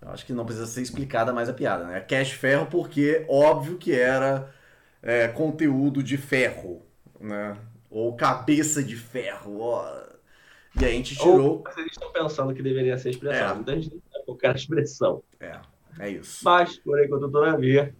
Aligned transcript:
Eu 0.00 0.10
acho 0.10 0.24
que 0.24 0.32
não 0.32 0.44
precisa 0.44 0.66
ser 0.66 0.82
explicada 0.82 1.32
mais 1.32 1.48
a 1.48 1.52
piada, 1.52 1.84
né? 1.84 2.00
Cash 2.00 2.32
ferro 2.32 2.66
porque 2.66 3.24
óbvio 3.28 3.76
que 3.76 3.92
era 3.92 4.52
é, 5.02 5.28
conteúdo 5.28 6.02
de 6.02 6.16
ferro, 6.16 6.82
né? 7.20 7.56
Ou 7.90 8.14
cabeça 8.16 8.82
de 8.82 8.96
ferro. 8.96 9.60
ó. 9.60 10.08
E 10.80 10.84
a 10.84 10.88
gente 10.88 11.16
tirou. 11.16 11.58
Ou 11.58 11.64
vocês 11.64 11.86
estão 11.90 12.12
pensando 12.12 12.54
que 12.54 12.62
deveria 12.62 12.96
ser 12.96 13.10
expressão. 13.10 13.50
É. 13.50 13.54
Muita 13.54 13.74
gente 13.74 13.94
não 13.94 14.02
sabe 14.12 14.24
qualquer 14.26 14.54
expressão. 14.54 15.22
É, 15.40 15.60
é 15.98 16.10
isso. 16.10 16.44
Mas, 16.44 16.78
por 16.78 17.02
enquanto, 17.02 17.28
todavia, 17.30 17.94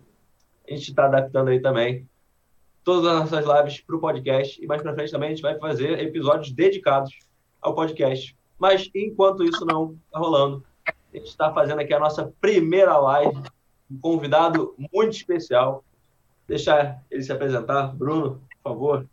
a 0.68 0.72
gente 0.72 0.90
está 0.90 1.06
adaptando 1.06 1.48
aí 1.48 1.60
também 1.60 2.08
todas 2.84 3.10
as 3.10 3.30
nossas 3.30 3.44
lives 3.44 3.80
para 3.80 3.96
o 3.96 4.00
podcast. 4.00 4.62
E 4.62 4.66
mais 4.66 4.82
para 4.82 4.94
frente 4.94 5.10
também 5.10 5.28
a 5.28 5.34
gente 5.34 5.42
vai 5.42 5.58
fazer 5.58 5.98
episódios 5.98 6.52
dedicados 6.52 7.18
ao 7.60 7.74
podcast. 7.74 8.36
Mas, 8.58 8.88
enquanto 8.94 9.42
isso 9.42 9.64
não 9.64 9.98
está 10.06 10.18
rolando, 10.18 10.64
a 11.18 11.20
gente 11.20 11.30
está 11.30 11.52
fazendo 11.52 11.80
aqui 11.80 11.92
a 11.92 11.98
nossa 11.98 12.32
primeira 12.40 12.96
live. 12.96 13.36
Um 13.90 13.98
convidado 13.98 14.74
muito 14.92 15.16
especial. 15.16 15.84
Deixar 16.46 17.02
ele 17.10 17.22
se 17.22 17.32
apresentar. 17.32 17.94
Bruno, 17.94 18.42
por 18.62 18.70
favor. 18.70 19.06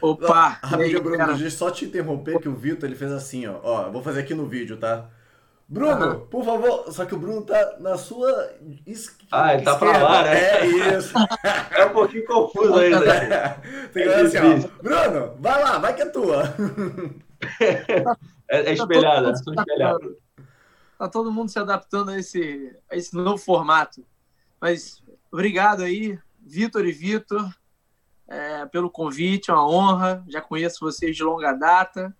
Opa! 0.00 0.58
Rapidinho, 0.62 1.02
Bruno, 1.02 1.18
cara? 1.18 1.32
deixa 1.32 1.46
eu 1.46 1.50
só 1.50 1.70
te 1.70 1.84
interromper 1.84 2.38
que 2.38 2.48
o 2.48 2.54
Vitor 2.54 2.88
ele 2.88 2.96
fez 2.96 3.10
assim, 3.12 3.46
ó. 3.46 3.58
Ó, 3.62 3.90
vou 3.90 4.02
fazer 4.02 4.20
aqui 4.20 4.34
no 4.34 4.46
vídeo, 4.46 4.76
tá? 4.76 5.08
Bruno, 5.68 5.90
Aham. 5.90 6.20
por 6.30 6.44
favor, 6.44 6.92
só 6.92 7.04
que 7.04 7.14
o 7.14 7.18
Bruno 7.18 7.42
tá 7.42 7.76
na 7.80 7.98
sua 7.98 8.52
es... 8.86 9.16
Ah, 9.32 9.54
ele 9.54 9.64
tá 9.64 9.76
pra 9.76 9.88
esquerda. 9.88 10.08
lá, 10.08 10.22
né? 10.22 10.40
É 10.60 10.66
isso. 10.96 11.12
É 11.76 11.84
um 11.86 11.90
pouquinho 11.90 12.24
confuso 12.24 12.74
ainda. 12.78 13.60
Tem 13.92 14.04
que 14.04 14.10
fazer 14.10 14.38
assim, 14.38 14.70
ó. 14.78 14.82
Bruno, 14.82 15.34
vai 15.40 15.62
lá, 15.62 15.78
vai 15.78 15.94
que 15.94 16.02
é 16.02 16.06
tua. 16.06 16.42
É, 18.48 18.70
é 18.70 18.72
espelhada, 18.72 19.34
são 19.34 19.52
espelhadas. 19.52 20.12
Tá 20.98 21.08
todo 21.08 21.32
mundo 21.32 21.50
se 21.50 21.58
adaptando 21.58 22.10
a 22.10 22.18
esse, 22.18 22.74
a 22.90 22.96
esse 22.96 23.14
novo 23.14 23.36
formato. 23.38 24.04
Mas 24.60 25.02
obrigado 25.30 25.82
aí, 25.82 26.18
Vitor 26.40 26.86
e 26.86 26.92
Vitor, 26.92 27.54
é, 28.28 28.66
pelo 28.66 28.90
convite, 28.90 29.50
é 29.50 29.54
uma 29.54 29.68
honra. 29.68 30.24
Já 30.28 30.40
conheço 30.40 30.80
vocês 30.80 31.16
de 31.16 31.22
longa 31.22 31.52
data. 31.52 32.16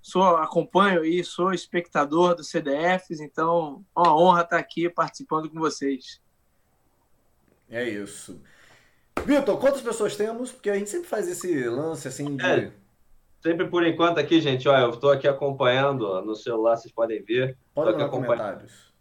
Sou, 0.00 0.22
acompanho 0.22 1.02
aí, 1.02 1.24
sou 1.24 1.52
espectador 1.52 2.36
do 2.36 2.44
CDFs, 2.44 3.18
então 3.18 3.84
é 3.96 4.00
uma 4.00 4.16
honra 4.16 4.42
estar 4.42 4.56
aqui 4.56 4.88
participando 4.88 5.50
com 5.50 5.58
vocês. 5.58 6.20
É 7.68 7.88
isso. 7.88 8.40
Vitor, 9.24 9.58
quantas 9.58 9.80
pessoas 9.80 10.14
temos? 10.14 10.52
Porque 10.52 10.70
a 10.70 10.78
gente 10.78 10.88
sempre 10.88 11.08
faz 11.08 11.26
esse 11.26 11.68
lance 11.68 12.06
assim 12.06 12.36
de. 12.36 12.46
É. 12.46 12.72
Sempre 13.46 13.68
por 13.68 13.86
enquanto 13.86 14.18
aqui, 14.18 14.40
gente, 14.40 14.68
olha, 14.68 14.82
eu 14.82 14.90
estou 14.90 15.08
aqui 15.08 15.28
acompanhando 15.28 16.02
ó, 16.04 16.20
no 16.20 16.34
celular, 16.34 16.76
vocês 16.76 16.92
podem 16.92 17.22
ver 17.22 17.56
Pode 17.72 17.92
mandar 17.92 18.08
comentários. 18.08 18.92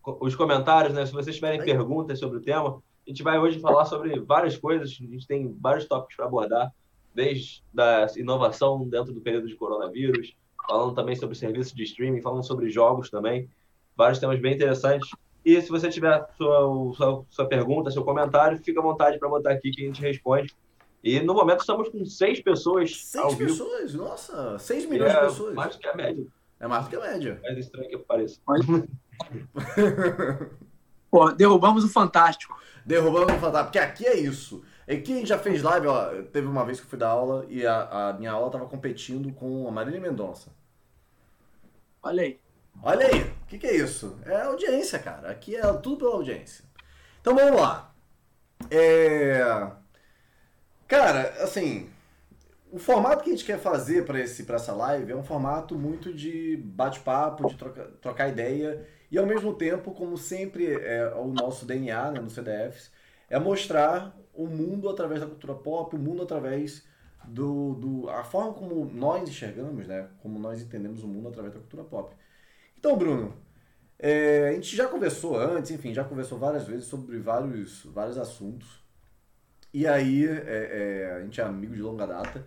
co- 0.00 0.16
os 0.20 0.36
comentários, 0.36 0.94
né? 0.94 1.04
Se 1.04 1.12
vocês 1.12 1.34
tiverem 1.34 1.58
Aí. 1.58 1.66
perguntas 1.66 2.16
sobre 2.20 2.38
o 2.38 2.40
tema, 2.40 2.76
a 2.76 3.10
gente 3.10 3.24
vai 3.24 3.40
hoje 3.40 3.58
falar 3.58 3.86
sobre 3.86 4.20
várias 4.20 4.56
coisas, 4.56 4.90
a 4.90 5.04
gente 5.04 5.26
tem 5.26 5.52
vários 5.60 5.86
tópicos 5.88 6.14
para 6.14 6.26
abordar, 6.26 6.72
desde 7.12 7.64
da 7.74 8.06
inovação 8.16 8.88
dentro 8.88 9.12
do 9.12 9.20
período 9.20 9.48
de 9.48 9.56
coronavírus, 9.56 10.36
falando 10.68 10.94
também 10.94 11.16
sobre 11.16 11.34
serviços 11.34 11.72
de 11.74 11.82
streaming, 11.82 12.22
falando 12.22 12.44
sobre 12.46 12.70
jogos 12.70 13.10
também, 13.10 13.50
vários 13.96 14.20
temas 14.20 14.38
bem 14.38 14.54
interessantes. 14.54 15.10
E 15.44 15.60
se 15.60 15.68
você 15.70 15.88
tiver 15.88 16.24
sua, 16.36 16.92
sua, 16.94 17.24
sua 17.28 17.46
pergunta, 17.48 17.90
seu 17.90 18.04
comentário, 18.04 18.58
fica 18.62 18.78
à 18.78 18.82
vontade 18.82 19.18
para 19.18 19.28
botar 19.28 19.50
aqui 19.50 19.72
que 19.72 19.82
a 19.82 19.86
gente 19.86 20.00
responde. 20.00 20.54
E 21.02 21.20
no 21.20 21.34
momento 21.34 21.60
estamos 21.60 21.88
com 21.88 22.04
seis 22.04 22.40
pessoas 22.40 22.90
ao 23.16 23.30
Seis 23.30 23.38
vivo. 23.38 23.50
pessoas? 23.50 23.94
Nossa, 23.94 24.58
seis 24.58 24.84
milhões 24.86 25.12
de 25.12 25.18
é 25.18 25.20
pessoas. 25.20 25.54
mais 25.54 25.76
do 25.76 25.80
que 25.80 25.88
a 25.88 25.94
média. 25.94 26.26
É 26.60 26.66
mais 26.66 26.84
do 26.84 26.90
que 26.90 26.96
a 26.96 27.00
média. 27.00 27.38
Mais 27.42 27.58
estranho 27.58 27.88
que 27.88 27.98
pareça. 27.98 28.40
Pô, 31.10 31.30
derrubamos 31.32 31.84
o 31.84 31.88
Fantástico. 31.88 32.58
Derrubando 32.84 33.32
o 33.32 33.38
fantasma. 33.38 33.64
Porque 33.64 33.78
aqui 33.78 34.06
é 34.06 34.16
isso. 34.18 34.62
Aqui 34.88 35.12
a 35.12 35.16
gente 35.16 35.28
já 35.28 35.38
fez 35.38 35.62
live, 35.62 35.86
ó. 35.86 36.22
Teve 36.32 36.46
uma 36.46 36.64
vez 36.64 36.80
que 36.80 36.86
eu 36.86 36.90
fui 36.90 36.98
dar 36.98 37.08
aula 37.08 37.44
e 37.48 37.66
a, 37.66 38.08
a 38.08 38.12
minha 38.14 38.32
aula 38.32 38.50
tava 38.50 38.66
competindo 38.66 39.32
com 39.34 39.68
a 39.68 39.70
Marília 39.70 40.00
Mendonça. 40.00 40.50
Olha 42.02 42.22
aí. 42.22 42.40
Olha 42.82 43.06
aí, 43.06 43.22
o 43.22 43.46
que, 43.46 43.58
que 43.58 43.66
é 43.66 43.76
isso? 43.76 44.18
É 44.24 44.42
audiência, 44.42 44.98
cara. 44.98 45.30
Aqui 45.30 45.56
é 45.56 45.72
tudo 45.74 45.98
pela 45.98 46.12
audiência. 46.14 46.64
Então 47.20 47.34
vamos 47.34 47.60
lá. 47.60 47.92
É... 48.70 49.40
Cara, 50.88 51.44
assim, 51.44 51.90
o 52.72 52.78
formato 52.78 53.22
que 53.22 53.30
a 53.30 53.32
gente 53.34 53.44
quer 53.44 53.58
fazer 53.58 54.06
para 54.06 54.20
esse 54.20 54.44
para 54.44 54.56
essa 54.56 54.72
live 54.72 55.12
é 55.12 55.16
um 55.16 55.22
formato 55.22 55.74
muito 55.78 56.14
de 56.14 56.56
bate-papo, 56.56 57.46
de 57.46 57.56
troca, 57.56 57.92
trocar 58.00 58.28
ideia 58.28 58.86
e 59.10 59.18
ao 59.18 59.26
mesmo 59.26 59.54
tempo, 59.54 59.92
como 59.92 60.16
sempre 60.16 60.66
é 60.72 61.14
o 61.14 61.28
nosso 61.28 61.66
DNA 61.66 62.12
né, 62.12 62.20
no 62.20 62.30
CDFs, 62.30 62.90
é 63.28 63.38
mostrar 63.38 64.16
o 64.34 64.46
mundo 64.46 64.88
através 64.88 65.20
da 65.20 65.26
cultura 65.26 65.54
pop, 65.54 65.94
o 65.94 65.98
mundo 65.98 66.22
através 66.22 66.86
do, 67.24 67.74
do 67.74 68.08
a 68.10 68.24
forma 68.24 68.54
como 68.54 68.86
nós 68.86 69.28
enxergamos, 69.28 69.86
né, 69.86 70.08
como 70.22 70.38
nós 70.38 70.62
entendemos 70.62 71.02
o 71.04 71.08
mundo 71.08 71.28
através 71.28 71.52
da 71.54 71.60
cultura 71.60 71.84
pop. 71.84 72.14
Então, 72.78 72.96
Bruno, 72.96 73.34
é, 73.98 74.48
a 74.50 74.52
gente 74.52 74.74
já 74.76 74.86
conversou 74.88 75.38
antes, 75.38 75.70
enfim, 75.70 75.92
já 75.92 76.04
conversou 76.04 76.38
várias 76.38 76.66
vezes 76.66 76.86
sobre 76.86 77.18
vários, 77.18 77.84
vários 77.86 78.16
assuntos. 78.18 78.87
E 79.78 79.86
aí, 79.86 80.26
é, 80.26 80.32
é, 81.06 81.12
a 81.18 81.22
gente 81.22 81.40
é 81.40 81.44
amigo 81.44 81.72
de 81.72 81.80
longa 81.80 82.04
data. 82.04 82.44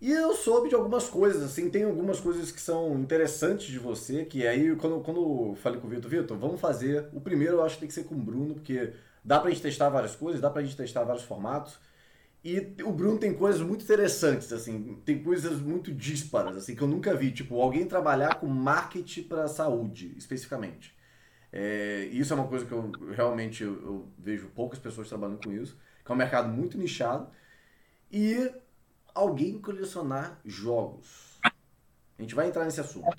E 0.00 0.10
eu 0.10 0.34
soube 0.34 0.68
de 0.68 0.74
algumas 0.74 1.08
coisas, 1.08 1.40
assim, 1.40 1.70
tem 1.70 1.84
algumas 1.84 2.18
coisas 2.18 2.50
que 2.50 2.60
são 2.60 2.98
interessantes 2.98 3.68
de 3.68 3.78
você, 3.78 4.24
que 4.24 4.44
aí, 4.44 4.74
quando, 4.74 5.00
quando 5.04 5.20
eu 5.20 5.54
falei 5.62 5.78
com 5.78 5.86
o 5.86 5.90
Vitor, 5.90 6.10
Vitor, 6.10 6.36
vamos 6.36 6.60
fazer. 6.60 7.08
O 7.12 7.20
primeiro 7.20 7.58
eu 7.58 7.64
acho 7.64 7.76
que 7.76 7.82
tem 7.82 7.88
que 7.88 7.94
ser 7.94 8.02
com 8.04 8.16
o 8.16 8.18
Bruno, 8.18 8.54
porque 8.54 8.92
dá 9.24 9.38
pra 9.38 9.50
gente 9.50 9.62
testar 9.62 9.88
várias 9.88 10.16
coisas, 10.16 10.40
dá 10.40 10.50
pra 10.50 10.62
gente 10.62 10.76
testar 10.76 11.04
vários 11.04 11.22
formatos. 11.22 11.78
E 12.42 12.74
o 12.82 12.90
Bruno 12.90 13.16
tem 13.16 13.32
coisas 13.32 13.60
muito 13.60 13.84
interessantes, 13.84 14.52
assim, 14.52 15.00
tem 15.04 15.22
coisas 15.22 15.60
muito 15.60 15.92
dísparas, 15.94 16.56
assim, 16.56 16.74
que 16.74 16.82
eu 16.82 16.88
nunca 16.88 17.14
vi. 17.14 17.30
Tipo, 17.30 17.60
alguém 17.60 17.86
trabalhar 17.86 18.40
com 18.40 18.48
marketing 18.48 19.22
para 19.24 19.46
saúde, 19.46 20.12
especificamente. 20.16 20.92
É, 21.52 22.08
isso 22.10 22.32
é 22.32 22.36
uma 22.36 22.48
coisa 22.48 22.64
que 22.66 22.72
eu 22.72 22.90
realmente 23.14 23.62
eu, 23.62 23.74
eu 23.82 24.08
vejo 24.18 24.48
poucas 24.56 24.80
pessoas 24.80 25.08
trabalhando 25.08 25.38
com 25.38 25.52
isso, 25.52 25.78
que 26.10 26.12
é 26.12 26.14
um 26.14 26.18
mercado 26.18 26.48
muito 26.48 26.76
nichado. 26.76 27.28
E 28.10 28.52
alguém 29.14 29.60
colecionar 29.60 30.40
jogos. 30.44 31.38
A 31.44 32.22
gente 32.22 32.34
vai 32.34 32.48
entrar 32.48 32.64
nesse 32.64 32.80
assunto. 32.80 33.16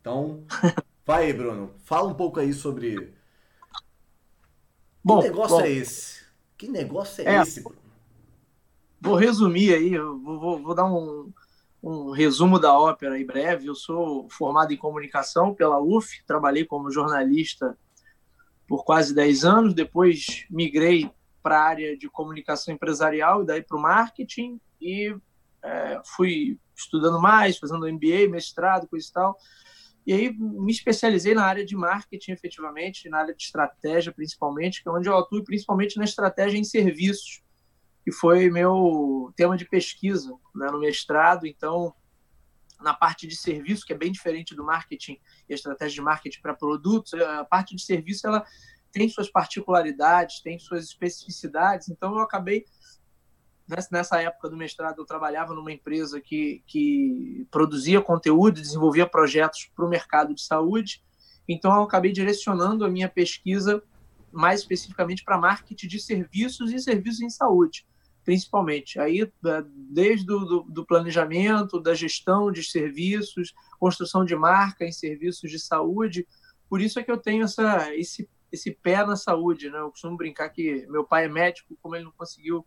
Então, 0.00 0.44
vai 1.06 1.24
aí, 1.24 1.32
Bruno. 1.32 1.74
Fala 1.78 2.08
um 2.08 2.14
pouco 2.14 2.38
aí 2.38 2.52
sobre. 2.52 3.14
Bom, 5.02 5.20
que 5.20 5.28
negócio 5.28 5.56
bom, 5.56 5.62
é 5.62 5.70
esse? 5.70 6.24
Que 6.56 6.68
negócio 6.68 7.26
é, 7.26 7.36
é 7.36 7.42
esse? 7.42 7.64
Vou 9.00 9.16
resumir 9.16 9.74
aí, 9.74 9.98
vou, 9.98 10.40
vou, 10.40 10.62
vou, 10.62 10.74
dar 10.74 10.86
um, 10.86 11.32
um 11.82 12.10
resumo 12.10 12.58
da 12.58 12.78
ópera 12.78 13.18
em 13.18 13.26
breve. 13.26 13.66
Eu 13.66 13.74
sou 13.74 14.28
formado 14.28 14.72
em 14.72 14.76
comunicação 14.76 15.54
pela 15.54 15.80
UF, 15.80 16.22
trabalhei 16.26 16.64
como 16.64 16.90
jornalista 16.90 17.76
por 18.66 18.84
quase 18.84 19.14
10 19.14 19.44
anos, 19.44 19.74
depois 19.74 20.46
migrei 20.50 21.10
para 21.44 21.58
a 21.58 21.62
área 21.62 21.94
de 21.94 22.08
comunicação 22.08 22.72
empresarial 22.72 23.42
e 23.42 23.46
daí 23.46 23.62
para 23.62 23.76
o 23.76 23.80
marketing 23.80 24.58
e 24.80 25.14
é, 25.62 26.00
fui 26.16 26.58
estudando 26.74 27.20
mais, 27.20 27.58
fazendo 27.58 27.86
MBA, 27.86 28.30
mestrado, 28.30 28.88
coisa 28.88 29.06
e 29.06 29.12
tal. 29.12 29.36
E 30.06 30.12
aí 30.14 30.32
me 30.32 30.72
especializei 30.72 31.34
na 31.34 31.44
área 31.44 31.64
de 31.64 31.76
marketing, 31.76 32.32
efetivamente, 32.32 33.10
na 33.10 33.18
área 33.18 33.34
de 33.34 33.42
estratégia, 33.42 34.10
principalmente, 34.10 34.82
que 34.82 34.88
é 34.88 34.92
onde 34.92 35.06
eu 35.06 35.16
atuo 35.18 35.44
principalmente 35.44 35.98
na 35.98 36.04
estratégia 36.04 36.58
em 36.58 36.64
serviços, 36.64 37.42
que 38.02 38.10
foi 38.10 38.50
meu 38.50 39.30
tema 39.36 39.56
de 39.56 39.66
pesquisa 39.66 40.34
né, 40.54 40.70
no 40.70 40.80
mestrado. 40.80 41.46
Então, 41.46 41.94
na 42.80 42.94
parte 42.94 43.26
de 43.26 43.36
serviço, 43.36 43.84
que 43.84 43.92
é 43.92 43.98
bem 43.98 44.12
diferente 44.12 44.54
do 44.54 44.64
marketing 44.64 45.18
e 45.46 45.52
a 45.52 45.54
estratégia 45.54 45.96
de 45.96 46.02
marketing 46.02 46.40
para 46.40 46.54
produtos, 46.54 47.12
a 47.14 47.44
parte 47.44 47.76
de 47.76 47.82
serviço 47.82 48.26
ela 48.26 48.44
tem 48.94 49.08
suas 49.08 49.28
particularidades, 49.28 50.40
tem 50.40 50.58
suas 50.58 50.84
especificidades. 50.84 51.90
Então, 51.90 52.14
eu 52.14 52.20
acabei 52.20 52.64
nessa 53.90 54.20
época 54.20 54.48
do 54.48 54.56
mestrado 54.56 54.98
eu 54.98 55.06
trabalhava 55.06 55.54
numa 55.54 55.72
empresa 55.72 56.20
que, 56.20 56.62
que 56.66 57.46
produzia 57.50 58.00
conteúdo, 58.00 58.60
desenvolvia 58.60 59.06
projetos 59.06 59.70
para 59.74 59.84
o 59.84 59.88
mercado 59.88 60.34
de 60.34 60.42
saúde. 60.42 61.02
Então 61.48 61.74
eu 61.74 61.82
acabei 61.82 62.12
direcionando 62.12 62.84
a 62.84 62.90
minha 62.90 63.08
pesquisa 63.08 63.82
mais 64.30 64.60
especificamente 64.60 65.24
para 65.24 65.38
marketing 65.38 65.86
de 65.86 66.00
serviços 66.00 66.72
e 66.72 66.78
serviços 66.78 67.22
em 67.22 67.30
saúde, 67.30 67.86
principalmente. 68.24 68.98
Aí 68.98 69.30
desde 69.90 70.26
do, 70.26 70.44
do, 70.44 70.62
do 70.64 70.86
planejamento, 70.86 71.80
da 71.80 71.94
gestão 71.94 72.50
de 72.50 72.62
serviços, 72.62 73.54
construção 73.78 74.24
de 74.24 74.36
marca 74.36 74.84
em 74.84 74.92
serviços 74.92 75.50
de 75.50 75.58
saúde. 75.58 76.26
Por 76.68 76.80
isso 76.80 76.98
é 76.98 77.02
que 77.02 77.10
eu 77.10 77.18
tenho 77.18 77.44
essa, 77.44 77.94
esse, 77.94 78.28
esse 78.54 78.72
pé 78.72 79.04
na 79.04 79.16
saúde. 79.16 79.70
Né? 79.70 79.78
Eu 79.78 79.90
costumo 79.90 80.16
brincar 80.16 80.48
que 80.48 80.86
meu 80.88 81.04
pai 81.04 81.26
é 81.26 81.28
médico, 81.28 81.76
como 81.82 81.94
ele 81.94 82.04
não 82.04 82.12
conseguiu 82.12 82.64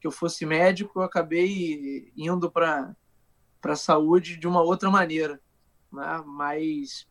que 0.00 0.06
eu 0.06 0.12
fosse 0.12 0.44
médico, 0.44 1.00
eu 1.00 1.02
acabei 1.02 2.12
indo 2.14 2.50
para 2.50 2.94
a 3.64 3.76
saúde 3.76 4.36
de 4.36 4.46
uma 4.46 4.62
outra 4.62 4.90
maneira. 4.90 5.40
Né? 5.90 6.22
Mas 6.26 7.06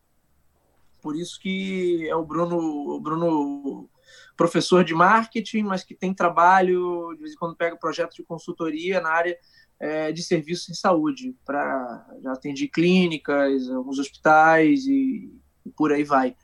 por 1.02 1.16
isso 1.16 1.38
que 1.40 2.08
é 2.08 2.14
o 2.14 2.24
Bruno, 2.24 2.56
o 2.56 3.00
Bruno 3.00 3.90
professor 4.36 4.84
de 4.84 4.94
marketing, 4.94 5.62
mas 5.62 5.84
que 5.84 5.94
tem 5.94 6.14
trabalho, 6.14 7.12
de 7.14 7.20
vez 7.20 7.32
em 7.34 7.36
quando 7.36 7.56
pega 7.56 7.76
projetos 7.76 8.16
de 8.16 8.22
consultoria 8.22 9.00
na 9.00 9.10
área 9.10 9.36
é, 9.78 10.12
de 10.12 10.22
serviços 10.22 10.68
em 10.70 10.74
saúde. 10.74 11.36
Pra, 11.44 12.06
já 12.22 12.32
atendi 12.32 12.68
clínicas, 12.68 13.68
alguns 13.70 13.98
hospitais 13.98 14.86
e, 14.86 15.32
e 15.66 15.70
por 15.70 15.92
aí 15.92 16.04
vai. 16.04 16.36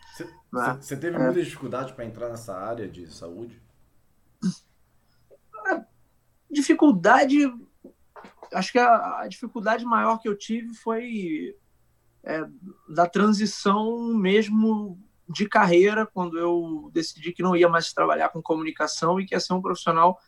Você 0.52 0.94
né? 0.94 1.00
teve 1.00 1.16
é. 1.16 1.18
muita 1.18 1.42
dificuldade 1.42 1.92
para 1.92 2.04
entrar 2.04 2.28
nessa 2.28 2.56
área 2.56 2.88
de 2.88 3.12
saúde? 3.12 3.60
Dificuldade, 6.50 7.52
acho 8.52 8.72
que 8.72 8.78
a, 8.78 9.20
a, 9.20 9.28
dificuldade 9.28 9.84
maior 9.84 10.18
que 10.18 10.28
eu 10.28 10.36
tive 10.36 10.74
foi 10.74 11.56
é, 12.24 12.44
da 12.88 13.06
transição 13.06 14.12
mesmo 14.14 14.98
de 15.28 15.48
carreira, 15.48 16.04
quando 16.04 16.36
eu 16.36 16.90
decidi 16.92 17.32
que 17.32 17.42
não 17.42 17.54
ia 17.54 17.68
mais 17.68 17.92
trabalhar 17.92 18.30
com 18.30 18.42
comunicação 18.42 19.20
e 19.20 19.26
que 19.26 19.34
ia 19.34 19.40
ser 19.40 19.52
um 19.52 19.62
profissional 19.62 20.18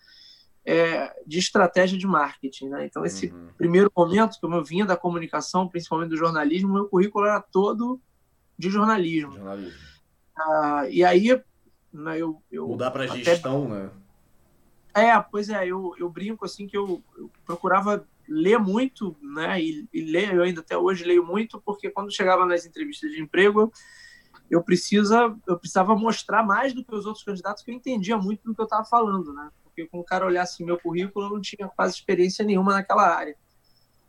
é, 0.65 1.13
de 1.27 1.41
estratégia 1.41 1.99
de 1.99 2.07
marketing. 2.07 2.69
Né? 2.69 2.87
Então, 2.87 3.05
esse 3.05 3.27
uhum. 3.27 3.49
primeiro 3.59 3.91
momento, 3.97 4.39
que 4.39 4.47
eu 4.47 4.65
vinha 4.65 4.87
da 4.87 4.97
comunicação, 4.97 5.67
principalmente 5.67 6.11
do 6.11 6.17
jornalismo, 6.17 6.73
meu 6.73 6.89
currículo 6.89 7.27
era 7.27 7.41
todo 7.41 8.01
de 8.57 8.71
jornalismo. 8.71 9.33
jornalismo. 9.33 9.92
Ah, 10.45 10.87
e 10.91 11.05
aí, 11.05 11.41
né, 11.93 12.19
eu, 12.19 12.43
eu. 12.51 12.69
Mudar 12.69 12.91
para 12.91 13.07
gestão, 13.07 13.69
né? 13.69 13.91
É, 14.95 15.19
pois 15.21 15.49
é, 15.49 15.67
eu, 15.67 15.95
eu 15.99 16.09
brinco 16.11 16.45
assim 16.45 16.67
que 16.67 16.77
eu, 16.77 17.03
eu 17.17 17.31
procurava 17.47 18.07
ler 18.29 18.59
muito, 18.59 19.17
né? 19.23 19.61
E, 19.61 19.89
e, 19.93 20.03
ler, 20.03 20.35
eu 20.35 20.43
ainda 20.43 20.61
até 20.61 20.77
hoje 20.77 21.05
leio 21.05 21.25
muito, 21.25 21.61
porque 21.61 21.91
quando 21.91 22.15
chegava 22.15 22.45
nas 22.45 22.67
entrevistas 22.67 23.11
de 23.11 23.21
emprego, 23.21 23.73
eu, 24.51 24.63
precisa, 24.63 25.35
eu 25.47 25.59
precisava 25.59 25.95
mostrar 25.97 26.43
mais 26.43 26.75
do 26.75 26.85
que 26.85 26.95
os 26.95 27.07
outros 27.07 27.25
candidatos, 27.25 27.63
que 27.63 27.71
eu 27.71 27.75
entendia 27.75 28.19
muito 28.19 28.45
do 28.45 28.55
que 28.55 28.61
eu 28.61 28.65
estava 28.65 28.85
falando, 28.85 29.33
né? 29.33 29.51
Porque 29.65 29.87
quando 29.87 30.03
o 30.03 30.07
cara 30.07 30.27
olhasse 30.27 30.65
meu 30.65 30.79
currículo, 30.79 31.27
eu 31.27 31.31
não 31.31 31.41
tinha 31.41 31.69
quase 31.69 31.95
experiência 31.95 32.45
nenhuma 32.45 32.75
naquela 32.75 33.09
área. 33.09 33.37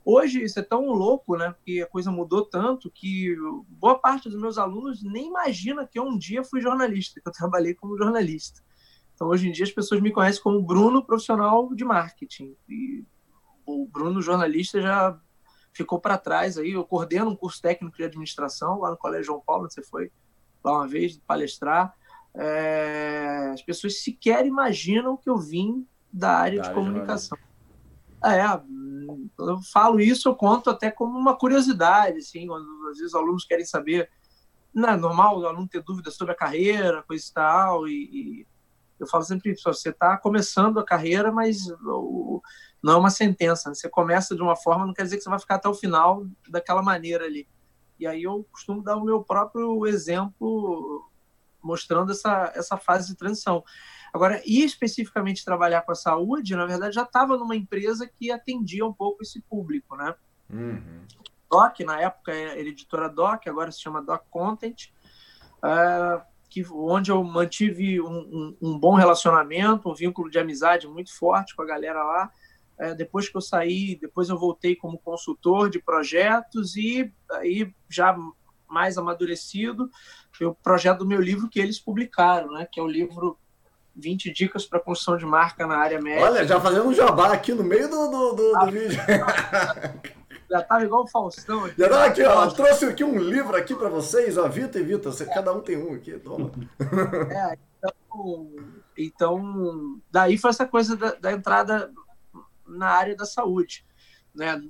Hoje 0.05 0.43
isso 0.43 0.59
é 0.59 0.63
tão 0.63 0.87
louco, 0.87 1.37
né? 1.37 1.51
Porque 1.51 1.81
a 1.81 1.87
coisa 1.87 2.11
mudou 2.11 2.45
tanto 2.45 2.91
que 2.91 3.35
boa 3.69 3.97
parte 3.97 4.29
dos 4.29 4.39
meus 4.39 4.57
alunos 4.57 5.01
nem 5.01 5.27
imagina 5.27 5.87
que 5.87 5.97
eu 5.97 6.03
um 6.03 6.17
dia 6.17 6.43
fui 6.43 6.59
jornalista, 6.59 7.21
que 7.21 7.27
eu 7.27 7.31
trabalhei 7.31 7.73
como 7.73 7.97
jornalista. 7.97 8.61
Então, 9.15 9.27
hoje 9.27 9.47
em 9.47 9.51
dia, 9.51 9.63
as 9.63 9.71
pessoas 9.71 10.01
me 10.01 10.11
conhecem 10.11 10.41
como 10.41 10.61
Bruno, 10.61 11.05
profissional 11.05 11.73
de 11.73 11.85
marketing. 11.85 12.55
E 12.67 13.05
o 13.65 13.87
Bruno, 13.87 14.21
jornalista, 14.21 14.81
já 14.81 15.17
ficou 15.71 15.99
para 15.99 16.17
trás 16.17 16.57
aí. 16.57 16.71
Eu 16.71 16.83
coordeno 16.83 17.29
um 17.31 17.35
curso 17.35 17.61
técnico 17.61 17.95
de 17.95 18.03
administração 18.03 18.79
lá 18.79 18.91
no 18.91 18.97
Colégio 18.97 19.27
João 19.27 19.41
Paulo, 19.45 19.69
você 19.69 19.81
foi 19.83 20.11
lá 20.63 20.79
uma 20.79 20.87
vez 20.87 21.17
palestrar. 21.25 21.93
É... 22.35 23.51
as 23.53 23.61
pessoas 23.61 24.01
sequer 24.01 24.45
imaginam 24.45 25.15
que 25.15 25.29
eu 25.29 25.37
vim 25.37 25.87
da 26.11 26.31
área 26.31 26.57
da 26.57 26.63
de 26.63 26.69
área 26.69 26.81
comunicação. 26.81 27.37
De 27.37 27.52
é, 28.25 28.61
eu 29.39 29.59
falo 29.71 29.99
isso, 29.99 30.29
eu 30.29 30.35
conto 30.35 30.69
até 30.69 30.89
como 30.89 31.17
uma 31.17 31.37
curiosidade, 31.37 32.17
assim, 32.17 32.47
às 32.51 32.97
vezes 32.97 33.13
os 33.13 33.15
alunos 33.15 33.45
querem 33.45 33.65
saber. 33.65 34.09
Não 34.73 34.89
é 34.89 34.97
normal 34.97 35.39
o 35.39 35.45
aluno 35.45 35.67
ter 35.67 35.83
dúvidas 35.83 36.15
sobre 36.15 36.33
a 36.33 36.37
carreira, 36.37 37.03
coisa 37.03 37.23
e 37.23 37.33
tal, 37.33 37.87
e, 37.87 38.47
eu 38.99 39.07
falo 39.07 39.23
sempre 39.23 39.53
você 39.55 39.89
está 39.89 40.17
começando 40.17 40.79
a 40.79 40.85
carreira, 40.85 41.31
mas 41.31 41.67
não 42.81 42.93
é 42.93 42.95
uma 42.95 43.09
sentença. 43.09 43.69
Né? 43.69 43.75
Você 43.75 43.89
começa 43.89 44.35
de 44.35 44.41
uma 44.41 44.55
forma, 44.55 44.85
não 44.85 44.93
quer 44.93 45.03
dizer 45.03 45.17
que 45.17 45.23
você 45.23 45.29
vai 45.29 45.39
ficar 45.39 45.55
até 45.55 45.67
o 45.67 45.73
final 45.73 46.25
daquela 46.49 46.81
maneira 46.81 47.25
ali. 47.25 47.47
E 47.99 48.07
aí 48.07 48.23
eu 48.23 48.47
costumo 48.51 48.81
dar 48.81 48.95
o 48.95 49.03
meu 49.03 49.23
próprio 49.23 49.85
exemplo 49.85 51.09
mostrando 51.61 52.11
essa, 52.11 52.51
essa 52.55 52.77
fase 52.77 53.09
de 53.09 53.15
transição. 53.15 53.63
Agora, 54.13 54.41
e 54.45 54.63
especificamente 54.63 55.43
trabalhar 55.43 55.81
com 55.81 55.91
a 55.91 55.95
saúde, 55.95 56.55
na 56.55 56.67
verdade, 56.67 56.93
já 56.93 57.01
estava 57.01 57.35
numa 57.35 57.55
empresa 57.55 58.07
que 58.07 58.31
atendia 58.31 58.85
um 58.85 58.93
pouco 58.93 59.23
esse 59.23 59.41
público, 59.41 59.95
né? 59.95 60.13
Uhum. 60.49 61.01
Doc, 61.49 61.79
na 61.79 61.99
época 61.99 62.31
era 62.31 62.59
editora 62.59 63.09
Doc, 63.09 63.47
agora 63.47 63.71
se 63.71 63.81
chama 63.81 64.03
Doc 64.03 64.23
Content. 64.29 64.91
Uh, 65.57 66.21
que, 66.53 66.63
onde 66.71 67.09
eu 67.09 67.23
mantive 67.23 67.99
um, 67.99 68.19
um, 68.19 68.57
um, 68.61 68.79
bom 68.79 68.93
relacionamento, 68.93 69.89
um 69.89 69.95
vínculo 69.95 70.29
de 70.29 70.37
amizade 70.37 70.87
muito 70.87 71.11
forte 71.11 71.55
com 71.55 71.63
a 71.63 71.65
galera 71.65 72.03
lá. 72.03 72.31
É, 72.77 72.93
depois 72.93 73.27
que 73.27 73.35
eu 73.35 73.41
saí, 73.41 73.95
depois 73.95 74.29
eu 74.29 74.37
voltei 74.37 74.75
como 74.75 74.99
consultor 74.99 75.67
de 75.67 75.79
projetos 75.79 76.75
e 76.75 77.11
aí 77.31 77.73
já 77.89 78.15
mais 78.69 78.99
amadurecido, 78.99 79.89
o 80.41 80.53
projeto 80.53 80.99
do 80.99 81.07
meu 81.07 81.19
livro 81.19 81.49
que 81.49 81.59
eles 81.59 81.79
publicaram, 81.79 82.51
né, 82.53 82.67
que 82.71 82.79
é 82.79 82.83
o 82.83 82.87
livro 82.87 83.37
20 83.95 84.31
dicas 84.31 84.65
para 84.65 84.79
construção 84.79 85.17
de 85.17 85.25
marca 85.25 85.67
na 85.67 85.77
área 85.77 86.01
médica. 86.01 86.25
Olha, 86.25 86.47
já 86.47 86.59
fazendo 86.59 86.87
um 86.87 86.93
jabá 86.93 87.31
aqui 87.33 87.53
no 87.53 87.63
meio 87.63 87.89
do, 87.89 88.07
do, 88.07 88.33
do, 88.33 88.55
ah, 88.57 88.65
do 88.65 88.71
vídeo. 88.71 88.99
Já 90.49 90.61
tava 90.61 90.83
igual 90.83 91.03
o 91.03 91.07
Faustão 91.07 91.65
aqui. 91.65 91.75
Já 91.79 91.89
tava 91.89 92.05
aqui, 92.05 92.21
ó. 92.21 92.47
Trouxe 92.51 92.85
aqui 92.85 93.03
um 93.03 93.17
livro 93.17 93.55
aqui 93.55 93.73
para 93.73 93.89
vocês, 93.89 94.37
ó. 94.37 94.47
Vitor 94.47 94.79
e 94.79 94.83
Vitor, 94.83 95.11
você, 95.11 95.25
cada 95.25 95.51
um 95.51 95.61
tem 95.61 95.77
um 95.77 95.95
aqui, 95.95 96.11
toma. 96.19 96.51
É, 97.31 97.57
então, 97.79 98.51
então 98.95 100.01
daí 100.11 100.37
foi 100.37 100.51
essa 100.51 100.67
coisa 100.67 100.95
da, 100.95 101.15
da 101.15 101.31
entrada 101.31 101.91
na 102.67 102.87
área 102.87 103.15
da 103.15 103.25
saúde. 103.25 103.83
Né? 104.35 104.61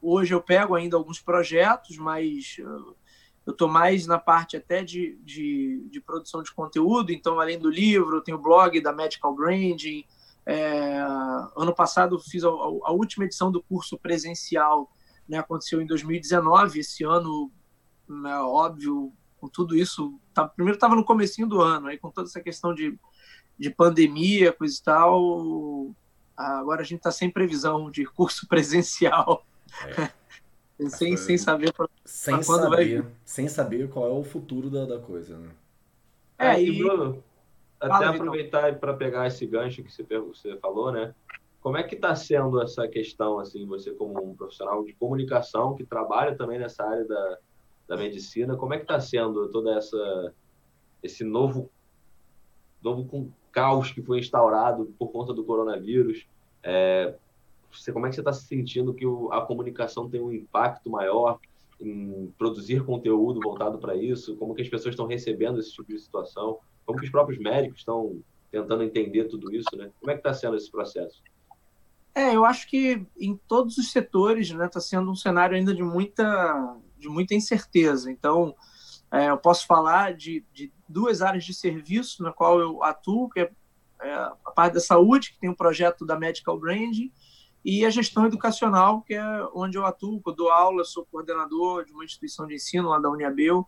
Hoje 0.00 0.34
eu 0.34 0.40
pego 0.40 0.76
ainda 0.76 0.96
alguns 0.96 1.20
projetos, 1.20 1.96
mas 1.96 2.58
eu 3.46 3.52
estou 3.52 3.68
mais 3.68 4.06
na 4.06 4.18
parte 4.18 4.56
até 4.56 4.84
de, 4.84 5.18
de, 5.22 5.86
de, 5.90 6.00
produção 6.00 6.42
de 6.42 6.52
conteúdo. 6.52 7.10
Então, 7.12 7.40
além 7.40 7.58
do 7.58 7.68
livro, 7.68 8.16
eu 8.16 8.20
tenho 8.22 8.38
o 8.38 8.42
blog 8.42 8.80
da 8.80 8.92
Medical 8.92 9.34
Branding, 9.34 10.04
é, 10.44 10.98
ano 11.56 11.74
passado 11.74 12.18
fiz 12.18 12.44
a, 12.44 12.48
a, 12.48 12.92
última 12.92 13.24
edição 13.24 13.50
do 13.50 13.62
curso 13.62 13.98
presencial, 13.98 14.90
né, 15.28 15.38
aconteceu 15.38 15.80
em 15.80 15.86
2019. 15.86 16.80
Esse 16.80 17.04
ano, 17.04 17.50
é 18.26 18.38
óbvio, 18.38 19.12
com 19.40 19.48
tudo 19.48 19.76
isso, 19.76 20.18
tá, 20.32 20.46
primeiro 20.46 20.76
estava 20.76 20.94
no 20.94 21.04
comecinho 21.04 21.48
do 21.48 21.60
ano, 21.60 21.88
aí 21.88 21.98
com 21.98 22.10
toda 22.10 22.28
essa 22.28 22.40
questão 22.40 22.74
de, 22.74 22.98
de 23.58 23.70
pandemia, 23.70 24.52
coisa 24.52 24.76
e 24.78 24.82
tal, 24.82 25.94
agora 26.36 26.82
a 26.82 26.84
gente 26.84 26.98
está 26.98 27.10
sem 27.10 27.30
previsão 27.30 27.90
de 27.90 28.04
curso 28.04 28.46
presencial. 28.48 29.44
É. 29.98 30.21
sem, 30.90 31.16
sem 31.16 31.38
saber 31.38 31.72
pra, 31.72 31.88
sem 32.04 32.36
pra 32.36 32.44
quando 32.44 32.62
saber, 32.62 33.02
vai 33.02 33.12
Sem 33.24 33.48
saber 33.48 33.88
qual 33.88 34.06
é 34.06 34.12
o 34.12 34.24
futuro 34.24 34.70
da, 34.70 34.84
da 34.84 34.98
coisa, 34.98 35.36
né? 35.36 35.50
É, 36.38 36.60
e... 36.60 36.78
Bruno, 36.78 37.22
até 37.80 38.06
aproveitar 38.06 38.78
para 38.78 38.94
pegar 38.94 39.26
esse 39.26 39.44
gancho 39.46 39.82
que 39.82 39.92
você, 39.92 40.02
você 40.02 40.56
falou, 40.56 40.92
né? 40.92 41.14
Como 41.60 41.76
é 41.76 41.82
que 41.82 41.94
está 41.94 42.14
sendo 42.14 42.60
essa 42.60 42.88
questão, 42.88 43.38
assim, 43.38 43.66
você 43.66 43.92
como 43.92 44.22
um 44.22 44.34
profissional 44.34 44.84
de 44.84 44.92
comunicação 44.94 45.74
que 45.74 45.84
trabalha 45.84 46.36
também 46.36 46.58
nessa 46.58 46.84
área 46.84 47.04
da, 47.04 47.38
da 47.88 47.96
medicina, 47.96 48.56
como 48.56 48.74
é 48.74 48.78
que 48.78 48.84
está 48.84 49.00
sendo 49.00 49.48
toda 49.48 49.76
essa 49.76 50.32
esse 51.02 51.24
novo 51.24 51.68
novo 52.80 53.32
caos 53.50 53.90
que 53.90 54.02
foi 54.02 54.20
instaurado 54.20 54.94
por 54.98 55.10
conta 55.10 55.32
do 55.32 55.44
coronavírus? 55.44 56.26
É, 56.62 57.14
você, 57.78 57.92
como 57.92 58.06
é 58.06 58.08
que 58.08 58.14
você 58.14 58.20
está 58.20 58.32
se 58.32 58.46
sentindo 58.46 58.94
que 58.94 59.06
o, 59.06 59.32
a 59.32 59.44
comunicação 59.44 60.08
tem 60.08 60.20
um 60.20 60.32
impacto 60.32 60.90
maior 60.90 61.38
em 61.80 62.32
produzir 62.38 62.84
conteúdo 62.84 63.40
voltado 63.40 63.78
para 63.78 63.96
isso? 63.96 64.36
Como 64.36 64.54
que 64.54 64.62
as 64.62 64.68
pessoas 64.68 64.92
estão 64.92 65.06
recebendo 65.06 65.58
esse 65.58 65.72
tipo 65.72 65.92
de 65.92 65.98
situação? 65.98 66.58
Como 66.84 66.98
que 66.98 67.04
os 67.04 67.10
próprios 67.10 67.40
médicos 67.40 67.78
estão 67.78 68.22
tentando 68.50 68.82
entender 68.82 69.24
tudo 69.24 69.54
isso, 69.54 69.74
né? 69.76 69.90
Como 69.98 70.10
é 70.10 70.14
que 70.14 70.20
está 70.20 70.34
sendo 70.34 70.56
esse 70.56 70.70
processo? 70.70 71.22
É, 72.14 72.36
eu 72.36 72.44
acho 72.44 72.68
que 72.68 73.06
em 73.18 73.36
todos 73.48 73.78
os 73.78 73.90
setores, 73.90 74.50
né, 74.50 74.66
está 74.66 74.80
sendo 74.80 75.10
um 75.10 75.16
cenário 75.16 75.56
ainda 75.56 75.74
de 75.74 75.82
muita, 75.82 76.76
de 76.98 77.08
muita 77.08 77.34
incerteza. 77.34 78.10
Então, 78.10 78.54
é, 79.10 79.30
eu 79.30 79.38
posso 79.38 79.66
falar 79.66 80.14
de, 80.14 80.44
de, 80.52 80.70
duas 80.86 81.22
áreas 81.22 81.44
de 81.44 81.54
serviço 81.54 82.22
na 82.22 82.30
qual 82.30 82.60
eu 82.60 82.82
atuo, 82.82 83.30
que 83.30 83.40
é, 83.40 83.50
é, 84.02 84.12
a 84.14 84.50
parte 84.54 84.74
da 84.74 84.80
saúde, 84.80 85.32
que 85.32 85.38
tem 85.38 85.48
um 85.48 85.54
projeto 85.54 86.04
da 86.04 86.18
Medical 86.18 86.58
Brand, 86.58 86.96
e 87.64 87.84
a 87.84 87.90
gestão 87.90 88.26
educacional, 88.26 89.02
que 89.02 89.14
é 89.14 89.48
onde 89.54 89.78
eu 89.78 89.86
atuo, 89.86 90.20
eu 90.26 90.32
dou 90.32 90.50
aula, 90.50 90.84
sou 90.84 91.06
coordenador 91.06 91.84
de 91.84 91.92
uma 91.92 92.04
instituição 92.04 92.46
de 92.46 92.54
ensino 92.54 92.88
lá 92.88 92.98
da 92.98 93.08
Uniabel, 93.08 93.64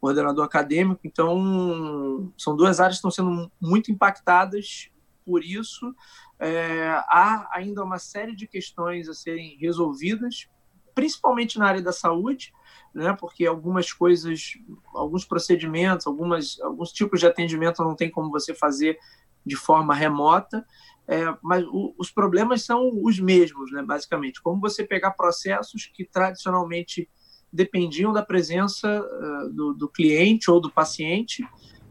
coordenador 0.00 0.44
acadêmico. 0.44 1.00
Então, 1.04 2.32
são 2.36 2.56
duas 2.56 2.80
áreas 2.80 2.96
que 2.96 3.06
estão 3.06 3.10
sendo 3.10 3.50
muito 3.60 3.92
impactadas 3.92 4.90
por 5.24 5.44
isso. 5.44 5.94
É, 6.38 6.88
há 7.08 7.48
ainda 7.52 7.84
uma 7.84 7.98
série 7.98 8.34
de 8.34 8.48
questões 8.48 9.08
a 9.08 9.14
serem 9.14 9.56
resolvidas, 9.58 10.48
principalmente 10.92 11.58
na 11.58 11.66
área 11.66 11.82
da 11.82 11.92
saúde, 11.92 12.52
né, 12.92 13.14
porque 13.18 13.46
algumas 13.46 13.92
coisas, 13.92 14.54
alguns 14.92 15.24
procedimentos, 15.24 16.06
algumas, 16.06 16.58
alguns 16.60 16.90
tipos 16.90 17.20
de 17.20 17.26
atendimento 17.26 17.84
não 17.84 17.94
tem 17.94 18.10
como 18.10 18.30
você 18.30 18.52
fazer 18.52 18.98
de 19.46 19.54
forma 19.56 19.94
remota, 19.94 20.66
é, 21.10 21.36
mas 21.42 21.64
o, 21.66 21.94
os 21.98 22.10
problemas 22.10 22.62
são 22.62 22.90
os 23.02 23.18
mesmos, 23.18 23.72
né, 23.72 23.82
basicamente. 23.82 24.40
Como 24.40 24.60
você 24.60 24.84
pegar 24.84 25.10
processos 25.12 25.86
que 25.86 26.04
tradicionalmente 26.04 27.08
dependiam 27.52 28.12
da 28.12 28.22
presença 28.22 28.88
uh, 29.00 29.52
do, 29.52 29.74
do 29.74 29.88
cliente 29.88 30.50
ou 30.50 30.60
do 30.60 30.70
paciente 30.70 31.44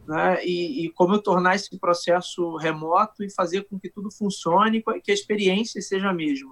né? 0.09 0.43
E, 0.43 0.85
e, 0.85 0.89
como 0.89 1.13
eu 1.13 1.21
tornar 1.21 1.53
esse 1.53 1.77
processo 1.77 2.55
remoto 2.55 3.23
e 3.23 3.31
fazer 3.31 3.65
com 3.65 3.79
que 3.79 3.91
tudo 3.91 4.09
funcione, 4.09 4.83
que 5.03 5.11
a 5.11 5.13
experiência 5.13 5.79
seja 5.83 6.09
a 6.09 6.13
mesma. 6.13 6.51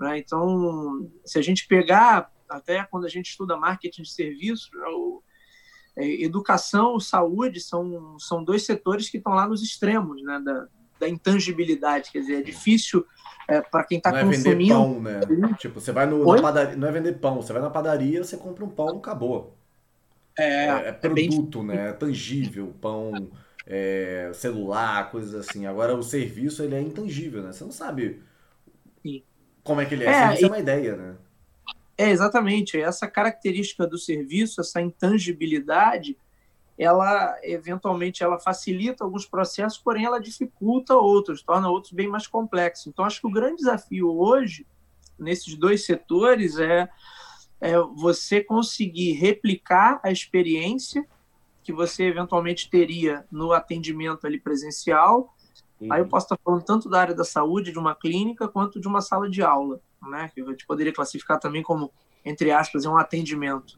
Né? 0.00 0.18
Então, 0.18 1.06
se 1.22 1.38
a 1.38 1.42
gente 1.42 1.68
pegar, 1.68 2.32
até 2.48 2.82
quando 2.84 3.04
a 3.04 3.08
gente 3.10 3.28
estuda 3.28 3.54
marketing 3.54 4.00
de 4.00 4.10
serviços, 4.10 4.70
né, 4.72 4.86
é, 5.98 6.24
educação, 6.24 6.98
saúde 6.98 7.60
são, 7.60 8.18
são 8.18 8.42
dois 8.42 8.64
setores 8.64 9.10
que 9.10 9.18
estão 9.18 9.34
lá 9.34 9.46
nos 9.46 9.62
extremos 9.62 10.22
né? 10.22 10.40
da, 10.42 10.66
da 10.98 11.08
intangibilidade, 11.08 12.10
quer 12.10 12.20
dizer, 12.20 12.40
é 12.40 12.42
difícil 12.42 13.06
é, 13.48 13.60
para 13.60 13.84
quem 13.84 13.98
está 13.98 14.10
consumindo. 14.10 14.74
Não 14.74 15.10
é 15.10 15.20
vender 15.20 15.26
pão, 15.26 15.40
né? 15.50 15.56
Tipo, 15.58 15.80
você 15.80 15.92
vai 15.92 16.06
no, 16.06 16.24
na 16.34 16.42
padaria, 16.42 16.76
não 16.76 16.88
é 16.88 16.92
vender 16.92 17.12
pão, 17.14 17.36
você 17.36 17.52
vai 17.52 17.62
na 17.62 17.70
padaria, 17.70 18.24
você 18.24 18.36
compra 18.36 18.64
um 18.64 18.68
pão, 18.68 18.98
acabou. 18.98 19.56
É, 20.38 20.66
é, 20.66 20.88
é 20.88 20.92
produto, 20.92 21.62
é 21.62 21.64
bem... 21.64 21.76
né? 21.76 21.88
É 21.88 21.92
tangível, 21.92 22.74
pão, 22.80 23.30
é, 23.66 24.30
celular, 24.34 25.10
coisas 25.10 25.34
assim. 25.34 25.66
Agora 25.66 25.94
o 25.94 26.02
serviço 26.02 26.62
ele 26.62 26.74
é 26.74 26.80
intangível, 26.80 27.42
né? 27.42 27.52
Você 27.52 27.64
não 27.64 27.72
sabe 27.72 28.22
Sim. 29.02 29.22
como 29.62 29.80
é 29.80 29.86
que 29.86 29.94
ele 29.94 30.04
é. 30.04 30.08
é, 30.08 30.42
é 30.42 30.46
uma 30.46 30.58
ideia, 30.58 30.96
né? 30.96 31.16
É, 31.98 32.10
exatamente. 32.10 32.78
Essa 32.78 33.08
característica 33.08 33.86
do 33.86 33.96
serviço, 33.96 34.60
essa 34.60 34.80
intangibilidade, 34.80 36.18
ela 36.78 37.36
eventualmente 37.42 38.22
ela 38.22 38.38
facilita 38.38 39.04
alguns 39.04 39.26
processos, 39.26 39.78
porém 39.78 40.04
ela 40.04 40.20
dificulta 40.20 40.94
outros, 40.94 41.42
torna 41.42 41.70
outros 41.70 41.92
bem 41.92 42.08
mais 42.08 42.26
complexos. 42.26 42.86
Então, 42.86 43.04
acho 43.04 43.20
que 43.20 43.26
o 43.26 43.32
grande 43.32 43.56
desafio 43.56 44.10
hoje, 44.10 44.66
nesses 45.18 45.56
dois 45.56 45.86
setores, 45.86 46.58
é 46.58 46.88
é 47.60 47.78
você 47.78 48.42
conseguir 48.42 49.12
replicar 49.12 50.00
a 50.02 50.10
experiência 50.10 51.06
que 51.62 51.72
você 51.72 52.04
eventualmente 52.04 52.70
teria 52.70 53.24
no 53.30 53.52
atendimento 53.52 54.26
ali 54.26 54.38
presencial. 54.38 55.34
Uhum. 55.80 55.92
Aí 55.92 56.00
eu 56.00 56.08
posso 56.08 56.26
estar 56.26 56.38
falando 56.44 56.62
tanto 56.62 56.88
da 56.88 57.00
área 57.00 57.14
da 57.14 57.24
saúde, 57.24 57.72
de 57.72 57.78
uma 57.78 57.94
clínica, 57.94 58.46
quanto 58.46 58.80
de 58.80 58.86
uma 58.86 59.00
sala 59.00 59.28
de 59.28 59.42
aula, 59.42 59.80
né? 60.02 60.30
Que 60.34 60.44
gente 60.44 60.66
poderia 60.66 60.92
classificar 60.92 61.40
também 61.40 61.62
como, 61.62 61.90
entre 62.24 62.52
aspas, 62.52 62.84
um 62.84 62.96
atendimento. 62.96 63.76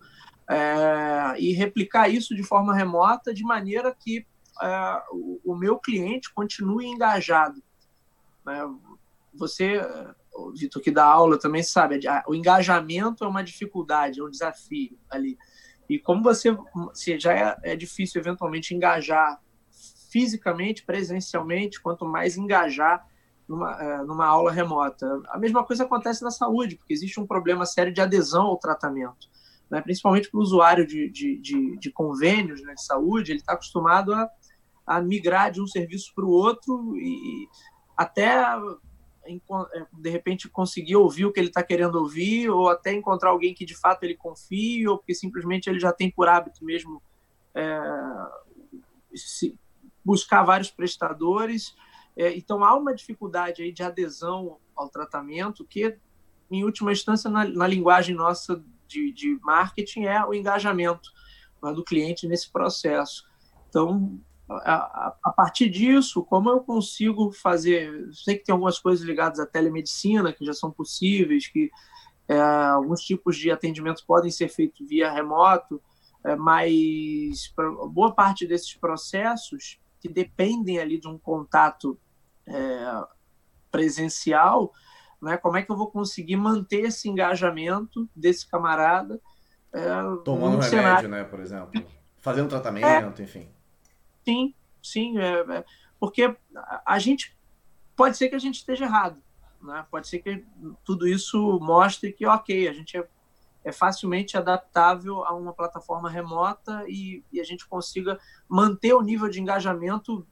É, 0.50 1.38
e 1.38 1.52
replicar 1.52 2.08
isso 2.08 2.34
de 2.34 2.42
forma 2.42 2.74
remota, 2.74 3.34
de 3.34 3.42
maneira 3.42 3.94
que 3.94 4.26
é, 4.62 5.02
o, 5.12 5.40
o, 5.44 5.54
meu 5.54 5.78
cliente 5.78 6.32
continue 6.32 6.86
engajado. 6.86 7.62
É, 8.48 8.64
você 9.34 9.78
Vitor 10.54 10.82
que 10.82 10.90
dá 10.90 11.04
aula 11.04 11.38
também 11.38 11.62
sabe, 11.62 12.00
o 12.26 12.34
engajamento 12.34 13.24
é 13.24 13.28
uma 13.28 13.42
dificuldade, 13.42 14.20
é 14.20 14.24
um 14.24 14.30
desafio 14.30 14.98
ali. 15.10 15.36
E 15.88 15.98
como 15.98 16.22
você 16.22 16.56
se 16.92 17.18
já 17.18 17.32
é, 17.32 17.72
é 17.72 17.76
difícil 17.76 18.20
eventualmente 18.20 18.74
engajar 18.74 19.40
fisicamente, 20.10 20.84
presencialmente, 20.84 21.80
quanto 21.80 22.04
mais 22.04 22.36
engajar 22.36 23.06
numa, 23.46 23.82
é, 23.82 24.02
numa 24.04 24.26
aula 24.26 24.52
remota. 24.52 25.06
A 25.28 25.38
mesma 25.38 25.64
coisa 25.64 25.84
acontece 25.84 26.22
na 26.22 26.30
saúde, 26.30 26.76
porque 26.76 26.92
existe 26.92 27.18
um 27.18 27.26
problema 27.26 27.64
sério 27.64 27.92
de 27.92 28.00
adesão 28.00 28.46
ao 28.46 28.58
tratamento. 28.58 29.28
Né? 29.70 29.80
Principalmente 29.80 30.30
para 30.30 30.38
o 30.38 30.42
usuário 30.42 30.86
de, 30.86 31.10
de, 31.10 31.38
de, 31.38 31.76
de, 31.76 31.90
convênios 31.90 32.62
né, 32.62 32.74
de 32.74 32.84
saúde, 32.84 33.32
ele 33.32 33.40
está 33.40 33.52
acostumado 33.52 34.14
a, 34.14 34.28
a 34.86 35.00
migrar 35.00 35.50
de 35.50 35.60
um 35.60 35.66
serviço 35.66 36.12
para 36.14 36.24
o 36.24 36.30
outro 36.30 36.96
e 36.96 37.46
até 37.96 38.56
é, 39.74 39.86
de 39.92 40.08
repente 40.08 40.48
conseguir 40.48 40.96
ouvir 40.96 41.26
o 41.26 41.32
que 41.32 41.38
ele 41.38 41.48
está 41.48 41.62
querendo 41.62 41.96
ouvir, 41.96 42.48
ou 42.48 42.68
até 42.70 42.94
encontrar 42.94 43.30
alguém 43.30 43.52
que 43.52 43.66
de 43.66 43.76
fato 43.76 44.04
ele 44.04 44.16
confie, 44.16 44.88
ou 44.88 44.96
porque 44.96 45.14
simplesmente 45.14 45.68
ele 45.68 45.78
já 45.78 45.92
tem 45.92 46.10
por 46.10 46.28
hábito 46.28 46.64
mesmo 46.64 47.02
é, 47.54 47.78
buscar 50.02 50.44
vários 50.44 50.70
prestadores. 50.70 51.74
É, 52.16 52.34
então 52.36 52.64
há 52.64 52.74
uma 52.74 52.94
dificuldade 52.94 53.62
aí 53.62 53.70
de 53.70 53.82
adesão 53.82 54.56
ao 54.74 54.88
tratamento 54.88 55.64
que, 55.64 55.98
em 56.50 56.64
última 56.64 56.92
instância, 56.92 57.28
na, 57.28 57.44
na 57.44 57.66
linguagem 57.66 58.14
nossa 58.14 58.64
de, 58.88 59.12
de, 59.12 59.38
marketing, 59.42 60.04
é 60.04 60.24
o 60.24 60.34
engajamento 60.34 61.10
né, 61.62 61.72
do 61.72 61.84
cliente 61.84 62.26
nesse 62.26 62.50
processo. 62.50 63.24
Então, 63.68 64.18
a, 64.50 65.14
a, 65.24 65.30
partir 65.30 65.68
disso, 65.68 66.24
como 66.24 66.48
eu 66.48 66.60
consigo 66.60 67.30
fazer? 67.32 68.08
Sei 68.12 68.36
que 68.36 68.44
tem 68.44 68.52
algumas 68.52 68.78
coisas 68.78 69.04
ligadas 69.04 69.38
à 69.38 69.46
telemedicina 69.46 70.32
que 70.32 70.44
já 70.44 70.54
são 70.54 70.70
possíveis, 70.70 71.46
que 71.46 71.70
é, 72.26 72.40
alguns 72.40 73.00
tipos 73.02 73.36
de 73.36 73.50
atendimento 73.50 74.04
podem 74.06 74.30
ser 74.30 74.48
feitos 74.48 74.86
via 74.86 75.10
remoto, 75.10 75.82
é, 76.24 76.34
mas 76.34 77.52
boa 77.90 78.14
parte 78.14 78.46
desses 78.46 78.74
processos 78.74 79.78
que 80.00 80.08
dependem 80.08 80.78
ali 80.78 80.98
de 80.98 81.08
um 81.08 81.18
contato 81.18 81.98
é, 82.46 83.04
presencial, 83.70 84.72
né, 85.20 85.36
como 85.36 85.56
é 85.56 85.62
que 85.62 85.70
eu 85.70 85.76
vou 85.76 85.90
conseguir 85.90 86.36
manter 86.36 86.86
esse 86.86 87.08
engajamento 87.08 88.08
desse 88.14 88.46
camarada? 88.46 89.20
É, 89.72 89.88
Tomando 90.24 90.56
um 90.56 90.60
remédio, 90.60 90.70
cenário... 90.70 91.08
né, 91.08 91.24
por 91.24 91.40
exemplo, 91.40 91.84
fazendo 92.18 92.48
tratamento, 92.48 93.22
enfim. 93.22 93.48
Sim, 94.24 94.54
sim, 94.82 95.18
é, 95.18 95.40
é, 95.40 95.64
porque 95.98 96.34
a 96.86 96.98
gente 96.98 97.36
pode 97.96 98.16
ser 98.16 98.28
que 98.28 98.34
a 98.34 98.38
gente 98.38 98.56
esteja 98.56 98.84
errado, 98.84 99.20
né? 99.60 99.84
Pode 99.90 100.06
ser 100.08 100.20
que 100.20 100.44
tudo 100.84 101.06
isso 101.06 101.58
mostre 101.60 102.12
que 102.12 102.26
ok, 102.26 102.68
a 102.68 102.72
gente 102.72 102.96
é, 102.96 103.06
é 103.64 103.72
facilmente 103.72 104.36
adaptável 104.36 105.24
a 105.24 105.34
uma 105.34 105.52
plataforma 105.52 106.08
remota 106.08 106.84
e, 106.86 107.24
e, 107.32 107.40
a 107.40 107.44
gente 107.44 107.66
consiga 107.66 108.18
manter 108.48 108.94
o 108.94 109.02
nível 109.02 109.28
de 109.28 109.40
engajamento, 109.40 110.26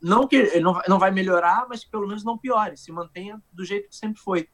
não 0.00 0.26
que 0.26 0.60
não, 0.60 0.80
não 0.88 0.98
vai 0.98 1.10
melhorar, 1.10 1.66
mas 1.68 1.84
pelo 1.84 2.06
menos 2.06 2.24
não 2.24 2.38
piore, 2.38 2.76
se 2.76 2.92
mantenha 2.92 3.40
do 3.52 3.64
jeito 3.64 3.88
que 3.88 3.96
sempre 3.96 4.20
foi 4.20 4.48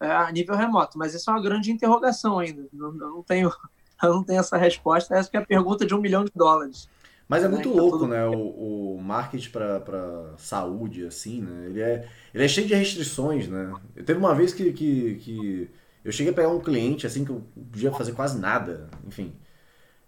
é, 0.00 0.10
a 0.10 0.30
nível 0.32 0.56
remoto. 0.56 0.98
Mas 0.98 1.14
isso 1.14 1.30
é 1.30 1.32
uma 1.32 1.42
grande 1.42 1.70
interrogação 1.70 2.38
ainda. 2.38 2.66
Não, 2.72 2.92
não 2.92 3.22
tenho, 3.22 3.52
eu 4.02 4.14
não 4.14 4.24
tenho 4.24 4.40
essa 4.40 4.56
resposta. 4.56 5.14
Essa 5.14 5.30
é 5.32 5.38
a 5.38 5.46
pergunta 5.46 5.86
de 5.86 5.94
um 5.94 6.00
milhão 6.00 6.24
de 6.24 6.32
dólares. 6.34 6.88
Mas 7.28 7.44
é 7.44 7.48
muito 7.48 7.70
né? 7.70 7.74
louco, 7.74 8.06
né? 8.06 8.26
O, 8.26 8.96
o 8.96 9.02
marketing 9.02 9.50
para 9.50 10.34
saúde, 10.36 11.06
assim, 11.06 11.40
né? 11.40 11.66
Ele 11.66 11.80
é, 11.80 12.08
ele 12.34 12.44
é 12.44 12.48
cheio 12.48 12.66
de 12.66 12.74
restrições, 12.74 13.48
né? 13.48 13.72
Eu 13.96 14.04
teve 14.04 14.18
uma 14.18 14.34
vez 14.34 14.52
que, 14.52 14.72
que, 14.72 15.14
que 15.14 15.70
eu 16.04 16.12
cheguei 16.12 16.32
a 16.32 16.36
pegar 16.36 16.50
um 16.50 16.60
cliente, 16.60 17.06
assim, 17.06 17.24
que 17.24 17.30
eu 17.30 17.42
podia 17.70 17.92
fazer 17.92 18.12
quase 18.12 18.38
nada. 18.38 18.88
Enfim. 19.06 19.32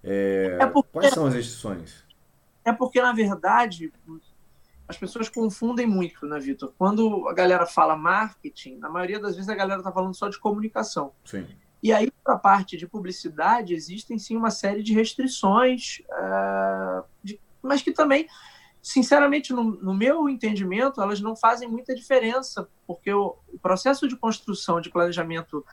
É, 0.03 0.59
é 0.61 0.67
porque, 0.67 0.91
quais 0.93 1.15
são 1.15 1.27
as 1.27 1.35
restrições? 1.35 2.05
É 2.65 2.73
porque, 2.73 3.01
na 3.01 3.13
verdade, 3.13 3.93
as 4.87 4.97
pessoas 4.97 5.29
confundem 5.29 5.87
muito, 5.87 6.27
né, 6.27 6.39
Vitor? 6.39 6.73
Quando 6.77 7.27
a 7.29 7.33
galera 7.33 7.67
fala 7.67 7.97
marketing, 7.97 8.77
na 8.77 8.89
maioria 8.89 9.19
das 9.19 9.35
vezes 9.35 9.49
a 9.49 9.55
galera 9.55 9.81
está 9.81 9.91
falando 9.91 10.15
só 10.15 10.29
de 10.29 10.39
comunicação. 10.39 11.13
Sim. 11.25 11.47
E 11.83 11.93
aí, 11.93 12.11
para 12.23 12.35
a 12.35 12.39
parte 12.39 12.77
de 12.77 12.87
publicidade, 12.87 13.75
existem 13.75 14.19
sim 14.19 14.37
uma 14.37 14.51
série 14.51 14.83
de 14.83 14.95
restrições, 14.95 16.01
uh, 16.09 17.05
de, 17.23 17.39
mas 17.63 17.83
que 17.83 17.93
também, 17.93 18.27
sinceramente, 18.81 19.53
no, 19.53 19.65
no, 19.65 19.93
meu 19.93 20.29
entendimento, 20.29 21.03
elas 21.03 21.21
não 21.21 21.37
fazem 21.37 21.69
muita 21.69 21.95
diferença, 21.95 22.69
porque 22.87 23.13
o, 23.13 23.37
o 23.53 23.59
processo 23.59 24.09
de 24.09 24.17
construção, 24.17 24.81
de 24.81 24.91
planejamento 24.91 25.65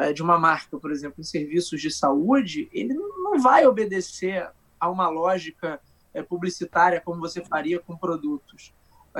uh, 0.00 0.14
de 0.14 0.22
uma 0.22 0.38
marca, 0.38 0.78
por 0.78 0.92
exemplo, 0.92 1.20
em 1.20 1.24
serviços 1.24 1.80
de 1.80 1.90
saúde, 1.90 2.68
ele 2.72 2.94
não 2.94 3.40
vai 3.40 3.66
obedecer 3.66 4.48
a 4.78 4.88
uma 4.88 5.08
lógica 5.08 5.80
uh, 6.18 6.24
publicitária 6.24 7.00
como 7.00 7.20
você 7.20 7.44
faria 7.44 7.78
com 7.80 7.96
produtos. 7.96 8.72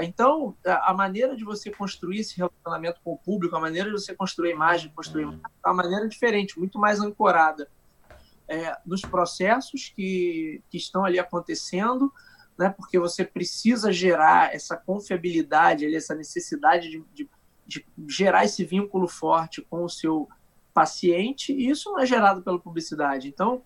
Então, 0.03 0.55
a 0.65 0.93
maneira 0.93 1.35
de 1.35 1.43
você 1.43 1.71
construir 1.71 2.21
esse 2.21 2.37
relacionamento 2.37 3.01
com 3.03 3.15
o 3.15 3.19
público, 3.19 3.57
a 3.57 3.61
maneira 3.61 3.89
de 3.89 3.95
você 3.95 4.15
construir 4.15 4.51
imagem, 4.51 4.93
construir 4.95 5.25
uhum. 5.25 5.41
é 5.65 5.69
uma 5.69 5.75
maneira 5.75 6.07
diferente, 6.07 6.59
muito 6.59 6.79
mais 6.79 7.01
ancorada 7.01 7.67
é, 8.49 8.77
nos 8.85 9.01
processos 9.01 9.93
que, 9.95 10.63
que 10.69 10.77
estão 10.77 11.05
ali 11.05 11.19
acontecendo, 11.19 12.13
né, 12.59 12.71
porque 12.71 12.99
você 12.99 13.25
precisa 13.25 13.93
gerar 13.93 14.55
essa 14.55 14.77
confiabilidade, 14.77 15.95
essa 15.95 16.15
necessidade 16.15 16.91
de, 16.91 17.05
de, 17.13 17.31
de 17.67 17.87
gerar 18.09 18.45
esse 18.45 18.65
vínculo 18.65 19.09
forte 19.09 19.63
com 19.63 19.85
o 19.85 19.89
seu 19.89 20.29
paciente, 20.73 21.53
e 21.53 21.71
isso 21.71 21.91
não 21.91 22.01
é 22.01 22.07
gerado 22.07 22.43
pela 22.43 22.59
publicidade. 22.59 23.29
Então, 23.29 23.63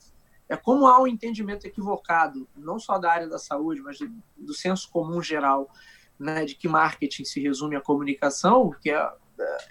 é 0.50 0.57
como 0.57 0.88
há 0.88 1.00
um 1.00 1.07
entendimento 1.07 1.64
equivocado, 1.64 2.49
não 2.57 2.76
só 2.76 2.99
da 2.99 3.11
área 3.12 3.28
da 3.28 3.38
saúde, 3.38 3.80
mas 3.80 3.99
do 4.37 4.52
senso 4.52 4.90
comum 4.90 5.23
geral, 5.23 5.71
né, 6.19 6.45
de 6.45 6.57
que 6.57 6.66
marketing 6.66 7.25
se 7.25 7.40
resume 7.40 7.76
à 7.76 7.80
comunicação, 7.80 8.75
que 8.83 8.90
é, 8.90 9.11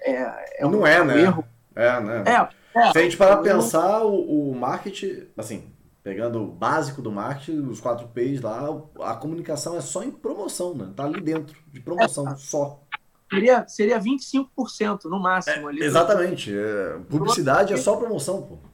é, 0.01 0.45
é 0.59 0.63
não 0.63 0.79
um, 0.79 0.87
é, 0.87 1.01
um 1.01 1.05
né? 1.05 1.21
erro. 1.21 1.45
É, 1.75 1.99
né? 1.99 2.23
É, 2.25 2.79
é, 2.79 2.91
Se 2.93 2.97
a 2.97 3.01
gente 3.01 3.17
parar 3.17 3.37
para 3.37 3.53
pensar, 3.53 4.03
o, 4.05 4.51
o 4.51 4.55
marketing, 4.55 5.27
assim, 5.37 5.69
pegando 6.01 6.41
o 6.43 6.47
básico 6.47 7.01
do 7.01 7.11
marketing, 7.11 7.59
os 7.67 7.81
quatro 7.81 8.07
P's 8.07 8.41
lá, 8.41 8.69
a 9.01 9.15
comunicação 9.15 9.75
é 9.75 9.81
só 9.81 10.01
em 10.01 10.11
promoção, 10.11 10.73
né? 10.73 10.93
Tá 10.95 11.03
ali 11.03 11.19
dentro, 11.19 11.57
de 11.67 11.81
promoção, 11.81 12.25
é, 12.29 12.35
só. 12.37 12.81
Seria, 13.29 13.67
seria 13.67 13.99
25% 13.99 15.05
no 15.05 15.19
máximo 15.19 15.67
é, 15.67 15.71
ali. 15.71 15.83
Exatamente. 15.83 16.57
É, 16.57 16.99
publicidade 17.09 17.73
é 17.73 17.77
só 17.77 17.97
promoção, 17.97 18.41
pô. 18.43 18.68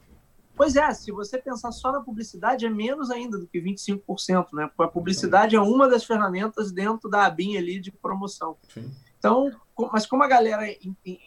Pois 0.55 0.75
é, 0.75 0.93
se 0.93 1.11
você 1.11 1.37
pensar 1.37 1.71
só 1.71 1.91
na 1.91 1.99
publicidade, 1.99 2.65
é 2.65 2.69
menos 2.69 3.11
ainda 3.11 3.37
do 3.37 3.45
que 3.45 3.59
25%, 3.59 4.53
né? 4.53 4.67
Porque 4.67 4.83
a 4.83 4.87
publicidade 4.87 5.55
é 5.55 5.61
uma 5.61 5.87
das 5.89 6.05
ferramentas 6.05 6.71
dentro 6.71 7.09
da 7.09 7.25
abinha 7.25 7.59
ali 7.59 7.79
de 7.79 7.91
promoção. 7.91 8.55
Sim. 8.69 8.89
Então, 9.17 9.51
mas 9.91 10.05
como 10.05 10.23
a 10.23 10.27
galera 10.27 10.65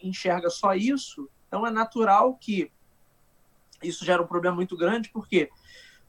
enxerga 0.03 0.49
só 0.49 0.75
isso, 0.75 1.29
então 1.47 1.67
é 1.67 1.71
natural 1.71 2.35
que 2.35 2.71
isso 3.83 4.05
gera 4.05 4.23
um 4.23 4.27
problema 4.27 4.57
muito 4.57 4.77
grande, 4.77 5.11
porque 5.11 5.51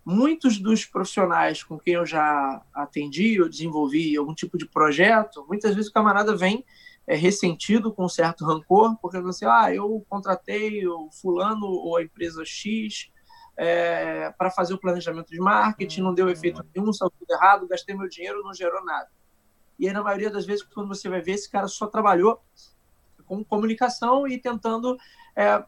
muitos 0.06 0.58
dos 0.58 0.86
profissionais 0.86 1.62
com 1.62 1.78
quem 1.78 1.96
eu 1.96 2.06
já 2.06 2.62
atendi 2.74 3.42
ou 3.42 3.50
desenvolvi 3.50 4.16
algum 4.16 4.34
tipo 4.34 4.58
de 4.58 4.66
projeto, 4.66 5.46
muitas 5.48 5.76
vezes 5.76 5.90
o 5.90 5.94
camarada 5.94 6.36
vem 6.36 6.66
é, 7.10 7.16
ressentido, 7.16 7.92
com 7.92 8.06
um 8.06 8.10
certo 8.10 8.46
rancor, 8.46 8.96
porque 9.02 9.20
você, 9.20 9.44
ah, 9.44 9.74
eu 9.74 10.06
contratei 10.08 10.88
o 10.88 11.10
fulano 11.12 11.66
ou 11.66 11.98
a 11.98 12.04
empresa 12.04 12.46
X 12.46 13.10
é, 13.58 14.30
para 14.38 14.52
fazer 14.52 14.76
o 14.76 14.78
planejamento 14.78 15.32
de 15.32 15.40
marketing, 15.40 16.02
não 16.02 16.14
deu 16.14 16.30
efeito 16.30 16.64
nenhum, 16.74 16.94
saiu 16.94 17.10
tudo 17.10 17.32
errado, 17.32 17.68
gastei 17.68 17.96
meu 17.96 18.08
dinheiro, 18.08 18.44
não 18.44 18.54
gerou 18.54 18.86
nada. 18.86 19.10
E 19.80 19.88
aí, 19.88 19.94
na 19.94 20.04
maioria 20.04 20.30
das 20.30 20.46
vezes, 20.46 20.64
quando 20.64 20.88
você 20.88 21.10
vai 21.10 21.20
ver, 21.20 21.32
esse 21.32 21.50
cara 21.50 21.68
só 21.68 21.88
trabalhou 21.88 22.40
com 23.26 23.44
comunicação 23.44 24.28
e 24.28 24.38
tentando, 24.38 24.96
é, 25.36 25.64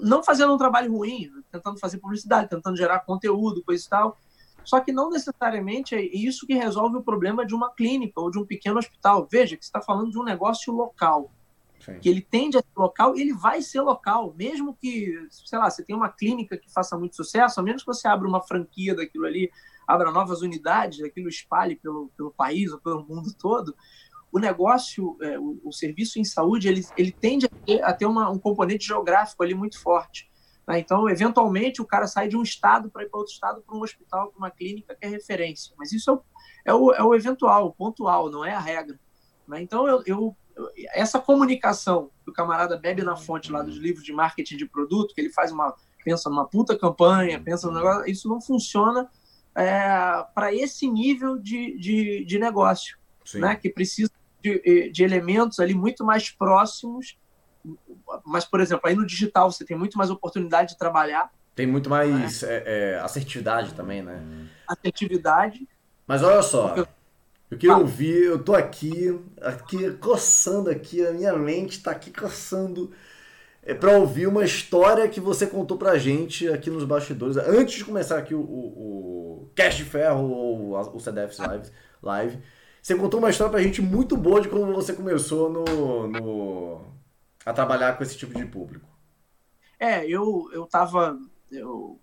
não 0.00 0.22
fazendo 0.22 0.54
um 0.54 0.58
trabalho 0.58 0.92
ruim, 0.92 1.28
tentando 1.50 1.80
fazer 1.80 1.98
publicidade, 1.98 2.50
tentando 2.50 2.76
gerar 2.76 3.00
conteúdo, 3.00 3.64
coisa 3.64 3.84
e 3.84 3.88
tal, 3.88 4.16
só 4.66 4.80
que 4.80 4.90
não 4.90 5.08
necessariamente 5.08 5.94
é 5.94 6.02
isso 6.02 6.44
que 6.44 6.54
resolve 6.54 6.96
o 6.96 7.02
problema 7.02 7.46
de 7.46 7.54
uma 7.54 7.72
clínica 7.72 8.20
ou 8.20 8.30
de 8.30 8.38
um 8.38 8.44
pequeno 8.44 8.78
hospital. 8.78 9.26
Veja 9.30 9.56
que 9.56 9.64
você 9.64 9.68
está 9.68 9.80
falando 9.80 10.10
de 10.10 10.18
um 10.18 10.24
negócio 10.24 10.72
local. 10.72 11.30
Sim. 11.78 12.00
Que 12.00 12.08
ele 12.08 12.20
tende 12.20 12.58
a 12.58 12.60
ser 12.60 12.76
local, 12.76 13.16
ele 13.16 13.32
vai 13.32 13.62
ser 13.62 13.80
local, 13.80 14.34
mesmo 14.36 14.76
que, 14.80 15.14
sei 15.30 15.56
lá, 15.56 15.70
você 15.70 15.84
tenha 15.84 15.96
uma 15.96 16.08
clínica 16.08 16.56
que 16.56 16.72
faça 16.72 16.98
muito 16.98 17.14
sucesso, 17.14 17.60
a 17.60 17.62
menos 17.62 17.82
que 17.82 17.86
você 17.86 18.08
abra 18.08 18.26
uma 18.26 18.42
franquia 18.42 18.92
daquilo 18.92 19.24
ali, 19.24 19.52
abra 19.86 20.10
novas 20.10 20.42
unidades, 20.42 21.04
aquilo 21.04 21.28
espalhe 21.28 21.76
pelo, 21.76 22.10
pelo 22.16 22.32
país 22.32 22.72
ou 22.72 22.80
pelo 22.80 23.06
mundo 23.06 23.32
todo, 23.38 23.76
o 24.32 24.38
negócio, 24.40 25.16
é, 25.22 25.38
o, 25.38 25.60
o, 25.62 25.72
serviço 25.72 26.18
em 26.18 26.24
saúde, 26.24 26.66
ele, 26.66 26.84
ele 26.96 27.12
tende 27.12 27.46
a 27.46 27.48
ter, 27.48 27.84
a 27.84 27.92
ter 27.92 28.06
uma, 28.06 28.28
um 28.30 28.38
componente 28.38 28.86
geográfico 28.86 29.44
ali 29.44 29.54
muito 29.54 29.80
forte. 29.80 30.28
Né? 30.66 30.80
Então, 30.80 31.08
eventualmente, 31.08 31.80
o 31.80 31.86
cara 31.86 32.06
sai 32.06 32.28
de 32.28 32.36
um 32.36 32.42
estado 32.42 32.90
para 32.90 33.04
ir 33.04 33.08
para 33.08 33.18
outro 33.18 33.32
estado, 33.32 33.62
para 33.62 33.76
um 33.76 33.82
hospital, 33.82 34.28
para 34.30 34.38
uma 34.38 34.50
clínica 34.50 34.94
que 34.94 35.06
é 35.06 35.08
referência. 35.08 35.74
Mas 35.78 35.92
isso 35.92 36.10
é 36.10 36.14
o, 36.14 36.22
é 36.64 36.74
o, 36.74 36.92
é 36.94 37.02
o 37.02 37.14
eventual, 37.14 37.66
o 37.66 37.72
pontual, 37.72 38.30
não 38.30 38.44
é 38.44 38.52
a 38.52 38.60
regra. 38.60 38.98
Né? 39.46 39.62
Então, 39.62 39.86
eu, 39.86 40.02
eu, 40.06 40.36
essa 40.92 41.20
comunicação 41.20 42.10
que 42.24 42.30
o 42.30 42.34
camarada 42.34 42.76
bebe 42.76 43.02
na 43.02 43.16
fonte 43.16 43.52
lá 43.52 43.62
dos 43.62 43.76
livros 43.76 44.04
de 44.04 44.12
marketing 44.12 44.56
de 44.56 44.66
produto, 44.66 45.14
que 45.14 45.20
ele 45.20 45.30
faz 45.30 45.52
uma 45.52 45.74
pensa 46.04 46.30
numa 46.30 46.46
puta 46.46 46.78
campanha, 46.78 47.42
pensa 47.42 47.66
no 47.66 47.74
negócio, 47.74 48.08
isso 48.08 48.28
não 48.28 48.40
funciona 48.40 49.10
é, 49.56 50.24
para 50.32 50.54
esse 50.54 50.88
nível 50.88 51.36
de, 51.36 51.76
de, 51.78 52.24
de 52.24 52.38
negócio, 52.38 52.96
né? 53.34 53.56
que 53.56 53.68
precisa 53.68 54.12
de, 54.40 54.88
de 54.92 55.02
elementos 55.02 55.58
ali 55.58 55.74
muito 55.74 56.04
mais 56.04 56.30
próximos 56.30 57.18
mas, 58.24 58.44
por 58.44 58.60
exemplo, 58.60 58.88
aí 58.88 58.94
no 58.94 59.06
digital 59.06 59.50
você 59.50 59.64
tem 59.64 59.76
muito 59.76 59.98
mais 59.98 60.10
oportunidade 60.10 60.72
de 60.72 60.78
trabalhar. 60.78 61.30
Tem 61.54 61.66
muito 61.66 61.88
mais 61.88 62.42
né? 62.42 62.48
é, 62.48 62.62
é, 62.66 63.00
assertividade 63.00 63.74
também, 63.74 64.02
né? 64.02 64.20
Assertividade. 64.68 65.66
Mas 66.06 66.22
olha 66.22 66.42
só, 66.42 66.74
eu 67.50 67.58
queria 67.58 67.76
ouvir, 67.76 68.24
eu 68.24 68.42
tô 68.42 68.54
aqui, 68.54 69.18
aqui 69.40 69.90
coçando 69.92 70.70
aqui, 70.70 71.04
a 71.04 71.12
minha 71.12 71.32
mente 71.34 71.82
tá 71.82 71.90
aqui 71.90 72.10
coçando 72.10 72.92
é 73.66 73.74
para 73.74 73.98
ouvir 73.98 74.28
uma 74.28 74.44
história 74.44 75.08
que 75.08 75.18
você 75.18 75.44
contou 75.44 75.76
pra 75.76 75.98
gente 75.98 76.48
aqui 76.48 76.70
nos 76.70 76.84
bastidores, 76.84 77.36
antes 77.36 77.74
de 77.74 77.84
começar 77.84 78.16
aqui 78.16 78.32
o, 78.32 78.40
o, 78.40 79.42
o 79.42 79.50
Cash 79.56 79.74
de 79.74 79.84
Ferro 79.84 80.30
ou 80.30 80.76
o 80.76 81.00
CDF 81.00 81.36
Live, 81.40 81.70
Live. 82.00 82.38
Você 82.80 82.94
contou 82.94 83.18
uma 83.18 83.28
história 83.28 83.50
pra 83.50 83.60
gente 83.60 83.82
muito 83.82 84.16
boa 84.16 84.40
de 84.40 84.48
como 84.48 84.72
você 84.72 84.92
começou 84.92 85.50
no, 85.50 86.06
no 86.06 86.80
a 87.46 87.52
trabalhar 87.52 87.96
com 87.96 88.02
esse 88.02 88.18
tipo 88.18 88.34
de 88.34 88.44
público? 88.44 88.88
É, 89.78 90.04
eu 90.04 90.50
eu 90.52 90.64
estava 90.64 91.16
eu 91.50 92.00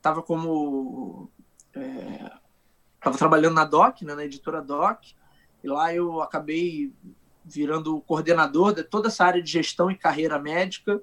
tava 0.00 0.22
como 0.22 1.30
é, 1.74 2.32
tava 2.98 3.18
trabalhando 3.18 3.54
na 3.54 3.66
Doc, 3.66 4.00
né, 4.02 4.14
na 4.14 4.24
editora 4.24 4.62
Doc, 4.62 5.02
e 5.62 5.68
lá 5.68 5.94
eu 5.94 6.22
acabei 6.22 6.94
virando 7.44 8.00
coordenador 8.00 8.74
de 8.74 8.82
toda 8.82 9.08
essa 9.08 9.24
área 9.24 9.42
de 9.42 9.50
gestão 9.50 9.90
e 9.90 9.96
carreira 9.96 10.38
médica. 10.38 11.02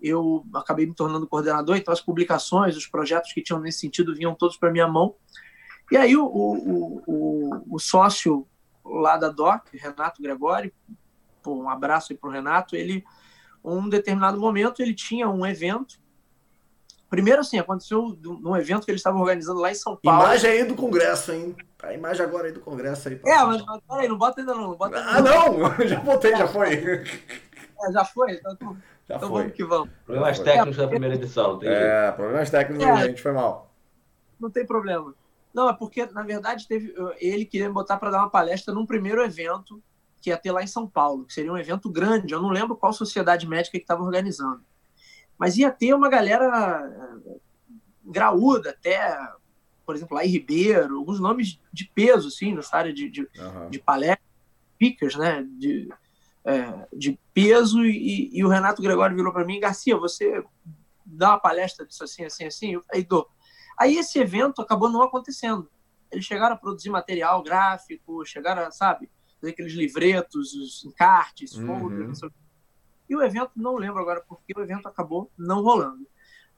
Eu 0.00 0.44
acabei 0.54 0.86
me 0.86 0.94
tornando 0.94 1.26
coordenador, 1.26 1.76
então 1.76 1.92
as 1.92 2.00
publicações, 2.00 2.76
os 2.76 2.86
projetos 2.86 3.32
que 3.32 3.42
tinham 3.42 3.60
nesse 3.60 3.80
sentido 3.80 4.14
vinham 4.14 4.34
todos 4.34 4.56
para 4.56 4.70
minha 4.70 4.88
mão. 4.88 5.14
E 5.90 5.96
aí 5.96 6.16
o, 6.16 6.24
o, 6.24 7.02
o, 7.06 7.74
o 7.74 7.78
sócio 7.78 8.46
lá 8.84 9.16
da 9.16 9.28
DOC, 9.28 9.76
Renato 9.76 10.22
Gregório, 10.22 10.72
pô, 11.44 11.54
um 11.54 11.68
abraço 11.68 12.12
aí 12.12 12.18
para 12.18 12.30
o 12.30 12.32
Renato, 12.32 12.74
ele, 12.74 13.04
um 13.62 13.88
determinado 13.88 14.40
momento, 14.40 14.80
ele 14.80 14.94
tinha 14.94 15.28
um 15.28 15.46
evento. 15.46 16.02
Primeiro, 17.10 17.42
assim, 17.42 17.58
aconteceu 17.58 18.18
num 18.20 18.56
evento 18.56 18.84
que 18.84 18.90
ele 18.90 18.96
estava 18.96 19.18
organizando 19.18 19.60
lá 19.60 19.70
em 19.70 19.74
São 19.74 19.96
Paulo. 20.02 20.22
Imagem 20.22 20.50
aí 20.50 20.64
do 20.64 20.74
Congresso, 20.74 21.32
hein? 21.32 21.54
A 21.80 21.92
imagem 21.92 22.24
agora 22.24 22.46
aí 22.46 22.52
do 22.52 22.60
Congresso 22.60 23.08
aí. 23.08 23.20
É, 23.24 23.44
mas, 23.44 23.64
mas 23.64 23.80
peraí, 23.86 24.08
não 24.08 24.18
bota 24.18 24.40
ainda 24.40 24.54
não. 24.54 24.68
não 24.70 24.74
bota 24.74 24.98
ah, 24.98 25.20
não! 25.20 25.78
já 25.86 26.00
botei, 26.00 26.34
já 26.34 26.48
foi. 26.48 26.74
É, 26.74 27.92
já 27.92 28.04
foi? 28.04 28.32
Então, 28.32 28.76
já 29.08 29.16
então 29.16 29.28
foi. 29.28 29.42
vamos 29.42 29.52
que 29.52 29.64
vamos. 29.64 29.90
Problemas 30.04 30.38
técnicos 30.40 30.78
é, 30.78 30.82
da 30.82 30.88
primeira 30.88 31.14
edição. 31.14 31.58
Tem 31.58 31.68
é, 31.68 32.02
jeito. 32.02 32.16
problemas 32.16 32.50
técnicos, 32.50 32.86
é, 32.86 32.96
gente, 33.06 33.22
foi 33.22 33.32
mal. 33.32 33.70
Não 34.40 34.50
tem 34.50 34.66
problema. 34.66 35.14
Não, 35.52 35.68
é 35.68 35.72
porque, 35.72 36.04
na 36.06 36.22
verdade, 36.24 36.66
teve, 36.66 36.92
ele 37.20 37.44
queria 37.44 37.68
me 37.68 37.74
botar 37.74 37.96
para 37.96 38.10
dar 38.10 38.18
uma 38.18 38.30
palestra 38.30 38.74
num 38.74 38.84
primeiro 38.84 39.22
evento 39.22 39.80
que 40.24 40.30
ia 40.30 40.38
ter 40.38 40.52
lá 40.52 40.62
em 40.62 40.66
São 40.66 40.88
Paulo, 40.88 41.26
que 41.26 41.34
seria 41.34 41.52
um 41.52 41.58
evento 41.58 41.90
grande. 41.90 42.32
Eu 42.32 42.40
não 42.40 42.48
lembro 42.48 42.74
qual 42.74 42.94
sociedade 42.94 43.46
médica 43.46 43.76
que 43.76 43.84
estava 43.84 44.02
organizando. 44.02 44.64
Mas 45.38 45.58
ia 45.58 45.70
ter 45.70 45.92
uma 45.92 46.08
galera 46.08 46.48
eh, 47.26 47.36
graúda, 48.02 48.70
até, 48.70 49.18
por 49.84 49.94
exemplo, 49.94 50.16
lá 50.16 50.24
em 50.24 50.30
Ribeiro, 50.30 50.96
alguns 50.96 51.20
nomes 51.20 51.60
de 51.70 51.84
peso, 51.94 52.28
assim, 52.28 52.54
nessa 52.54 52.74
área 52.74 52.90
de, 52.90 53.10
de, 53.10 53.20
uhum. 53.38 53.68
de 53.68 53.78
palestra, 53.78 54.24
speakers, 54.74 55.16
né? 55.16 55.46
De, 55.58 55.92
é, 56.42 56.88
de 56.90 57.20
peso. 57.34 57.84
E, 57.84 58.30
e, 58.32 58.42
o 58.42 58.48
Renato 58.48 58.80
Gregório 58.80 59.14
virou 59.14 59.32
para 59.32 59.44
mim: 59.44 59.60
Garcia, 59.60 59.94
você 59.94 60.42
dá 61.04 61.32
uma 61.32 61.40
palestra 61.40 61.84
disso 61.84 62.02
assim, 62.02 62.24
assim, 62.24 62.46
assim? 62.46 62.72
Eu 62.72 62.82
falei, 62.82 63.04
dou. 63.04 63.28
Aí 63.78 63.98
esse 63.98 64.18
evento 64.18 64.62
acabou 64.62 64.88
não 64.88 65.02
acontecendo 65.02 65.68
eles 66.14 66.24
chegaram 66.24 66.54
a 66.54 66.58
produzir 66.58 66.90
material 66.90 67.42
gráfico, 67.42 68.24
chegaram 68.24 68.62
a, 68.62 68.70
sabe, 68.70 69.10
fazer 69.44 69.50
aqueles 69.50 69.74
livretos, 69.74 70.54
os 70.54 70.84
encartes, 70.84 71.54
uhum. 71.54 71.66
folders, 71.66 72.20
e 73.08 73.14
o 73.14 73.22
evento, 73.22 73.52
não 73.54 73.76
lembro 73.76 74.00
agora 74.00 74.22
porque 74.26 74.54
o 74.56 74.62
evento 74.62 74.88
acabou 74.88 75.30
não 75.36 75.62
rolando. 75.62 76.06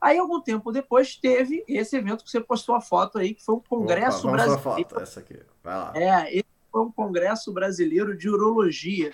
Aí, 0.01 0.18
algum 0.18 0.40
tempo 0.40 0.70
depois, 0.70 1.16
teve 1.16 1.64
esse 1.66 1.96
evento 1.96 2.22
que 2.22 2.31
você 2.31 2.40
postou 2.40 2.75
a 2.75 2.81
foto 2.81 3.18
aí, 3.18 3.35
que 3.35 3.44
foi 3.44 3.57
um 3.57 3.61
congresso 3.61 4.29
Opa, 4.29 4.37
brasileiro. 4.37 4.62
Foto, 4.62 5.01
essa 5.01 5.20
aqui. 5.20 5.40
Vai 5.64 5.75
lá. 5.75 5.92
É, 5.96 6.33
esse 6.33 6.46
foi 6.70 6.83
um 6.83 6.92
congresso 6.92 7.53
brasileiro 7.53 8.16
de 8.16 8.29
urologia 8.29 9.12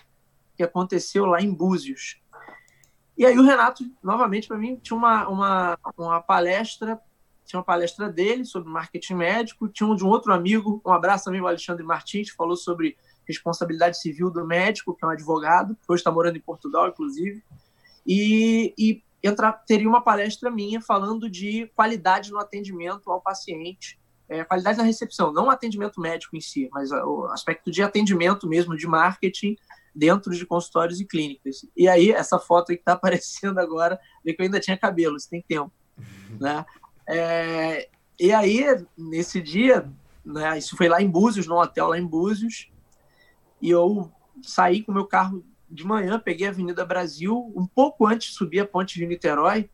que 0.57 0.63
aconteceu 0.63 1.25
lá 1.25 1.41
em 1.41 1.55
Búzios. 1.55 2.21
E 3.17 3.25
aí 3.25 3.39
o 3.39 3.43
Renato, 3.43 3.85
novamente, 4.03 4.49
para 4.49 4.59
mim, 4.59 4.77
tinha 4.77 4.97
uma, 4.97 5.29
uma, 5.29 5.79
uma 5.97 6.21
palestra, 6.21 7.01
tinha 7.47 7.59
uma 7.59 7.65
palestra 7.65 8.11
dele 8.11 8.45
sobre 8.45 8.69
marketing 8.69 9.15
médico, 9.15 9.69
tinha 9.69 9.89
um 9.89 9.95
de 9.95 10.05
um 10.05 10.09
outro 10.09 10.33
amigo, 10.33 10.83
um 10.85 10.93
abraço 10.93 11.25
também, 11.27 11.41
o 11.41 11.47
Alexandre 11.47 11.85
Martins, 11.85 12.31
que 12.31 12.37
falou 12.37 12.57
sobre 12.57 12.99
responsabilidade 13.27 14.01
civil 14.01 14.31
do 14.31 14.47
médico, 14.47 14.95
que 14.95 15.05
é 15.05 15.09
um 15.09 15.11
advogado, 15.11 15.77
hoje 15.89 16.01
está 16.01 16.11
morando 16.11 16.37
em 16.37 16.41
Portugal, 16.41 16.89
inclusive, 16.89 17.43
e, 18.07 18.75
e 18.77 19.03
entra, 19.23 19.53
teria 19.53 19.89
uma 19.89 20.03
palestra 20.03 20.51
minha 20.51 20.81
falando 20.81 21.31
de 21.31 21.71
qualidade 21.75 22.31
no 22.31 22.39
atendimento 22.39 23.11
ao 23.11 23.21
paciente, 23.21 23.99
é, 24.29 24.45
qualidade 24.45 24.79
na 24.79 24.85
recepção, 24.85 25.33
não 25.33 25.47
o 25.47 25.51
atendimento 25.51 26.01
médico 26.01 26.37
em 26.37 26.41
si, 26.41 26.69
mas 26.73 26.91
o 26.91 27.27
aspecto 27.27 27.71
de 27.71 27.83
atendimento 27.83 28.49
mesmo, 28.49 28.77
de 28.77 28.87
marketing 28.87 29.57
dentro 29.95 30.33
de 30.33 30.47
consultórios 30.47 31.01
e 31.01 31.05
clínicas. 31.05 31.67
E 31.77 31.87
aí, 31.87 32.11
essa 32.11 32.39
foto 32.39 32.69
que 32.69 32.75
está 32.75 32.95
aparecendo 32.95 33.59
agora, 33.59 34.01
vê 34.25 34.33
que 34.33 34.41
eu 34.41 34.45
ainda 34.45 34.61
tinha 34.61 34.77
cabelo, 34.77 35.19
se 35.21 35.29
tem 35.29 35.43
tempo, 35.43 35.73
né? 36.41 36.65
É, 37.07 37.89
e 38.19 38.33
aí, 38.33 38.65
nesse 38.97 39.41
dia, 39.41 39.91
né, 40.25 40.57
isso 40.57 40.77
foi 40.77 40.89
lá 40.89 41.03
em 41.03 41.11
Búzios, 41.11 41.47
num 41.47 41.57
hotel 41.57 41.89
lá 41.89 41.99
em 41.99 42.07
Búzios, 42.07 42.72
e 43.63 43.71
eu 43.71 44.13
saí 44.43 44.83
com 44.83 44.93
meu 44.93 45.07
carro 45.07 45.45
de 45.71 45.87
manhã, 45.87 46.19
peguei 46.19 46.49
a 46.49 46.51
Avenida 46.51 46.85
Brasil, 46.85 47.53
um 47.57 47.67
pouco 47.67 48.07
antes 48.07 48.33
de 48.33 48.35
subir 48.35 48.61
a 48.61 48.67
ponte 48.67 48.99
de 48.99 49.07
Niterói, 49.07 49.71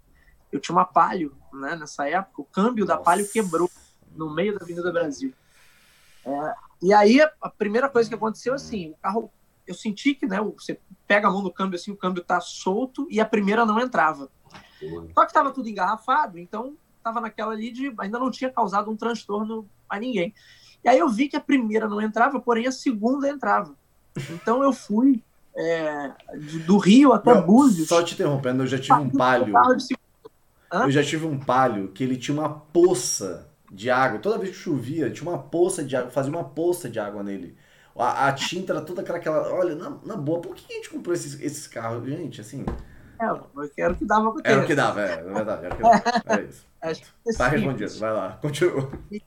eu 0.52 0.60
tinha 0.60 0.76
uma 0.76 0.84
Palio, 0.84 1.36
né, 1.52 1.74
nessa 1.74 2.08
época, 2.08 2.42
o 2.42 2.44
câmbio 2.44 2.84
Nossa. 2.84 2.98
da 2.98 3.02
Palio 3.02 3.28
quebrou 3.28 3.68
no 4.14 4.32
meio 4.32 4.56
da 4.56 4.64
Avenida 4.64 4.92
Brasil. 4.92 5.32
É, 6.24 6.54
e 6.82 6.92
aí, 6.92 7.20
a 7.20 7.50
primeira 7.50 7.88
coisa 7.88 8.08
que 8.08 8.14
aconteceu, 8.14 8.54
assim, 8.54 8.90
o 8.90 8.96
carro, 8.98 9.32
eu 9.66 9.74
senti 9.74 10.14
que, 10.14 10.26
né, 10.26 10.40
você 10.40 10.78
pega 11.06 11.26
a 11.26 11.30
mão 11.30 11.42
no 11.42 11.52
câmbio, 11.52 11.76
assim, 11.76 11.90
o 11.90 11.96
câmbio 11.96 12.22
tá 12.22 12.40
solto 12.40 13.06
e 13.10 13.20
a 13.20 13.24
primeira 13.24 13.66
não 13.66 13.80
entrava. 13.80 14.30
Só 15.14 15.22
que 15.22 15.30
estava 15.30 15.50
tudo 15.50 15.68
engarrafado, 15.68 16.38
então 16.38 16.76
estava 16.96 17.20
naquela 17.20 17.52
ali 17.52 17.70
de 17.72 17.92
ainda 17.98 18.18
não 18.18 18.30
tinha 18.30 18.50
causado 18.50 18.90
um 18.90 18.96
transtorno 18.96 19.68
a 19.88 19.98
ninguém. 19.98 20.32
E 20.84 20.88
aí 20.88 20.98
eu 20.98 21.08
vi 21.08 21.28
que 21.28 21.36
a 21.36 21.40
primeira 21.40 21.88
não 21.88 22.00
entrava, 22.00 22.40
porém 22.40 22.66
a 22.66 22.72
segunda 22.72 23.28
entrava. 23.28 23.76
Então 24.16 24.62
eu 24.62 24.72
fui 24.72 25.22
é, 25.56 26.12
do 26.66 26.78
Rio 26.78 27.12
até 27.12 27.34
Meu, 27.34 27.42
Búzios. 27.42 27.88
Só 27.88 28.02
te 28.02 28.14
interrompendo, 28.14 28.62
eu 28.62 28.66
já 28.66 28.78
tive 28.78 29.00
um 29.00 29.10
palio. 29.10 29.54
Eu 30.70 30.90
já 30.90 31.02
tive 31.02 31.26
um 31.26 31.38
palio 31.38 31.88
que 31.88 32.04
ele 32.04 32.16
tinha 32.16 32.38
uma 32.38 32.48
poça 32.48 33.48
de 33.70 33.90
água. 33.90 34.18
Toda 34.18 34.38
vez 34.38 34.50
que 34.50 34.62
chovia, 34.62 35.10
tinha 35.10 35.28
uma 35.28 35.38
poça 35.38 35.82
de 35.82 35.96
água, 35.96 36.10
fazia 36.10 36.30
uma 36.30 36.44
poça 36.44 36.88
de 36.88 37.00
água 37.00 37.22
nele. 37.22 37.56
A, 37.96 38.28
a 38.28 38.32
tinta 38.32 38.72
era 38.72 38.80
toda 38.80 39.02
aquela. 39.02 39.52
Olha, 39.52 39.74
na, 39.74 39.98
na, 40.04 40.16
boa, 40.16 40.40
por 40.40 40.54
que 40.54 40.72
a 40.72 40.76
gente 40.76 40.90
comprou 40.90 41.12
esses, 41.12 41.40
esses 41.40 41.66
carros? 41.66 42.06
Gente, 42.06 42.40
assim. 42.40 42.64
É, 43.20 43.82
era 43.82 43.92
o 43.92 43.96
que 43.96 44.04
dava 44.04 44.30
pra 44.32 44.42
ter. 44.42 44.50
Era 44.52 44.62
o 44.62 44.66
que 44.66 44.74
dava, 44.74 45.02
é, 45.02 45.12
é 45.14 45.22
verdade. 45.22 45.64
Era, 45.64 45.74
o 45.74 45.76
que 45.76 45.82
dava. 45.82 46.22
era 46.26 46.42
isso. 46.42 46.68
Tá 47.36 47.48
respondido, 47.48 47.98
vai 47.98 48.12
lá, 48.12 48.38
continua. 48.40 48.92
E, 49.10 49.20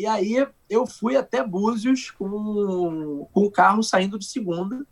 e 0.00 0.06
aí 0.06 0.46
eu 0.68 0.86
fui 0.86 1.14
até 1.14 1.44
Búzios 1.44 2.10
com, 2.10 3.28
com 3.32 3.44
o 3.44 3.50
carro 3.50 3.82
saindo 3.82 4.18
de 4.18 4.24
segunda. 4.24 4.86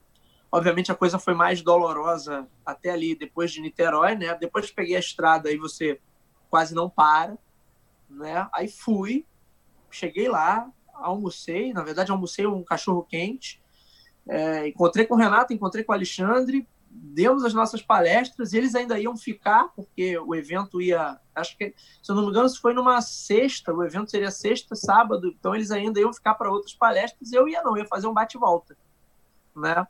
Obviamente 0.53 0.93
a 0.93 0.95
coisa 0.95 1.19
foi 1.19 1.33
mais 1.33 1.63
dolorosa 1.63 2.47
até 2.65 2.91
ali, 2.91 3.15
depois 3.15 3.51
de 3.51 3.63
Niterói, 3.63 4.15
né? 4.15 4.35
Depois 4.35 4.67
que 4.67 4.77
peguei 4.77 4.97
a 4.97 5.01
estrada, 5.01 5.49
aí 5.49 5.57
você 5.57 5.99
quase 6.51 6.75
não 6.75 6.91
para, 6.91 7.39
né? 8.11 8.47
Aí 8.53 8.69
fui, 8.69 9.25
cheguei 9.91 10.29
lá, 10.29 10.71
almocei, 10.93 11.73
na 11.73 11.83
verdade 11.83 12.13
almocei 12.13 12.47
um 12.47 12.63
cachorro 12.63 13.03
quente, 13.03 13.63
é, 14.29 14.69
encontrei 14.69 15.07
com 15.07 15.15
o 15.15 15.19
Renato, 15.19 15.55
encontrei 15.55 15.85
com 15.85 15.93
o 15.93 15.95
Alexandre, 15.95 16.69
demos 17.01 17.45
as 17.45 17.55
nossas 17.55 17.83
palestras, 17.83 18.53
eles 18.53 18.75
ainda 18.75 18.99
iam 18.99 19.17
ficar, 19.17 19.69
porque 19.75 20.19
o 20.19 20.35
evento 20.35 20.81
ia. 20.81 21.19
Acho 21.35 21.57
que, 21.57 21.75
se 22.03 22.11
eu 22.11 22.17
não 22.17 22.25
me 22.25 22.31
engano, 22.31 22.49
se 22.49 22.61
foi 22.61 22.75
numa 22.75 23.01
sexta, 23.01 23.73
o 23.73 23.85
evento 23.85 24.11
seria 24.11 24.31
sexta, 24.31 24.75
sábado, 24.75 25.29
então 25.29 25.55
eles 25.55 25.71
ainda 25.71 26.01
iam 26.01 26.13
ficar 26.13 26.35
para 26.35 26.51
outras 26.51 26.75
palestras, 26.75 27.33
eu 27.33 27.49
ia 27.49 27.63
não, 27.63 27.77
ia 27.77 27.87
fazer 27.87 28.09
um 28.09 28.13
bate-volta. 28.13 28.77
Né? 29.55 29.87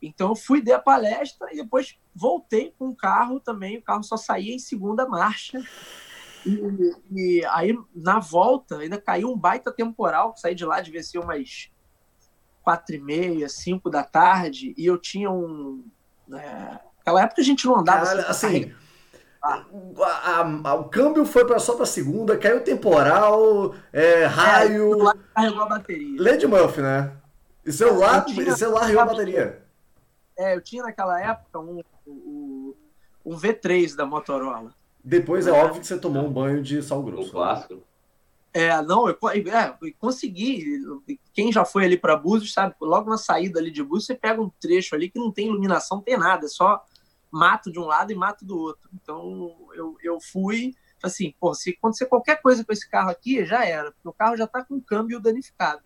Então 0.00 0.30
eu 0.30 0.36
fui 0.36 0.62
dar 0.62 0.76
a 0.76 0.80
palestra 0.80 1.48
e 1.52 1.56
depois 1.56 1.98
voltei 2.14 2.74
com 2.78 2.88
o 2.88 2.96
carro 2.96 3.38
também, 3.40 3.78
o 3.78 3.82
carro 3.82 4.02
só 4.02 4.16
saía 4.16 4.54
em 4.54 4.58
segunda 4.58 5.06
marcha. 5.06 5.62
E, 6.46 6.94
e 7.12 7.44
aí, 7.46 7.78
na 7.94 8.18
volta, 8.18 8.78
ainda 8.78 8.98
caiu 8.98 9.30
um 9.30 9.36
baita 9.36 9.70
temporal, 9.70 10.34
saí 10.36 10.54
de 10.54 10.64
lá, 10.64 10.80
devia 10.80 11.02
ser 11.02 11.18
umas 11.18 11.70
quatro 12.62 12.94
e 12.94 12.98
meia, 12.98 13.48
cinco 13.48 13.90
da 13.90 14.02
tarde, 14.02 14.74
e 14.76 14.86
eu 14.86 14.96
tinha 14.96 15.30
um, 15.30 15.84
é, 16.32 16.78
naquela 16.98 17.22
época 17.22 17.40
a 17.40 17.44
gente 17.44 17.66
não 17.66 17.78
andava 17.78 18.06
Cara, 18.06 18.22
assim. 18.22 18.72
Ah. 19.42 19.64
A, 19.98 20.40
a, 20.64 20.74
o 20.74 20.84
câmbio 20.90 21.24
foi 21.24 21.46
pra, 21.46 21.58
só 21.58 21.74
para 21.74 21.86
segunda, 21.86 22.36
caiu 22.36 22.62
temporal, 22.62 23.74
é, 23.90 24.26
raio. 24.26 25.08
É, 25.08 25.14
carregou 25.34 25.62
a 25.62 25.66
bateria. 25.66 26.22
Lady 26.22 26.46
Murphy, 26.46 26.82
né? 26.82 27.12
E 27.64 27.72
celular, 27.72 28.18
é, 28.18 28.20
tinha, 28.32 28.54
celular 28.54 28.80
carregou 28.80 29.02
a 29.02 29.06
bateria. 29.06 29.62
É, 30.38 30.54
eu 30.54 30.60
tinha 30.60 30.82
naquela 30.82 31.18
época 31.20 31.58
um, 31.58 31.82
um, 32.06 32.74
um 33.24 33.34
V3 33.34 33.96
da 33.96 34.04
Motorola. 34.04 34.74
Depois 35.02 35.46
é, 35.46 35.50
é 35.50 35.52
óbvio 35.54 35.80
que 35.80 35.86
você 35.86 35.98
tomou 35.98 36.24
um 36.24 36.32
banho 36.32 36.62
de 36.62 36.82
sal 36.82 37.02
grosso. 37.02 37.28
Um 37.28 37.32
clássico. 37.32 37.82
É, 38.52 38.82
não, 38.82 39.08
eu, 39.08 39.16
é, 39.28 39.76
eu 39.80 39.94
consegui. 39.98 40.80
Quem 41.32 41.52
já 41.52 41.64
foi 41.64 41.84
ali 41.84 41.96
para 41.96 42.16
Búzios 42.16 42.52
sabe, 42.52 42.74
logo 42.80 43.08
na 43.08 43.16
saída 43.16 43.60
ali 43.60 43.70
de 43.70 43.82
Búzios, 43.82 44.06
você 44.06 44.14
pega 44.14 44.42
um 44.42 44.50
trecho 44.60 44.94
ali 44.94 45.08
que 45.08 45.18
não 45.18 45.30
tem 45.30 45.46
iluminação, 45.46 45.98
não 45.98 46.04
tem 46.04 46.18
nada, 46.18 46.46
é 46.46 46.48
só 46.48 46.84
mato 47.30 47.70
de 47.70 47.78
um 47.78 47.84
lado 47.84 48.10
e 48.12 48.14
mato 48.14 48.44
do 48.44 48.58
outro. 48.58 48.90
Então 48.92 49.56
eu, 49.74 49.96
eu 50.02 50.18
fui, 50.20 50.74
assim, 51.02 51.32
pô, 51.38 51.54
se 51.54 51.70
acontecer 51.70 52.06
qualquer 52.06 52.42
coisa 52.42 52.64
com 52.64 52.72
esse 52.72 52.88
carro 52.88 53.10
aqui, 53.10 53.44
já 53.44 53.64
era, 53.64 53.92
porque 53.92 54.08
o 54.08 54.12
carro 54.12 54.36
já 54.36 54.44
está 54.44 54.64
com 54.64 54.76
o 54.76 54.82
câmbio 54.82 55.20
danificado. 55.20 55.82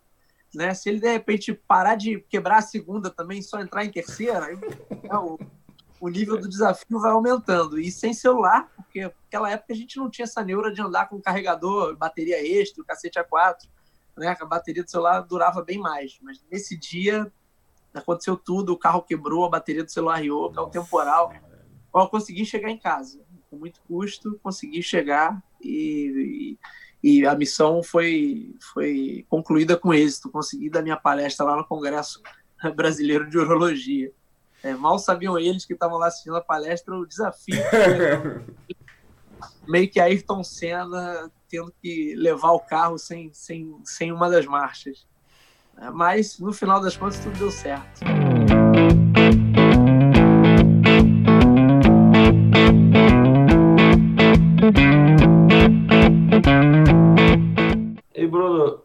Né? 0.55 0.73
Se 0.73 0.89
ele 0.89 1.01
de 1.01 1.11
repente 1.11 1.53
parar 1.53 1.97
de 1.97 2.21
quebrar 2.31 2.59
a 2.59 2.63
segunda 2.63 3.11
também, 3.11 3.43
só 3.43 3.61
entrar 3.61 3.85
em 3.85 3.91
terceira, 3.91 4.53
é, 4.53 4.57
o, 6.05 6.09
nível 6.09 6.39
do 6.39 6.49
desafio 6.49 7.01
vai 7.01 7.11
aumentando. 7.11 7.81
E 7.81 7.91
sem 7.91 8.13
celular, 8.13 8.71
porque 8.77 9.03
naquela 9.03 9.51
época 9.51 9.73
a 9.73 9.77
gente 9.77 9.97
não 9.97 10.11
tinha 10.11 10.25
essa 10.25 10.43
neura 10.45 10.73
de 10.73 10.83
andar 10.83 11.09
com 11.09 11.21
carregador, 11.21 11.97
bateria 11.97 12.45
extra, 12.45 12.83
o 12.83 12.87
cacete 12.87 13.19
A4, 13.19 13.69
né? 14.17 14.37
A 14.39 14.45
bateria 14.45 14.85
do 14.85 14.91
celular 14.91 15.21
durava 15.21 15.63
bem 15.63 15.79
mais. 15.79 16.19
Mas 16.23 16.45
nesse 16.51 16.79
dia 16.79 17.33
aconteceu 17.95 18.37
tudo, 18.37 18.73
o 18.73 18.79
carro 18.79 19.03
quebrou, 19.03 19.45
a 19.45 19.51
bateria 19.51 19.85
do 19.85 19.91
celular 19.91 20.17
riou, 20.17 20.53
caiu 20.53 20.67
temporal. 20.67 21.33
Eu 21.95 22.09
consegui 22.09 22.45
chegar 22.45 22.71
em 22.71 22.79
casa. 22.79 23.21
Com 23.49 23.57
muito 23.57 23.81
custo, 23.83 24.39
consegui 24.43 24.83
chegar 24.83 25.43
e, 25.63 26.59
e, 27.03 27.19
e 27.21 27.27
a 27.27 27.35
missão 27.35 27.83
foi, 27.83 28.55
foi 28.73 29.25
concluída 29.29 29.77
com 29.77 29.95
êxito. 29.95 30.31
Consegui 30.31 30.69
dar 30.69 30.83
minha 30.83 30.97
palestra 30.97 31.47
lá 31.47 31.57
no 31.57 31.65
Congresso 31.65 32.21
Brasileiro 32.75 33.31
de 33.31 33.39
Urologia. 33.39 34.13
É, 34.65 34.73
mal 34.73 34.99
sabiam 34.99 35.39
eles 35.39 35.67
que 35.67 35.75
estavam 35.75 35.99
lá 35.99 36.07
assistindo 36.07 36.37
a 36.37 36.41
palestra 36.41 36.97
o 36.97 37.07
desafio. 37.07 37.63
meio 39.69 39.91
que 39.91 40.01
Ayrton 40.01 40.43
Senna 40.43 41.31
tendo 41.51 41.71
que 41.83 42.15
levar 42.17 42.53
o 42.53 42.61
carro 42.61 42.97
sem, 42.97 43.31
sem, 43.35 43.79
sem 43.85 44.11
uma 44.11 44.31
das 44.31 44.47
marchas. 44.47 45.07
É, 45.77 45.91
mas, 45.91 46.39
no 46.39 46.51
final 46.51 46.81
das 46.81 46.97
contas, 46.97 47.19
tudo 47.19 47.39
deu 47.39 47.51
certo. 47.51 48.01
E 58.15 58.27
Bruno, 58.27 58.81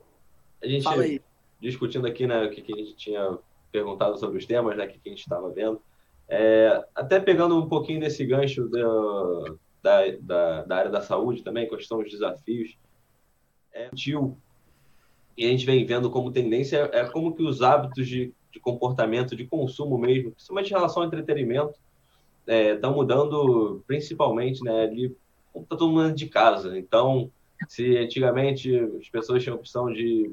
a 0.62 0.68
gente 0.68 1.22
discutindo 1.62 2.06
aqui 2.06 2.28
né, 2.28 2.44
o 2.44 2.50
que, 2.50 2.62
que 2.62 2.74
a 2.74 2.78
gente 2.78 2.96
tinha 2.96 3.40
perguntado 3.72 4.18
sobre 4.18 4.38
os 4.38 4.46
temas, 4.46 4.76
né, 4.78 4.88
que, 4.88 5.00
a 5.04 5.10
gente 5.10 5.20
estava 5.20 5.50
vendo. 5.50 5.82
É, 6.28 6.86
até 6.94 7.20
pegando 7.20 7.58
um 7.58 7.68
pouquinho 7.68 8.00
desse 8.00 8.26
gancho 8.26 8.70
da, 9.82 10.12
da, 10.22 10.64
da, 10.64 10.76
área 10.76 10.92
da 10.92 11.02
saúde 11.02 11.44
também, 11.44 11.68
questão 11.68 12.02
dos 12.02 12.12
desafios, 12.12 12.78
é 13.74 13.90
tio, 13.90 14.38
e 15.38 15.46
a 15.46 15.50
gente 15.50 15.66
vem 15.66 15.86
vendo 15.86 16.10
como 16.10 16.32
tendência 16.32 16.90
é 16.92 17.06
como 17.06 17.34
que 17.34 17.44
os 17.44 17.62
hábitos 17.62 18.08
de, 18.08 18.34
de 18.52 18.60
comportamento, 18.60 19.36
de 19.36 19.46
consumo 19.46 19.98
mesmo, 19.98 20.32
principalmente 20.32 20.72
em 20.72 20.76
relação 20.76 21.02
ao 21.02 21.08
entretenimento, 21.08 21.80
estão 22.46 22.92
é, 22.92 22.96
mudando 22.96 23.84
principalmente, 23.88 24.64
né, 24.64 24.84
ali, 24.84 25.10
tá 25.54 25.62
todo 25.70 25.90
mundo 25.90 26.14
de 26.14 26.28
casa, 26.28 26.78
então 26.78 27.32
Se 27.68 27.98
antigamente 27.98 28.74
as 29.00 29.10
pessoas 29.10 29.44
tinham 29.44 29.56
a 29.56 29.60
opção 29.60 29.92
de 29.92 30.32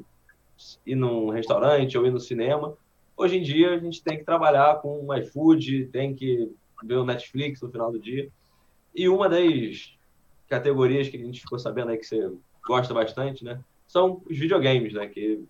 ir 0.86 0.94
num 0.94 1.30
restaurante 1.30 1.98
ou 1.98 2.06
ir 2.06 2.12
no 2.12 2.20
cinema, 2.20 2.76
hoje 3.16 3.38
em 3.38 3.42
dia 3.42 3.74
a 3.74 3.78
gente 3.78 4.02
tem 4.02 4.18
que 4.18 4.24
trabalhar 4.24 4.80
com 4.80 5.06
o 5.06 5.14
iFood, 5.14 5.86
tem 5.86 6.14
que 6.14 6.50
ver 6.84 6.96
o 6.96 7.04
Netflix 7.04 7.60
no 7.60 7.70
final 7.70 7.90
do 7.90 7.98
dia. 7.98 8.28
E 8.94 9.08
uma 9.08 9.28
das 9.28 9.96
categorias 10.48 11.08
que 11.08 11.16
a 11.16 11.20
gente 11.20 11.40
ficou 11.40 11.58
sabendo 11.58 11.90
aí 11.90 11.98
que 11.98 12.06
você 12.06 12.30
gosta 12.66 12.92
bastante, 12.92 13.44
né? 13.44 13.60
São 13.86 14.22
os 14.28 14.36
videogames, 14.36 14.92
né? 14.92 15.06
Que 15.06 15.42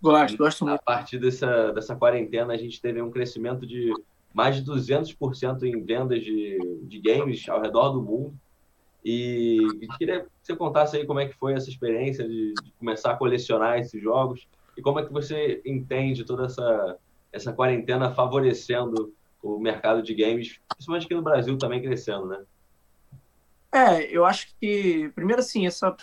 gosto, 0.00 0.36
gosto 0.36 0.64
muito. 0.64 0.78
A 0.78 0.82
partir 0.82 1.18
dessa, 1.18 1.72
dessa 1.72 1.94
quarentena, 1.94 2.52
a 2.52 2.56
gente 2.56 2.80
teve 2.80 3.00
um 3.00 3.10
crescimento 3.10 3.66
de 3.66 3.92
mais 4.32 4.56
de 4.56 4.64
200% 4.64 5.62
em 5.64 5.82
vendas 5.82 6.22
de, 6.22 6.58
de 6.84 7.00
games 7.00 7.48
ao 7.48 7.60
redor 7.60 7.90
do 7.90 8.02
mundo. 8.02 8.34
E, 9.04 9.66
queria 9.98 10.20
que 10.20 10.28
você 10.42 10.54
contasse 10.54 10.96
aí 10.96 11.06
como 11.06 11.20
é 11.20 11.26
que 11.26 11.34
foi 11.34 11.54
essa 11.54 11.70
experiência 11.70 12.26
de, 12.28 12.52
de, 12.52 12.72
começar 12.78 13.12
a 13.12 13.16
colecionar 13.16 13.78
esses 13.78 14.00
jogos 14.00 14.46
e 14.80 14.82
como 14.82 14.98
é 14.98 15.04
que 15.04 15.12
você 15.12 15.60
entende 15.66 16.24
toda 16.24 16.46
essa, 16.46 16.98
essa 17.30 17.52
quarentena 17.52 18.14
favorecendo 18.14 19.12
o 19.42 19.58
mercado 19.58 20.02
de 20.02 20.14
games, 20.14 20.58
principalmente 20.68 21.04
aqui 21.04 21.14
no 21.14 21.22
Brasil 21.22 21.58
também 21.58 21.82
crescendo, 21.82 22.26
né? 22.26 22.42
É, 23.70 24.04
eu 24.04 24.24
acho 24.24 24.48
que, 24.58 25.10
primeiro 25.14 25.40
assim, 25.40 25.66
essa, 25.66 25.94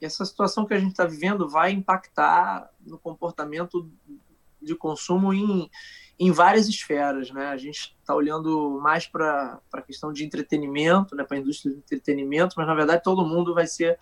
essa 0.00 0.24
situação 0.24 0.64
que 0.64 0.72
a 0.72 0.78
gente 0.78 0.92
está 0.92 1.04
vivendo 1.04 1.48
vai 1.48 1.70
impactar 1.70 2.70
no 2.80 2.98
comportamento 2.98 3.90
de 4.60 4.74
consumo 4.74 5.34
em, 5.34 5.70
em 6.18 6.32
várias 6.32 6.66
esferas, 6.66 7.30
né? 7.30 7.48
A 7.48 7.58
gente 7.58 7.94
está 8.00 8.14
olhando 8.14 8.80
mais 8.80 9.06
para 9.06 9.60
a 9.70 9.82
questão 9.82 10.14
de 10.14 10.24
entretenimento, 10.24 11.14
né? 11.14 11.24
para 11.24 11.36
a 11.36 11.40
indústria 11.40 11.74
do 11.74 11.78
entretenimento, 11.78 12.54
mas 12.56 12.66
na 12.66 12.74
verdade 12.74 13.02
todo 13.02 13.26
mundo 13.26 13.52
vai 13.52 13.66
ser 13.66 13.98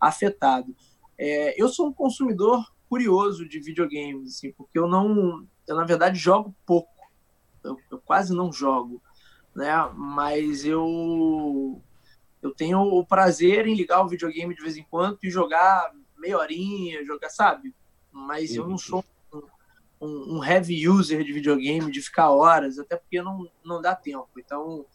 afetado. 0.00 0.74
É, 1.18 1.60
eu 1.60 1.68
sou 1.68 1.88
um 1.88 1.92
consumidor 1.92 2.64
curioso 2.88 3.48
de 3.48 3.60
videogames, 3.60 4.36
assim, 4.36 4.52
porque 4.52 4.78
eu 4.78 4.86
não, 4.86 5.46
eu 5.66 5.76
na 5.76 5.84
verdade 5.84 6.18
jogo 6.18 6.54
pouco, 6.64 6.90
eu, 7.64 7.76
eu 7.90 7.98
quase 7.98 8.34
não 8.34 8.52
jogo, 8.52 9.02
né? 9.54 9.72
Mas 9.94 10.64
eu 10.64 11.82
eu 12.42 12.54
tenho 12.54 12.80
o 12.80 13.04
prazer 13.04 13.66
em 13.66 13.74
ligar 13.74 14.02
o 14.02 14.08
videogame 14.08 14.54
de 14.54 14.62
vez 14.62 14.76
em 14.76 14.84
quando 14.84 15.18
e 15.22 15.30
jogar 15.30 15.92
meia 16.16 16.38
horinha, 16.38 17.04
jogar, 17.04 17.28
sabe? 17.28 17.74
Mas 18.12 18.54
eu 18.54 18.68
não 18.68 18.78
sou 18.78 19.04
um, 20.00 20.36
um, 20.36 20.44
heavy 20.44 20.88
user 20.88 21.24
de 21.24 21.32
videogame, 21.32 21.90
de 21.90 22.00
ficar 22.00 22.30
horas, 22.30 22.78
até 22.78 22.96
porque 22.96 23.20
não, 23.20 23.50
não 23.64 23.80
dá 23.80 23.94
tempo. 23.94 24.28
Então, 24.38 24.86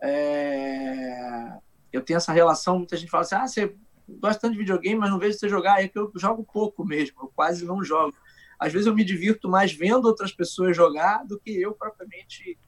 é... 0.00 1.58
eu 1.92 2.02
tenho 2.02 2.18
essa 2.18 2.32
relação, 2.32 2.78
muita 2.78 2.96
gente 2.96 3.10
fala 3.10 3.22
assim, 3.22 3.34
ah, 3.34 3.46
você 3.46 3.74
de 4.18 4.58
videogame, 4.58 4.98
mas 4.98 5.10
não 5.10 5.18
vejo 5.18 5.38
você 5.38 5.48
jogar, 5.48 5.82
é 5.82 5.88
que 5.88 5.98
eu 5.98 6.10
jogo 6.16 6.44
pouco 6.44 6.84
mesmo, 6.84 7.16
eu 7.22 7.32
quase 7.34 7.64
não 7.64 7.84
jogo. 7.84 8.16
Às 8.58 8.72
vezes 8.72 8.86
eu 8.86 8.94
me 8.94 9.04
divirto 9.04 9.48
mais 9.48 9.72
vendo 9.72 10.04
outras 10.04 10.32
pessoas 10.32 10.76
jogar 10.76 11.24
do 11.24 11.38
que 11.38 11.50
eu 11.50 11.72
propriamente 11.72 12.58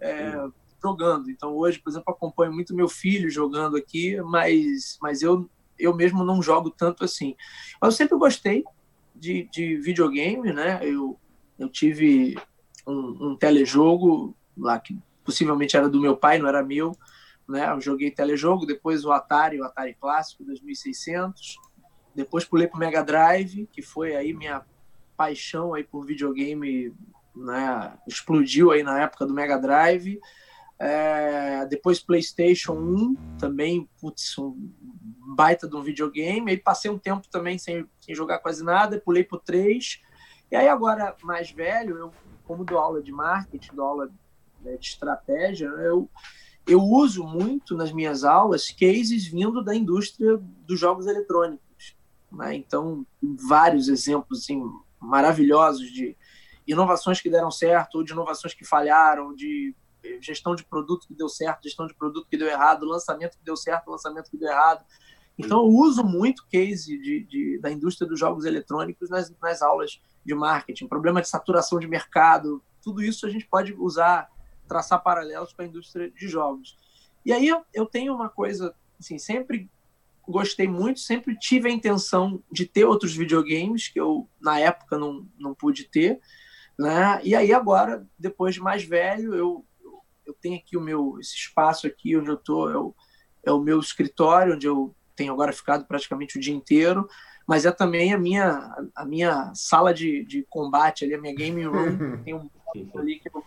é, 0.00 0.32
jogando. 0.82 1.30
Então 1.30 1.54
hoje, 1.54 1.78
por 1.78 1.90
exemplo, 1.90 2.12
acompanho 2.12 2.52
muito 2.52 2.74
meu 2.74 2.88
filho 2.88 3.30
jogando 3.30 3.76
aqui, 3.76 4.20
mas, 4.22 4.98
mas 5.00 5.22
eu, 5.22 5.48
eu 5.78 5.94
mesmo 5.94 6.24
não 6.24 6.42
jogo 6.42 6.70
tanto 6.70 7.04
assim. 7.04 7.36
Mas 7.80 7.92
eu 7.92 7.96
sempre 7.96 8.16
gostei 8.16 8.64
de, 9.14 9.48
de 9.52 9.76
videogame, 9.76 10.52
né? 10.52 10.80
Eu, 10.82 11.18
eu 11.58 11.68
tive 11.68 12.38
um, 12.86 13.30
um 13.30 13.36
telejogo 13.36 14.34
lá 14.56 14.78
que 14.78 14.98
possivelmente 15.24 15.76
era 15.76 15.88
do 15.88 16.00
meu 16.00 16.16
pai, 16.16 16.38
não 16.38 16.48
era 16.48 16.62
meu, 16.62 16.96
né? 17.48 17.70
Eu 17.70 17.80
joguei 17.80 18.10
telejogo, 18.10 18.66
depois 18.66 19.04
o 19.04 19.12
Atari, 19.12 19.60
o 19.60 19.64
Atari 19.64 19.94
clássico 19.94 20.44
2600, 20.44 21.56
depois 22.14 22.44
pulei 22.44 22.66
para 22.66 22.76
o 22.76 22.80
Mega 22.80 23.02
Drive, 23.02 23.66
que 23.70 23.82
foi 23.82 24.16
aí 24.16 24.32
minha 24.32 24.64
paixão 25.16 25.74
aí 25.74 25.84
por 25.84 26.04
videogame, 26.04 26.94
né? 27.34 27.92
Explodiu 28.06 28.70
aí 28.70 28.82
na 28.82 29.00
época 29.02 29.26
do 29.26 29.34
Mega 29.34 29.58
Drive. 29.58 30.18
É, 30.78 31.64
depois 31.66 32.00
PlayStation 32.00 32.72
1, 32.72 33.14
também, 33.38 33.88
putz, 33.98 34.36
um 34.38 34.54
baita 35.34 35.68
de 35.68 35.74
um 35.74 35.82
videogame. 35.82 36.50
Aí 36.50 36.56
passei 36.56 36.90
um 36.90 36.98
tempo 36.98 37.28
também 37.28 37.58
sem, 37.58 37.86
sem 38.00 38.14
jogar 38.14 38.38
quase 38.38 38.62
nada, 38.62 39.00
pulei 39.00 39.24
pro 39.24 39.38
3. 39.38 40.02
E 40.50 40.56
aí 40.56 40.68
agora, 40.68 41.14
mais 41.22 41.50
velho, 41.50 41.96
eu, 41.98 42.12
como 42.44 42.64
dou 42.64 42.78
aula 42.78 43.02
de 43.02 43.10
marketing, 43.10 43.74
dou 43.74 43.86
aula 43.86 44.10
né, 44.60 44.76
de 44.76 44.86
estratégia, 44.86 45.66
eu, 45.66 46.08
eu 46.66 46.82
uso 46.82 47.24
muito 47.24 47.76
nas 47.76 47.92
minhas 47.92 48.24
aulas 48.24 48.70
cases 48.70 49.26
vindo 49.26 49.62
da 49.62 49.74
indústria 49.74 50.36
dos 50.66 50.78
jogos 50.78 51.06
eletrônicos. 51.06 51.96
Né? 52.32 52.56
Então, 52.56 53.06
vários 53.22 53.88
exemplos 53.88 54.40
assim, 54.40 54.62
maravilhosos 55.00 55.90
de 55.90 56.16
inovações 56.66 57.20
que 57.20 57.30
deram 57.30 57.50
certo 57.50 57.96
ou 57.96 58.04
de 58.04 58.12
inovações 58.12 58.52
que 58.52 58.64
falharam, 58.64 59.34
de 59.34 59.74
gestão 60.20 60.54
de 60.54 60.64
produto 60.64 61.06
que 61.06 61.14
deu 61.14 61.28
certo, 61.28 61.64
gestão 61.64 61.86
de 61.86 61.94
produto 61.94 62.28
que 62.28 62.36
deu 62.36 62.48
errado, 62.48 62.86
lançamento 62.86 63.38
que 63.38 63.44
deu 63.44 63.56
certo, 63.56 63.90
lançamento 63.90 64.30
que 64.30 64.36
deu 64.36 64.48
errado. 64.48 64.84
Então, 65.38 65.58
eu 65.58 65.66
uso 65.66 66.02
muito 66.02 66.46
case 66.50 66.98
de, 66.98 67.24
de, 67.24 67.58
da 67.60 67.70
indústria 67.70 68.08
dos 68.08 68.18
jogos 68.18 68.44
eletrônicos 68.44 69.10
nas, 69.10 69.32
nas 69.40 69.62
aulas 69.62 70.00
de 70.24 70.34
marketing. 70.34 70.86
Problema 70.88 71.20
de 71.20 71.28
saturação 71.28 71.78
de 71.78 71.86
mercado, 71.86 72.62
tudo 72.82 73.02
isso 73.02 73.26
a 73.26 73.30
gente 73.30 73.46
pode 73.46 73.74
usar, 73.74 74.30
traçar 74.66 75.02
paralelos 75.02 75.52
com 75.52 75.62
a 75.62 75.66
indústria 75.66 76.10
de 76.10 76.28
jogos. 76.28 76.76
E 77.24 77.32
aí 77.32 77.46
eu, 77.46 77.64
eu 77.74 77.86
tenho 77.86 78.14
uma 78.14 78.28
coisa, 78.28 78.74
assim, 78.98 79.18
sempre 79.18 79.70
gostei 80.28 80.66
muito, 80.66 81.00
sempre 81.00 81.38
tive 81.38 81.68
a 81.68 81.72
intenção 81.72 82.42
de 82.50 82.66
ter 82.66 82.84
outros 82.84 83.14
videogames 83.14 83.88
que 83.88 84.00
eu, 84.00 84.28
na 84.40 84.58
época, 84.58 84.98
não, 84.98 85.26
não 85.38 85.54
pude 85.54 85.84
ter. 85.84 86.20
Né? 86.78 87.20
E 87.22 87.34
aí 87.34 87.52
agora, 87.52 88.06
depois 88.18 88.54
de 88.54 88.60
mais 88.60 88.84
velho, 88.84 89.34
eu 89.34 89.64
eu 90.26 90.34
tenho 90.34 90.56
aqui 90.56 90.76
o 90.76 90.80
meu 90.80 91.18
esse 91.20 91.34
espaço 91.34 91.86
aqui 91.86 92.16
onde 92.16 92.28
eu 92.28 92.34
estou 92.34 92.70
é 92.70 92.76
o, 92.76 92.94
é 93.44 93.52
o 93.52 93.60
meu 93.60 93.78
escritório 93.78 94.54
onde 94.54 94.66
eu 94.66 94.94
tenho 95.14 95.32
agora 95.32 95.52
ficado 95.52 95.86
praticamente 95.86 96.36
o 96.36 96.40
dia 96.40 96.54
inteiro 96.54 97.08
mas 97.46 97.64
é 97.64 97.70
também 97.70 98.12
a 98.12 98.18
minha 98.18 98.74
a 98.94 99.04
minha 99.04 99.52
sala 99.54 99.94
de, 99.94 100.24
de 100.24 100.44
combate 100.50 101.04
ali 101.04 101.14
a 101.14 101.20
minha 101.20 101.34
gaming 101.34 101.66
room 101.66 102.18
tem 102.24 102.34
um 102.34 102.50
ali 102.96 103.20
que 103.20 103.28
eu, 103.28 103.42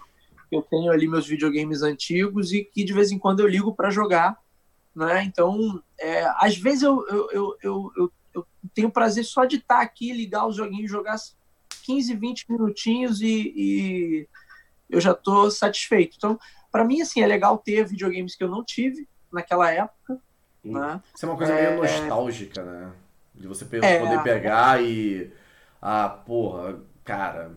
eu 0.51 0.61
tenho 0.61 0.91
ali 0.91 1.07
meus 1.07 1.27
videogames 1.27 1.81
antigos 1.81 2.51
e 2.51 2.63
que 2.63 2.83
de 2.83 2.93
vez 2.93 3.11
em 3.11 3.19
quando 3.19 3.39
eu 3.41 3.47
ligo 3.47 3.73
para 3.73 3.89
jogar 3.89 4.37
né 4.95 5.23
então 5.23 5.81
é, 5.99 6.25
às 6.37 6.57
vezes 6.57 6.83
eu 6.83 7.05
eu, 7.07 7.57
eu, 7.61 7.91
eu, 7.95 8.45
tenho 8.73 8.91
prazer 8.91 9.23
só 9.23 9.45
de 9.45 9.57
estar 9.57 9.81
aqui 9.81 10.11
ligar 10.11 10.47
os 10.47 10.55
joguinhos 10.55 10.89
jogar 10.89 11.17
15 11.83 12.15
20 12.15 12.45
minutinhos 12.49 13.21
e, 13.21 13.53
e 13.55 14.27
eu 14.89 14.99
já 14.99 15.11
estou 15.11 15.51
satisfeito 15.51 16.15
então 16.17 16.39
para 16.71 16.83
mim, 16.83 17.01
assim, 17.01 17.21
é 17.21 17.27
legal 17.27 17.57
ter 17.57 17.85
videogames 17.85 18.35
que 18.35 18.43
eu 18.43 18.49
não 18.49 18.63
tive 18.63 19.07
naquela 19.31 19.71
época. 19.71 20.19
Hum. 20.63 20.73
Né? 20.73 21.01
Isso 21.15 21.25
é 21.25 21.29
uma 21.29 21.37
coisa 21.37 21.53
é... 21.53 21.69
meio 21.69 21.81
nostálgica, 21.81 22.63
né? 22.63 22.91
De 23.33 23.47
você 23.47 23.65
é... 23.81 23.99
poder 23.99 24.23
pegar 24.23 24.81
e. 24.83 25.31
Ah, 25.81 26.09
porra, 26.09 26.79
cara. 27.03 27.51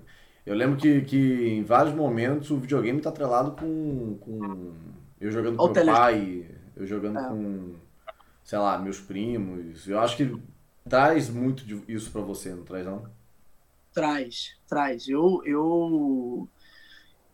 Eu 0.45 0.55
lembro 0.55 0.77
que, 0.77 1.03
que 1.03 1.49
em 1.49 1.63
vários 1.63 1.95
momentos 1.95 2.51
o 2.51 2.59
videogame 2.59 3.01
tá 3.01 3.11
atrelado 3.11 3.53
com. 3.53 4.17
com 4.19 4.73
eu 5.21 5.31
jogando 5.31 5.57
com 5.57 5.63
o 5.63 5.67
meu 5.67 5.75
tele... 5.75 5.91
pai, 5.91 6.47
eu 6.77 6.87
jogando 6.87 7.19
é. 7.19 7.29
com, 7.29 7.75
sei 8.43 8.59
lá, 8.59 8.77
meus 8.79 8.99
primos. 8.99 9.89
Eu 9.89 10.01
acho 10.01 10.17
que 10.17 10.37
traz 10.89 11.31
muito 11.31 11.65
isso 11.89 12.11
para 12.11 12.23
você, 12.23 12.51
não 12.51 12.65
traz 12.65 12.85
não? 12.85 13.05
Traz, 13.93 14.57
traz. 14.67 15.09
Eu, 15.09 15.43
eu 15.45 16.49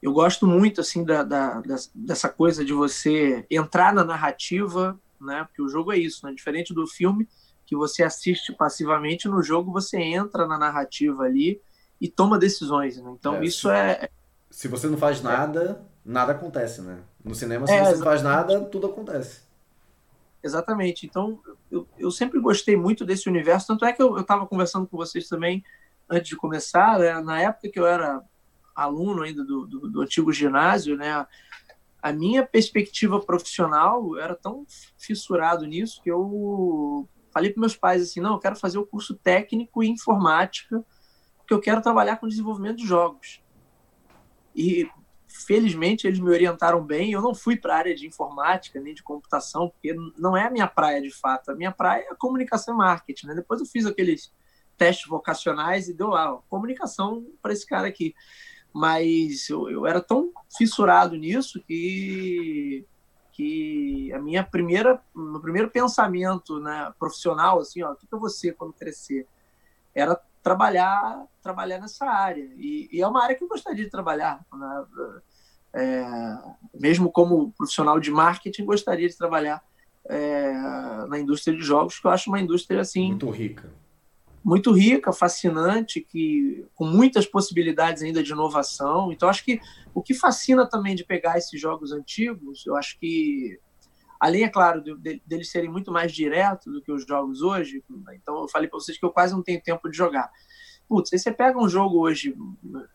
eu 0.02 0.12
gosto 0.12 0.46
muito 0.46 0.80
assim 0.80 1.02
da, 1.02 1.22
da, 1.22 1.62
dessa 1.94 2.28
coisa 2.28 2.64
de 2.64 2.72
você 2.72 3.46
entrar 3.50 3.92
na 3.94 4.04
narrativa, 4.04 5.00
né? 5.20 5.44
Porque 5.44 5.62
o 5.62 5.68
jogo 5.68 5.92
é 5.92 5.98
isso, 5.98 6.26
né? 6.26 6.32
Diferente 6.32 6.74
do 6.74 6.86
filme 6.86 7.26
que 7.64 7.74
você 7.74 8.02
assiste 8.02 8.52
passivamente, 8.54 9.28
no 9.28 9.42
jogo 9.42 9.72
você 9.72 9.98
entra 9.98 10.46
na 10.46 10.56
narrativa 10.58 11.24
ali 11.24 11.60
e 12.00 12.08
toma 12.08 12.38
decisões. 12.38 12.96
Né? 12.96 13.10
Então 13.18 13.36
é, 13.36 13.44
isso 13.44 13.68
se, 13.68 13.74
é. 13.74 14.10
Se 14.50 14.68
você 14.68 14.86
não 14.88 14.96
faz 14.96 15.22
nada, 15.22 15.84
nada 16.04 16.32
acontece, 16.32 16.80
né? 16.80 17.00
No 17.24 17.34
cinema, 17.34 17.66
se 17.66 17.72
é, 17.72 17.84
você 17.84 17.96
não 17.96 18.04
faz 18.04 18.22
nada, 18.22 18.60
tudo 18.60 18.86
acontece. 18.86 19.42
Exatamente. 20.42 21.06
Então 21.06 21.40
eu, 21.70 21.86
eu 21.98 22.10
sempre 22.10 22.40
gostei 22.40 22.76
muito 22.76 23.04
desse 23.04 23.28
universo, 23.28 23.66
tanto 23.66 23.84
é 23.84 23.92
que 23.92 24.02
eu 24.02 24.18
estava 24.18 24.46
conversando 24.46 24.86
com 24.86 24.96
vocês 24.96 25.28
também 25.28 25.64
antes 26.08 26.28
de 26.28 26.36
começar, 26.36 26.98
né? 26.98 27.20
na 27.20 27.40
época 27.40 27.68
que 27.68 27.78
eu 27.78 27.86
era 27.86 28.22
aluno 28.74 29.22
ainda 29.22 29.44
do, 29.44 29.66
do, 29.66 29.88
do 29.90 30.00
antigo 30.00 30.32
ginásio, 30.32 30.96
né? 30.96 31.26
A 32.00 32.12
minha 32.12 32.46
perspectiva 32.46 33.20
profissional 33.20 34.16
era 34.16 34.34
tão 34.36 34.64
fissurado 34.96 35.66
nisso 35.66 36.00
que 36.00 36.10
eu 36.10 37.08
falei 37.32 37.50
para 37.50 37.60
meus 37.60 37.76
pais 37.76 38.02
assim, 38.02 38.20
não, 38.20 38.34
eu 38.34 38.38
quero 38.38 38.56
fazer 38.56 38.78
o 38.78 38.86
curso 38.86 39.14
técnico 39.14 39.82
em 39.82 39.90
informática, 39.92 40.84
porque 41.48 41.54
eu 41.54 41.60
quero 41.60 41.80
trabalhar 41.80 42.18
com 42.18 42.28
desenvolvimento 42.28 42.76
de 42.76 42.86
jogos. 42.86 43.42
E 44.54 44.86
felizmente 45.26 46.06
eles 46.06 46.18
me 46.18 46.28
orientaram 46.28 46.84
bem. 46.84 47.10
Eu 47.10 47.22
não 47.22 47.34
fui 47.34 47.56
para 47.56 47.74
a 47.74 47.78
área 47.78 47.94
de 47.94 48.06
informática 48.06 48.78
nem 48.78 48.92
de 48.92 49.02
computação, 49.02 49.70
porque 49.70 49.96
não 50.18 50.36
é 50.36 50.46
a 50.46 50.50
minha 50.50 50.66
praia 50.66 51.00
de 51.00 51.10
fato. 51.10 51.50
A 51.50 51.54
minha 51.54 51.72
praia 51.72 52.06
é 52.10 52.14
comunicação 52.14 52.74
e 52.74 52.76
marketing. 52.76 53.28
Né? 53.28 53.34
Depois 53.36 53.60
eu 53.60 53.66
fiz 53.66 53.86
aqueles 53.86 54.30
testes 54.76 55.08
vocacionais 55.08 55.88
e 55.88 55.94
deu 55.94 56.08
lá, 56.08 56.38
comunicação 56.50 57.26
para 57.40 57.54
esse 57.54 57.66
cara 57.66 57.88
aqui. 57.88 58.14
Mas 58.70 59.48
eu, 59.48 59.70
eu 59.70 59.86
era 59.86 60.02
tão 60.02 60.30
fissurado 60.54 61.16
nisso 61.16 61.62
que 61.66 62.86
que 63.32 64.12
a 64.12 64.18
minha 64.18 64.42
primeira 64.42 65.00
meu 65.14 65.40
primeiro 65.40 65.70
pensamento 65.70 66.58
né, 66.58 66.92
profissional 66.98 67.60
assim 67.60 67.84
ó 67.84 67.92
o 67.92 67.94
que, 67.94 68.04
que 68.04 68.12
eu 68.12 68.18
vou 68.18 68.28
ser 68.28 68.56
quando 68.56 68.72
crescer 68.72 69.28
era 69.94 70.20
trabalhar 70.48 71.26
trabalhar 71.42 71.78
nessa 71.78 72.06
área. 72.06 72.50
E, 72.56 72.88
e, 72.90 73.00
é 73.00 73.06
uma 73.06 73.22
área 73.22 73.36
que 73.36 73.44
eu 73.44 73.48
gostaria 73.48 73.84
de 73.84 73.90
trabalhar 73.90 74.40
né? 74.52 74.84
é, 75.74 76.38
mesmo 76.74 77.10
como 77.10 77.52
profissional 77.52 78.00
de 78.00 78.10
marketing 78.10 78.64
gostaria 78.64 79.08
de 79.08 79.16
trabalhar 79.16 79.62
é, 80.08 80.52
na 81.08 81.18
indústria 81.18 81.56
de 81.56 81.62
jogos 81.62 81.98
que 81.98 82.06
eu 82.06 82.10
acho 82.10 82.30
uma 82.30 82.40
indústria 82.40 82.80
assim 82.80 83.08
muito 83.08 83.30
rica. 83.30 83.70
muito 84.42 84.72
rica 84.72 85.12
fascinante 85.12 86.00
que 86.00 86.66
com 86.74 86.86
muitas 86.86 87.26
possibilidades 87.26 88.02
ainda 88.02 88.22
de 88.22 88.32
inovação. 88.32 89.12
Então 89.12 89.28
acho 89.28 89.44
que 89.44 89.60
o 89.94 90.02
que 90.02 90.14
fascina 90.14 90.66
também 90.66 90.94
de 90.94 91.04
pegar 91.04 91.36
esses 91.36 91.60
jogos 91.60 91.92
antigos 91.92 92.66
eu 92.66 92.74
acho 92.74 92.98
que 92.98 93.58
Além, 94.20 94.44
é 94.44 94.48
claro, 94.48 94.82
de, 94.82 94.96
de, 94.96 95.22
deles 95.26 95.50
serem 95.50 95.70
muito 95.70 95.92
mais 95.92 96.12
diretos 96.12 96.72
do 96.72 96.82
que 96.82 96.90
os 96.90 97.06
jogos 97.06 97.42
hoje. 97.42 97.84
Então, 98.14 98.42
eu 98.42 98.48
falei 98.48 98.68
para 98.68 98.78
vocês 98.78 98.98
que 98.98 99.04
eu 99.04 99.10
quase 99.10 99.32
não 99.32 99.42
tenho 99.42 99.62
tempo 99.62 99.88
de 99.90 99.96
jogar. 99.96 100.30
Putz, 100.88 101.12
aí 101.12 101.18
você 101.18 101.30
pega 101.30 101.58
um 101.58 101.68
jogo 101.68 101.98
hoje 102.00 102.34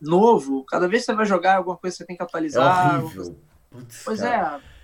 novo, 0.00 0.64
cada 0.64 0.88
vez 0.88 1.02
que 1.02 1.06
você 1.06 1.14
vai 1.14 1.24
jogar 1.24 1.56
alguma 1.56 1.76
coisa 1.76 1.96
você 1.96 2.04
tem 2.04 2.16
que 2.16 2.22
atualizar. 2.22 2.96
É 2.96 2.98
horrível. 2.98 3.36
Putz, 3.70 4.02
pois 4.04 4.20
cara. 4.20 4.60
é. 4.70 4.74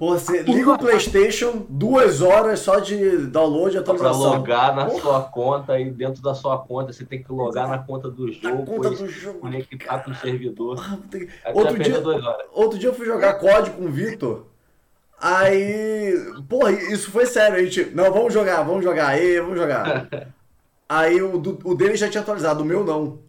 Pô, 0.00 0.18
você 0.18 0.42
liga 0.42 0.72
o 0.72 0.78
PlayStation, 0.78 1.66
duas 1.68 2.22
horas 2.22 2.60
só 2.60 2.80
de 2.80 3.18
download 3.26 3.76
e 3.76 3.78
atualização. 3.78 4.30
Pra 4.30 4.38
logar 4.38 4.74
na 4.74 4.86
Porra. 4.86 5.00
sua 5.00 5.22
conta 5.24 5.78
e 5.78 5.90
dentro 5.90 6.22
da 6.22 6.34
sua 6.34 6.58
conta 6.58 6.90
você 6.90 7.04
tem 7.04 7.22
que 7.22 7.30
logar 7.30 7.68
na 7.68 7.78
conta 7.78 8.10
do 8.10 8.32
jogo, 8.32 8.64
conta 8.64 8.90
do 8.90 9.06
jogo 9.06 9.40
conectar 9.40 9.98
com 9.98 10.10
o 10.10 10.14
servidor. 10.14 10.78
Outro 11.52 11.78
dia, 11.78 12.02
outro 12.50 12.78
dia 12.78 12.88
eu 12.88 12.94
fui 12.94 13.04
jogar 13.04 13.34
COD 13.34 13.72
com 13.72 13.84
o 13.84 13.90
Vitor. 13.90 14.46
Aí, 15.20 16.14
porra, 16.48 16.72
isso 16.72 17.10
foi 17.10 17.26
sério. 17.26 17.58
A 17.58 17.62
gente, 17.62 17.94
não, 17.94 18.10
vamos 18.10 18.32
jogar, 18.32 18.62
vamos 18.62 18.82
jogar, 18.82 19.08
aí, 19.08 19.38
vamos 19.38 19.58
jogar. 19.58 20.08
Aí 20.88 21.22
o, 21.22 21.36
o 21.36 21.74
dele 21.74 21.94
já 21.94 22.10
tinha 22.10 22.20
atualizado, 22.20 22.62
o 22.62 22.66
meu 22.66 22.84
não. 22.84 23.20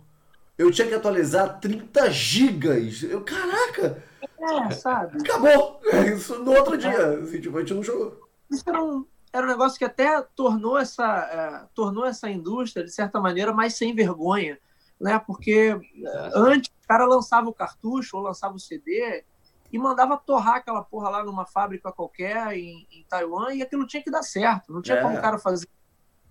Eu 0.57 0.71
tinha 0.71 0.87
que 0.87 0.95
atualizar 0.95 1.59
30 1.59 2.09
gigas. 2.09 3.03
Eu, 3.03 3.21
caraca! 3.21 4.03
É, 4.39 4.71
sabe? 4.71 5.19
Acabou! 5.21 5.79
Isso 6.15 6.39
no 6.39 6.53
outro 6.53 6.75
dia. 6.75 6.89
É. 6.89 7.15
Assim, 7.19 7.39
tipo, 7.39 7.55
a 7.55 7.59
gente 7.59 7.73
não 7.73 7.83
jogou. 7.83 8.19
Isso 8.49 8.63
era 8.67 8.83
um, 8.83 9.05
era 9.31 9.45
um 9.45 9.49
negócio 9.49 9.77
que 9.77 9.85
até 9.85 10.21
tornou 10.35 10.77
essa, 10.77 11.05
é, 11.05 11.67
tornou 11.75 12.05
essa 12.05 12.29
indústria, 12.29 12.83
de 12.83 12.91
certa 12.91 13.19
maneira, 13.19 13.53
mais 13.53 13.75
sem 13.75 13.93
vergonha. 13.93 14.57
Né? 14.99 15.19
Porque 15.19 15.77
é. 15.79 16.31
antes 16.33 16.71
o 16.71 16.87
cara 16.87 17.05
lançava 17.05 17.47
o 17.47 17.53
cartucho 17.53 18.17
ou 18.17 18.23
lançava 18.23 18.55
o 18.55 18.59
CD 18.59 19.23
e 19.71 19.79
mandava 19.79 20.17
torrar 20.17 20.55
aquela 20.55 20.83
porra 20.83 21.09
lá 21.09 21.23
numa 21.23 21.45
fábrica 21.45 21.91
qualquer 21.91 22.53
em, 22.53 22.87
em 22.91 23.05
Taiwan 23.07 23.53
e 23.53 23.61
aquilo 23.61 23.87
tinha 23.87 24.03
que 24.03 24.11
dar 24.11 24.23
certo. 24.23 24.73
Não 24.73 24.81
tinha 24.81 24.97
é. 24.97 25.01
como 25.01 25.17
o 25.17 25.21
cara 25.21 25.39
fazer 25.39 25.67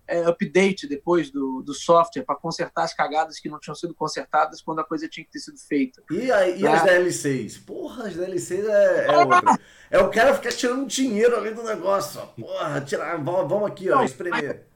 é, 0.07 0.25
update 0.27 0.87
depois 0.87 1.31
do, 1.31 1.61
do 1.61 1.73
software 1.73 2.23
para 2.23 2.35
consertar 2.35 2.83
as 2.83 2.93
cagadas 2.93 3.39
que 3.39 3.49
não 3.49 3.59
tinham 3.59 3.75
sido 3.75 3.95
consertadas 3.95 4.61
quando 4.61 4.79
a 4.79 4.83
coisa 4.83 5.07
tinha 5.07 5.25
que 5.25 5.31
ter 5.31 5.39
sido 5.39 5.57
feita. 5.57 6.03
E, 6.11 6.31
a, 6.31 6.49
e 6.49 6.61
né? 6.61 6.73
as 6.73 6.83
DLCs? 6.83 7.57
Porra, 7.59 8.07
as 8.07 8.15
DLCs 8.15 8.65
é, 8.65 9.05
é 9.05 9.17
outra. 9.17 9.59
É 9.89 9.99
o 9.99 10.09
cara 10.11 10.35
ficar 10.35 10.51
tirando 10.51 10.85
dinheiro 10.85 11.35
ali 11.37 11.53
do 11.53 11.63
negócio. 11.63 12.21
Porra, 12.39 12.81
tirar, 12.81 13.17
vamos 13.23 13.65
aqui, 13.65 13.89
ó, 13.89 14.03
espremer. 14.03 14.67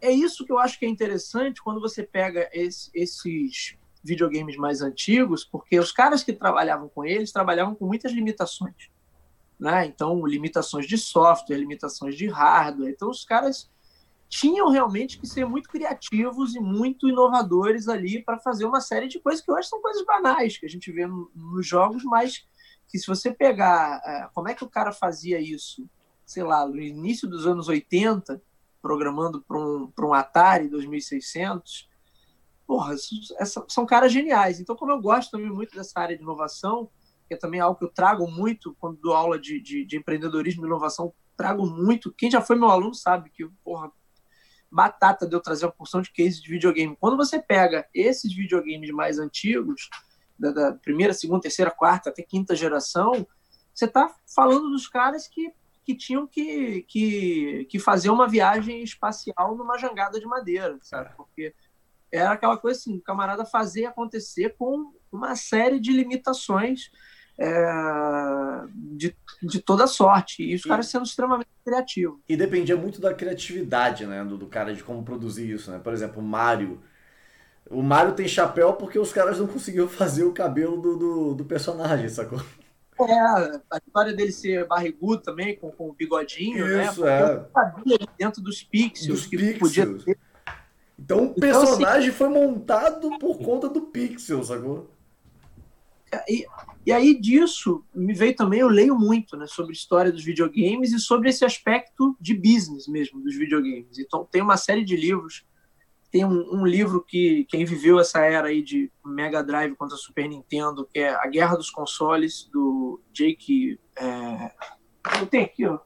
É 0.00 0.10
isso 0.10 0.44
que 0.44 0.52
eu 0.52 0.58
acho 0.58 0.78
que 0.78 0.84
é 0.84 0.88
interessante 0.88 1.62
quando 1.62 1.80
você 1.80 2.02
pega 2.02 2.50
esse, 2.52 2.90
esses 2.92 3.76
videogames 4.06 4.56
mais 4.56 4.80
antigos, 4.80 5.44
porque 5.44 5.78
os 5.78 5.92
caras 5.92 6.22
que 6.22 6.32
trabalhavam 6.32 6.88
com 6.88 7.04
eles 7.04 7.32
trabalhavam 7.32 7.74
com 7.74 7.86
muitas 7.86 8.12
limitações. 8.12 8.90
Né? 9.58 9.86
Então, 9.86 10.24
limitações 10.26 10.86
de 10.86 10.96
software, 10.96 11.56
limitações 11.56 12.16
de 12.16 12.26
hardware. 12.28 12.90
Então, 12.90 13.10
os 13.10 13.24
caras 13.24 13.70
tinham 14.28 14.70
realmente 14.70 15.18
que 15.18 15.26
ser 15.26 15.46
muito 15.46 15.68
criativos 15.68 16.54
e 16.54 16.60
muito 16.60 17.08
inovadores 17.08 17.88
ali 17.88 18.22
para 18.22 18.38
fazer 18.38 18.64
uma 18.64 18.80
série 18.80 19.08
de 19.08 19.20
coisas 19.20 19.44
que 19.44 19.50
hoje 19.50 19.68
são 19.68 19.80
coisas 19.80 20.04
banais 20.04 20.58
que 20.58 20.66
a 20.66 20.68
gente 20.68 20.90
vê 20.90 21.06
no, 21.06 21.30
nos 21.34 21.66
jogos, 21.66 22.04
mas 22.04 22.46
que 22.88 22.98
se 22.98 23.06
você 23.06 23.32
pegar 23.32 24.00
é, 24.04 24.28
como 24.34 24.48
é 24.48 24.54
que 24.54 24.64
o 24.64 24.68
cara 24.68 24.92
fazia 24.92 25.40
isso, 25.40 25.88
sei 26.24 26.42
lá, 26.42 26.66
no 26.66 26.80
início 26.80 27.28
dos 27.28 27.46
anos 27.46 27.68
80, 27.68 28.40
programando 28.82 29.42
para 29.42 29.58
um, 29.58 29.92
um 29.98 30.14
Atari 30.14 30.68
2600, 30.68 31.88
porra, 32.66 32.94
essa, 33.38 33.64
são 33.68 33.86
caras 33.86 34.12
geniais. 34.12 34.60
Então, 34.60 34.76
como 34.76 34.92
eu 34.92 35.00
gosto 35.00 35.30
também 35.30 35.50
muito 35.50 35.74
dessa 35.74 36.00
área 36.00 36.16
de 36.16 36.22
inovação, 36.22 36.90
que 37.28 37.34
é 37.34 37.36
também 37.36 37.60
algo 37.60 37.78
que 37.78 37.84
eu 37.84 37.90
trago 37.90 38.30
muito 38.30 38.76
quando 38.80 39.00
dou 39.00 39.14
aula 39.14 39.38
de, 39.38 39.60
de, 39.60 39.84
de 39.84 39.96
empreendedorismo 39.96 40.64
e 40.64 40.66
inovação, 40.66 41.12
trago 41.36 41.66
muito. 41.66 42.12
Quem 42.12 42.30
já 42.30 42.40
foi 42.40 42.56
meu 42.56 42.68
aluno 42.68 42.94
sabe 42.94 43.30
que, 43.30 43.46
porra, 43.64 43.90
batata 44.70 45.26
de 45.26 45.34
eu 45.34 45.40
trazer 45.40 45.66
uma 45.66 45.72
porção 45.72 46.00
de 46.00 46.12
cases 46.12 46.40
de 46.40 46.50
videogame. 46.50 46.96
Quando 46.98 47.16
você 47.16 47.40
pega 47.40 47.86
esses 47.94 48.32
videogames 48.34 48.90
mais 48.90 49.18
antigos, 49.18 49.88
da, 50.38 50.50
da 50.50 50.72
primeira, 50.72 51.14
segunda, 51.14 51.42
terceira, 51.42 51.70
quarta, 51.70 52.10
até 52.10 52.22
quinta 52.22 52.54
geração, 52.54 53.26
você 53.74 53.86
está 53.86 54.14
falando 54.34 54.70
dos 54.70 54.88
caras 54.88 55.26
que, 55.26 55.52
que 55.84 55.94
tinham 55.94 56.26
que, 56.26 56.82
que, 56.82 57.66
que 57.70 57.78
fazer 57.78 58.10
uma 58.10 58.28
viagem 58.28 58.82
espacial 58.82 59.56
numa 59.56 59.78
jangada 59.78 60.18
de 60.20 60.26
madeira, 60.26 60.78
sabe? 60.82 61.14
Porque 61.16 61.54
era 62.12 62.32
aquela 62.32 62.56
coisa 62.56 62.78
assim, 62.78 62.96
o 62.96 63.02
camarada 63.02 63.44
fazer 63.44 63.86
acontecer 63.86 64.54
com 64.58 64.92
uma 65.10 65.34
série 65.34 65.80
de 65.80 65.92
limitações 65.92 66.90
é, 67.38 67.70
de, 68.74 69.14
de 69.42 69.60
toda 69.60 69.86
sorte. 69.86 70.42
E 70.42 70.54
os 70.54 70.64
e, 70.64 70.68
caras 70.68 70.88
sendo 70.88 71.04
extremamente 71.04 71.50
criativos. 71.64 72.20
E 72.28 72.36
dependia 72.36 72.76
muito 72.76 73.00
da 73.00 73.14
criatividade, 73.14 74.06
né? 74.06 74.24
Do, 74.24 74.36
do 74.36 74.46
cara, 74.46 74.74
de 74.74 74.82
como 74.82 75.02
produzir 75.02 75.50
isso, 75.50 75.70
né? 75.70 75.78
Por 75.78 75.92
exemplo, 75.92 76.20
o 76.20 76.24
Mario. 76.24 76.80
O 77.68 77.82
Mario 77.82 78.14
tem 78.14 78.28
chapéu 78.28 78.74
porque 78.74 78.98
os 78.98 79.12
caras 79.12 79.38
não 79.38 79.46
conseguiam 79.46 79.88
fazer 79.88 80.24
o 80.24 80.32
cabelo 80.32 80.80
do, 80.80 80.96
do, 80.96 81.34
do 81.34 81.44
personagem, 81.44 82.08
sacou? 82.08 82.40
É, 82.98 83.20
a 83.70 83.76
história 83.84 84.14
dele 84.14 84.32
ser 84.32 84.66
barrigudo 84.66 85.20
também, 85.20 85.56
com, 85.56 85.70
com 85.70 85.90
o 85.90 85.92
bigodinho, 85.92 86.66
né? 86.66 86.86
Isso, 86.86 87.04
né? 87.04 87.36
Porque 87.36 87.58
é. 87.58 87.62
sabia 87.62 87.98
dentro 88.16 88.40
dos 88.40 88.62
pixels 88.62 89.20
dos 89.20 89.26
que 89.26 89.36
pixels. 89.36 89.58
podia 89.58 89.86
ter 90.04 90.18
então 90.98 91.18
o 91.18 91.24
então, 91.24 91.34
personagem 91.34 92.08
assim, 92.08 92.18
foi 92.18 92.28
montado 92.28 93.18
por 93.18 93.38
conta 93.38 93.68
do 93.68 93.82
pixel, 93.82 94.42
sacou? 94.42 94.90
E, 96.28 96.46
e 96.86 96.92
aí 96.92 97.18
disso 97.20 97.84
me 97.94 98.14
veio 98.14 98.34
também, 98.34 98.60
eu 98.60 98.68
leio 98.68 98.96
muito 98.96 99.36
né, 99.36 99.46
sobre 99.46 99.72
a 99.72 99.74
história 99.74 100.10
dos 100.10 100.24
videogames 100.24 100.92
e 100.92 100.98
sobre 100.98 101.28
esse 101.28 101.44
aspecto 101.44 102.16
de 102.20 102.34
business 102.34 102.86
mesmo 102.86 103.20
dos 103.20 103.34
videogames. 103.34 103.98
Então 103.98 104.26
tem 104.30 104.40
uma 104.40 104.56
série 104.56 104.84
de 104.84 104.96
livros, 104.96 105.44
tem 106.10 106.24
um, 106.24 106.54
um 106.54 106.66
livro 106.66 107.02
que 107.02 107.44
quem 107.48 107.64
viveu 107.64 107.98
essa 107.98 108.20
era 108.20 108.48
aí 108.48 108.62
de 108.62 108.90
Mega 109.04 109.42
Drive 109.42 109.74
contra 109.74 109.96
Super 109.96 110.28
Nintendo, 110.28 110.86
que 110.86 111.00
é 111.00 111.10
A 111.10 111.26
Guerra 111.26 111.56
dos 111.56 111.70
Consoles, 111.70 112.48
do 112.52 113.00
Jake... 113.12 113.78
É... 113.96 114.52
Eu 115.20 115.26
tenho 115.26 115.44
aqui, 115.44 115.66
ó. 115.66 115.78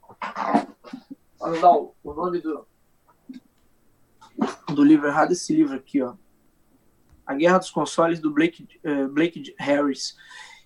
Vou 1.38 1.60
dar 1.60 1.72
o 1.72 2.14
nome 2.14 2.40
do, 2.40 2.66
do 4.74 4.84
livro 4.84 5.06
errado, 5.06 5.32
esse 5.32 5.54
livro 5.54 5.76
aqui, 5.76 6.02
ó. 6.02 6.14
A 7.26 7.34
Guerra 7.34 7.58
dos 7.58 7.70
Consoles, 7.70 8.18
do 8.18 8.32
Blake, 8.32 8.66
uh, 8.84 9.08
Blake 9.08 9.54
Harris. 9.58 10.16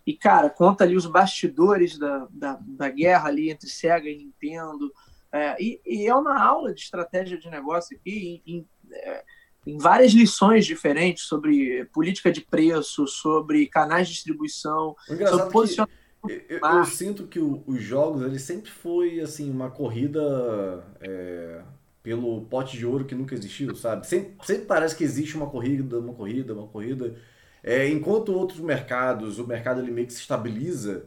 E, 0.07 0.15
cara, 0.15 0.51
conta 0.51 0.85
ali 0.85 0.97
os 0.97 1.07
bastidores 1.07 1.99
da, 1.99 2.27
da, 2.31 2.59
da 2.61 2.89
guerra 2.91 3.29
ali 3.29 3.51
entre 3.51 3.69
Sega 3.69 4.09
e 4.09 4.17
Nintendo. 4.17 4.93
É, 5.33 5.57
e, 5.61 5.81
e, 5.85 6.07
é 6.07 6.15
uma 6.15 6.41
aula 6.41 6.73
de 6.73 6.81
estratégia 6.81 7.39
de 7.39 7.51
negócio 7.51 7.97
aqui, 7.97 8.43
em, 8.47 8.55
em, 8.55 8.69
é, 8.93 9.25
em, 9.67 9.79
várias 9.79 10.13
lições 10.13 10.65
diferentes 10.65 11.25
sobre 11.25 11.87
política 11.87 12.31
de 12.31 12.43
preço, 12.43 13.07
sobre 13.09 13.67
canais 13.67 14.07
de 14.07 14.15
distribuição, 14.15 14.95
sobre 15.07 15.51
posicionamento. 15.51 16.05
Eu, 16.49 16.59
eu, 16.61 16.85
sinto 16.85 17.27
que 17.27 17.39
o, 17.39 17.63
os 17.67 17.83
jogos 17.83 18.23
ele 18.23 18.39
sempre 18.39 18.71
foi 18.71 19.21
assim 19.21 19.51
uma 19.51 19.71
corrida 19.71 20.87
é, 21.01 21.63
pelo 22.05 22.43
pote 22.43 22.77
de 22.77 22.85
ouro 22.85 23.07
que 23.07 23.15
nunca 23.15 23.35
existiu, 23.35 23.75
sabe? 23.75 24.07
Sempre, 24.07 24.35
sempre 24.45 24.67
parece 24.67 24.95
que 24.95 25.03
existe 25.03 25.37
uma 25.39 25.49
corrida, 25.49 25.99
uma 25.99 26.13
corrida, 26.13 26.53
uma 26.53 26.69
corrida. 26.69 27.17
É, 27.63 27.89
enquanto 27.89 28.31
outros 28.35 28.61
mercados, 28.61 29.39
o 29.39 29.47
mercado 29.47 29.81
ele 29.81 29.91
meio 29.91 30.07
que 30.07 30.13
se 30.13 30.21
estabiliza, 30.21 31.07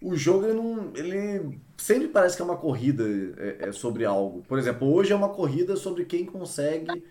o 0.00 0.16
jogo 0.16 0.46
ele, 0.46 0.54
não, 0.54 0.92
ele 0.96 1.60
sempre 1.76 2.08
parece 2.08 2.36
que 2.36 2.42
é 2.42 2.44
uma 2.46 2.56
corrida 2.56 3.04
é, 3.36 3.68
é 3.68 3.72
sobre 3.72 4.06
algo. 4.06 4.42
Por 4.48 4.58
exemplo, 4.58 4.90
hoje 4.90 5.12
é 5.12 5.16
uma 5.16 5.28
corrida 5.28 5.76
sobre 5.76 6.06
quem 6.06 6.24
consegue 6.24 7.04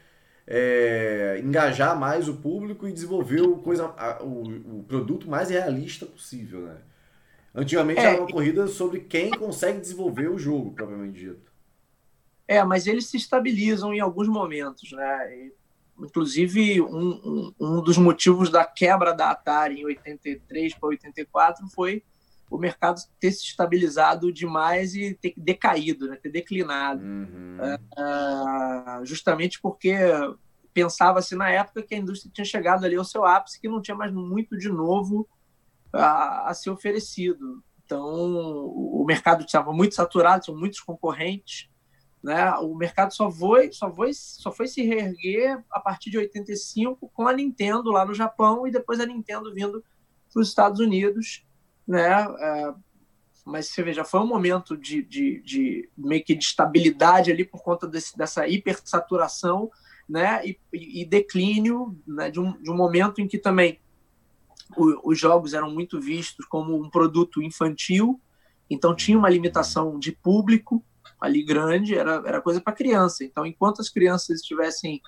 é, 0.48 1.40
engajar 1.44 1.96
mais 1.96 2.28
o 2.28 2.34
público 2.38 2.88
e 2.88 2.92
desenvolver 2.92 3.42
o, 3.42 3.58
coisa, 3.58 3.94
a, 3.96 4.24
o, 4.24 4.80
o, 4.80 4.84
produto 4.88 5.30
mais 5.30 5.52
realista 5.52 6.08
possível, 6.08 6.62
né? 6.62 6.78
Antigamente 7.54 8.00
é, 8.00 8.06
era 8.06 8.22
uma 8.22 8.32
corrida 8.32 8.66
sobre 8.66 9.02
quem 9.02 9.30
consegue 9.30 9.80
desenvolver 9.80 10.30
o 10.30 10.40
jogo, 10.40 10.72
propriamente 10.72 11.20
dito. 11.20 11.49
É, 12.50 12.64
mas 12.64 12.88
eles 12.88 13.06
se 13.06 13.16
estabilizam 13.16 13.94
em 13.94 14.00
alguns 14.00 14.28
momentos, 14.28 14.92
né? 14.92 15.52
Inclusive, 16.00 16.82
um, 16.82 16.90
um, 16.90 17.54
um 17.60 17.84
dos 17.84 17.96
motivos 17.96 18.50
da 18.50 18.66
quebra 18.66 19.14
da 19.14 19.30
Atari 19.30 19.82
em 19.82 19.86
83 19.86 20.74
para 20.74 20.90
84 20.90 21.68
foi 21.68 22.04
o 22.50 22.58
mercado 22.58 23.00
ter 23.20 23.32
se 23.34 23.44
estabilizado 23.44 24.34
demais 24.34 24.96
e 24.96 25.14
ter 25.14 25.36
decaído, 25.38 26.08
né? 26.08 26.16
ter 26.16 26.32
declinado. 26.32 27.04
Uhum. 27.04 27.58
Uh, 27.96 29.06
justamente 29.06 29.62
porque 29.62 29.96
pensava-se 30.74 31.36
na 31.36 31.52
época 31.52 31.84
que 31.84 31.94
a 31.94 32.00
indústria 32.00 32.32
tinha 32.34 32.46
chegado 32.46 32.84
ali 32.84 32.96
ao 32.96 33.06
seu 33.06 33.26
ápice, 33.26 33.62
que 33.62 33.70
não 33.70 33.80
tinha 33.80 33.96
mais 33.96 34.12
muito 34.12 34.58
de 34.58 34.70
novo 34.70 35.30
a, 35.94 36.50
a 36.50 36.54
ser 36.56 36.72
oferecido. 36.72 37.64
Então, 37.86 38.04
o 38.12 39.06
mercado 39.06 39.46
estava 39.46 39.72
muito 39.72 39.94
saturado, 39.94 40.46
tinha 40.46 40.58
muitos 40.58 40.80
concorrentes. 40.80 41.70
Né? 42.22 42.52
O 42.56 42.76
mercado 42.76 43.14
só 43.14 43.32
foi, 43.32 43.72
só, 43.72 43.94
foi, 43.94 44.12
só 44.14 44.52
foi 44.52 44.68
se 44.68 44.82
reerguer 44.82 45.64
a 45.72 45.80
partir 45.80 46.10
de 46.10 46.18
85 46.18 47.10
com 47.14 47.28
a 47.28 47.34
Nintendo 47.34 47.92
lá 47.92 48.06
no 48.06 48.14
Japão 48.14 48.68
e 48.68 48.72
depois 48.72 49.00
a 49.00 49.06
Nintendo 49.06 49.54
vindo 49.54 49.84
para 50.32 50.42
os 50.42 50.50
Estados 50.50 50.80
Unidos 50.80 51.46
né? 51.90 52.08
É, 52.40 52.74
mas 53.44 53.68
você 53.68 53.82
veja, 53.82 54.04
foi 54.04 54.20
um 54.20 54.28
momento 54.28 54.78
de, 54.78 55.02
de, 55.02 55.42
de, 55.42 55.90
meio 55.98 56.24
que 56.24 56.36
de 56.36 56.44
estabilidade 56.44 57.32
ali 57.32 57.44
por 57.44 57.64
conta 57.64 57.88
desse, 57.88 58.16
dessa 58.16 58.48
hipersaturação, 58.48 59.72
né? 60.08 60.46
E, 60.46 60.60
e 60.72 61.04
declínio, 61.04 61.98
né? 62.06 62.30
De 62.30 62.40
um, 62.40 62.62
de 62.62 62.70
um 62.70 62.78
momento 62.78 63.20
em 63.20 63.28
que 63.28 63.40
também 63.40 63.80
o, 64.78 65.10
os 65.12 65.20
jogos 65.20 65.56
eram 65.56 65.72
muito 65.72 66.00
vistos 66.00 66.46
como 66.46 66.80
um 66.80 66.92
produto 66.92 67.42
infantil, 67.42 68.22
então 68.70 68.96
tinha 68.96 69.18
uma 69.18 69.30
limitação 69.30 69.98
de 69.98 70.12
público 70.12 70.86
ali 71.20 71.44
grande, 71.44 71.96
era, 71.96 72.22
era 72.26 72.42
coisa 72.42 72.62
para 72.62 72.74
criança. 72.74 73.24
Então, 73.24 73.46
enquanto 73.46 73.82
as 73.82 73.90
crianças 73.90 74.40
estivessem 74.40 75.02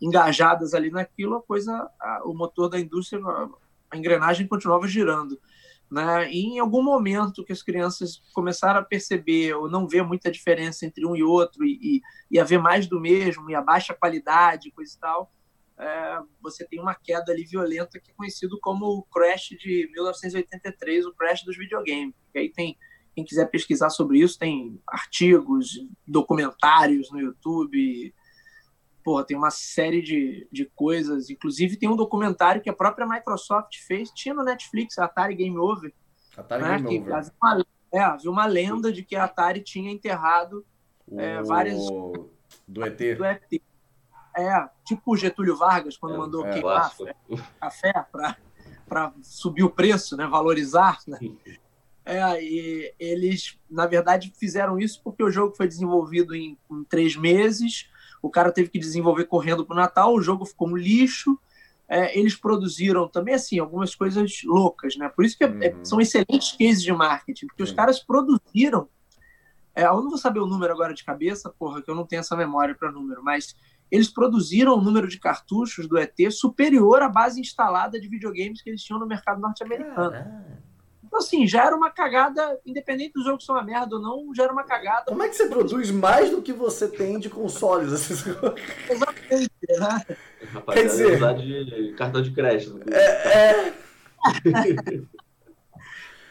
engajadas 0.00 0.72
ali 0.74 0.90
naquilo, 0.90 1.36
a 1.36 1.42
coisa, 1.42 1.90
a, 2.00 2.22
o 2.24 2.34
motor 2.34 2.68
da 2.68 2.80
indústria, 2.80 3.20
a 3.90 3.96
engrenagem 3.96 4.46
continuava 4.46 4.88
girando. 4.88 5.38
Né? 5.90 6.30
E 6.30 6.54
em 6.54 6.58
algum 6.60 6.82
momento 6.82 7.44
que 7.44 7.52
as 7.52 7.62
crianças 7.62 8.22
começaram 8.32 8.80
a 8.80 8.84
perceber 8.84 9.54
ou 9.54 9.68
não 9.68 9.88
ver 9.88 10.02
muita 10.02 10.30
diferença 10.30 10.86
entre 10.86 11.04
um 11.04 11.16
e 11.16 11.22
outro 11.22 11.64
e, 11.64 11.78
e, 11.82 12.00
e 12.30 12.38
haver 12.38 12.60
mais 12.60 12.86
do 12.86 13.00
mesmo 13.00 13.50
e 13.50 13.54
a 13.54 13.60
baixa 13.60 13.92
qualidade, 13.92 14.70
coisa 14.70 14.94
e 14.96 15.00
tal, 15.00 15.32
é, 15.76 16.20
você 16.40 16.64
tem 16.64 16.80
uma 16.80 16.94
queda 16.94 17.32
ali 17.32 17.44
violenta 17.44 17.98
que 17.98 18.10
é 18.10 18.14
conhecido 18.14 18.58
como 18.60 18.86
o 18.86 19.02
crash 19.02 19.48
de 19.58 19.90
1983, 19.92 21.06
o 21.06 21.14
crash 21.14 21.42
dos 21.42 21.56
videogames. 21.56 22.14
Aí 22.36 22.50
tem 22.50 22.78
quem 23.14 23.24
quiser 23.24 23.46
pesquisar 23.46 23.90
sobre 23.90 24.20
isso, 24.20 24.38
tem 24.38 24.80
artigos, 24.86 25.80
documentários 26.06 27.10
no 27.10 27.20
YouTube, 27.20 28.14
porra, 29.04 29.24
tem 29.24 29.36
uma 29.36 29.50
série 29.50 30.02
de, 30.02 30.46
de 30.50 30.66
coisas. 30.74 31.30
Inclusive, 31.30 31.76
tem 31.76 31.88
um 31.88 31.96
documentário 31.96 32.60
que 32.60 32.70
a 32.70 32.74
própria 32.74 33.06
Microsoft 33.06 33.76
fez, 33.86 34.10
tinha 34.10 34.34
no 34.34 34.44
Netflix, 34.44 34.98
Atari 34.98 35.34
Game 35.34 35.56
Over. 35.58 35.92
Atari 36.36 36.62
né? 36.62 36.78
Game 36.78 37.00
Over. 37.00 37.14
Havia 37.14 37.32
uma, 37.42 37.66
é, 37.92 38.00
havia 38.00 38.30
uma 38.30 38.46
lenda 38.46 38.92
de 38.92 39.02
que 39.02 39.16
a 39.16 39.24
Atari 39.24 39.60
tinha 39.62 39.90
enterrado 39.90 40.64
o... 41.06 41.20
é, 41.20 41.42
várias. 41.42 41.80
Do 42.66 42.84
ET. 42.84 43.16
Do 43.16 43.24
ET. 43.24 43.62
É, 44.36 44.68
tipo 44.84 45.12
o 45.12 45.16
Getúlio 45.16 45.56
Vargas, 45.56 45.96
quando 45.96 46.14
é, 46.14 46.18
mandou 46.18 46.46
é, 46.46 46.52
queimar 46.52 46.92
café 47.60 47.92
para 48.88 49.12
subir 49.22 49.64
o 49.64 49.70
preço, 49.70 50.16
né, 50.16 50.26
valorizar. 50.26 50.98
Né? 51.06 51.18
É, 52.04 52.42
e 52.42 52.94
eles, 52.98 53.58
na 53.70 53.86
verdade, 53.86 54.32
fizeram 54.38 54.78
isso 54.78 55.00
porque 55.02 55.22
o 55.22 55.30
jogo 55.30 55.54
foi 55.54 55.68
desenvolvido 55.68 56.34
em, 56.34 56.58
em 56.70 56.84
três 56.84 57.14
meses 57.14 57.88
o 58.22 58.30
cara 58.30 58.52
teve 58.52 58.68
que 58.68 58.78
desenvolver 58.78 59.24
correndo 59.24 59.64
para 59.64 59.74
o 59.74 59.78
Natal, 59.78 60.14
o 60.14 60.22
jogo 60.22 60.44
ficou 60.44 60.68
um 60.68 60.76
lixo. 60.76 61.38
É, 61.88 62.16
eles 62.16 62.36
produziram 62.36 63.08
também 63.08 63.34
assim 63.34 63.58
algumas 63.58 63.94
coisas 63.94 64.42
loucas, 64.44 64.96
né? 64.96 65.08
Por 65.08 65.24
isso 65.24 65.36
que 65.36 65.44
é, 65.44 65.48
é 65.60 65.74
uhum. 65.74 65.84
são 65.84 66.00
excelentes 66.00 66.52
cases 66.52 66.82
de 66.82 66.92
marketing, 66.92 67.46
porque 67.46 67.62
os 67.62 67.72
caras 67.72 67.98
produziram. 67.98 68.88
É, 69.74 69.86
eu 69.86 70.00
não 70.00 70.08
vou 70.08 70.18
saber 70.18 70.38
o 70.40 70.46
número 70.46 70.72
agora 70.72 70.94
de 70.94 71.04
cabeça, 71.04 71.50
porra, 71.50 71.82
que 71.82 71.90
eu 71.90 71.94
não 71.94 72.06
tenho 72.06 72.20
essa 72.20 72.36
memória 72.36 72.74
para 72.74 72.92
número, 72.92 73.24
mas 73.24 73.56
eles 73.90 74.08
produziram 74.08 74.76
um 74.76 74.80
número 74.80 75.08
de 75.08 75.18
cartuchos 75.18 75.88
do 75.88 75.98
ET 75.98 76.14
superior 76.30 77.02
à 77.02 77.08
base 77.08 77.40
instalada 77.40 78.00
de 78.00 78.08
videogames 78.08 78.62
que 78.62 78.70
eles 78.70 78.82
tinham 78.82 79.00
no 79.00 79.06
mercado 79.06 79.40
norte-americano. 79.40 80.14
Então, 81.10 81.18
assim, 81.18 81.44
já 81.44 81.66
era 81.66 81.74
uma 81.74 81.90
cagada, 81.90 82.60
independente 82.64 83.14
do 83.14 83.24
jogo 83.24 83.42
ser 83.42 83.50
uma 83.50 83.64
merda 83.64 83.96
ou 83.96 84.00
não, 84.00 84.32
já 84.32 84.44
era 84.44 84.52
uma 84.52 84.62
cagada. 84.62 85.06
Como 85.06 85.20
é 85.24 85.28
que 85.28 85.34
você 85.34 85.48
produz 85.48 85.90
mais 85.90 86.30
do 86.30 86.40
que 86.40 86.52
você 86.52 86.86
tem 86.86 87.18
de 87.18 87.28
consoles? 87.28 87.90
Exatamente, 88.88 89.50
né? 89.68 90.16
Rapaz, 90.52 90.80
Quer 90.80 90.86
dizer... 90.86 91.16
usar 91.16 91.32
de 91.32 91.94
cartão 91.98 92.22
de 92.22 92.30
crédito. 92.30 92.80
É, 92.92 93.66
é... 93.66 93.74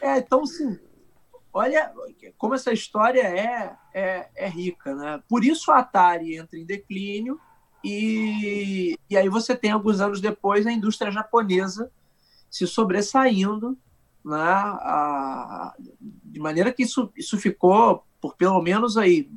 é, 0.00 0.16
então, 0.16 0.44
assim, 0.44 0.78
olha 1.52 1.92
como 2.38 2.54
essa 2.54 2.72
história 2.72 3.20
é, 3.20 3.76
é, 3.92 4.30
é 4.34 4.48
rica, 4.48 4.94
né? 4.94 5.22
Por 5.28 5.44
isso 5.44 5.70
a 5.70 5.80
Atari 5.80 6.36
entra 6.36 6.58
em 6.58 6.64
declínio 6.64 7.38
e, 7.84 8.98
e 9.10 9.16
aí 9.18 9.28
você 9.28 9.54
tem, 9.54 9.72
alguns 9.72 10.00
anos 10.00 10.22
depois, 10.22 10.66
a 10.66 10.72
indústria 10.72 11.12
japonesa 11.12 11.92
se 12.50 12.66
sobressaindo 12.66 13.76
né, 14.24 14.36
a, 14.36 15.74
de 16.24 16.40
maneira 16.40 16.72
que 16.72 16.82
isso, 16.82 17.10
isso 17.16 17.38
ficou 17.38 18.04
por 18.20 18.36
pelo 18.36 18.60
menos 18.60 18.96
aí, 18.96 19.30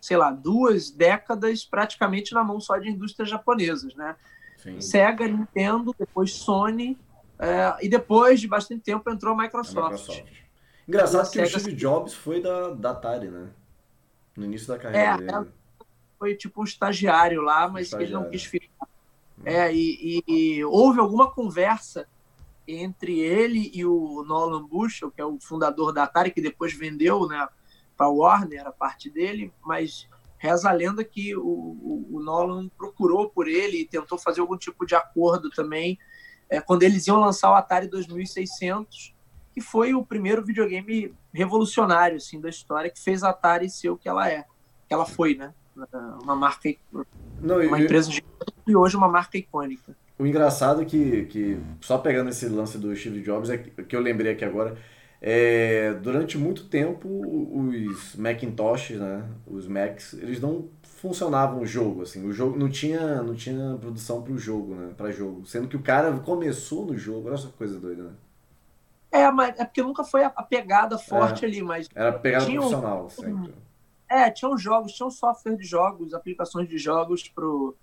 sei 0.00 0.16
lá, 0.16 0.30
duas 0.30 0.90
décadas 0.90 1.64
praticamente 1.64 2.32
na 2.32 2.44
mão 2.44 2.60
só 2.60 2.78
de 2.78 2.88
indústrias 2.88 3.28
japonesas, 3.28 3.94
né? 3.94 4.16
Sim. 4.58 4.80
Sega, 4.80 5.26
Nintendo, 5.26 5.94
depois 5.98 6.32
Sony 6.32 6.98
é, 7.38 7.84
e 7.84 7.88
depois 7.88 8.40
de 8.40 8.48
bastante 8.48 8.82
tempo 8.82 9.10
entrou 9.10 9.34
a 9.34 9.42
Microsoft. 9.42 9.76
A 9.76 9.90
Microsoft. 9.90 10.32
Engraçado 10.88 11.30
que 11.30 11.44
Sega... 11.44 11.56
o 11.56 11.60
Steve 11.60 11.76
Jobs 11.76 12.14
foi 12.14 12.40
da, 12.40 12.70
da 12.70 12.90
Atari, 12.92 13.28
né? 13.28 13.48
No 14.36 14.44
início 14.44 14.68
da 14.68 14.78
carreira 14.78 15.14
é, 15.14 15.16
dele. 15.18 15.52
Foi 16.18 16.34
tipo 16.34 16.60
um 16.60 16.64
estagiário 16.64 17.42
lá, 17.42 17.68
mas 17.68 17.86
estagiário. 17.86 18.16
ele 18.16 18.24
não 18.24 18.30
quis 18.30 18.44
ficar. 18.44 18.88
Hum. 19.38 19.42
É, 19.44 19.74
e, 19.74 20.22
e, 20.26 20.32
e 20.32 20.64
houve 20.64 21.00
alguma 21.00 21.30
conversa 21.30 22.08
entre 22.66 23.20
ele 23.20 23.70
e 23.72 23.84
o 23.84 24.24
Nolan 24.26 24.66
Bushnell, 24.66 25.10
que 25.10 25.20
é 25.20 25.24
o 25.24 25.38
fundador 25.40 25.92
da 25.92 26.04
Atari, 26.04 26.30
que 26.30 26.40
depois 26.40 26.72
vendeu 26.72 27.26
né, 27.26 27.46
para 27.96 28.08
Warner, 28.08 28.66
a 28.66 28.72
parte 28.72 29.08
dele, 29.08 29.52
mas 29.64 30.08
reza 30.38 30.68
a 30.68 30.72
lenda 30.72 31.02
que 31.02 31.34
o, 31.36 31.42
o, 31.42 32.08
o, 32.12 32.22
Nolan 32.22 32.68
procurou 32.68 33.30
por 33.30 33.48
ele 33.48 33.80
e 33.80 33.86
tentou 33.86 34.18
fazer 34.18 34.40
algum 34.40 34.56
tipo 34.56 34.84
de 34.84 34.94
acordo 34.94 35.48
também 35.50 35.98
é, 36.48 36.60
quando 36.60 36.82
eles 36.82 37.06
iam 37.06 37.18
lançar 37.18 37.50
o 37.50 37.54
Atari 37.54 37.88
2600, 37.88 39.14
que 39.52 39.60
foi 39.60 39.94
o 39.94 40.04
primeiro 40.04 40.44
videogame 40.44 41.14
revolucionário 41.32 42.18
assim, 42.18 42.40
da 42.40 42.48
história 42.48 42.90
que 42.90 43.00
fez 43.00 43.22
a 43.22 43.30
Atari 43.30 43.70
ser 43.70 43.90
o 43.90 43.96
que 43.96 44.08
ela 44.08 44.28
é, 44.28 44.44
que 44.86 44.94
ela 44.94 45.06
foi, 45.06 45.34
né? 45.34 45.52
Uma 46.22 46.34
marca, 46.34 46.70
Não, 47.40 47.56
uma 47.56 47.78
eu... 47.78 47.84
empresa 47.84 48.10
de 48.10 48.24
e 48.66 48.74
hoje 48.74 48.96
uma 48.96 49.08
marca 49.08 49.38
icônica. 49.38 49.96
O 50.18 50.26
engraçado 50.26 50.82
é 50.82 50.84
que, 50.84 51.26
que, 51.26 51.60
só 51.80 51.98
pegando 51.98 52.30
esse 52.30 52.48
lance 52.48 52.78
do 52.78 52.94
Steve 52.96 53.20
Jobs, 53.22 53.50
é 53.50 53.58
que, 53.58 53.70
que 53.84 53.94
eu 53.94 54.00
lembrei 54.00 54.32
aqui 54.32 54.44
agora, 54.44 54.76
é, 55.20 55.92
durante 55.94 56.38
muito 56.38 56.68
tempo 56.68 57.08
os 57.08 58.16
Macintoshes, 58.16 58.98
né, 58.98 59.28
os 59.46 59.66
Macs, 59.66 60.14
eles 60.14 60.40
não 60.40 60.68
funcionavam 60.82 61.60
o 61.60 61.66
jogo, 61.66 62.02
assim, 62.02 62.26
o 62.26 62.32
jogo 62.32 62.58
não 62.58 62.68
tinha, 62.70 63.22
não 63.22 63.34
tinha 63.34 63.76
produção 63.78 64.22
para 64.22 64.32
o 64.32 64.38
jogo, 64.38 64.74
né, 64.74 64.94
para 64.96 65.10
jogo, 65.10 65.44
sendo 65.44 65.68
que 65.68 65.76
o 65.76 65.82
cara 65.82 66.12
começou 66.20 66.86
no 66.86 66.96
jogo, 66.96 67.28
olha 67.28 67.34
essa 67.34 67.48
coisa 67.48 67.78
doida, 67.78 68.04
né? 68.04 68.12
É, 69.10 69.30
mas 69.30 69.58
é 69.58 69.64
porque 69.64 69.82
nunca 69.82 70.04
foi 70.04 70.24
a 70.24 70.30
pegada 70.30 70.98
forte 70.98 71.44
é, 71.44 71.48
ali, 71.48 71.62
mas 71.62 71.88
era 71.94 72.12
pegada 72.12 72.44
profissional, 72.44 73.06
um, 73.06 73.10
sempre. 73.10 73.54
É, 74.08 74.30
tinham 74.30 74.56
jogos, 74.56 74.92
tinham 74.92 75.10
software 75.10 75.56
de 75.56 75.64
jogos, 75.64 76.12
aplicações 76.12 76.68
de 76.68 76.78
jogos 76.78 77.28
pro 77.28 77.74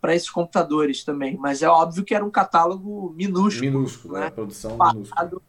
para 0.00 0.14
esses 0.14 0.30
computadores 0.30 1.04
também. 1.04 1.36
Mas 1.36 1.62
é 1.62 1.68
óbvio 1.68 2.04
que 2.04 2.14
era 2.14 2.24
um 2.24 2.30
catálogo 2.30 3.12
minúsculo. 3.16 3.70
Minúsculo, 3.70 4.14
né? 4.14 4.30
Produção 4.30 4.76
minúscula. 4.76 5.42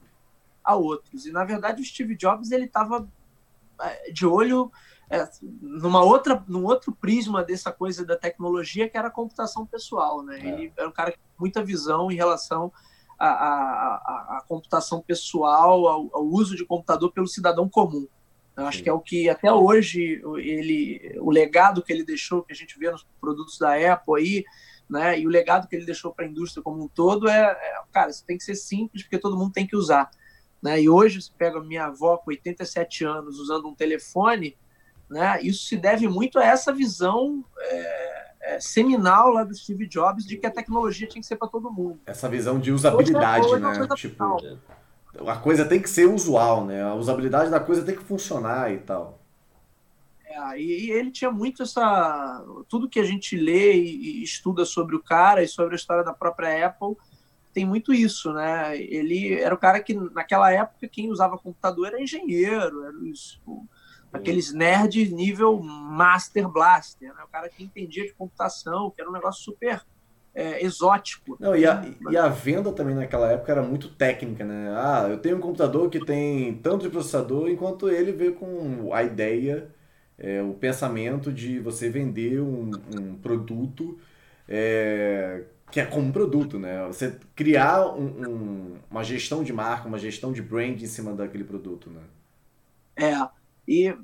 a 0.64 0.76
outros. 0.76 1.26
E, 1.26 1.32
na 1.32 1.44
verdade, 1.44 1.82
o 1.82 1.86
Steve 1.86 2.16
Jobs 2.16 2.52
ele 2.52 2.66
estava 2.66 3.08
é, 3.82 4.12
de 4.12 4.26
olho 4.26 4.72
é, 5.10 5.30
numa 5.62 6.04
outra, 6.04 6.44
num 6.48 6.64
outro 6.66 6.92
prisma 6.92 7.44
dessa 7.44 7.72
coisa 7.72 8.06
da 8.06 8.18
tecnologia, 8.18 8.90
que 8.90 8.98
era 8.98 9.08
a 9.08 9.12
computação 9.12 9.66
pessoal. 9.66 10.24
Né? 10.24 10.40
É. 10.40 10.48
Ele 10.48 10.74
era 10.78 10.88
um 10.88 10.92
cara 10.94 11.12
com 11.12 11.18
muita 11.40 11.64
visão 11.64 12.12
em 12.12 12.16
relação 12.16 12.72
à, 13.18 13.28
à, 13.28 14.38
à 14.38 14.44
computação 14.48 15.02
pessoal, 15.02 15.88
ao, 15.88 16.10
ao, 16.14 16.26
uso 16.26 16.56
de 16.56 16.66
computador 16.66 17.12
pelo 17.12 17.28
cidadão 17.28 17.68
comum. 17.68 18.08
Eu 18.62 18.68
acho 18.68 18.84
que 18.84 18.90
é 18.90 18.94
o 18.94 19.00
que 19.00 19.30
até 19.30 19.52
hoje 19.52 20.22
ele, 20.38 21.18
o 21.20 21.32
legado 21.32 21.84
que 21.84 21.92
ele 21.92 22.04
deixou, 22.04 22.44
que 22.44 22.54
a 22.54 22.56
gente 22.56 22.78
vê 22.78 22.90
nos 22.90 23.06
produtos 23.20 23.58
da 23.58 23.76
Apple 23.94 24.16
aí, 24.18 24.46
né? 24.90 25.20
E 25.20 25.26
o 25.26 25.30
legado 25.30 25.68
que 25.68 25.76
ele 25.76 25.86
deixou 25.86 26.14
para 26.14 26.26
a 26.26 26.28
indústria 26.28 26.62
como 26.62 26.84
um 26.84 26.88
todo 26.88 27.30
é, 27.30 27.40
é, 27.40 27.82
cara, 27.92 28.10
isso 28.10 28.26
tem 28.26 28.38
que 28.38 28.44
ser 28.44 28.56
simples 28.56 29.04
porque 29.04 29.18
todo 29.18 29.38
mundo 29.38 29.54
tem 29.54 29.66
que 29.66 29.76
usar, 29.76 30.12
né? 30.62 30.82
E 30.82 30.90
hoje 30.90 31.22
você 31.22 31.32
pega 31.38 31.60
a 31.60 31.64
minha 31.64 31.86
avó 31.86 32.18
com 32.18 32.30
87 32.30 33.06
anos 33.06 33.40
usando 33.40 33.68
um 33.68 33.74
telefone, 33.74 34.58
né? 35.10 35.42
Isso 35.42 35.66
se 35.66 35.78
deve 35.78 36.08
muito 36.08 36.38
a 36.38 36.46
essa 36.46 36.74
visão 36.74 37.44
é, 37.58 38.32
é, 38.42 38.60
seminal 38.60 39.30
lá 39.30 39.44
do 39.44 39.56
Steve 39.56 39.88
Jobs 39.88 40.26
de 40.26 40.38
que 40.38 40.46
a 40.46 40.52
tecnologia 40.52 41.08
tinha 41.08 41.22
que 41.22 41.28
ser 41.28 41.38
para 41.38 41.48
todo 41.48 41.72
mundo. 41.72 42.00
Essa 42.06 42.28
visão 42.28 42.60
de 42.60 42.72
usabilidade, 42.72 43.48
é 43.48 43.60
né? 43.60 43.88
Tipo, 43.96 44.40
a 45.28 45.36
coisa 45.36 45.66
tem 45.66 45.82
que 45.82 45.90
ser 45.90 46.08
usual, 46.08 46.66
né? 46.66 46.84
A 46.84 46.94
usabilidade 46.94 47.52
da 47.52 47.60
coisa 47.60 47.84
tem 47.84 47.96
que 47.96 48.04
funcionar 48.04 48.72
e 48.72 48.80
tal. 48.80 49.20
É, 50.26 50.60
e, 50.60 50.86
e, 50.86 50.92
ele 50.92 51.12
tinha 51.12 51.32
muito 51.32 51.64
essa. 51.64 52.44
Tudo 52.70 52.90
que 52.90 53.00
a 53.00 53.04
gente 53.04 53.36
lê 53.36 53.74
e, 53.74 54.20
e, 54.20 54.24
estuda 54.24 54.64
sobre 54.66 54.96
o 54.96 55.04
cara 55.04 55.44
e 55.44 55.48
sobre 55.48 55.76
a 55.76 55.78
história 55.78 56.04
da 56.04 56.14
própria 56.14 56.66
Apple 56.66 56.96
tem 57.54 57.66
muito 57.66 57.94
isso, 57.94 58.32
né? 58.34 58.78
Ele 58.78 59.34
era 59.34 59.54
o 59.54 59.58
cara 59.58 59.82
que, 59.82 59.94
naquela 59.94 60.52
época, 60.52 60.88
quem 60.88 61.12
usava 61.12 61.38
computador 61.38 61.88
era 61.88 62.02
engenheiro, 62.02 62.86
era 62.86 62.96
os, 62.98 63.42
o, 63.46 63.66
aqueles 64.14 64.54
nerds 64.54 65.12
nível 65.12 65.62
Master 65.62 66.48
Blaster, 66.48 67.14
né? 67.14 67.24
O 67.24 67.28
cara 67.28 67.50
que 67.50 67.64
entendia 67.64 68.06
de 68.06 68.14
computação, 68.14 68.90
que 68.90 69.02
era 69.02 69.10
um 69.10 69.14
negócio 69.14 69.44
super 69.44 69.86
é, 70.34 70.64
exótico. 70.64 71.38
Não, 71.40 71.56
e 71.56 71.66
a, 71.66 71.82
e 72.10 72.18
a 72.18 72.28
venda 72.28 72.72
também 72.72 72.96
naquela 72.96 73.32
época 73.32 73.52
era 73.52 73.62
muito 73.62 73.90
técnica, 73.90 74.46
né? 74.46 74.72
Ah, 74.76 75.08
eu 75.10 75.18
tenho 75.20 75.38
um 75.38 75.42
computador 75.42 75.90
que 75.90 76.00
tem 76.00 76.56
tanto 76.60 76.84
de 76.84 76.90
processador, 76.90 77.50
enquanto 77.50 77.90
ele 77.90 78.12
veio 78.12 78.36
com 78.36 78.94
a 78.94 79.04
ideia, 79.04 79.70
é, 80.18 80.42
o 80.42 80.54
pensamento 80.54 81.32
de 81.32 81.60
você 81.60 81.90
vender 81.90 82.40
um, 82.42 82.72
um 82.98 83.16
produto 83.18 84.00
é, 84.48 85.44
que 85.72 85.80
é 85.80 85.86
como 85.86 86.12
produto, 86.12 86.60
né? 86.60 86.86
Você 86.88 87.18
criar 87.36 87.88
um, 87.96 88.06
um, 88.30 88.80
uma 88.90 89.04
gestão 89.04 89.44
de 89.44 89.54
marca, 89.54 89.88
uma 89.88 89.98
gestão 90.00 90.32
de 90.34 90.42
brand 90.42 90.82
em 90.82 90.88
cima 90.88 91.14
daquele 91.14 91.44
produto, 91.44 91.90
né? 91.90 92.02
É, 92.96 93.14
e 93.68 93.96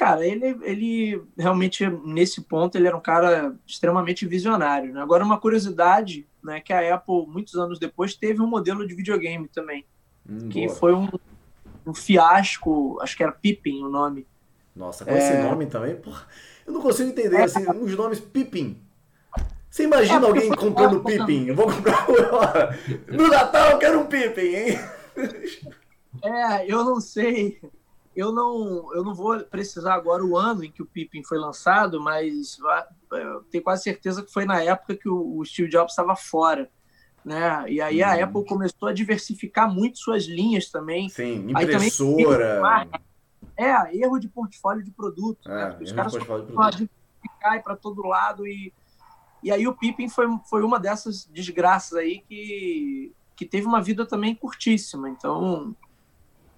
cara, 0.00 0.26
ele, 0.26 0.58
ele 0.62 1.22
realmente, 1.36 1.86
nesse 1.86 2.40
ponto, 2.40 2.74
ele 2.74 2.86
era 2.86 2.96
um 2.96 3.02
cara 3.02 3.54
extremamente 3.66 4.26
visionário. 4.26 4.94
Né? 4.94 5.02
Agora, 5.02 5.22
uma 5.22 5.38
curiosidade, 5.38 6.26
né, 6.42 6.58
que 6.58 6.72
a 6.72 6.94
Apple, 6.94 7.26
muitos 7.28 7.54
anos 7.56 7.78
depois, 7.78 8.14
teve 8.14 8.40
um 8.40 8.46
modelo 8.46 8.88
de 8.88 8.94
videogame 8.94 9.46
também, 9.48 9.84
hum, 10.26 10.48
que 10.48 10.64
boa. 10.64 10.78
foi 10.78 10.94
um, 10.94 11.06
um 11.86 11.92
fiasco, 11.92 12.98
acho 13.02 13.14
que 13.14 13.22
era 13.22 13.30
Pippin 13.30 13.84
o 13.84 13.90
nome. 13.90 14.26
Nossa, 14.74 15.04
com 15.04 15.10
é... 15.10 15.18
esse 15.18 15.36
nome 15.42 15.66
também, 15.66 15.94
porra, 15.96 16.26
eu 16.66 16.72
não 16.72 16.80
consigo 16.80 17.10
entender, 17.10 17.36
é... 17.36 17.42
assim, 17.42 17.68
uns 17.68 17.94
nomes 17.94 18.20
Pippin. 18.20 18.80
Você 19.68 19.84
imagina 19.84 20.24
é 20.24 20.28
alguém 20.28 20.48
comprando 20.48 21.04
Pippin? 21.04 21.44
Eu 21.44 21.54
vou 21.54 21.66
comprar 21.66 22.06
no 23.06 23.28
Natal 23.28 23.72
eu 23.72 23.78
quero 23.78 24.00
um 24.00 24.06
Pippin, 24.06 24.40
hein? 24.40 24.80
É, 26.24 26.72
eu 26.72 26.84
não 26.84 27.02
sei 27.02 27.60
eu 28.20 28.32
não, 28.32 28.94
eu 28.94 29.02
não 29.02 29.14
vou 29.14 29.40
precisar 29.40 29.94
agora 29.94 30.22
o 30.22 30.36
ano 30.36 30.62
em 30.62 30.70
que 30.70 30.82
o 30.82 30.86
Pippin 30.86 31.24
foi 31.24 31.38
lançado, 31.38 32.00
mas 32.00 32.58
eu 33.12 33.42
tenho 33.44 33.64
quase 33.64 33.84
certeza 33.84 34.22
que 34.22 34.30
foi 34.30 34.44
na 34.44 34.62
época 34.62 34.94
que 34.94 35.08
o, 35.08 35.42
Steve 35.44 35.70
Jobs 35.70 35.92
estava 35.92 36.14
fora. 36.14 36.70
Né? 37.24 37.64
E 37.68 37.80
aí 37.80 38.02
a 38.02 38.16
uhum. 38.16 38.24
Apple 38.24 38.46
começou 38.46 38.88
a 38.88 38.92
diversificar 38.92 39.72
muito 39.72 39.98
suas 39.98 40.24
linhas 40.24 40.70
também. 40.70 41.08
Sim, 41.08 41.50
impressora. 41.50 42.60
Também, 42.60 43.00
é, 43.56 43.96
erro 43.96 44.18
de 44.18 44.28
portfólio 44.28 44.84
de 44.84 44.90
produto. 44.90 45.48
Né? 45.48 45.62
É, 45.62 45.68
né? 45.68 45.78
Os 45.80 45.92
caras 45.92 46.12
diversificar 46.12 47.62
para 47.62 47.76
todo 47.76 48.06
lado. 48.06 48.46
E, 48.46 48.72
e 49.42 49.50
aí 49.50 49.66
o 49.66 49.74
Pippin 49.74 50.10
foi, 50.10 50.26
foi 50.48 50.62
uma 50.62 50.78
dessas 50.78 51.24
desgraças 51.24 51.94
aí 51.94 52.22
que, 52.28 53.14
que 53.34 53.46
teve 53.46 53.66
uma 53.66 53.80
vida 53.80 54.04
também 54.04 54.34
curtíssima. 54.34 55.08
Então, 55.08 55.74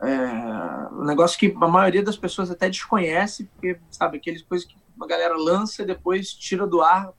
é, 0.03 0.89
um 0.93 1.05
negócio 1.05 1.39
que 1.39 1.55
a 1.61 1.69
maioria 1.69 2.03
das 2.03 2.17
pessoas 2.17 2.51
até 2.51 2.69
desconhece, 2.69 3.45
porque, 3.45 3.79
sabe, 3.91 4.17
aqueles 4.17 4.43
coisas 4.43 4.67
que 4.67 4.77
a 5.01 5.07
galera 5.07 5.37
lança 5.37 5.83
e 5.83 5.87
depois 5.87 6.33
tira 6.33 6.67
do 6.67 6.83
ar 6.83 7.13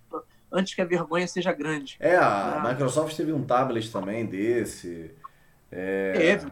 antes 0.51 0.75
que 0.75 0.81
a 0.81 0.85
vergonha 0.85 1.27
seja 1.27 1.53
grande. 1.53 1.95
É, 1.99 2.15
a 2.17 2.61
é. 2.63 2.69
Microsoft 2.69 3.15
teve 3.15 3.31
um 3.31 3.43
tablet 3.43 3.89
também 3.89 4.25
desse. 4.25 5.11
É... 5.71 6.13
Teve, 6.13 6.51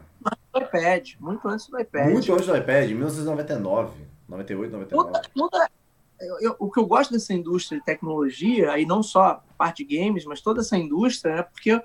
do 0.54 0.60
iPad, 0.60 1.12
muito 1.20 1.48
antes 1.48 1.68
do 1.68 1.80
iPad. 1.80 2.12
Muito 2.12 2.34
antes 2.34 2.48
do 2.48 2.58
iPad, 2.58 2.90
em 2.90 2.96
1999, 2.96 3.92
98, 4.28 4.72
99. 4.72 4.90
Toda, 4.90 5.22
toda, 5.36 5.70
eu, 6.20 6.40
eu, 6.40 6.56
o 6.58 6.72
que 6.72 6.80
eu 6.80 6.86
gosto 6.86 7.12
dessa 7.12 7.34
indústria 7.34 7.80
de 7.80 7.86
tecnologia, 7.86 8.72
aí 8.72 8.86
não 8.86 9.04
só 9.04 9.44
parte 9.58 9.86
de 9.86 9.98
games, 9.98 10.26
mas 10.26 10.42
toda 10.42 10.62
essa 10.62 10.78
indústria, 10.78 11.36
né, 11.36 11.44
porque 11.44 11.82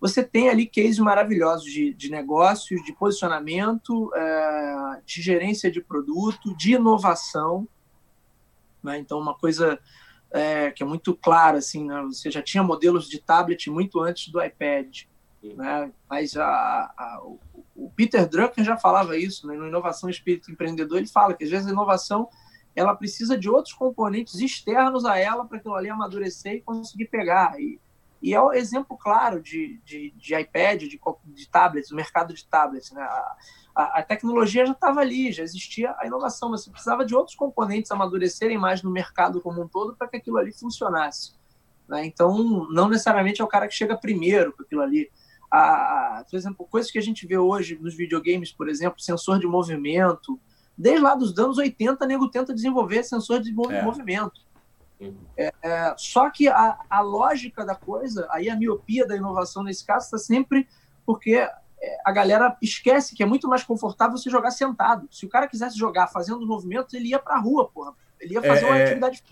você 0.00 0.22
tem 0.22 0.48
ali 0.48 0.66
cases 0.66 0.98
maravilhosos 0.98 1.64
de, 1.64 1.92
de 1.92 2.10
negócios, 2.10 2.82
de 2.84 2.92
posicionamento, 2.92 4.12
é, 4.14 5.00
de 5.04 5.20
gerência 5.20 5.70
de 5.70 5.80
produto, 5.80 6.56
de 6.56 6.74
inovação. 6.74 7.66
Né? 8.82 8.98
Então, 8.98 9.18
uma 9.18 9.34
coisa 9.34 9.78
é, 10.30 10.70
que 10.70 10.82
é 10.82 10.86
muito 10.86 11.14
clara, 11.14 11.58
assim, 11.58 11.84
né? 11.84 12.00
você 12.02 12.30
já 12.30 12.42
tinha 12.42 12.62
modelos 12.62 13.08
de 13.08 13.18
tablet 13.18 13.68
muito 13.70 14.00
antes 14.00 14.28
do 14.28 14.42
iPad. 14.42 15.02
Né? 15.42 15.92
Mas 16.08 16.36
a, 16.36 16.46
a, 16.46 17.20
o 17.74 17.90
Peter 17.90 18.28
Drucker 18.28 18.64
já 18.64 18.76
falava 18.76 19.16
isso, 19.16 19.46
né? 19.46 19.56
no 19.56 19.66
Inovação 19.66 20.08
Espírito 20.08 20.50
Empreendedor, 20.50 20.98
ele 20.98 21.08
fala 21.08 21.34
que 21.34 21.44
às 21.44 21.50
vezes 21.50 21.66
a 21.66 21.72
inovação 21.72 22.28
ela 22.74 22.94
precisa 22.94 23.36
de 23.36 23.50
outros 23.50 23.74
componentes 23.74 24.36
externos 24.36 25.04
a 25.04 25.18
ela 25.18 25.44
para 25.44 25.58
aquilo 25.58 25.74
ali 25.74 25.90
amadurecer 25.90 26.54
e 26.54 26.60
conseguir 26.60 27.06
pegar. 27.06 27.60
E, 27.60 27.80
e 28.20 28.34
é 28.34 28.40
o 28.40 28.48
um 28.48 28.52
exemplo 28.52 28.96
claro 28.96 29.40
de, 29.40 29.80
de, 29.84 30.12
de 30.16 30.34
iPad, 30.34 30.82
de, 30.82 31.00
de 31.24 31.48
tablets, 31.48 31.90
o 31.90 31.96
mercado 31.96 32.34
de 32.34 32.44
tablets. 32.44 32.90
Né? 32.90 33.00
A, 33.00 33.36
a, 33.74 33.98
a 34.00 34.02
tecnologia 34.02 34.66
já 34.66 34.72
estava 34.72 35.00
ali, 35.00 35.30
já 35.30 35.42
existia 35.42 35.94
a 35.98 36.06
inovação, 36.06 36.50
mas 36.50 36.64
você 36.64 36.70
precisava 36.70 37.04
de 37.04 37.14
outros 37.14 37.36
componentes 37.36 37.90
amadurecerem 37.90 38.58
mais 38.58 38.82
no 38.82 38.90
mercado 38.90 39.40
como 39.40 39.62
um 39.62 39.68
todo 39.68 39.94
para 39.94 40.08
que 40.08 40.16
aquilo 40.16 40.36
ali 40.36 40.52
funcionasse. 40.52 41.38
Né? 41.88 42.04
Então, 42.04 42.66
não 42.70 42.88
necessariamente 42.88 43.40
é 43.40 43.44
o 43.44 43.48
cara 43.48 43.68
que 43.68 43.74
chega 43.74 43.96
primeiro 43.96 44.52
com 44.52 44.62
aquilo 44.62 44.82
ali. 44.82 45.10
A, 45.50 46.24
por 46.28 46.36
exemplo, 46.36 46.66
coisas 46.68 46.90
que 46.90 46.98
a 46.98 47.02
gente 47.02 47.26
vê 47.26 47.38
hoje 47.38 47.78
nos 47.80 47.94
videogames, 47.94 48.52
por 48.52 48.68
exemplo, 48.68 49.00
sensor 49.00 49.38
de 49.38 49.46
movimento. 49.46 50.38
Desde 50.76 51.02
lá 51.02 51.14
dos 51.14 51.36
anos 51.38 51.56
80, 51.56 52.06
nego 52.06 52.28
tenta 52.28 52.52
desenvolver 52.52 53.02
sensor 53.02 53.40
de 53.40 53.50
é. 53.50 53.82
movimento. 53.82 54.40
É, 55.36 55.52
é, 55.62 55.94
só 55.96 56.28
que 56.30 56.48
a, 56.48 56.78
a 56.90 57.00
lógica 57.00 57.64
da 57.64 57.74
coisa, 57.74 58.26
aí 58.30 58.50
a 58.50 58.56
miopia 58.56 59.06
da 59.06 59.16
inovação 59.16 59.62
nesse 59.62 59.84
caso 59.84 60.06
está 60.06 60.18
sempre 60.18 60.66
porque 61.06 61.34
é, 61.34 61.98
a 62.04 62.12
galera 62.12 62.56
esquece 62.60 63.14
que 63.14 63.22
é 63.22 63.26
muito 63.26 63.48
mais 63.48 63.62
confortável 63.62 64.16
você 64.16 64.28
jogar 64.28 64.50
sentado. 64.50 65.08
Se 65.10 65.24
o 65.24 65.28
cara 65.28 65.46
quisesse 65.46 65.78
jogar 65.78 66.08
fazendo 66.08 66.46
movimentos, 66.46 66.92
ele 66.94 67.08
ia 67.08 67.18
para 67.18 67.36
a 67.36 67.38
rua, 67.38 67.68
porra. 67.68 67.94
Ele 68.20 68.34
ia 68.34 68.42
fazer 68.42 68.64
é, 68.64 68.66
uma 68.66 68.78
é. 68.78 68.84
atividade. 68.84 69.22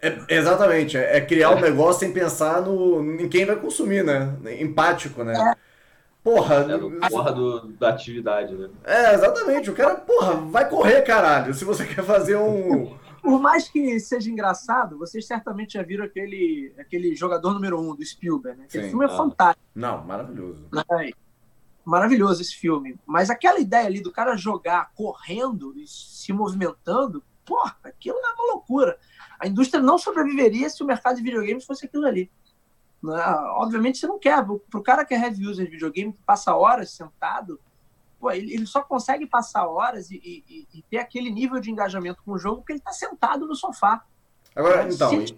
É, 0.00 0.34
exatamente. 0.34 0.96
É, 0.96 1.20
criar 1.20 1.50
um 1.50 1.60
negócio 1.60 2.00
sem 2.00 2.12
pensar 2.12 2.62
no, 2.62 3.20
em 3.20 3.28
quem 3.28 3.44
vai 3.44 3.56
consumir, 3.56 4.02
né? 4.02 4.34
Empático, 4.58 5.22
né? 5.22 5.54
Porra. 6.22 6.54
É 6.54 6.76
no 6.78 6.90
porra 7.10 7.32
do, 7.32 7.68
da 7.72 7.90
atividade, 7.90 8.54
né? 8.54 8.70
É, 8.82 9.12
exatamente. 9.12 9.70
O 9.70 9.74
cara, 9.74 9.96
porra, 9.96 10.36
vai 10.36 10.66
correr, 10.68 11.02
caralho. 11.02 11.52
Se 11.52 11.66
você 11.66 11.84
quer 11.84 12.02
fazer 12.02 12.36
um. 12.36 12.96
Por 13.24 13.40
mais 13.40 13.66
que 13.70 13.98
seja 14.00 14.30
engraçado, 14.30 14.98
vocês 14.98 15.26
certamente 15.26 15.72
já 15.72 15.82
viram 15.82 16.04
aquele, 16.04 16.74
aquele 16.78 17.16
jogador 17.16 17.54
número 17.54 17.80
um 17.80 17.96
do 17.96 18.04
Spielberg, 18.04 18.58
né? 18.58 18.66
Aquele 18.66 18.84
Sim, 18.84 18.90
filme 18.90 19.06
é 19.06 19.08
ah. 19.08 19.16
fantástico. 19.16 19.66
Não, 19.74 20.04
maravilhoso. 20.04 20.68
É, 21.00 21.10
maravilhoso 21.82 22.42
esse 22.42 22.54
filme. 22.54 22.98
Mas 23.06 23.30
aquela 23.30 23.58
ideia 23.58 23.86
ali 23.86 24.02
do 24.02 24.12
cara 24.12 24.36
jogar 24.36 24.92
correndo 24.94 25.72
e 25.74 25.86
se 25.86 26.34
movimentando, 26.34 27.24
porra, 27.46 27.74
aquilo 27.82 28.18
é 28.18 28.30
uma 28.30 28.52
loucura. 28.52 28.98
A 29.40 29.48
indústria 29.48 29.82
não 29.82 29.96
sobreviveria 29.96 30.68
se 30.68 30.82
o 30.82 30.86
mercado 30.86 31.16
de 31.16 31.22
videogames 31.22 31.64
fosse 31.64 31.86
aquilo 31.86 32.04
ali. 32.04 32.30
Né? 33.02 33.24
Obviamente 33.56 33.96
você 33.96 34.06
não 34.06 34.18
quer. 34.18 34.44
Para 34.44 34.80
o 34.80 34.82
cara 34.82 35.02
que 35.02 35.14
é 35.14 35.18
heavy 35.18 35.46
user 35.46 35.64
de 35.64 35.72
videogame, 35.72 36.12
que 36.12 36.22
passa 36.26 36.54
horas 36.54 36.90
sentado, 36.90 37.58
pô, 38.24 38.30
ele, 38.30 38.54
ele 38.54 38.66
só 38.66 38.80
consegue 38.80 39.26
passar 39.26 39.66
horas 39.68 40.10
e, 40.10 40.16
e, 40.16 40.66
e, 40.72 40.82
ter 40.84 40.96
aquele 40.96 41.30
nível 41.30 41.60
de 41.60 41.70
engajamento 41.70 42.22
com 42.24 42.32
o 42.32 42.38
jogo 42.38 42.62
porque 42.62 42.72
ele 42.72 42.78
está 42.78 42.90
sentado 42.90 43.46
no 43.46 43.54
sofá. 43.54 44.02
Agora, 44.56 44.90
então. 44.90 45.10
Se 45.10 45.36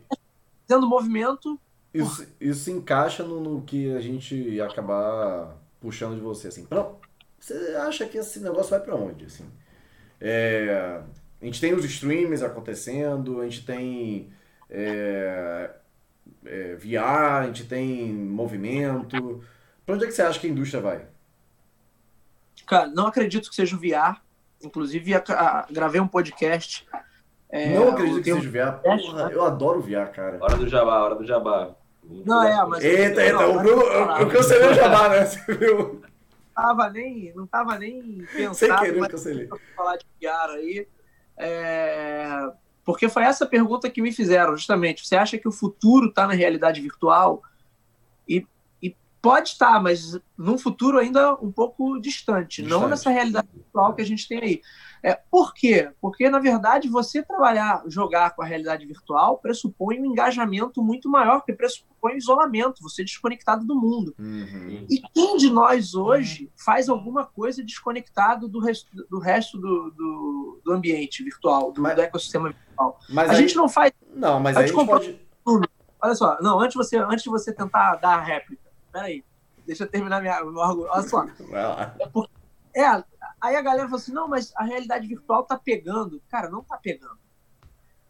fazendo 0.69 0.87
movimento. 0.87 1.59
Isso, 1.93 2.29
isso 2.41 2.61
se 2.61 2.71
encaixa 2.71 3.25
no, 3.25 3.41
no, 3.41 3.63
que 3.63 3.93
a 3.93 4.01
gente 4.01 4.37
ia 4.37 4.67
acabar 4.67 5.57
puxando 5.81 6.15
de 6.15 6.21
você, 6.21 6.47
assim. 6.47 6.65
Pra, 6.65 6.89
você 7.41 7.55
acha 7.89 8.07
que 8.07 8.19
esse 8.19 8.39
negócio 8.39 8.71
vai 8.71 8.79
para 8.79 8.95
onde, 8.95 9.25
assim? 9.25 9.51
É, 10.21 11.01
a 11.43 11.45
gente 11.45 11.61
tem 11.61 11.75
os 11.75 11.85
streams 11.85 12.45
acontecendo, 12.45 13.41
a 13.41 13.45
gente 13.45 13.67
tem 13.67 14.31
é, 14.71 15.71
é, 16.45 16.77
VR, 16.77 17.43
a 17.43 17.47
gente 17.47 17.65
tem 17.65 18.13
movimento. 18.13 19.43
Para 19.85 19.97
onde 19.97 20.05
é 20.05 20.07
que 20.07 20.15
você 20.15 20.23
acha 20.23 20.39
que 20.39 20.47
a 20.47 20.51
indústria 20.51 20.81
vai? 20.81 21.16
Cara, 22.67 22.89
não 22.89 23.07
acredito 23.07 23.49
que 23.49 23.55
seja 23.55 23.77
o 23.77 23.79
VR. 23.79 24.21
Inclusive, 24.63 25.15
a, 25.15 25.19
a, 25.29 25.67
gravei 25.71 26.01
um 26.01 26.09
podcast. 26.09 26.87
É, 27.49 27.75
não 27.75 27.91
acredito 27.91 28.23
que 28.23 28.35
seja 28.35 28.51
VR. 28.51 28.83
Porra, 28.83 29.31
eu 29.31 29.45
adoro 29.45 29.81
VR, 29.81 30.11
cara. 30.13 30.39
Hora 30.41 30.57
do 30.57 30.69
jabá, 30.69 31.03
hora 31.03 31.15
do 31.15 31.25
jabá. 31.25 31.75
Não, 32.03 32.43
é, 32.43 32.67
mas. 32.67 32.85
Eita, 32.85 33.23
eita, 33.23 33.33
não, 33.33 33.57
o 33.57 33.59
Bruno, 33.61 33.83
eu, 33.83 34.11
eu 34.19 34.29
cancelei 34.29 34.71
o 34.71 34.75
jabá, 34.75 35.09
né? 35.09 35.25
Você 35.25 35.55
viu? 35.55 36.03
Tava 36.55 36.89
nem, 36.89 37.33
não 37.35 37.47
tava 37.47 37.79
nem 37.79 38.25
pensando. 38.35 38.55
Sem 38.57 38.77
querer, 38.77 38.99
eu 38.99 39.09
cancelei. 39.09 39.49
falar 39.77 39.97
de 39.97 40.07
VR 40.21 40.51
aí. 40.55 40.89
É... 41.37 42.51
Porque 42.85 43.09
foi 43.09 43.25
essa 43.25 43.45
pergunta 43.45 43.91
que 43.91 44.01
me 44.01 44.13
fizeram, 44.13 44.57
justamente. 44.57 45.07
Você 45.07 45.17
acha 45.17 45.37
que 45.37 45.49
o 45.49 45.53
futuro 45.53 46.09
está 46.09 46.27
na 46.27 46.33
realidade 46.33 46.81
virtual? 46.81 47.43
Pode 49.27 49.49
estar, 49.49 49.83
mas 49.83 50.19
num 50.39 50.57
futuro 50.57 50.99
ainda 50.99 51.35
um 51.35 51.51
pouco 51.51 51.99
distante, 52.01 52.63
distante. 52.63 52.69
não 52.69 52.89
nessa 52.89 53.11
realidade 53.11 53.49
virtual 53.53 53.93
que 53.95 54.03
a 54.03 54.07
gente 54.07 54.29
tem 54.29 54.39
aí. 54.41 54.61
É, 55.03 55.19
por 55.31 55.53
quê? 55.53 55.91
Porque, 56.01 56.31
na 56.31 56.39
verdade, 56.39 56.89
você 56.89 57.23
trabalhar, 57.23 57.83
jogar 57.87 58.35
com 58.37 58.43
a 58.43 58.45
realidade 58.45 58.87
virtual 58.87 59.39
pressupõe 59.39 60.01
um 60.01 60.07
engajamento 60.07 60.83
muito 60.83 61.09
maior, 61.09 61.39
porque 61.39 61.53
pressupõe 61.53 62.17
isolamento, 62.17 62.83
você 62.83 63.03
desconectado 63.03 63.65
do 63.65 63.75
mundo. 63.75 64.15
Uhum. 64.19 64.87
E 64.89 65.01
quem 65.13 65.37
de 65.37 65.51
nós 65.51 65.95
hoje 65.95 66.51
faz 66.57 66.89
alguma 66.89 67.25
coisa 67.25 67.65
desconectado 67.65 68.49
do 68.49 68.61
resto 68.61 68.89
do, 69.11 69.19
resto 69.19 69.59
do, 69.59 69.91
do, 69.91 70.61
do 70.65 70.73
ambiente 70.73 71.23
virtual, 71.25 71.73
do, 71.73 71.83
mas, 71.83 71.97
do, 71.97 72.03
ecossistema 72.03 72.49
virtual? 72.49 72.99
a 73.17 73.23
aí, 73.23 73.37
gente 73.37 73.57
não 73.57 73.69
faz. 73.69 73.93
Não, 74.15 74.39
mas 74.39 74.57
a 74.57 74.67
gente 74.67 74.87
pode. 74.87 75.21
Olha 76.03 76.15
só, 76.15 76.39
não, 76.41 76.61
antes 76.61 76.77
você, 76.77 76.99
antes 76.99 77.23
de 77.23 77.31
você 77.31 77.53
tentar 77.53 77.97
dar 77.97 78.19
a 78.19 78.21
réplica, 78.21 78.66
peraí, 78.97 79.25
deixa 79.67 79.85
eu 79.85 79.89
terminar 79.89 80.23
minha. 80.23 80.43
Olha 80.43 81.03
só. 81.03 81.27
Vai 81.51 81.63
lá. 81.63 81.95
É, 81.99 82.07
porque, 82.09 82.33
é 82.75 83.05
Aí 83.41 83.55
a 83.55 83.63
galera 83.63 83.85
falou 83.85 84.01
assim: 84.01 84.13
não, 84.13 84.27
mas 84.27 84.53
a 84.57 84.65
realidade 84.65 85.07
virtual 85.07 85.45
tá 85.45 85.59
pegando. 85.59 86.23
Cara, 86.29 86.49
não 86.49 86.63
tá 86.63 86.77
pegando. 86.79 87.19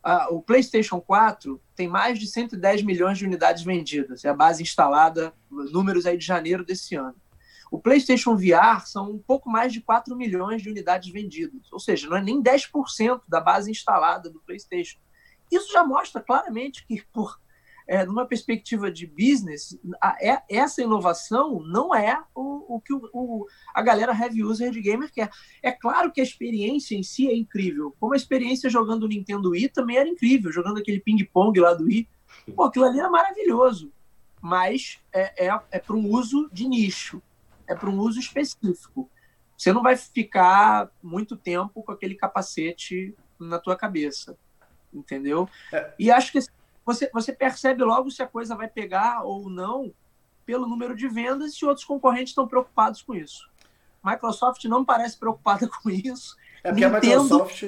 Ah, 0.03 0.29
o 0.31 0.41
PlayStation 0.41 1.01
4 1.01 1.61
tem 1.75 1.89
mais 1.89 2.19
de 2.19 2.29
110 2.29 2.83
milhões 2.83 3.19
de 3.19 3.25
unidades 3.25 3.65
vendidas. 3.65 4.25
É 4.25 4.29
a 4.29 4.35
base 4.35 4.63
instalada, 4.63 5.35
números 5.51 6.07
aí 6.07 6.17
de 6.17 6.25
janeiro 6.25 6.65
desse 6.65 6.95
ano. 6.95 7.17
O 7.73 7.81
PlayStation 7.81 8.37
VR 8.37 8.87
são 8.87 9.11
um 9.11 9.19
pouco 9.19 9.51
mais 9.51 9.73
de 9.73 9.81
4 9.81 10.15
milhões 10.15 10.63
de 10.63 10.71
unidades 10.71 11.13
vendidas. 11.13 11.73
Ou 11.73 11.81
seja, 11.81 12.09
não 12.09 12.17
é 12.17 12.23
nem 12.23 12.41
10% 12.41 13.23
da 13.27 13.41
base 13.41 13.69
instalada 13.69 14.31
do 14.31 14.41
PlayStation. 14.41 15.01
Isso 15.51 15.73
já 15.73 15.85
mostra 15.85 16.23
claramente 16.23 16.87
que, 16.87 17.03
por 17.13 17.41
é, 17.87 18.05
numa 18.05 18.27
perspectiva 18.27 18.91
de 18.91 19.07
business, 19.07 19.79
a, 20.03 20.17
é, 20.21 20.43
essa 20.51 20.83
inovação 20.83 21.61
não 21.61 21.95
é 21.95 22.21
o, 22.35 22.77
o 22.77 22.81
que 22.81 22.93
o, 22.93 23.09
o, 23.13 23.47
a 23.75 23.81
galera 23.81 24.13
heavy 24.13 24.43
user 24.43 24.71
de 24.71 24.81
gamer 24.81 25.11
quer. 25.13 25.31
É 25.63 25.71
claro 25.71 26.11
que 26.11 26.21
a 26.21 26.25
experiência 26.25 26.97
em 26.97 27.03
si 27.03 27.29
é 27.29 27.35
incrível, 27.35 27.95
como 28.01 28.15
a 28.15 28.17
experiência 28.17 28.69
jogando 28.69 29.05
o 29.05 29.09
Nintendo 29.09 29.51
Wii 29.51 29.69
também 29.69 29.97
era 29.97 30.09
incrível, 30.09 30.51
jogando 30.51 30.79
aquele 30.79 31.01
ping-pong 31.01 31.59
lá 31.61 31.75
do 31.75 31.85
Wii. 31.85 32.09
Pô, 32.55 32.65
aquilo 32.65 32.85
ali 32.85 32.99
era 32.99 33.09
maravilhoso, 33.09 33.93
mas 34.41 34.99
é, 35.13 35.47
é, 35.47 35.61
é 35.71 35.79
para 35.79 35.97
um 35.97 36.11
uso 36.11 36.49
de 36.53 36.69
nicho, 36.69 37.23
é 37.69 37.75
para 37.75 37.89
um 37.89 37.99
uso 37.99 38.19
específico. 38.19 39.09
Você 39.57 39.73
não 39.73 39.83
vai 39.83 39.97
ficar 39.97 40.91
muito 41.03 41.37
tempo 41.37 41.83
com 41.83 41.93
aquele 41.93 42.15
capacete 42.15 43.15
na 43.39 43.59
tua 43.59 43.77
cabeça, 43.77 44.37
entendeu? 44.93 45.49
É. 45.73 45.95
E 45.99 46.11
acho 46.11 46.33
que 46.33 46.39
você, 46.87 47.11
você 47.13 47.33
percebe 47.33 47.83
logo 47.83 48.11
se 48.13 48.23
a 48.23 48.27
coisa 48.29 48.55
vai 48.55 48.69
pegar 48.69 49.25
ou 49.25 49.51
não 49.51 49.93
pelo 50.47 50.69
número 50.69 50.95
de 50.95 51.09
vendas 51.09 51.53
e 51.53 51.57
se 51.57 51.67
outros 51.67 51.85
concorrentes 51.85 52.31
estão 52.31 52.47
preocupados 52.47 53.03
com 53.03 53.13
isso. 53.13 53.51
Microsoft 54.05 54.65
não 54.67 54.85
parece 54.85 55.19
preocupada 55.19 55.69
com 55.83 55.91
isso. 55.91 56.37
É 56.63 56.71
porque 56.71 56.87
Nintendo, 56.89 57.19
a 57.19 57.23
Microsoft, 57.23 57.65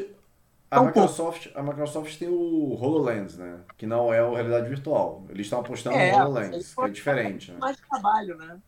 a 0.71 0.83
Microsoft, 0.83 1.49
a 1.55 1.63
Microsoft 1.63 2.19
tem 2.19 2.29
o 2.29 2.75
HoloLens, 2.81 3.37
né? 3.37 3.61
Que 3.77 3.87
não 3.87 4.13
é 4.13 4.21
a 4.21 4.31
realidade 4.31 4.69
virtual. 4.69 5.27
Eles 5.29 5.47
estão 5.47 5.61
apostando 5.61 5.97
é, 5.97 6.13
no 6.13 6.19
HoloLens, 6.19 6.75
que 6.75 6.81
é 6.81 6.89
diferente. 6.89 7.51
Né? 7.51 7.59
Mais 7.59 7.77
trabalho, 7.81 8.37
né? 8.37 8.59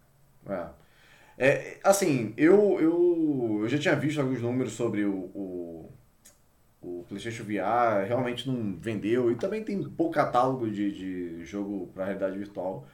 É. 0.48 0.80
É, 1.42 1.80
assim, 1.84 2.34
eu, 2.36 2.78
eu, 2.80 3.60
eu 3.62 3.68
já 3.68 3.78
tinha 3.78 3.96
visto 3.96 4.20
alguns 4.20 4.42
números 4.42 4.72
sobre 4.72 5.04
o, 5.04 5.30
o 5.34 5.90
o 6.82 7.04
PlayStation 7.08 7.44
VR 7.44 8.06
realmente 8.06 8.48
não 8.48 8.76
vendeu 8.78 9.30
e 9.30 9.34
também 9.34 9.62
tem 9.62 9.82
pouco 9.82 10.14
catálogo 10.14 10.70
de, 10.70 10.92
de 10.92 11.44
jogo 11.44 11.88
para 11.94 12.06
realidade 12.06 12.38
virtual. 12.38 12.86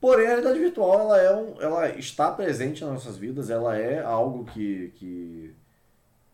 Porém, 0.00 0.26
a 0.26 0.30
realidade 0.30 0.58
virtual 0.58 1.00
ela, 1.00 1.18
é 1.20 1.34
um, 1.34 1.60
ela 1.60 1.88
está 1.90 2.30
presente 2.30 2.84
nas 2.84 2.94
nossas 2.94 3.16
vidas, 3.16 3.50
ela 3.50 3.76
é 3.76 4.02
algo 4.02 4.44
que, 4.44 4.92
que, 4.96 5.54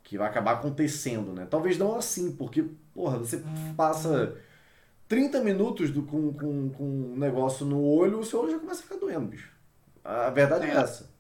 que 0.03 0.19
vai 0.19 0.29
acabar 0.29 0.53
acontecendo, 0.53 1.33
né? 1.33 1.47
Talvez 1.49 1.79
não 1.79 1.97
assim, 1.97 2.33
porque, 2.33 2.65
porra, 2.95 3.19
você 3.19 3.43
passa 3.77 4.37
30 5.09 5.41
minutos 5.43 5.91
do, 5.91 6.03
com, 6.03 6.33
com, 6.33 6.71
com 6.71 6.85
um 6.85 7.17
negócio 7.17 7.67
no 7.67 7.83
olho, 7.83 8.21
o 8.21 8.25
seu 8.25 8.41
olho 8.41 8.53
já 8.53 8.59
começa 8.59 8.81
a 8.81 8.83
ficar 8.85 8.97
doendo, 8.97 9.27
bicho. 9.27 9.51
A 10.05 10.31
verdade 10.31 10.67
é, 10.67 10.71
é 10.71 10.77
essa. 10.77 11.12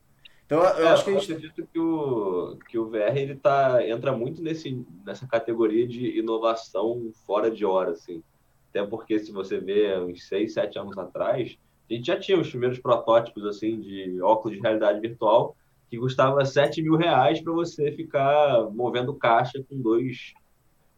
Então, 0.53 0.63
eu 0.65 0.87
é, 0.87 0.91
acho 0.91 1.05
que 1.05 1.17
acredito 1.17 1.67
que 1.67 1.79
o, 1.79 2.59
que 2.69 2.79
o 2.79 2.87
VR 2.87 3.17
ele 3.17 3.37
tá, 3.37 3.89
entra 3.89 4.13
muito 4.13 4.43
nesse, 4.43 4.85
nessa 5.03 5.27
categoria 5.27 5.89
de 5.89 6.19
inovação 6.19 7.11
fora 7.27 7.51
de 7.51 7.65
hora, 7.65 7.93
assim. 7.93 8.23
Até 8.69 8.85
porque 8.85 9.19
se 9.19 9.33
você 9.33 9.59
vê 9.59 9.99
uns 9.99 10.29
6, 10.29 10.53
7 10.53 10.79
anos 10.79 10.99
atrás, 10.99 11.57
a 11.91 11.95
gente 11.95 12.07
já 12.07 12.21
tinha 12.21 12.39
os 12.39 12.51
primeiros 12.51 12.79
protótipos 12.79 13.47
assim 13.47 13.81
de 13.81 14.21
óculos 14.21 14.55
de 14.55 14.63
realidade 14.63 15.01
virtual 15.01 15.57
que 15.89 15.97
custava 15.97 16.45
7 16.45 16.83
mil 16.83 16.97
reais 16.97 17.41
para 17.41 17.53
você 17.55 17.91
ficar 17.91 18.69
movendo 18.73 19.15
caixa 19.15 19.65
com 19.67 19.81
dois 19.81 20.35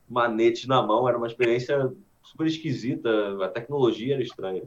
manetes 0.09 0.67
na 0.67 0.83
mão. 0.83 1.09
Era 1.09 1.17
uma 1.17 1.29
experiência 1.29 1.93
super 2.25 2.49
esquisita, 2.49 3.09
a 3.45 3.49
tecnologia 3.49 4.15
era 4.15 4.23
estranha. 4.23 4.65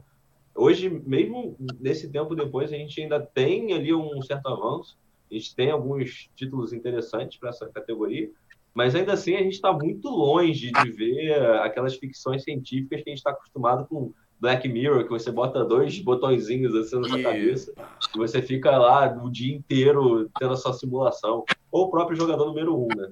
Hoje, 0.54 0.88
mesmo 0.88 1.56
nesse 1.80 2.10
tempo 2.10 2.34
depois, 2.34 2.72
a 2.72 2.76
gente 2.76 3.00
ainda 3.00 3.20
tem 3.20 3.72
ali 3.72 3.94
um 3.94 4.20
certo 4.22 4.48
avanço. 4.48 4.98
A 5.30 5.34
gente 5.34 5.54
tem 5.54 5.70
alguns 5.70 6.30
títulos 6.34 6.72
interessantes 6.72 7.38
para 7.38 7.50
essa 7.50 7.68
categoria, 7.68 8.30
mas 8.74 8.94
ainda 8.94 9.12
assim 9.12 9.34
a 9.34 9.42
gente 9.42 9.54
está 9.54 9.72
muito 9.72 10.08
longe 10.08 10.72
de 10.72 10.90
ver 10.90 11.42
aquelas 11.60 11.96
ficções 11.96 12.42
científicas 12.44 13.02
que 13.02 13.10
a 13.10 13.12
gente 13.12 13.18
está 13.18 13.30
acostumado 13.30 13.86
com 13.86 14.12
Black 14.40 14.68
Mirror, 14.68 15.04
que 15.04 15.10
você 15.10 15.30
bota 15.30 15.64
dois 15.64 15.98
botõezinhos 15.98 16.74
assim 16.74 16.98
na 17.00 17.08
sua 17.08 17.22
cabeça 17.22 17.72
e 18.14 18.18
você 18.18 18.40
fica 18.40 18.76
lá 18.76 19.12
o 19.22 19.30
dia 19.30 19.54
inteiro 19.54 20.30
tendo 20.38 20.52
a 20.52 20.56
sua 20.56 20.72
simulação. 20.72 21.44
Ou 21.70 21.86
o 21.86 21.90
próprio 21.90 22.16
jogador 22.16 22.46
número 22.46 22.76
um, 22.76 22.88
né? 22.88 23.10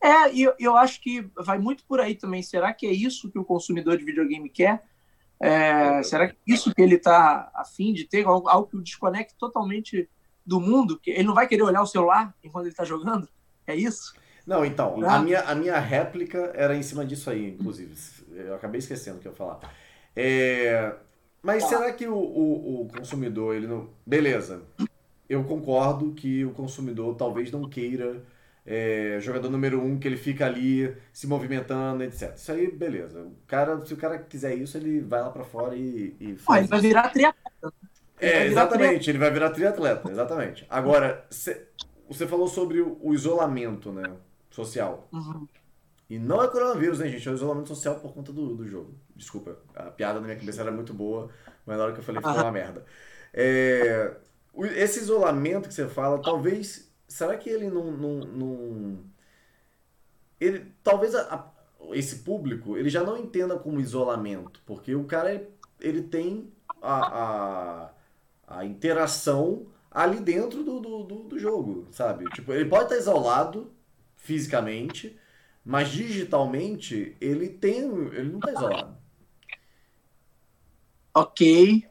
É, 0.00 0.32
e 0.32 0.42
eu, 0.42 0.54
eu 0.60 0.76
acho 0.76 1.00
que 1.00 1.28
vai 1.36 1.58
muito 1.58 1.84
por 1.84 2.00
aí 2.00 2.14
também. 2.14 2.42
Será 2.42 2.72
que 2.72 2.86
é 2.86 2.92
isso 2.92 3.30
que 3.30 3.38
o 3.38 3.44
consumidor 3.44 3.98
de 3.98 4.04
videogame 4.04 4.48
quer? 4.48 4.84
É, 5.40 6.02
será 6.02 6.28
que 6.28 6.36
isso 6.46 6.74
que 6.74 6.82
ele 6.82 6.96
está 6.96 7.50
afim 7.54 7.92
de 7.92 8.04
ter, 8.04 8.26
algo, 8.26 8.48
algo 8.48 8.68
que 8.68 8.76
o 8.76 8.82
desconecte 8.82 9.34
totalmente 9.38 10.08
do 10.44 10.60
mundo? 10.60 10.98
que 10.98 11.10
Ele 11.10 11.24
não 11.24 11.34
vai 11.34 11.46
querer 11.46 11.62
olhar 11.62 11.82
o 11.82 11.86
celular 11.86 12.34
enquanto 12.42 12.64
ele 12.64 12.72
está 12.72 12.84
jogando? 12.84 13.28
É 13.66 13.74
isso? 13.74 14.14
Não, 14.46 14.64
então, 14.64 15.04
a, 15.04 15.18
minha, 15.18 15.42
a 15.42 15.54
minha 15.54 15.78
réplica 15.78 16.52
era 16.54 16.74
em 16.74 16.82
cima 16.82 17.04
disso 17.04 17.28
aí, 17.28 17.50
inclusive. 17.50 17.94
Eu 18.30 18.54
acabei 18.54 18.78
esquecendo 18.78 19.18
o 19.18 19.20
que 19.20 19.28
eu 19.28 19.32
ia 19.32 19.36
falar. 19.36 19.60
É, 20.16 20.94
mas 21.42 21.62
tá. 21.64 21.68
será 21.68 21.92
que 21.92 22.06
o, 22.06 22.14
o, 22.16 22.82
o, 22.82 22.88
consumidor, 22.88 23.54
ele 23.54 23.66
não. 23.66 23.90
Beleza. 24.06 24.62
Eu 25.28 25.44
concordo 25.44 26.12
que 26.12 26.44
o 26.46 26.52
consumidor 26.52 27.14
talvez 27.14 27.50
não 27.52 27.68
queira 27.68 28.24
é, 28.70 29.18
jogador 29.22 29.48
número 29.48 29.82
um, 29.82 29.98
que 29.98 30.06
ele 30.06 30.18
fica 30.18 30.44
ali 30.44 30.94
se 31.10 31.26
movimentando, 31.26 32.04
etc. 32.04 32.34
Isso 32.36 32.52
aí, 32.52 32.70
beleza. 32.70 33.22
O 33.22 33.32
cara, 33.46 33.82
se 33.86 33.94
o 33.94 33.96
cara 33.96 34.18
quiser 34.18 34.54
isso, 34.56 34.76
ele 34.76 35.00
vai 35.00 35.22
lá 35.22 35.30
para 35.30 35.42
fora 35.42 35.74
e, 35.74 36.14
e 36.20 36.36
faz. 36.36 36.60
ele 36.60 36.68
vai 36.68 36.80
virar 36.82 37.08
triatleta. 37.08 37.72
É, 38.20 38.44
exatamente, 38.44 39.08
ele 39.08 39.16
vai 39.16 39.30
virar 39.30 39.50
triatleta, 39.50 40.10
exatamente. 40.10 40.66
Agora, 40.68 41.24
você 41.30 42.26
falou 42.26 42.46
sobre 42.46 42.80
o, 42.82 42.98
o, 43.00 43.14
isolamento, 43.14 43.90
né, 43.90 44.12
social. 44.50 45.08
Uhum. 45.12 45.48
E 46.10 46.18
não 46.18 46.42
é 46.42 46.48
coronavírus, 46.48 46.98
né, 46.98 47.08
gente? 47.08 47.26
É 47.26 47.32
o 47.32 47.34
isolamento 47.34 47.68
social 47.68 47.94
por 47.94 48.12
conta 48.12 48.34
do, 48.34 48.54
do 48.54 48.68
jogo. 48.68 48.94
Desculpa, 49.16 49.56
a 49.74 49.84
piada 49.84 50.20
na 50.20 50.26
minha 50.26 50.38
cabeça 50.38 50.60
era 50.60 50.70
muito 50.70 50.92
boa, 50.92 51.30
mas 51.64 51.78
na 51.78 51.84
hora 51.84 51.92
que 51.94 52.00
eu 52.00 52.04
falei 52.04 52.20
ficou 52.20 52.36
uma 52.36 52.52
merda. 52.52 52.84
É, 53.32 54.14
esse 54.74 54.98
isolamento 54.98 55.68
que 55.68 55.74
você 55.74 55.88
fala, 55.88 56.20
talvez 56.20 56.87
será 57.08 57.36
que 57.36 57.48
ele 57.48 57.68
não. 57.70 57.90
não, 57.90 58.18
não... 58.18 58.98
ele 60.38 60.72
talvez 60.84 61.14
a, 61.14 61.34
a, 61.34 61.50
esse 61.96 62.16
público 62.16 62.76
ele 62.76 62.90
já 62.90 63.02
não 63.02 63.16
entenda 63.16 63.58
como 63.58 63.80
isolamento, 63.80 64.62
porque 64.66 64.94
o 64.94 65.04
cara 65.04 65.48
ele 65.80 66.02
tem 66.02 66.52
a, 66.82 67.88
a, 68.46 68.58
a 68.58 68.64
interação 68.64 69.66
ali 69.90 70.20
dentro 70.20 70.62
do, 70.62 70.80
do, 70.80 71.02
do, 71.04 71.22
do, 71.24 71.38
jogo, 71.38 71.88
sabe? 71.90 72.24
Tipo, 72.34 72.52
ele 72.52 72.68
pode 72.68 72.84
estar 72.84 72.96
isolado 72.96 73.72
fisicamente, 74.16 75.18
mas 75.64 75.88
digitalmente 75.88 77.16
ele 77.20 77.48
tem. 77.48 77.80
ele 77.80 78.30
não 78.30 78.38
está 78.38 78.52
isolado. 78.52 78.96
Ok, 81.14 81.88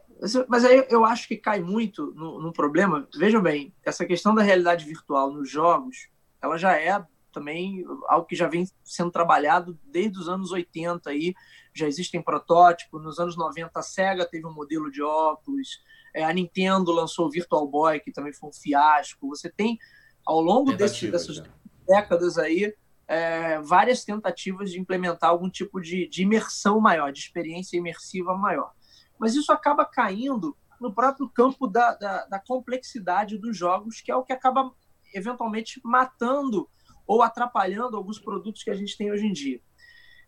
mas 0.48 0.66
aí 0.66 0.86
eu 0.90 1.06
acho 1.06 1.28
que 1.28 1.38
cai 1.38 1.62
muito 1.62 2.14
no, 2.16 2.42
no 2.42 2.52
problema. 2.52 3.08
Vejam 3.16 3.42
bem, 3.42 3.74
essa 3.84 4.06
questão 4.06 4.34
da 4.34 4.42
realidade 4.42 4.86
virtual 4.86 5.32
nos 5.32 5.50
jogos 5.50 6.10
ela 6.42 6.58
já 6.58 6.76
é 6.76 7.04
também 7.32 7.86
algo 8.08 8.26
que 8.26 8.36
já 8.36 8.48
vem 8.48 8.68
sendo 8.84 9.12
trabalhado 9.12 9.78
desde 9.86 10.18
os 10.20 10.28
anos 10.28 10.52
80 10.52 11.10
aí, 11.10 11.36
já 11.74 11.88
existem 11.88 12.22
protótipos, 12.22 13.04
nos 13.04 13.20
anos 13.20 13.38
90 13.38 13.78
a 13.78 13.84
Sega 13.84 14.26
teve 14.26 14.48
um 14.48 14.54
modelo 14.54 14.90
de 14.90 15.04
óculos, 15.04 15.80
é, 16.16 16.24
a 16.24 16.34
Nintendo 16.34 16.92
lançou 16.92 17.28
o 17.28 17.30
Virtual 17.30 17.68
Boy, 17.68 18.00
que 18.00 18.12
também 18.12 18.34
foi 18.34 18.50
um 18.50 18.54
fiasco, 18.54 19.28
você 19.28 19.50
tem 19.50 19.78
ao 20.26 20.42
longo 20.42 20.74
desse, 20.74 21.12
dessas 21.12 21.40
né? 21.40 21.48
décadas 21.88 22.38
aí, 22.38 22.74
é, 23.08 23.60
várias 23.62 24.04
tentativas 24.04 24.72
de 24.72 24.80
implementar 24.80 25.30
algum 25.30 25.50
tipo 25.50 25.80
de, 25.80 26.08
de 26.08 26.24
imersão 26.24 26.80
maior, 26.80 27.12
de 27.12 27.20
experiência 27.20 27.78
imersiva 27.78 28.36
maior. 28.36 28.72
Mas 29.20 29.36
isso 29.36 29.52
acaba 29.52 29.86
caindo 29.86 30.56
no 30.80 30.94
próprio 30.94 31.30
campo 31.30 31.68
da, 31.68 31.96
da, 31.96 32.26
da, 32.26 32.40
complexidade 32.40 33.38
dos 33.38 33.58
jogos, 33.58 34.00
que 34.02 34.12
é 34.12 34.16
o 34.16 34.24
que 34.24 34.34
acaba 34.34 34.72
eventualmente 35.14 35.82
matando 35.84 36.70
ou 37.06 37.22
atrapalhando 37.22 37.98
alguns 37.98 38.20
produtos 38.20 38.64
que 38.64 38.70
a 38.70 38.76
gente 38.76 38.98
tem 38.98 39.12
hoje 39.12 39.26
em 39.26 39.34
dia. 39.34 39.60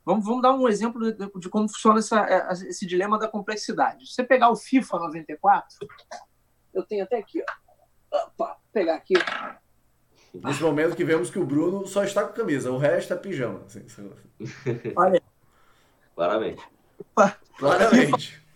Vamos, 0.05 0.25
vamos 0.25 0.41
dar 0.41 0.53
um 0.53 0.67
exemplo 0.67 1.11
de, 1.11 1.39
de 1.39 1.49
como 1.49 1.67
funciona 1.67 1.99
essa, 1.99 2.25
é, 2.25 2.51
esse 2.67 2.85
dilema 2.85 3.19
da 3.19 3.27
complexidade. 3.27 4.07
Se 4.07 4.13
você 4.13 4.23
pegar 4.23 4.49
o 4.49 4.55
FIFA 4.55 4.99
94, 4.99 5.77
eu 6.73 6.83
tenho 6.83 7.03
até 7.03 7.17
aqui, 7.17 7.43
ó. 8.11 8.25
Opa, 8.25 8.57
pegar 8.73 8.95
aqui. 8.95 9.13
Nesse 10.33 10.63
momento 10.63 10.95
que 10.95 11.03
vemos 11.03 11.29
que 11.29 11.37
o 11.39 11.45
Bruno 11.45 11.85
só 11.85 12.03
está 12.03 12.23
com 12.23 12.33
camisa, 12.33 12.71
o 12.71 12.77
resto 12.77 13.13
é 13.13 13.17
pijama. 13.17 13.63
Assim, 13.65 13.85
Olha. 14.95 15.21
Claramente. 16.15 16.63
Claramente. 17.57 18.48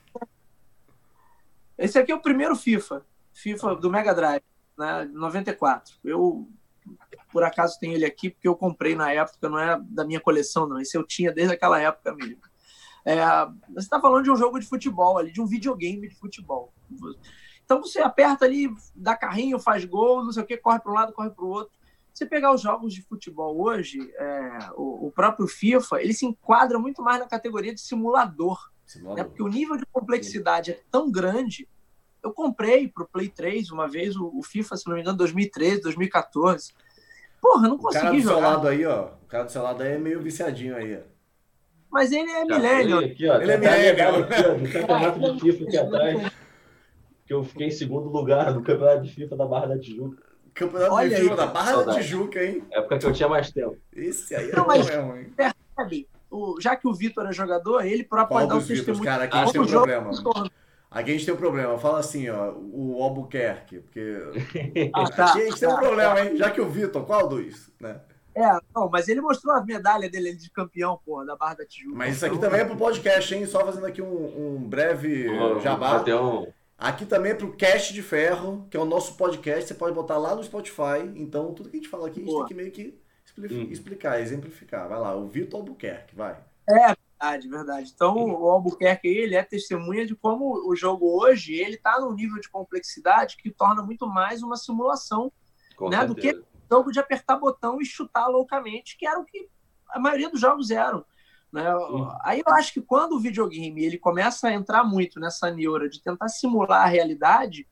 Esse 1.83 1.99
aqui 1.99 2.13
é 2.13 2.15
o 2.15 2.21
primeiro 2.21 2.55
FIFA, 2.55 3.05
FIFA 3.33 3.75
do 3.75 3.89
Mega 3.89 4.15
Drive, 4.15 4.41
né, 4.77 5.03
94. 5.11 5.95
Eu, 6.01 6.47
por 7.29 7.43
acaso, 7.43 7.77
tenho 7.77 7.93
ele 7.93 8.05
aqui 8.05 8.29
porque 8.29 8.47
eu 8.47 8.55
comprei 8.55 8.95
na 8.95 9.11
época, 9.11 9.49
não 9.49 9.59
é 9.59 9.77
da 9.89 10.05
minha 10.05 10.21
coleção, 10.21 10.65
não. 10.65 10.79
Esse 10.79 10.97
eu 10.97 11.05
tinha 11.05 11.29
desde 11.29 11.53
aquela 11.53 11.81
época 11.81 12.15
mesmo. 12.15 12.39
É, 13.03 13.17
você 13.73 13.79
está 13.79 13.99
falando 13.99 14.23
de 14.23 14.31
um 14.31 14.37
jogo 14.37 14.61
de 14.61 14.65
futebol 14.65 15.17
ali, 15.17 15.33
de 15.33 15.41
um 15.41 15.45
videogame 15.45 16.07
de 16.07 16.15
futebol. 16.15 16.73
Então 17.65 17.81
você 17.81 17.99
aperta 17.99 18.45
ali, 18.45 18.73
dá 18.95 19.13
carrinho, 19.13 19.59
faz 19.59 19.83
gol, 19.83 20.23
não 20.23 20.31
sei 20.31 20.41
o 20.41 20.45
que, 20.45 20.55
corre 20.55 20.79
para 20.79 20.89
um 20.89 20.95
lado, 20.95 21.11
corre 21.11 21.31
para 21.31 21.43
o 21.43 21.49
outro. 21.49 21.73
Você 22.13 22.25
pegar 22.25 22.53
os 22.53 22.61
jogos 22.61 22.93
de 22.93 23.01
futebol 23.01 23.61
hoje, 23.61 24.09
é, 24.17 24.69
o, 24.77 25.07
o, 25.07 25.11
próprio 25.11 25.47
FIFA, 25.47 26.01
ele 26.01 26.13
se 26.13 26.25
enquadra 26.25 26.79
muito 26.79 27.01
mais 27.01 27.19
na 27.19 27.27
categoria 27.27 27.73
de 27.75 27.81
simulador. 27.81 28.71
Né? 29.01 29.23
Porque 29.25 29.43
o 29.43 29.47
nível 29.49 29.75
de 29.75 29.85
complexidade 29.87 30.71
é 30.71 30.79
tão 30.89 31.11
grande. 31.11 31.67
Eu 32.23 32.31
comprei 32.31 32.87
para 32.87 33.03
o 33.03 33.07
Play 33.07 33.27
3 33.27 33.69
uma 33.71 33.87
vez 33.87 34.15
o, 34.15 34.31
o, 34.33 34.41
FIFA, 34.41 34.77
se 34.77 34.87
não 34.87 34.95
me 34.95 35.01
engano, 35.01 35.17
2013, 35.17 35.81
2014. 35.81 36.73
Porra, 37.41 37.67
não 37.67 37.77
consegui 37.77 38.01
jogar. 38.03 38.07
O 38.07 38.11
cara 38.11 38.15
do 38.15 38.21
jogar. 38.21 38.35
seu 38.35 38.49
lado 38.49 38.67
aí, 38.69 38.85
ó. 38.85 39.05
O 39.23 39.27
cara 39.27 39.43
do 39.43 39.51
seu 39.51 39.61
lado 39.61 39.83
aí 39.83 39.91
é 39.91 39.97
meio 39.97 40.21
viciadinho 40.21 40.75
aí, 40.75 40.95
ó. 40.95 41.13
Mas 41.91 42.11
ele 42.11 42.31
é 42.31 42.45
milênio. 42.45 43.01
Ele 43.01 43.51
é 43.51 43.57
milênio. 43.57 44.19
No 44.59 44.71
campeonato 44.71 45.33
de 45.33 45.39
FIFA 45.41 45.63
aqui 45.65 45.77
atrás, 45.77 46.31
que 47.25 47.33
eu 47.33 47.43
fiquei 47.43 47.67
em 47.67 47.71
segundo 47.71 48.09
lugar 48.09 48.53
no 48.53 48.63
campeonato 48.63 49.03
de 49.03 49.13
FIFA 49.13 49.35
da 49.35 49.45
Barra 49.45 49.67
da 49.67 49.79
Tijuca. 49.79 50.23
Campeonato 50.53 50.93
Olha 50.93 51.09
de 51.09 51.15
FIFA 51.15 51.35
da 51.35 51.47
Barra 51.47 51.71
Saudade. 51.71 51.97
da 51.97 52.03
Tijuca, 52.03 52.43
hein? 52.43 52.63
Época 52.71 52.99
que 52.99 53.05
eu 53.05 53.13
tinha 53.13 53.27
mais 53.27 53.51
tempo. 53.51 53.77
Esse 53.91 54.35
aí 54.35 54.49
é 54.49 54.55
não, 54.55 54.65
mas, 54.65 54.87
mesmo, 54.87 55.15
hein? 55.17 55.33
Percebe, 55.35 56.07
o, 56.29 56.59
já 56.59 56.75
que 56.75 56.87
o 56.87 56.93
Vitor 56.93 57.27
é 57.27 57.33
jogador, 57.33 57.85
ele 57.85 58.03
próprio 58.03 58.37
pode 58.37 58.49
dar 58.49 58.55
um 58.55 58.65
testemunho. 58.65 59.03
Cara, 59.03 59.23
aqui 59.25 59.51
tem 59.51 59.61
um 59.61 59.67
problema. 59.67 60.11
Aqui 60.93 61.09
a 61.09 61.13
gente 61.13 61.25
tem 61.25 61.33
um 61.33 61.37
problema. 61.37 61.77
Fala 61.79 61.99
assim, 61.99 62.29
ó, 62.29 62.53
o 62.53 63.01
Albuquerque, 63.01 63.79
porque 63.79 64.15
ah, 64.93 65.09
tá, 65.09 65.25
aqui 65.25 65.41
a 65.41 65.45
gente 65.45 65.59
tá, 65.59 65.59
tem 65.59 65.69
um 65.69 65.75
tá, 65.75 65.81
problema, 65.81 66.21
hein? 66.21 66.37
Já 66.37 66.51
que 66.51 66.61
o 66.61 66.69
Vitor, 66.69 67.03
qual 67.03 67.27
dos, 67.27 67.71
né? 67.79 67.99
É, 68.35 68.59
não, 68.75 68.89
mas 68.89 69.07
ele 69.07 69.21
mostrou 69.21 69.55
a 69.55 69.63
medalha 69.63 70.09
dele 70.09 70.35
de 70.35 70.49
campeão, 70.49 70.99
porra, 71.03 71.25
da 71.25 71.35
Barra 71.35 71.55
da 71.55 71.65
Tijuca. 71.65 71.97
Mas 71.97 72.15
isso 72.15 72.25
aqui 72.25 72.35
então... 72.35 72.49
também 72.49 72.63
é 72.63 72.65
pro 72.65 72.77
podcast, 72.77 73.33
hein? 73.33 73.45
Só 73.45 73.65
fazendo 73.65 73.85
aqui 73.85 74.01
um, 74.01 74.55
um 74.55 74.67
breve 74.67 75.29
oh, 75.29 75.59
jabá. 75.59 76.03
Um... 76.03 76.47
Aqui 76.77 77.05
também 77.05 77.31
é 77.31 77.35
pro 77.35 77.53
Cast 77.53 77.93
de 77.93 78.01
Ferro, 78.01 78.67
que 78.69 78.77
é 78.77 78.79
o 78.79 78.85
nosso 78.85 79.15
podcast. 79.15 79.67
Você 79.67 79.73
pode 79.73 79.95
botar 79.95 80.17
lá 80.17 80.35
no 80.35 80.43
Spotify. 80.43 81.01
Então, 81.15 81.53
tudo 81.53 81.69
que 81.69 81.77
a 81.77 81.79
gente 81.79 81.89
fala 81.89 82.07
aqui, 82.07 82.21
a 82.21 82.25
gente 82.25 82.37
tem 82.37 82.45
que 82.45 82.53
meio 82.53 82.71
que 82.71 82.99
hum. 83.37 83.67
explicar, 83.69 84.19
exemplificar. 84.19 84.89
Vai 84.89 84.99
lá, 84.99 85.15
o 85.15 85.27
Vitor 85.27 85.59
Albuquerque, 85.59 86.15
vai. 86.15 86.37
É, 86.67 86.95
verdade, 87.23 87.47
verdade. 87.47 87.91
Então, 87.95 88.15
o 88.15 88.49
Albuquerque, 88.49 89.07
ele 89.07 89.35
é 89.35 89.43
testemunha 89.43 90.05
de 90.05 90.15
como 90.15 90.67
o 90.69 90.75
jogo 90.75 91.21
hoje, 91.21 91.53
ele 91.53 91.77
tá 91.77 91.99
num 91.99 92.13
nível 92.13 92.39
de 92.39 92.49
complexidade 92.49 93.37
que 93.37 93.49
torna 93.49 93.81
muito 93.81 94.05
mais 94.07 94.43
uma 94.43 94.57
simulação, 94.57 95.31
né, 95.89 96.05
do 96.05 96.13
que 96.13 96.43
jogo 96.69 96.91
de 96.91 96.99
apertar 96.99 97.37
botão 97.37 97.81
e 97.81 97.85
chutar 97.85 98.27
loucamente, 98.27 98.97
que 98.97 99.07
era 99.07 99.19
o 99.19 99.25
que 99.25 99.49
a 99.89 99.99
maioria 99.99 100.29
dos 100.29 100.41
jogos 100.41 100.69
eram. 100.69 101.05
Né? 101.51 101.63
Aí 102.23 102.41
eu 102.45 102.53
acho 102.53 102.73
que 102.73 102.81
quando 102.81 103.13
o 103.13 103.19
videogame 103.19 103.83
ele 103.83 103.97
começa 103.97 104.47
a 104.47 104.53
entrar 104.53 104.83
muito 104.83 105.19
nessa 105.19 105.51
neura 105.51 105.87
de 105.87 106.01
tentar 106.01 106.27
simular 106.27 106.83
a 106.83 106.87
realidade, 106.89 107.67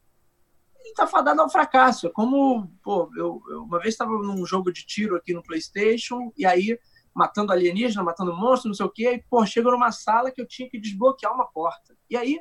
ele 0.80 0.90
está 0.90 1.08
fadado 1.08 1.42
ao 1.42 1.50
fracasso. 1.50 2.08
É 2.08 2.10
como, 2.12 2.68
pô, 2.84 3.10
eu, 3.16 3.42
eu 3.50 3.64
uma 3.64 3.80
vez 3.80 3.94
estava 3.94 4.12
num 4.12 4.46
jogo 4.46 4.72
de 4.72 4.86
tiro 4.86 5.16
aqui 5.16 5.34
no 5.34 5.44
PlayStation, 5.44 6.32
e 6.38 6.46
aí 6.46 6.78
matando 7.14 7.52
alienígena, 7.52 8.04
matando 8.04 8.36
monstro, 8.36 8.70
não 8.70 8.76
sei 8.76 8.86
o 8.86 8.90
quê, 8.90 9.14
e, 9.14 9.24
pô, 9.30 9.46
chega 9.46 9.70
numa 9.70 9.92
sala 9.92 10.32
que 10.32 10.42
eu 10.42 10.48
tinha 10.48 10.70
que 10.70 10.80
desbloquear 10.80 11.34
uma 11.34 11.46
porta. 11.46 11.96
E 12.10 12.16
aí, 12.16 12.40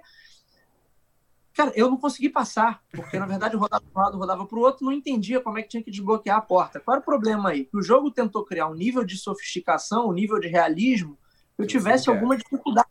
cara, 1.52 1.72
eu 1.74 1.90
não 1.90 1.96
consegui 1.96 2.28
passar, 2.28 2.82
porque 2.92 3.18
na 3.18 3.26
verdade 3.26 3.54
eu 3.54 3.60
rodava 3.60 3.84
para 3.84 4.00
um 4.00 4.04
lado, 4.04 4.18
rodava 4.18 4.46
para 4.46 4.58
o 4.58 4.62
outro, 4.62 4.84
não 4.84 4.92
entendia 4.92 5.40
como 5.40 5.58
é 5.58 5.62
que 5.62 5.68
tinha 5.68 5.82
que 5.82 5.90
desbloquear 5.90 6.38
a 6.38 6.42
porta. 6.42 6.80
Qual 6.80 6.94
era 6.94 7.02
o 7.02 7.04
problema 7.04 7.50
aí? 7.50 7.68
O 7.72 7.82
jogo 7.82 8.10
tentou 8.10 8.44
criar 8.44 8.68
um 8.68 8.74
nível 8.74 9.04
de 9.04 9.16
sofisticação, 9.16 10.08
um 10.08 10.12
nível 10.12 10.38
de 10.38 10.48
realismo 10.48 11.18
eu 11.60 11.66
tivesse 11.66 12.08
alguma 12.08 12.36
dificuldade. 12.36 12.88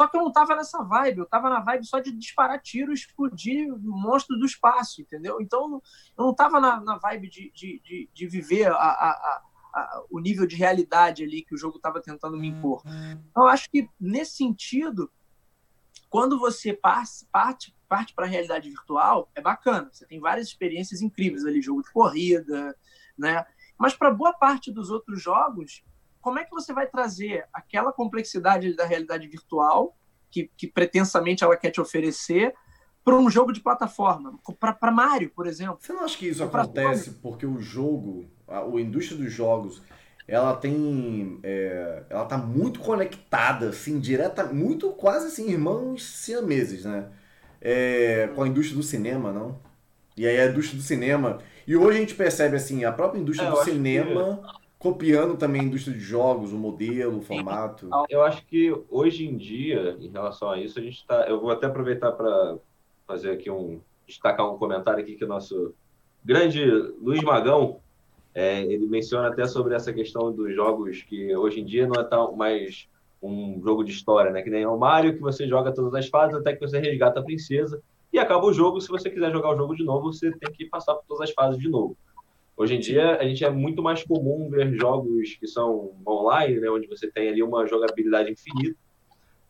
Só 0.00 0.06
que 0.06 0.16
eu 0.16 0.22
não 0.22 0.32
tava 0.32 0.54
nessa 0.54 0.82
vibe, 0.82 1.18
eu 1.18 1.26
tava 1.26 1.50
na 1.50 1.60
vibe 1.60 1.84
só 1.84 1.98
de 1.98 2.12
disparar 2.12 2.60
tiro 2.60 2.92
explodir 2.92 3.68
monstro 3.80 4.38
do 4.38 4.46
espaço, 4.46 5.02
entendeu? 5.02 5.40
Então 5.40 5.82
eu 6.16 6.24
não 6.24 6.32
tava 6.32 6.60
na, 6.60 6.80
na 6.80 6.96
vibe 6.96 7.28
de, 7.28 7.50
de, 7.52 7.80
de, 7.84 8.08
de 8.12 8.26
viver 8.28 8.70
a, 8.70 8.76
a, 8.76 9.10
a, 9.10 9.42
o 10.10 10.18
nível 10.18 10.46
de 10.46 10.56
realidade 10.56 11.22
ali 11.24 11.42
que 11.42 11.54
o 11.54 11.58
jogo 11.58 11.76
estava 11.76 12.00
tentando 12.00 12.36
me 12.36 12.48
impor. 12.48 12.82
Então 13.30 13.44
eu 13.44 13.48
acho 13.48 13.70
que 13.70 13.88
nesse 14.00 14.36
sentido, 14.36 15.10
quando 16.08 16.38
você 16.38 16.72
parte, 16.72 17.26
parte, 17.30 17.74
parte 17.88 18.14
para 18.14 18.26
a 18.26 18.28
realidade 18.28 18.68
virtual, 18.68 19.30
é 19.34 19.40
bacana. 19.40 19.88
Você 19.92 20.06
tem 20.06 20.20
várias 20.20 20.48
experiências 20.48 21.02
incríveis 21.02 21.44
ali, 21.44 21.60
jogo 21.60 21.82
de 21.82 21.90
corrida, 21.90 22.76
né? 23.16 23.44
Mas 23.78 23.94
para 23.94 24.10
boa 24.10 24.32
parte 24.32 24.72
dos 24.72 24.90
outros 24.90 25.22
jogos, 25.22 25.84
como 26.20 26.38
é 26.38 26.44
que 26.44 26.50
você 26.50 26.72
vai 26.72 26.86
trazer 26.86 27.46
aquela 27.52 27.92
complexidade 27.92 28.74
da 28.74 28.84
realidade 28.84 29.26
virtual, 29.28 29.96
que, 30.30 30.50
que 30.56 30.66
pretensamente 30.66 31.44
ela 31.44 31.56
quer 31.56 31.70
te 31.70 31.80
oferecer, 31.80 32.54
para 33.04 33.16
um 33.16 33.30
jogo 33.30 33.52
de 33.52 33.60
plataforma? 33.60 34.38
Para 34.58 34.90
Mario, 34.90 35.30
por 35.30 35.46
exemplo. 35.46 35.78
Você 35.80 35.92
não 35.92 36.04
acha 36.04 36.18
que 36.18 36.28
isso 36.28 36.42
acontece 36.42 37.12
porque 37.22 37.46
o 37.46 37.60
jogo, 37.60 38.28
a, 38.48 38.60
a 38.60 38.80
indústria 38.80 39.18
dos 39.18 39.32
jogos, 39.32 39.82
ela 40.26 40.54
tem. 40.54 41.38
É, 41.42 42.02
ela 42.10 42.24
tá 42.24 42.36
muito 42.36 42.80
conectada, 42.80 43.70
assim, 43.70 43.98
direta, 43.98 44.44
muito 44.44 44.90
quase 44.90 45.28
assim, 45.28 45.50
irmãos 45.50 46.04
siameses, 46.04 46.84
né? 46.84 47.08
É, 47.60 48.28
com 48.34 48.42
a 48.42 48.48
indústria 48.48 48.76
do 48.76 48.82
cinema, 48.82 49.32
não? 49.32 49.58
E 50.16 50.26
aí 50.26 50.38
a 50.38 50.46
indústria 50.46 50.78
do 50.78 50.84
cinema. 50.84 51.38
E 51.66 51.76
hoje 51.76 51.98
a 51.98 52.00
gente 52.00 52.14
percebe 52.14 52.56
assim, 52.56 52.84
a 52.84 52.92
própria 52.92 53.20
indústria 53.20 53.48
é, 53.48 53.50
do 53.50 53.56
cinema. 53.64 54.40
Que 54.42 54.58
copiando 54.78 55.36
também 55.36 55.62
a 55.62 55.64
indústria 55.64 55.94
de 55.94 56.00
jogos, 56.00 56.52
o 56.52 56.56
modelo, 56.56 57.18
o 57.18 57.22
formato. 57.22 57.90
Eu 58.08 58.22
acho 58.22 58.46
que 58.46 58.72
hoje 58.88 59.26
em 59.26 59.36
dia, 59.36 59.96
em 60.00 60.08
relação 60.08 60.50
a 60.50 60.58
isso, 60.58 60.78
a 60.78 60.82
gente 60.82 60.98
está. 60.98 61.28
Eu 61.28 61.40
vou 61.40 61.50
até 61.50 61.66
aproveitar 61.66 62.12
para 62.12 62.56
fazer 63.06 63.32
aqui 63.32 63.50
um 63.50 63.80
destacar 64.06 64.50
um 64.50 64.56
comentário 64.56 65.02
aqui 65.02 65.16
que 65.16 65.24
o 65.24 65.28
nosso 65.28 65.74
grande 66.24 66.64
Luiz 67.00 67.22
Magão 67.22 67.80
é, 68.38 68.62
ele 68.62 68.86
menciona 68.86 69.26
até 69.26 69.48
sobre 69.48 69.74
essa 69.74 69.92
questão 69.92 70.30
dos 70.30 70.54
jogos 70.54 71.02
que 71.02 71.34
hoje 71.34 71.58
em 71.58 71.64
dia 71.64 71.88
não 71.88 72.00
é 72.00 72.04
tão 72.04 72.36
mais 72.36 72.88
um 73.20 73.60
jogo 73.60 73.82
de 73.82 73.90
história, 73.90 74.30
né? 74.30 74.42
Que 74.42 74.48
nem 74.48 74.62
é 74.62 74.68
o 74.68 74.78
Mario 74.78 75.12
que 75.12 75.20
você 75.20 75.48
joga 75.48 75.74
todas 75.74 75.92
as 75.92 76.08
fases 76.08 76.36
até 76.36 76.54
que 76.54 76.60
você 76.60 76.78
resgata 76.78 77.18
a 77.18 77.22
princesa 77.24 77.82
e 78.12 78.18
acaba 78.18 78.46
o 78.46 78.52
jogo. 78.52 78.80
Se 78.80 78.86
você 78.86 79.10
quiser 79.10 79.32
jogar 79.32 79.50
o 79.52 79.56
jogo 79.56 79.74
de 79.74 79.82
novo, 79.82 80.12
você 80.12 80.30
tem 80.30 80.52
que 80.52 80.66
passar 80.66 80.94
por 80.94 81.04
todas 81.08 81.28
as 81.28 81.34
fases 81.34 81.60
de 81.60 81.68
novo. 81.68 81.96
Hoje 82.56 82.76
em 82.76 82.78
dia, 82.78 83.16
a 83.16 83.24
gente 83.24 83.44
é 83.44 83.50
muito 83.50 83.82
mais 83.82 84.04
comum 84.04 84.48
ver 84.48 84.72
jogos 84.72 85.34
que 85.34 85.48
são 85.48 85.96
online, 86.06 86.60
né, 86.60 86.70
onde 86.70 86.86
você 86.86 87.10
tem 87.10 87.30
ali 87.30 87.42
uma 87.42 87.66
jogabilidade 87.66 88.30
infinita. 88.30 88.78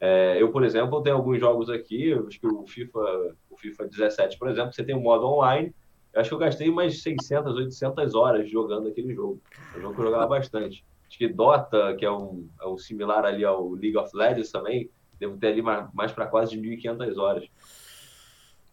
É, 0.00 0.40
eu, 0.40 0.50
por 0.50 0.64
exemplo, 0.64 1.02
tenho 1.02 1.16
alguns 1.16 1.38
jogos 1.38 1.68
aqui, 1.68 2.14
acho 2.14 2.40
que 2.40 2.46
o 2.46 2.66
FIFA, 2.66 3.34
o 3.50 3.56
FIFA 3.58 3.86
17, 3.86 4.38
por 4.38 4.48
exemplo, 4.48 4.72
você 4.72 4.82
tem 4.82 4.96
um 4.96 5.02
modo 5.02 5.26
online. 5.26 5.74
Acho 6.18 6.30
que 6.30 6.34
eu 6.34 6.38
gastei 6.38 6.68
umas 6.68 7.00
600, 7.00 7.54
800 7.54 8.14
horas 8.14 8.50
jogando 8.50 8.88
aquele 8.88 9.14
jogo. 9.14 9.40
É 9.74 9.78
um 9.78 9.82
jogo 9.82 9.94
que 9.94 10.00
eu 10.00 10.04
jogava 10.06 10.26
bastante. 10.26 10.84
Acho 11.06 11.16
que 11.16 11.28
Dota, 11.28 11.94
que 11.96 12.04
é 12.04 12.10
um, 12.10 12.48
é 12.60 12.66
um 12.66 12.76
similar 12.76 13.24
ali 13.24 13.44
ao 13.44 13.70
League 13.70 13.96
of 13.96 14.14
Legends 14.14 14.50
também, 14.50 14.90
devo 15.18 15.38
ter 15.38 15.48
ali 15.48 15.62
mais, 15.62 15.88
mais 15.94 16.12
para 16.12 16.26
quase 16.26 16.58
de 16.58 16.60
1.500 16.60 17.16
horas. 17.18 17.48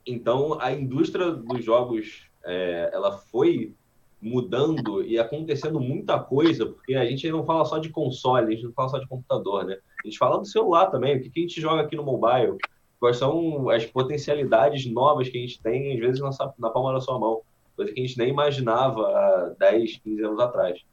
Então, 0.05 0.59
a 0.59 0.71
indústria 0.71 1.31
dos 1.31 1.63
jogos, 1.63 2.27
é, 2.43 2.89
ela 2.91 3.11
foi 3.11 3.73
mudando 4.21 5.03
e 5.03 5.19
acontecendo 5.19 5.79
muita 5.79 6.19
coisa, 6.19 6.65
porque 6.65 6.95
a 6.95 7.05
gente 7.05 7.29
não 7.29 7.45
fala 7.45 7.63
só 7.63 7.77
de 7.77 7.89
console, 7.89 8.47
a 8.47 8.51
gente 8.51 8.65
não 8.65 8.73
fala 8.73 8.89
só 8.89 8.97
de 8.97 9.07
computador, 9.07 9.65
né? 9.65 9.77
A 10.03 10.07
gente 10.07 10.17
fala 10.17 10.39
do 10.39 10.45
celular 10.45 10.87
também, 10.87 11.17
o 11.17 11.21
que, 11.21 11.29
que 11.29 11.39
a 11.39 11.43
gente 11.43 11.61
joga 11.61 11.83
aqui 11.83 11.95
no 11.95 12.03
mobile, 12.03 12.57
quais 13.05 13.17
são 13.17 13.69
as 13.69 13.85
potencialidades 13.85 14.87
novas 14.87 15.29
que 15.29 15.37
a 15.37 15.41
gente 15.41 15.61
tem, 15.61 15.93
às 15.93 15.99
vezes, 15.99 16.19
na, 16.19 16.31
na 16.57 16.71
palma 16.71 16.91
da 16.91 16.99
sua 16.99 17.19
mão, 17.19 17.41
coisa 17.75 17.93
que 17.93 18.01
a 18.01 18.03
gente 18.03 18.17
nem 18.17 18.29
imaginava 18.29 19.03
há 19.03 19.55
10, 19.59 19.97
15 19.97 20.23
anos 20.23 20.39
atrás. 20.39 20.83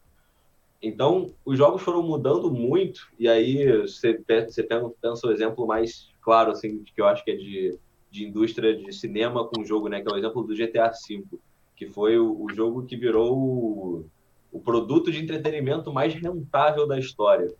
Então, 0.83 1.33
os 1.43 1.57
jogos 1.57 1.81
foram 1.81 2.03
mudando 2.03 2.51
muito, 2.51 3.09
e 3.19 3.27
aí 3.27 3.81
você, 3.81 4.23
você 4.47 4.63
pensa 4.63 5.27
o 5.27 5.33
exemplo 5.33 5.67
mais 5.67 6.11
claro, 6.21 6.53
assim, 6.53 6.85
que 6.85 7.01
eu 7.01 7.07
acho 7.07 7.25
que 7.25 7.31
é 7.31 7.37
de, 7.37 7.79
de 8.11 8.27
indústria 8.27 8.77
de 8.77 8.93
cinema 8.93 9.47
com 9.47 9.65
jogo, 9.65 9.89
né? 9.89 10.03
Que 10.03 10.11
é 10.11 10.15
o 10.15 10.19
exemplo 10.19 10.43
do 10.43 10.55
GTA 10.55 10.91
V, 11.09 11.25
que 11.75 11.87
foi 11.87 12.19
o, 12.19 12.45
o 12.45 12.55
jogo 12.55 12.85
que 12.85 12.95
virou 12.95 13.35
o, 13.35 14.05
o, 14.53 14.61
produto 14.61 15.11
de 15.11 15.19
entretenimento 15.19 15.91
mais 15.91 16.13
rentável 16.13 16.87
da 16.87 16.99
história. 16.99 17.55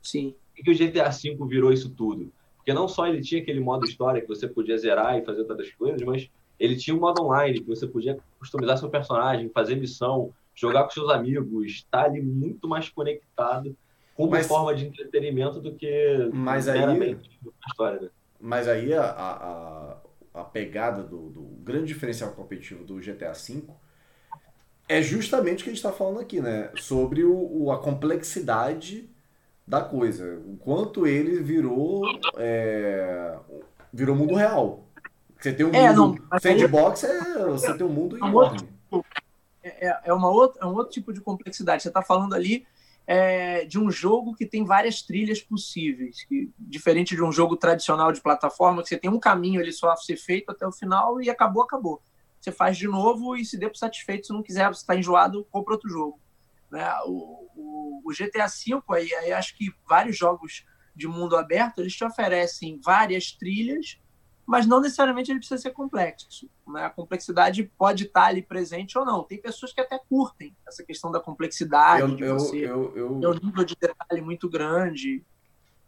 Sim. 0.00 0.32
E 0.56 0.62
que 0.62 0.70
o 0.70 0.78
GTA 0.78 1.10
V 1.10 1.36
virou 1.48 1.72
isso 1.72 1.90
tudo? 1.90 2.30
Porque 2.70 2.72
não 2.72 2.86
só 2.86 3.08
ele 3.08 3.20
tinha 3.20 3.42
aquele 3.42 3.58
modo 3.58 3.84
história 3.84 4.20
que 4.20 4.28
você 4.28 4.46
podia 4.46 4.78
zerar 4.78 5.18
e 5.18 5.24
fazer 5.24 5.40
outras 5.40 5.72
coisas, 5.72 6.00
mas 6.02 6.30
ele 6.58 6.76
tinha 6.76 6.96
um 6.96 7.00
modo 7.00 7.22
online 7.22 7.60
que 7.60 7.66
você 7.66 7.84
podia 7.84 8.16
customizar 8.38 8.78
seu 8.78 8.88
personagem, 8.88 9.48
fazer 9.48 9.74
missão, 9.74 10.32
jogar 10.54 10.84
com 10.84 10.90
seus 10.90 11.10
amigos, 11.10 11.66
estar 11.66 12.02
tá 12.02 12.04
ali 12.04 12.22
muito 12.22 12.68
mais 12.68 12.88
conectado 12.88 13.76
como 14.14 14.30
mas, 14.30 14.46
forma 14.46 14.72
de 14.72 14.86
entretenimento 14.86 15.60
do 15.60 15.74
que 15.74 16.30
mas 16.32 16.68
aí, 16.68 17.18
história. 17.66 18.02
Né? 18.02 18.08
Mas 18.40 18.68
aí 18.68 18.94
a, 18.94 19.02
a, 19.02 19.96
a 20.34 20.44
pegada 20.44 21.02
do, 21.02 21.28
do, 21.30 21.42
grande 21.64 21.86
diferencial 21.86 22.30
competitivo 22.32 22.84
do 22.84 23.00
GTA 23.00 23.32
V 23.32 23.64
é 24.88 25.02
justamente 25.02 25.62
o 25.62 25.64
que 25.64 25.70
a 25.70 25.72
gente 25.72 25.84
está 25.84 25.92
falando 25.92 26.20
aqui, 26.20 26.40
né? 26.40 26.70
Sobre 26.76 27.24
o, 27.24 27.34
o, 27.34 27.72
a 27.72 27.78
complexidade 27.78 29.09
da 29.70 29.80
coisa. 29.80 30.42
O 30.44 30.56
quanto 30.56 31.06
ele 31.06 31.40
virou 31.40 32.02
é, 32.36 33.38
virou 33.92 34.16
mundo 34.16 34.34
real. 34.34 34.84
Você 35.38 35.52
tem 35.52 35.64
um 35.64 35.72
é, 35.72 35.92
mundo 35.92 36.20
não, 36.30 36.40
sandbox, 36.40 37.04
é, 37.04 37.44
você 37.46 37.72
tem 37.74 37.86
um 37.86 37.90
mundo 37.90 38.18
enorme. 38.18 38.68
É, 39.62 39.88
é, 39.88 40.00
é, 40.06 40.12
uma 40.12 40.28
outra, 40.28 40.60
é 40.62 40.66
um 40.66 40.74
outro 40.74 40.92
tipo 40.92 41.12
de 41.12 41.20
complexidade. 41.20 41.82
Você 41.82 41.88
está 41.88 42.02
falando 42.02 42.34
ali 42.34 42.66
é, 43.06 43.64
de 43.64 43.78
um 43.78 43.92
jogo 43.92 44.34
que 44.34 44.44
tem 44.44 44.64
várias 44.64 45.02
trilhas 45.02 45.40
possíveis, 45.40 46.24
que, 46.24 46.50
diferente 46.58 47.14
de 47.14 47.22
um 47.22 47.30
jogo 47.30 47.56
tradicional 47.56 48.10
de 48.10 48.20
plataforma, 48.20 48.82
que 48.82 48.88
você 48.88 48.98
tem 48.98 49.08
um 49.08 49.20
caminho 49.20 49.60
ali 49.60 49.72
só 49.72 49.90
a 49.90 49.96
ser 49.96 50.16
feito 50.16 50.50
até 50.50 50.66
o 50.66 50.72
final 50.72 51.22
e 51.22 51.30
acabou, 51.30 51.62
acabou. 51.62 52.02
Você 52.40 52.50
faz 52.50 52.76
de 52.76 52.88
novo 52.88 53.36
e 53.36 53.44
se 53.44 53.56
der 53.56 53.68
por 53.68 53.76
satisfeito, 53.76 54.26
se 54.26 54.32
não 54.32 54.42
quiser, 54.42 54.66
você 54.66 54.80
está 54.80 54.96
enjoado, 54.96 55.46
compra 55.50 55.74
outro 55.74 55.88
jogo. 55.88 56.19
Né? 56.70 56.88
O, 57.06 57.48
o, 57.56 58.02
o 58.04 58.10
GTA 58.10 58.46
V, 58.46 58.82
aí, 58.90 59.12
aí 59.14 59.32
acho 59.32 59.56
que 59.56 59.72
vários 59.88 60.16
jogos 60.16 60.64
de 60.94 61.08
mundo 61.08 61.36
aberto, 61.36 61.80
eles 61.80 61.94
te 61.94 62.04
oferecem 62.04 62.80
várias 62.82 63.32
trilhas 63.32 63.98
mas 64.50 64.66
não 64.66 64.80
necessariamente 64.80 65.30
ele 65.30 65.38
precisa 65.38 65.62
ser 65.62 65.70
complexo. 65.70 66.50
Né? 66.66 66.84
A 66.84 66.90
complexidade 66.90 67.70
pode 67.78 68.06
estar 68.06 68.24
ali 68.24 68.42
presente 68.42 68.98
ou 68.98 69.04
não. 69.04 69.22
Tem 69.22 69.40
pessoas 69.40 69.72
que 69.72 69.80
até 69.80 69.96
curtem 69.96 70.56
essa 70.66 70.82
questão 70.82 71.08
da 71.12 71.20
complexidade, 71.20 72.02
eu, 72.02 72.16
de 72.16 72.24
você 72.26 72.56
eu, 72.56 72.92
eu, 72.96 73.20
ter 73.20 73.28
um 73.28 73.46
nível 73.46 73.64
de 73.64 73.76
detalhe 73.80 74.20
muito 74.20 74.50
grande. 74.50 75.24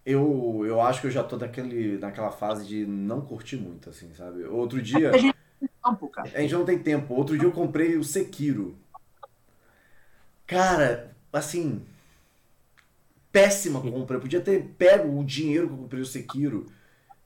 Eu, 0.06 0.62
eu 0.64 0.80
acho 0.80 1.00
que 1.00 1.08
eu 1.08 1.10
já 1.10 1.24
tô 1.24 1.36
naquele, 1.36 1.98
naquela 1.98 2.30
fase 2.30 2.64
de 2.64 2.86
não 2.86 3.20
curtir 3.20 3.56
muito, 3.56 3.90
assim, 3.90 4.14
sabe? 4.14 4.44
Outro 4.44 4.80
dia. 4.80 5.10
a 5.10 5.18
gente 5.18 5.34
não 5.34 5.58
tem 5.58 5.68
tempo, 5.82 6.08
cara. 6.08 6.30
A 6.32 6.40
gente 6.40 6.54
não 6.54 6.64
tem 6.64 6.78
tempo. 6.78 7.14
Outro 7.14 7.36
dia 7.36 7.48
eu 7.48 7.52
comprei 7.52 7.96
o 7.96 8.04
Sekiro. 8.04 8.78
Cara, 10.52 11.16
assim. 11.32 11.82
Péssima 13.30 13.80
compra. 13.80 14.16
Eu 14.16 14.20
podia 14.20 14.40
ter 14.40 14.62
pego 14.76 15.18
o 15.18 15.24
dinheiro 15.24 15.68
que 15.68 15.72
eu 15.72 15.78
comprei 15.78 16.02
o 16.02 16.06
Sekiro 16.06 16.66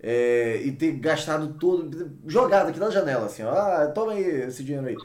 é, 0.00 0.60
e 0.62 0.72
ter 0.72 0.92
gastado 0.92 1.54
todo, 1.58 2.18
jogado 2.26 2.68
aqui 2.68 2.78
na 2.78 2.90
janela, 2.90 3.26
assim, 3.26 3.42
ó, 3.42 3.50
ah, 3.50 3.86
toma 3.88 4.12
aí 4.12 4.24
esse 4.42 4.62
dinheiro 4.62 4.86
aí. 4.86 4.96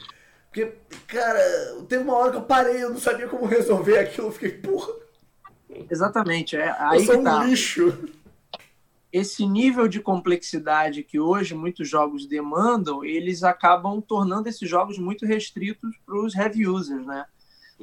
Porque, 0.48 0.74
cara, 1.08 1.40
teve 1.88 2.04
uma 2.04 2.16
hora 2.16 2.32
que 2.32 2.38
eu 2.38 2.44
parei, 2.44 2.84
eu 2.84 2.90
não 2.90 3.00
sabia 3.00 3.28
como 3.28 3.46
resolver 3.46 3.98
aquilo, 3.98 4.28
eu 4.28 4.32
fiquei, 4.32 4.52
porra. 4.52 4.94
Exatamente, 5.90 6.58
é 6.58 6.76
aí 6.78 7.00
eu 7.00 7.06
sou 7.06 7.20
um 7.20 7.24
tá. 7.24 7.44
lixo. 7.44 8.10
Esse 9.12 9.46
nível 9.46 9.88
de 9.88 10.00
complexidade 10.00 11.04
que 11.04 11.20
hoje 11.20 11.54
muitos 11.54 11.88
jogos 11.88 12.26
demandam, 12.26 13.04
eles 13.04 13.44
acabam 13.44 14.02
tornando 14.02 14.48
esses 14.48 14.70
jogos 14.70 14.98
muito 14.98 15.26
restritos 15.26 15.98
para 16.06 16.18
os 16.18 16.36
heavy 16.36 16.68
users, 16.68 17.06
né? 17.06 17.26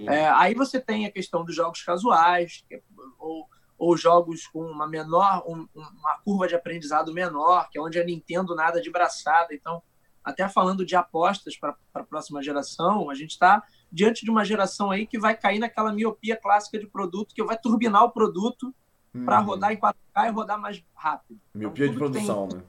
É, 0.06 0.28
aí 0.28 0.54
você 0.54 0.80
tem 0.80 1.06
a 1.06 1.10
questão 1.10 1.44
dos 1.44 1.54
jogos 1.54 1.82
casuais, 1.82 2.64
é, 2.70 2.80
ou 3.18 3.48
ou 3.78 3.96
jogos 3.96 4.46
com 4.48 4.60
uma 4.60 4.88
menor, 4.88 5.44
um, 5.46 5.66
uma 5.72 6.18
curva 6.24 6.48
de 6.48 6.56
aprendizado 6.56 7.14
menor, 7.14 7.68
que 7.70 7.78
é 7.78 7.80
onde 7.80 7.98
a 7.98 8.04
Nintendo 8.04 8.54
nada 8.54 8.82
de 8.82 8.90
braçada. 8.90 9.54
Então, 9.54 9.80
até 10.24 10.48
falando 10.48 10.84
de 10.84 10.96
apostas 10.96 11.56
para 11.56 11.76
a 11.94 12.02
próxima 12.02 12.42
geração, 12.42 13.08
a 13.08 13.14
gente 13.14 13.30
está 13.30 13.62
diante 13.90 14.24
de 14.24 14.30
uma 14.30 14.44
geração 14.44 14.90
aí 14.90 15.06
que 15.06 15.18
vai 15.18 15.36
cair 15.36 15.60
naquela 15.60 15.92
miopia 15.92 16.36
clássica 16.36 16.76
de 16.76 16.88
produto, 16.88 17.32
que 17.32 17.42
vai 17.44 17.56
turbinar 17.56 18.02
o 18.02 18.10
produto 18.10 18.74
uhum. 19.14 19.24
para 19.24 19.38
rodar 19.38 19.72
em 19.72 19.76
4K 19.76 20.26
e 20.26 20.30
rodar 20.30 20.60
mais 20.60 20.84
rápido. 20.92 21.40
Então, 21.50 21.60
miopia 21.60 21.86
então, 21.86 21.92
de 21.92 21.98
produção, 21.98 22.48
né? 22.48 22.62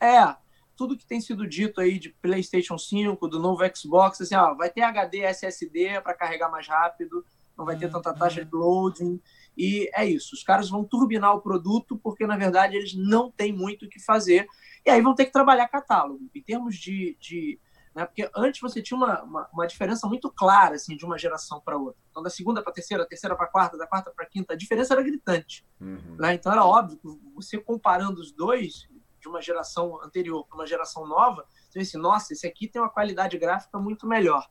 É, 0.00 0.36
tudo 0.76 0.96
que 0.96 1.06
tem 1.06 1.20
sido 1.20 1.46
dito 1.46 1.80
aí 1.80 1.98
de 1.98 2.10
PlayStation 2.10 2.78
5, 2.78 3.28
do 3.28 3.38
novo 3.38 3.62
Xbox, 3.74 4.20
assim, 4.20 4.34
ó, 4.34 4.54
vai 4.54 4.70
ter 4.70 4.82
HD 4.82 5.20
SSD 5.20 6.00
para 6.00 6.14
carregar 6.14 6.50
mais 6.50 6.66
rápido, 6.66 7.24
não 7.56 7.64
vai 7.64 7.76
ter 7.76 7.90
tanta 7.90 8.10
uhum. 8.10 8.16
taxa 8.16 8.44
de 8.44 8.50
loading. 8.52 9.20
E 9.56 9.90
é 9.94 10.06
isso, 10.06 10.34
os 10.34 10.42
caras 10.42 10.70
vão 10.70 10.84
turbinar 10.84 11.34
o 11.34 11.40
produto 11.40 11.98
porque, 11.98 12.26
na 12.26 12.36
verdade, 12.36 12.76
eles 12.76 12.94
não 12.94 13.30
têm 13.30 13.52
muito 13.52 13.84
o 13.84 13.88
que 13.88 14.00
fazer. 14.00 14.46
E 14.84 14.90
aí 14.90 15.00
vão 15.00 15.14
ter 15.14 15.26
que 15.26 15.32
trabalhar 15.32 15.68
catálogo. 15.68 16.28
Em 16.34 16.42
termos 16.42 16.76
de. 16.76 17.16
de 17.20 17.60
né, 17.94 18.06
porque 18.06 18.28
antes 18.34 18.58
você 18.58 18.80
tinha 18.80 18.96
uma, 18.96 19.22
uma, 19.22 19.48
uma, 19.52 19.66
diferença 19.66 20.08
muito 20.08 20.30
clara 20.30 20.76
assim, 20.76 20.96
de 20.96 21.04
uma 21.04 21.18
geração 21.18 21.60
para 21.60 21.76
outra. 21.76 22.00
Então, 22.10 22.22
da 22.22 22.30
segunda 22.30 22.62
para 22.62 22.70
a 22.70 22.74
terceira, 22.74 23.02
da 23.02 23.08
terceira 23.08 23.36
para 23.36 23.44
a 23.44 23.48
quarta, 23.48 23.76
da 23.76 23.86
quarta 23.86 24.10
para 24.10 24.24
a 24.24 24.28
quinta, 24.28 24.54
a 24.54 24.56
diferença 24.56 24.94
era 24.94 25.02
gritante. 25.02 25.66
Uhum. 25.78 26.16
Né? 26.18 26.32
Então, 26.32 26.50
era 26.50 26.64
óbvio 26.64 26.96
que 26.96 27.06
você 27.34 27.58
comparando 27.58 28.18
os 28.18 28.32
dois, 28.32 28.88
de 29.22 29.28
uma 29.28 29.40
geração 29.40 30.02
anterior 30.02 30.44
para 30.44 30.56
uma 30.56 30.66
geração 30.66 31.06
nova, 31.06 31.46
você 31.70 31.78
vê 31.78 31.82
assim, 31.82 31.96
nossa, 31.96 32.32
esse 32.32 32.46
aqui 32.46 32.68
tem 32.68 32.82
uma 32.82 32.90
qualidade 32.90 33.38
gráfica 33.38 33.78
muito 33.78 34.06
melhor. 34.06 34.46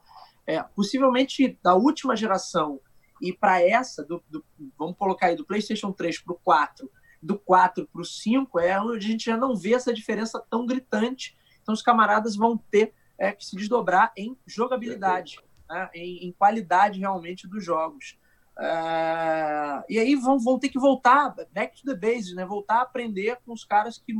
É, 0.47 0.63
possivelmente, 0.63 1.59
da 1.61 1.75
última 1.75 2.15
geração 2.15 2.79
e 3.21 3.31
para 3.31 3.61
essa, 3.61 4.03
do, 4.03 4.23
do, 4.27 4.43
vamos 4.77 4.97
colocar 4.97 5.27
aí 5.27 5.35
do 5.35 5.45
PlayStation 5.45 5.91
3 5.91 6.21
para 6.21 6.33
o 6.33 6.39
4, 6.39 6.89
do 7.21 7.37
4 7.37 7.87
para 7.87 8.01
o 8.01 8.05
5, 8.05 8.59
é 8.59 8.81
onde 8.81 9.05
a 9.05 9.09
gente 9.09 9.25
já 9.25 9.37
não 9.37 9.55
vê 9.55 9.75
essa 9.75 9.93
diferença 9.93 10.43
tão 10.49 10.65
gritante. 10.65 11.37
Então, 11.61 11.73
os 11.73 11.83
camaradas 11.83 12.35
vão 12.35 12.57
ter 12.57 12.93
é, 13.19 13.31
que 13.31 13.45
se 13.45 13.55
desdobrar 13.55 14.11
em 14.17 14.35
jogabilidade, 14.47 15.39
né? 15.69 15.89
em, 15.93 16.27
em, 16.27 16.31
qualidade 16.31 16.99
realmente 16.99 17.47
dos 17.47 17.63
jogos. 17.63 18.17
É, 18.57 19.83
e 19.87 19.99
aí 19.99 20.15
vão, 20.15 20.39
vão 20.39 20.57
ter 20.57 20.69
que 20.69 20.79
voltar, 20.79 21.35
back 21.51 21.79
to 21.79 21.85
the 21.85 21.95
base, 21.95 22.33
né? 22.33 22.43
voltar 22.43 22.77
a 22.77 22.81
aprender 22.81 23.37
com 23.45 23.53
os 23.53 23.63
caras 23.63 23.99
que, 23.99 24.15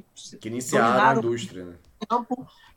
que, 0.00 0.36
que 0.38 0.48
iniciaram 0.48 1.18
a 1.18 1.18
indústria. 1.18 1.64
Né? 1.64 1.76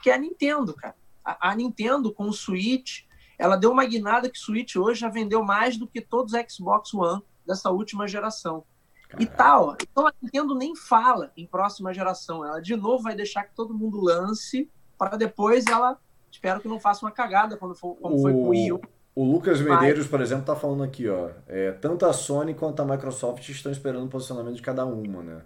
Que 0.01 0.09
é 0.09 0.13
a 0.13 0.17
Nintendo, 0.17 0.73
cara. 0.73 0.95
A, 1.23 1.51
a 1.51 1.55
Nintendo 1.55 2.13
com 2.13 2.25
o 2.25 2.33
Switch 2.33 3.07
ela 3.37 3.55
deu 3.55 3.71
uma 3.71 3.85
guinada 3.85 4.29
que 4.29 4.39
Switch 4.39 4.75
hoje 4.75 5.01
já 5.01 5.09
vendeu 5.09 5.43
mais 5.43 5.77
do 5.77 5.87
que 5.87 6.01
todos 6.01 6.33
os 6.33 6.53
Xbox 6.53 6.93
One 6.93 7.21
dessa 7.45 7.69
última 7.69 8.07
geração. 8.07 8.63
Caramba. 9.07 9.23
E 9.23 9.35
tal. 9.35 9.77
Então 9.81 10.07
a 10.07 10.13
Nintendo 10.21 10.55
nem 10.55 10.75
fala 10.75 11.31
em 11.37 11.45
próxima 11.45 11.93
geração. 11.93 12.43
Ela 12.43 12.59
de 12.59 12.75
novo 12.75 13.03
vai 13.03 13.15
deixar 13.15 13.43
que 13.43 13.53
todo 13.55 13.73
mundo 13.73 14.01
lance 14.01 14.69
para 14.97 15.15
depois 15.15 15.65
ela. 15.67 15.99
Espero 16.31 16.59
que 16.59 16.67
não 16.67 16.79
faça 16.79 17.05
uma 17.05 17.11
cagada 17.11 17.55
quando 17.57 17.75
for, 17.75 17.95
como 17.95 18.15
o... 18.15 18.21
foi 18.21 18.33
com 18.33 18.45
o 18.45 18.49
Wii 18.49 18.71
U. 18.73 18.81
O 19.15 19.23
Lucas 19.23 19.59
Medeiros, 19.61 20.05
por 20.05 20.21
exemplo, 20.21 20.41
está 20.41 20.55
falando 20.55 20.83
aqui, 20.83 21.09
ó. 21.09 21.31
É, 21.47 21.71
tanto 21.71 22.05
a 22.05 22.13
Sony 22.13 22.53
quanto 22.53 22.81
a 22.83 22.85
Microsoft 22.85 23.47
estão 23.49 23.71
esperando 23.71 24.05
o 24.05 24.09
posicionamento 24.09 24.55
de 24.55 24.61
cada 24.61 24.85
uma, 24.85 25.23
né? 25.23 25.41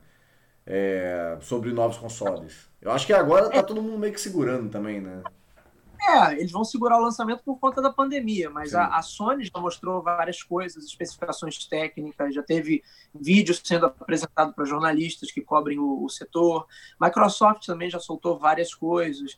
É, 0.65 1.37
sobre 1.41 1.71
novos 1.71 1.97
consoles. 1.97 2.69
Eu 2.81 2.91
acho 2.91 3.05
que 3.05 3.13
agora 3.13 3.49
tá 3.49 3.57
é. 3.57 3.63
todo 3.63 3.81
mundo 3.81 3.97
meio 3.97 4.13
que 4.13 4.21
segurando 4.21 4.69
também, 4.69 5.01
né? 5.01 5.23
É, 6.03 6.33
eles 6.33 6.51
vão 6.51 6.63
segurar 6.63 6.97
o 6.97 7.03
lançamento 7.03 7.43
por 7.43 7.59
conta 7.59 7.79
da 7.79 7.91
pandemia, 7.91 8.49
mas 8.49 8.73
a, 8.73 8.87
a, 8.87 9.03
Sony 9.03 9.45
já 9.45 9.59
mostrou 9.59 10.01
várias 10.01 10.41
coisas, 10.41 10.83
especificações 10.83 11.63
técnicas, 11.67 12.33
já 12.33 12.41
teve 12.41 12.83
vídeos 13.13 13.61
sendo 13.63 13.85
apresentado 13.85 14.51
para 14.51 14.65
jornalistas 14.65 15.31
que 15.31 15.41
cobrem 15.41 15.77
o, 15.77 16.03
o, 16.03 16.09
setor. 16.09 16.65
Microsoft 16.99 17.67
também 17.67 17.87
já 17.87 17.99
soltou 17.99 18.39
várias 18.39 18.73
coisas. 18.73 19.37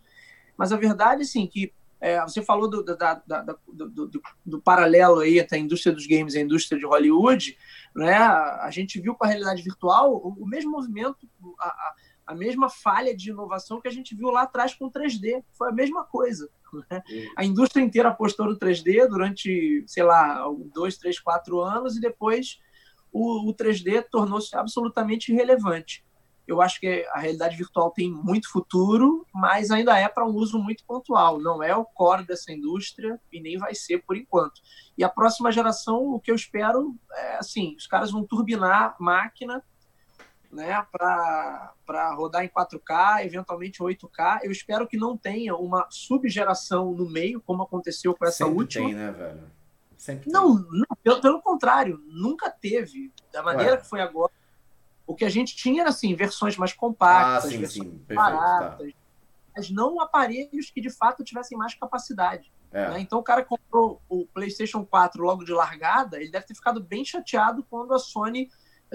Mas 0.55 0.71
a 0.71 0.78
verdade, 0.78 1.26
sim, 1.26 1.45
que 1.47 1.74
é, 2.04 2.20
você 2.20 2.41
falou 2.41 2.70
do, 2.70 2.84
da, 2.84 2.95
da, 2.95 3.41
da, 3.41 3.58
do, 3.66 4.08
do, 4.08 4.22
do, 4.45 4.62
paralelo 4.62 5.22
aí 5.22 5.39
entre 5.39 5.58
a 5.58 5.62
indústria 5.62 5.95
dos 5.95 6.06
games 6.06 6.34
e 6.34 6.38
a 6.38 6.41
indústria 6.41 6.78
de 6.78 6.86
Hollywood, 6.86 7.58
né? 7.95 8.18
A 8.18 8.70
gente 8.72 8.99
viu 8.99 9.16
com 9.16 9.24
a 9.24 9.28
realidade 9.30 9.62
virtual 9.62 10.14
o, 10.14 10.43
o 10.43 10.45
mesmo 10.45 10.70
movimento, 10.70 11.26
a, 11.58 11.93
a 12.28 12.36
mesma 12.36 12.70
falha 12.70 13.16
de 13.16 13.30
inovação 13.30 13.80
que 13.80 13.88
a 13.88 13.91
gente 13.91 14.14
viu 14.16 14.30
lá 14.32 14.41
atrás 14.41 14.76
com 14.76 14.88
o 14.88 14.91
3D. 14.91 15.45
Foi 15.58 15.70
a 15.70 15.72
mesma 15.72 16.04
coisa. 16.04 16.49
Né? 16.91 17.01
A 17.38 17.45
indústria 17.45 17.82
inteira 17.82 18.10
apostou 18.10 18.47
no 18.47 18.60
3D 18.60 19.08
durante, 19.08 19.86
sei 19.88 20.04
lá, 20.04 20.45
dois, 20.74 20.97
três, 20.97 21.22
quatro 21.22 21.62
anos 21.62 21.95
e 21.95 22.01
depois 22.01 22.60
o, 23.14 23.49
o 23.49 23.56
3D 23.56 24.04
tornou-se 24.12 24.54
absolutamente 24.58 25.32
irrelevante. 25.32 26.04
Eu 26.48 26.62
acho 26.62 26.80
que 26.80 27.08
a 27.12 27.20
realidade 27.20 27.56
virtual 27.56 27.91
tem 27.91 28.12
muito 28.12 28.52
futuro, 28.52 29.26
mas 29.34 29.72
ainda 29.72 29.98
é 29.98 30.10
para 30.10 30.26
um 30.26 30.34
uso 30.34 30.60
muito 30.60 30.84
pontual. 30.86 31.39
Não 31.39 31.64
é 31.64 31.76
o 31.76 31.86
core 31.86 32.26
dessa 32.26 32.52
indústria 32.52 33.20
e 33.32 33.39
nem 33.39 33.58
vai 33.58 33.74
ser 33.74 34.00
por 34.00 34.18
enquanto. 34.18 34.62
E 34.98 35.04
a 35.04 35.10
próxima 35.10 35.52
geração, 35.52 36.14
o 36.14 36.20
que 36.20 36.32
eu 36.32 36.36
espero 36.36 36.96
é 37.14 37.38
assim: 37.38 37.76
os 37.78 37.88
caras 37.88 38.12
vão 38.12 38.26
turbinar 38.26 38.96
máquina 39.00 39.64
né, 40.54 40.86
para 40.91 42.14
rodar 42.16 42.44
em 42.44 42.50
4K, 42.50 43.26
eventualmente 43.26 43.82
8K. 43.82 44.41
Eu 44.44 44.52
espero 44.52 44.88
que 44.88 44.98
não 44.98 45.18
tenha 45.18 45.56
uma 45.56 45.88
subgeração 45.89 46.91
no 46.91 47.10
meio, 47.10 47.41
como 47.41 47.64
aconteceu 47.64 48.14
com 48.14 48.26
essa 48.26 48.46
Sempre 48.46 48.54
última. 48.54 48.86
Tem, 48.86 48.96
né, 48.96 49.12
velho? 49.12 49.52
Sempre 49.98 50.32
não, 50.32 50.56
não 50.56 50.86
pelo, 51.02 51.22
pelo, 51.22 51.41
contrário, 51.41 52.02
nunca 52.08 52.50
teve. 52.50 53.12
Da 53.32 53.41
maneira 53.41 53.72
Ué. 53.72 53.78
que 53.78 53.88
foi 53.88 54.02
agora. 54.02 54.32
O 55.06 55.16
que 55.16 55.26
a 55.26 55.30
gente 55.30 55.56
tinha 55.56 55.82
era 55.82 55.89
assim, 55.89 56.16
versões 56.16 56.58
mais 56.58 56.74
compactas, 56.74 57.45
ah, 57.45 57.49
sim, 57.49 57.58
versões 57.60 57.88
sim. 57.88 57.97
Perfeito, 57.99 58.16
tá. 58.16 58.32
baratas, 58.32 58.91
tá. 58.91 58.97
mas 59.56 59.70
não 59.70 59.99
aparelhos 59.99 60.70
que 60.70 60.82
de 60.82 60.89
fato 60.89 61.24
tivessem 61.24 61.58
mais 61.58 61.74
capacidade. 61.76 62.51
É. 62.72 62.89
Né? 62.89 62.99
Então 63.01 63.20
o 63.20 63.24
cara 63.24 63.43
comprou 63.43 64.01
o 64.10 64.26
PlayStation 64.34 64.86
4 64.86 65.22
logo 65.22 65.43
de 65.43 65.51
largada, 65.51 66.20
ele 66.20 66.32
deve 66.32 66.45
ter 66.45 66.56
ficado 66.56 66.82
bem 66.82 67.06
chateado 67.06 67.66
quando 67.70 67.93
a 67.93 67.99
Sony 67.99 68.49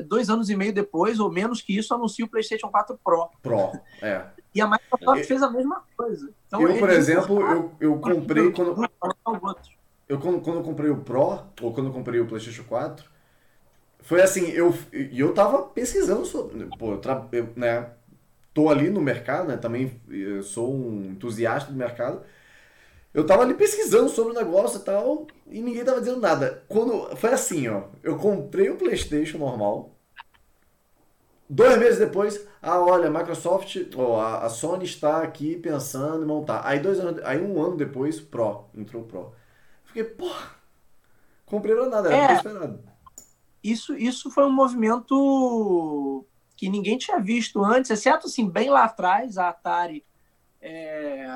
dois 0.06 0.30
anos 0.30 0.48
e 0.50 0.56
meio 0.56 0.72
depois, 0.72 1.18
ou 1.18 1.30
menos 1.30 1.60
que 1.60 1.76
isso, 1.76 1.94
anuncia 1.94 2.24
o 2.24 2.28
PlayStation 2.28 2.68
4 2.68 2.98
Pro. 3.02 3.28
Pro, 3.42 3.72
é. 4.02 4.26
E 4.54 4.60
a 4.60 4.66
Microsoft 4.66 5.20
eu, 5.20 5.26
fez 5.26 5.42
a 5.42 5.50
mesma 5.50 5.84
coisa. 5.96 6.32
Então, 6.46 6.62
eu, 6.62 6.78
por 6.78 6.88
exemplo, 6.88 7.40
eu, 7.42 7.72
eu 7.78 7.98
comprei 8.00 8.50
quando. 8.50 8.70
Eu, 10.08 10.18
quando, 10.18 10.40
quando 10.40 10.56
eu 10.56 10.62
comprei 10.62 10.90
o 10.90 10.96
Pro, 10.96 11.44
ou 11.60 11.72
quando 11.72 11.88
eu 11.88 11.92
comprei 11.92 12.18
o 12.18 12.26
PlayStation 12.26 12.64
4, 12.64 13.08
foi 14.08 14.22
assim, 14.22 14.48
eu, 14.52 14.74
eu 14.90 15.34
tava 15.34 15.64
pesquisando 15.64 16.24
sobre. 16.24 16.64
Pô, 16.78 16.92
eu, 16.92 16.98
tra, 16.98 17.28
eu 17.30 17.50
né, 17.54 17.90
tô 18.54 18.70
ali 18.70 18.88
no 18.88 19.02
mercado, 19.02 19.48
né? 19.48 19.58
Também 19.58 20.00
sou 20.42 20.74
um 20.74 21.10
entusiasta 21.10 21.70
do 21.70 21.76
mercado. 21.76 22.22
Eu 23.12 23.26
tava 23.26 23.42
ali 23.42 23.52
pesquisando 23.52 24.08
sobre 24.08 24.32
o 24.32 24.34
negócio 24.34 24.80
e 24.80 24.82
tal, 24.82 25.26
e 25.46 25.60
ninguém 25.60 25.84
tava 25.84 26.00
dizendo 26.00 26.20
nada. 26.20 26.64
Quando 26.68 27.14
foi 27.16 27.34
assim, 27.34 27.68
ó, 27.68 27.82
eu 28.02 28.16
comprei 28.16 28.70
o 28.70 28.76
PlayStation 28.76 29.36
normal. 29.36 29.94
Dois 31.46 31.76
meses 31.76 31.98
depois, 31.98 32.46
ah, 32.62 32.80
olha, 32.80 33.08
a 33.08 33.10
Microsoft, 33.10 33.76
ó, 33.94 34.20
a, 34.22 34.46
a 34.46 34.48
Sony 34.48 34.86
está 34.86 35.22
aqui 35.22 35.54
pensando 35.54 36.22
em 36.22 36.26
montar. 36.26 36.62
Aí 36.64 36.80
dois 36.80 36.98
anos, 36.98 37.22
aí 37.24 37.42
um 37.42 37.62
ano 37.62 37.76
depois, 37.76 38.18
Pro, 38.18 38.70
entrou 38.74 39.02
Pro. 39.02 39.34
Fiquei, 39.84 40.04
porra, 40.04 40.52
comprei 41.44 41.74
nada, 41.74 42.10
era 42.10 42.32
é, 42.32 42.36
esperado. 42.36 42.87
Isso, 43.62 43.94
isso 43.96 44.30
foi 44.30 44.44
um 44.44 44.52
movimento 44.52 46.24
que 46.56 46.68
ninguém 46.68 46.98
tinha 46.98 47.20
visto 47.20 47.64
antes, 47.64 47.90
exceto 47.90 48.26
assim, 48.26 48.48
bem 48.48 48.70
lá 48.70 48.84
atrás, 48.84 49.38
a 49.38 49.48
Atari 49.48 50.04
é, 50.60 51.26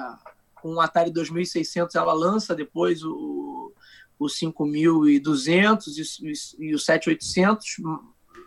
com 0.61 0.75
o 0.75 0.81
Atari 0.81 1.11
2600 1.11 1.95
ela 1.95 2.12
lança 2.12 2.55
depois 2.55 3.03
o, 3.05 3.73
o 4.18 4.29
5200 4.29 5.99
e, 5.99 6.33
e 6.59 6.75
o 6.75 6.79
7800, 6.79 7.77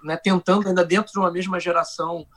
né, 0.03 0.17
tentando 0.17 0.67
ainda 0.67 0.83
dentro 0.83 1.11
de 1.11 1.19
uma 1.19 1.31
mesma 1.31 1.59
geração 1.59 2.27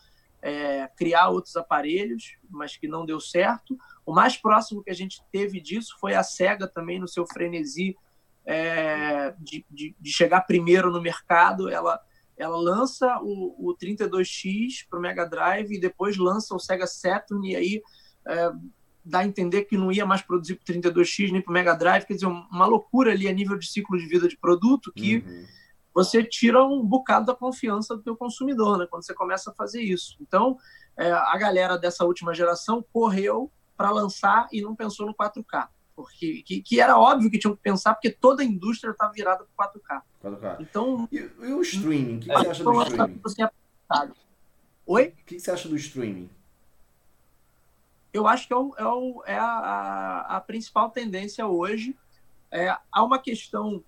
é, 0.41 0.89
criar 0.97 1.29
outros 1.29 1.57
aparelhos, 1.57 2.37
mas 2.49 2.77
que 2.77 2.89
não 2.89 3.05
deu 3.05 3.21
certo. 3.21 3.77
O 4.07 4.13
mais 4.13 4.37
próximo 4.37 4.83
que 4.83 4.91
a 4.91 4.95
gente 4.95 5.23
teve 5.31 5.61
disso 5.61 5.97
foi 6.01 6.15
a 6.15 6.23
Sega 6.23 6.67
também 6.67 6.99
no 6.99 7.09
seu 7.09 7.27
frenesi 7.27 7.97
é, 8.49 9.35
de, 9.39 9.63
de, 9.71 9.95
de, 10.01 10.11
chegar 10.11 10.41
primeiro 10.41 10.91
no 10.91 11.03
mercado. 11.03 11.69
Ela, 11.69 12.01
ela 12.35 12.57
lança 12.57 13.21
o, 13.21 13.71
o 13.71 13.77
32X 13.77 14.87
para 14.89 14.99
o 14.99 15.03
Mega 15.03 15.27
Drive 15.27 15.71
e 15.71 15.79
depois 15.79 16.17
lança 16.17 16.55
o 16.55 16.59
Sega 16.59 16.87
Saturn 16.87 17.47
e 17.47 17.55
aí 17.55 17.83
é, 18.27 18.51
dá 19.05 19.19
a 19.19 19.27
entender 19.27 19.65
que 19.65 19.77
não 19.77 19.93
ia 19.93 20.07
mais 20.07 20.23
produzir 20.23 20.55
para 20.55 20.75
32X 20.75 21.31
nem 21.31 21.43
para 21.43 21.51
o 21.51 21.53
Mega 21.53 21.75
Drive, 21.75 22.07
quer 22.07 22.15
dizer, 22.15 22.27
uma 22.27 22.65
loucura 22.65 23.13
ali 23.13 23.29
a 23.29 23.33
nível 23.33 23.59
de 23.59 23.71
ciclo 23.71 23.99
de 23.99 24.07
vida 24.07 24.27
de 24.27 24.39
produto 24.39 24.91
que 24.95 25.19
uhum. 25.19 25.47
você 25.93 26.25
tira 26.25 26.65
um 26.65 26.83
bocado 26.83 27.27
da 27.27 27.35
confiança 27.35 27.95
do 27.95 28.03
teu 28.03 28.17
consumidor, 28.17 28.79
né, 28.79 28.87
quando 28.89 29.05
você 29.05 29.13
começa 29.13 29.51
a 29.51 29.55
fazer 29.55 29.83
isso. 29.83 30.17
Então, 30.23 30.57
é, 30.97 31.13
a 31.13 31.37
galera 31.37 31.77
dessa 31.77 32.07
última 32.07 32.33
geração 32.35 32.83
correu 32.91 33.53
para 33.77 33.91
lançar 33.91 34.49
e 34.51 34.63
não 34.63 34.75
pensou 34.75 35.07
no 35.07 35.15
4K, 35.15 35.69
porque 36.03 36.43
que, 36.45 36.63
que, 36.63 36.81
era 36.81 36.97
óbvio 36.97 37.31
que 37.31 37.39
tinham 37.39 37.57
que 37.57 37.63
pensar, 37.63 37.95
porque 37.95 38.11
toda 38.11 38.43
a 38.43 38.47
indústria 38.47 38.93
estava 38.93 39.13
virada 39.13 39.45
para 39.57 39.73
4K. 39.73 40.03
4K. 40.23 40.57
Então, 40.61 41.09
e, 41.11 41.17
e 41.17 41.53
o 41.53 41.61
streaming? 41.63 42.17
O 42.17 42.21
que, 42.21 42.29
que 42.29 42.35
você 42.35 42.49
acha 42.49 42.65
do 42.65 42.71
então, 42.71 42.83
streaming? 42.83 44.13
Oi? 44.87 45.07
O 45.09 45.25
que 45.25 45.41
você 45.41 45.51
acha 45.51 45.69
do 45.69 45.77
streaming? 45.77 46.31
eu 48.13 48.27
acho 48.27 48.47
que 48.47 48.53
é, 48.53 48.57
o, 48.57 48.75
é, 48.77 48.87
o, 48.87 49.23
é 49.27 49.39
a, 49.39 50.27
a, 50.29 50.41
principal 50.41 50.91
tendência 50.91 51.47
hoje. 51.47 51.97
É, 52.51 52.75
há 52.91 53.05
uma 53.05 53.19
questão 53.19 53.85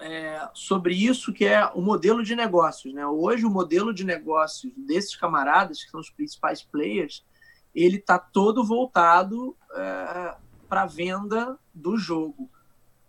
é, 0.00 0.48
sobre 0.52 0.94
isso 0.94 1.32
que 1.32 1.44
é 1.44 1.64
o 1.74 1.80
modelo 1.80 2.22
de 2.22 2.34
negócios. 2.34 2.92
Né? 2.92 3.06
Hoje, 3.06 3.46
o 3.46 3.50
modelo 3.50 3.94
de 3.94 4.04
negócios 4.04 4.72
desses 4.76 5.14
camaradas, 5.14 5.82
que 5.82 5.90
são 5.90 6.00
os 6.00 6.10
principais 6.10 6.62
players, 6.62 7.24
ele 7.74 7.96
está 7.96 8.18
todo 8.18 8.64
voltado 8.64 9.56
é, 9.74 10.36
para 10.74 10.86
venda 10.86 11.56
do 11.72 11.96
jogo. 11.96 12.50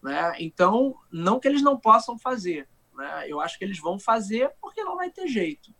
Né? 0.03 0.35
Então, 0.37 0.95
não 1.11 1.39
que 1.39 1.47
eles 1.47 1.63
não 1.63 1.79
possam 1.79 2.15
fazer. 2.15 2.69
Né? 2.95 3.25
Eu 3.27 3.41
acho 3.41 3.57
que 3.57 3.65
eles 3.65 3.79
vão 3.79 3.97
fazer 3.97 4.53
porque 4.61 4.83
não 4.83 4.95
vai 4.95 5.09
ter 5.09 5.27
jeito. 5.27 5.73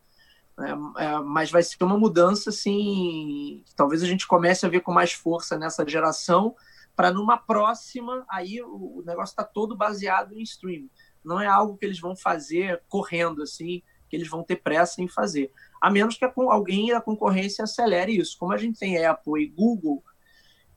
É, 0.60 1.04
é, 1.04 1.20
mas 1.20 1.52
vai 1.52 1.62
ser 1.62 1.76
uma 1.84 1.96
mudança, 1.96 2.50
assim, 2.50 3.64
talvez 3.76 4.02
a 4.02 4.08
gente 4.08 4.26
comece 4.26 4.66
a 4.66 4.70
ver 4.70 4.80
com 4.80 4.92
mais 4.92 5.14
força 5.14 5.60
nessa 5.60 5.88
geração, 5.88 6.56
para 6.96 7.12
numa 7.12 7.38
próxima, 7.38 8.26
aí 8.28 8.60
o, 8.64 8.98
o 8.98 9.04
negócio 9.06 9.34
está 9.34 9.44
todo 9.44 9.78
baseado 9.78 10.34
em 10.34 10.42
streaming. 10.42 10.90
Não 11.24 11.40
é 11.40 11.46
algo 11.46 11.78
que 11.78 11.86
eles 11.86 12.00
vão 12.00 12.16
fazer 12.16 12.82
correndo, 12.90 13.44
assim, 13.44 13.84
que 14.10 14.16
eles 14.16 14.28
vão 14.28 14.44
ter 14.44 14.56
pressa 14.56 15.04
em 15.04 15.08
fazer. 15.08 15.52
A 15.80 15.92
menos 15.92 16.18
que 16.18 16.26
alguém 16.36 16.88
da 16.88 17.00
concorrência 17.00 17.64
acelere 17.64 18.18
isso. 18.18 18.40
Como 18.40 18.54
a 18.54 18.58
gente 18.58 18.80
tem 18.80 19.06
Apple 19.06 19.44
e 19.44 19.48
Google, 19.48 20.04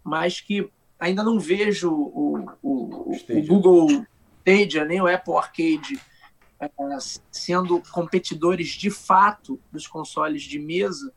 mas 0.05 0.43
que 0.43 0.71
ainda 0.99 1.23
não 1.23 1.39
vejo 1.39 1.91
o, 1.91 2.51
o, 2.63 3.13
o 3.33 3.47
Google 3.47 4.07
Stadia, 4.45 4.85
nem 4.85 5.01
o 5.01 5.07
Apple 5.07 5.35
Arcade 5.35 6.01
é, 6.61 6.69
sendo 7.31 7.81
competidores 7.93 8.69
de 8.71 8.91
fato 8.91 9.61
dos 9.71 9.87
consoles 9.87 10.43
de 10.43 10.59
mesa, 10.59 11.13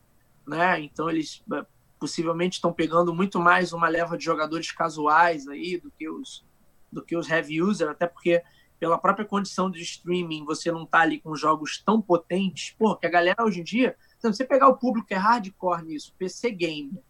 né? 0.45 0.79
Então 0.81 1.09
eles 1.09 1.43
é, 1.53 1.65
possivelmente 1.99 2.57
estão 2.57 2.71
pegando 2.71 3.13
muito 3.13 3.39
mais 3.39 3.73
uma 3.73 3.87
leva 3.87 4.17
de 4.17 4.23
jogadores 4.23 4.71
casuais 4.71 5.47
aí 5.47 5.77
do 5.77 5.91
que 5.91 6.09
os 6.09 6.45
do 6.91 7.01
que 7.01 7.15
os 7.15 7.29
heavy 7.29 7.61
user, 7.61 7.89
até 7.89 8.05
porque 8.05 8.43
pela 8.77 8.97
própria 8.97 9.25
condição 9.25 9.71
de 9.71 9.81
streaming 9.81 10.43
você 10.43 10.71
não 10.71 10.85
tá 10.85 10.99
ali 10.99 11.21
com 11.21 11.33
jogos 11.35 11.81
tão 11.85 12.01
potentes, 12.01 12.75
pô, 12.77 12.97
que 12.97 13.07
a 13.07 13.09
galera 13.09 13.45
hoje 13.45 13.61
em 13.61 13.63
dia, 13.63 13.95
se 14.19 14.27
você 14.27 14.43
pegar 14.43 14.67
o 14.67 14.75
público 14.75 15.07
que 15.07 15.13
é 15.13 15.17
hardcore 15.17 15.85
nisso, 15.85 16.13
PC 16.17 16.51
game, 16.51 17.01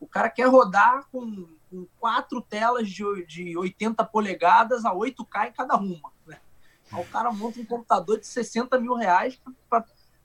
o 0.00 0.06
cara 0.06 0.30
quer 0.30 0.48
rodar 0.48 1.06
com, 1.12 1.46
com 1.70 1.86
quatro 1.98 2.40
telas 2.40 2.88
de, 2.88 3.04
de 3.26 3.56
80 3.56 4.04
polegadas 4.04 4.84
a 4.84 4.92
8K 4.92 5.48
em 5.48 5.52
cada 5.52 5.76
uma, 5.76 6.10
né? 6.26 6.38
Aí 6.92 7.00
o 7.00 7.06
cara 7.06 7.30
monta 7.30 7.60
um 7.60 7.64
computador 7.64 8.18
de 8.18 8.26
60 8.26 8.78
mil 8.80 8.94
reais 8.94 9.40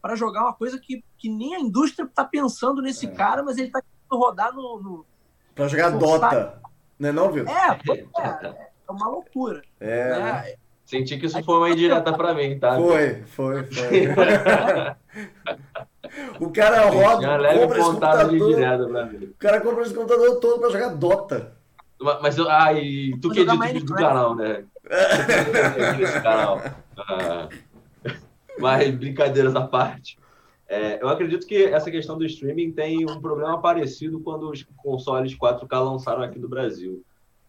para 0.02 0.16
jogar 0.16 0.42
uma 0.42 0.54
coisa 0.54 0.80
que, 0.80 1.04
que 1.18 1.30
nem 1.30 1.56
a 1.56 1.60
indústria 1.60 2.06
está 2.06 2.26
pensando 2.26 2.82
nesse 2.82 3.06
é. 3.06 3.12
cara, 3.12 3.44
mas 3.44 3.58
ele 3.58 3.68
está 3.68 3.82
querendo 3.82 4.24
rodar 4.24 4.54
no. 4.54 4.82
no 4.82 5.06
para 5.54 5.68
jogar 5.68 5.92
no 5.92 6.00
Dota. 6.00 6.30
Site. 6.30 6.66
Não 6.98 7.10
é 7.10 7.12
não, 7.12 7.32
viu? 7.32 7.46
É, 7.48 7.80
é, 7.92 8.72
é 8.88 8.92
uma 8.92 9.08
loucura. 9.08 9.62
É. 9.80 10.10
Né? 10.10 10.20
né? 10.20 10.56
Senti 10.86 11.18
que 11.18 11.26
isso 11.26 11.44
foi 11.44 11.58
uma 11.58 11.70
indireta 11.70 12.14
para 12.14 12.34
mim, 12.34 12.60
tá? 12.60 12.76
Foi, 12.76 13.24
foi, 13.24 13.64
foi. 13.64 14.08
o 16.40 16.50
cara 16.52 16.90
roda, 16.90 17.38
compra 17.54 17.80
esse 17.80 17.88
computador. 17.88 19.22
O 19.24 19.38
cara 19.38 19.62
compra 19.62 19.84
esse 19.84 19.94
computador 19.94 20.40
todo 20.40 20.60
para 20.60 20.70
jogar 20.70 20.90
Dota. 20.96 21.56
Mas, 22.22 22.38
ah, 22.40 22.74
e 22.74 23.18
tu 23.20 23.30
que 23.30 23.40
edita 23.40 23.80
do 23.86 23.94
canal, 23.94 24.36
né? 24.36 24.66
Esse 26.02 26.22
canal. 26.22 26.62
Ah, 26.98 27.50
mas, 28.60 28.94
brincadeiras 28.96 29.56
à 29.56 29.66
parte. 29.66 30.18
É, 30.68 31.02
eu 31.02 31.08
acredito 31.08 31.46
que 31.46 31.64
essa 31.64 31.92
questão 31.92 32.18
do 32.18 32.26
streaming 32.26 32.72
tem 32.72 33.10
um 33.10 33.22
problema 33.22 33.62
parecido 33.62 34.20
quando 34.20 34.50
os 34.50 34.66
consoles 34.78 35.38
4K 35.38 35.80
lançaram 35.80 36.24
aqui 36.24 36.40
no 36.40 36.50
Brasil. 36.50 37.04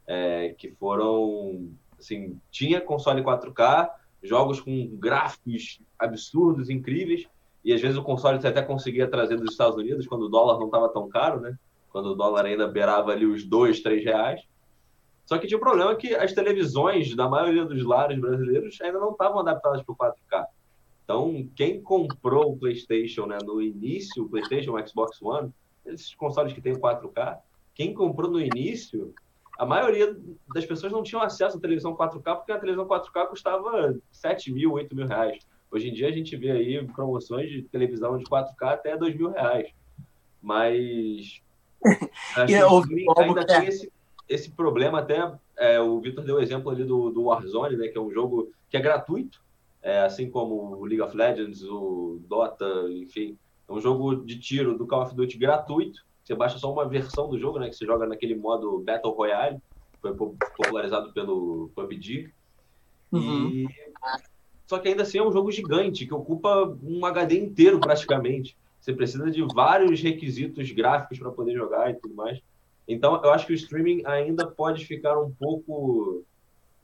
É, 0.06 0.54
que 0.56 0.70
foram. 0.72 1.68
Assim, 1.98 2.38
tinha 2.50 2.80
console 2.80 3.22
4K, 3.22 3.90
jogos 4.22 4.60
com 4.60 4.86
gráficos 4.96 5.80
absurdos, 5.98 6.68
incríveis, 6.68 7.26
e 7.66 7.72
às 7.72 7.80
vezes 7.80 7.98
o 7.98 8.02
console 8.02 8.40
você 8.40 8.46
até 8.46 8.62
conseguia 8.62 9.10
trazer 9.10 9.36
dos 9.36 9.50
Estados 9.50 9.76
Unidos 9.76 10.06
quando 10.06 10.26
o 10.26 10.28
dólar 10.28 10.56
não 10.56 10.66
estava 10.66 10.88
tão 10.88 11.08
caro, 11.08 11.40
né? 11.40 11.58
Quando 11.90 12.10
o 12.10 12.14
dólar 12.14 12.46
ainda 12.46 12.68
beirava 12.68 13.10
ali 13.10 13.26
os 13.26 13.44
dois, 13.44 13.80
três 13.80 14.04
reais. 14.04 14.40
Só 15.24 15.36
que 15.36 15.48
tinha 15.48 15.58
o 15.58 15.60
um 15.60 15.64
problema 15.64 15.96
que 15.96 16.14
as 16.14 16.32
televisões 16.32 17.16
da 17.16 17.28
maioria 17.28 17.64
dos 17.64 17.84
lares 17.84 18.20
brasileiros 18.20 18.80
ainda 18.80 19.00
não 19.00 19.10
estavam 19.10 19.40
adaptadas 19.40 19.82
para 19.82 19.92
o 19.92 19.96
4K. 19.96 20.46
Então, 21.02 21.48
quem 21.56 21.82
comprou 21.82 22.52
o 22.52 22.56
PlayStation 22.56 23.26
né, 23.26 23.38
no 23.44 23.60
início, 23.60 24.22
o 24.22 24.28
PlayStation, 24.28 24.76
o 24.76 24.86
Xbox 24.86 25.20
One, 25.20 25.52
esses 25.84 26.14
consoles 26.14 26.52
que 26.52 26.60
tem 26.60 26.74
4K, 26.74 27.36
quem 27.74 27.92
comprou 27.92 28.30
no 28.30 28.40
início, 28.40 29.12
a 29.58 29.66
maioria 29.66 30.16
das 30.54 30.64
pessoas 30.64 30.92
não 30.92 31.02
tinham 31.02 31.20
acesso 31.20 31.58
à 31.58 31.60
televisão 31.60 31.96
4K, 31.96 32.36
porque 32.36 32.52
a 32.52 32.60
televisão 32.60 32.86
4K 32.86 33.26
custava 33.26 33.96
7 34.12 34.52
mil, 34.52 34.74
8 34.74 34.94
mil 34.94 35.08
reais. 35.08 35.44
Hoje 35.70 35.88
em 35.88 35.92
dia 35.92 36.08
a 36.08 36.12
gente 36.12 36.36
vê 36.36 36.50
aí 36.50 36.86
promoções 36.88 37.50
de 37.50 37.62
televisão 37.62 38.18
de 38.18 38.24
4K 38.24 38.54
até 38.62 38.96
2 38.96 39.16
mil 39.16 39.30
reais. 39.30 39.68
Mas 40.42 41.42
acho 42.36 42.86
que 42.86 43.20
ainda 43.20 43.44
tinha 43.44 43.64
esse, 43.64 43.92
esse 44.28 44.50
problema 44.50 45.00
até. 45.00 45.32
É, 45.56 45.80
o 45.80 46.00
Vitor 46.00 46.24
deu 46.24 46.36
o 46.36 46.40
exemplo 46.40 46.70
ali 46.70 46.84
do, 46.84 47.10
do 47.10 47.24
Warzone, 47.24 47.76
né, 47.76 47.88
que 47.88 47.96
é 47.96 48.00
um 48.00 48.10
jogo 48.10 48.52
que 48.68 48.76
é 48.76 48.80
gratuito, 48.80 49.42
é, 49.82 50.00
assim 50.00 50.30
como 50.30 50.76
o 50.76 50.84
League 50.84 51.00
of 51.00 51.16
Legends, 51.16 51.62
o 51.62 52.20
Dota, 52.28 52.66
enfim. 52.90 53.38
É 53.68 53.72
um 53.72 53.80
jogo 53.80 54.16
de 54.16 54.38
tiro 54.38 54.76
do 54.76 54.86
Call 54.86 55.02
of 55.02 55.14
Duty 55.14 55.38
gratuito. 55.38 56.04
Você 56.22 56.34
baixa 56.34 56.58
só 56.58 56.72
uma 56.72 56.86
versão 56.86 57.28
do 57.28 57.38
jogo, 57.38 57.58
né, 57.58 57.68
que 57.68 57.76
você 57.76 57.86
joga 57.86 58.06
naquele 58.06 58.34
modo 58.34 58.80
Battle 58.80 59.14
Royale, 59.14 59.58
foi 60.00 60.14
popularizado 60.14 61.12
pelo 61.12 61.70
PUBG. 61.74 62.30
Uhum. 63.12 63.48
E... 63.48 63.68
Só 64.66 64.78
que 64.78 64.88
ainda 64.88 65.02
assim 65.02 65.18
é 65.18 65.22
um 65.22 65.32
jogo 65.32 65.50
gigante, 65.52 66.06
que 66.06 66.14
ocupa 66.14 66.76
um 66.82 67.04
HD 67.06 67.38
inteiro 67.38 67.78
praticamente. 67.78 68.56
Você 68.80 68.92
precisa 68.92 69.30
de 69.30 69.42
vários 69.42 70.00
requisitos 70.00 70.70
gráficos 70.72 71.18
para 71.18 71.30
poder 71.30 71.54
jogar 71.54 71.90
e 71.90 71.94
tudo 71.94 72.14
mais. 72.14 72.40
Então, 72.86 73.20
eu 73.22 73.30
acho 73.30 73.46
que 73.46 73.52
o 73.52 73.56
streaming 73.56 74.02
ainda 74.04 74.46
pode 74.46 74.84
ficar 74.84 75.18
um 75.20 75.32
pouco, 75.32 76.24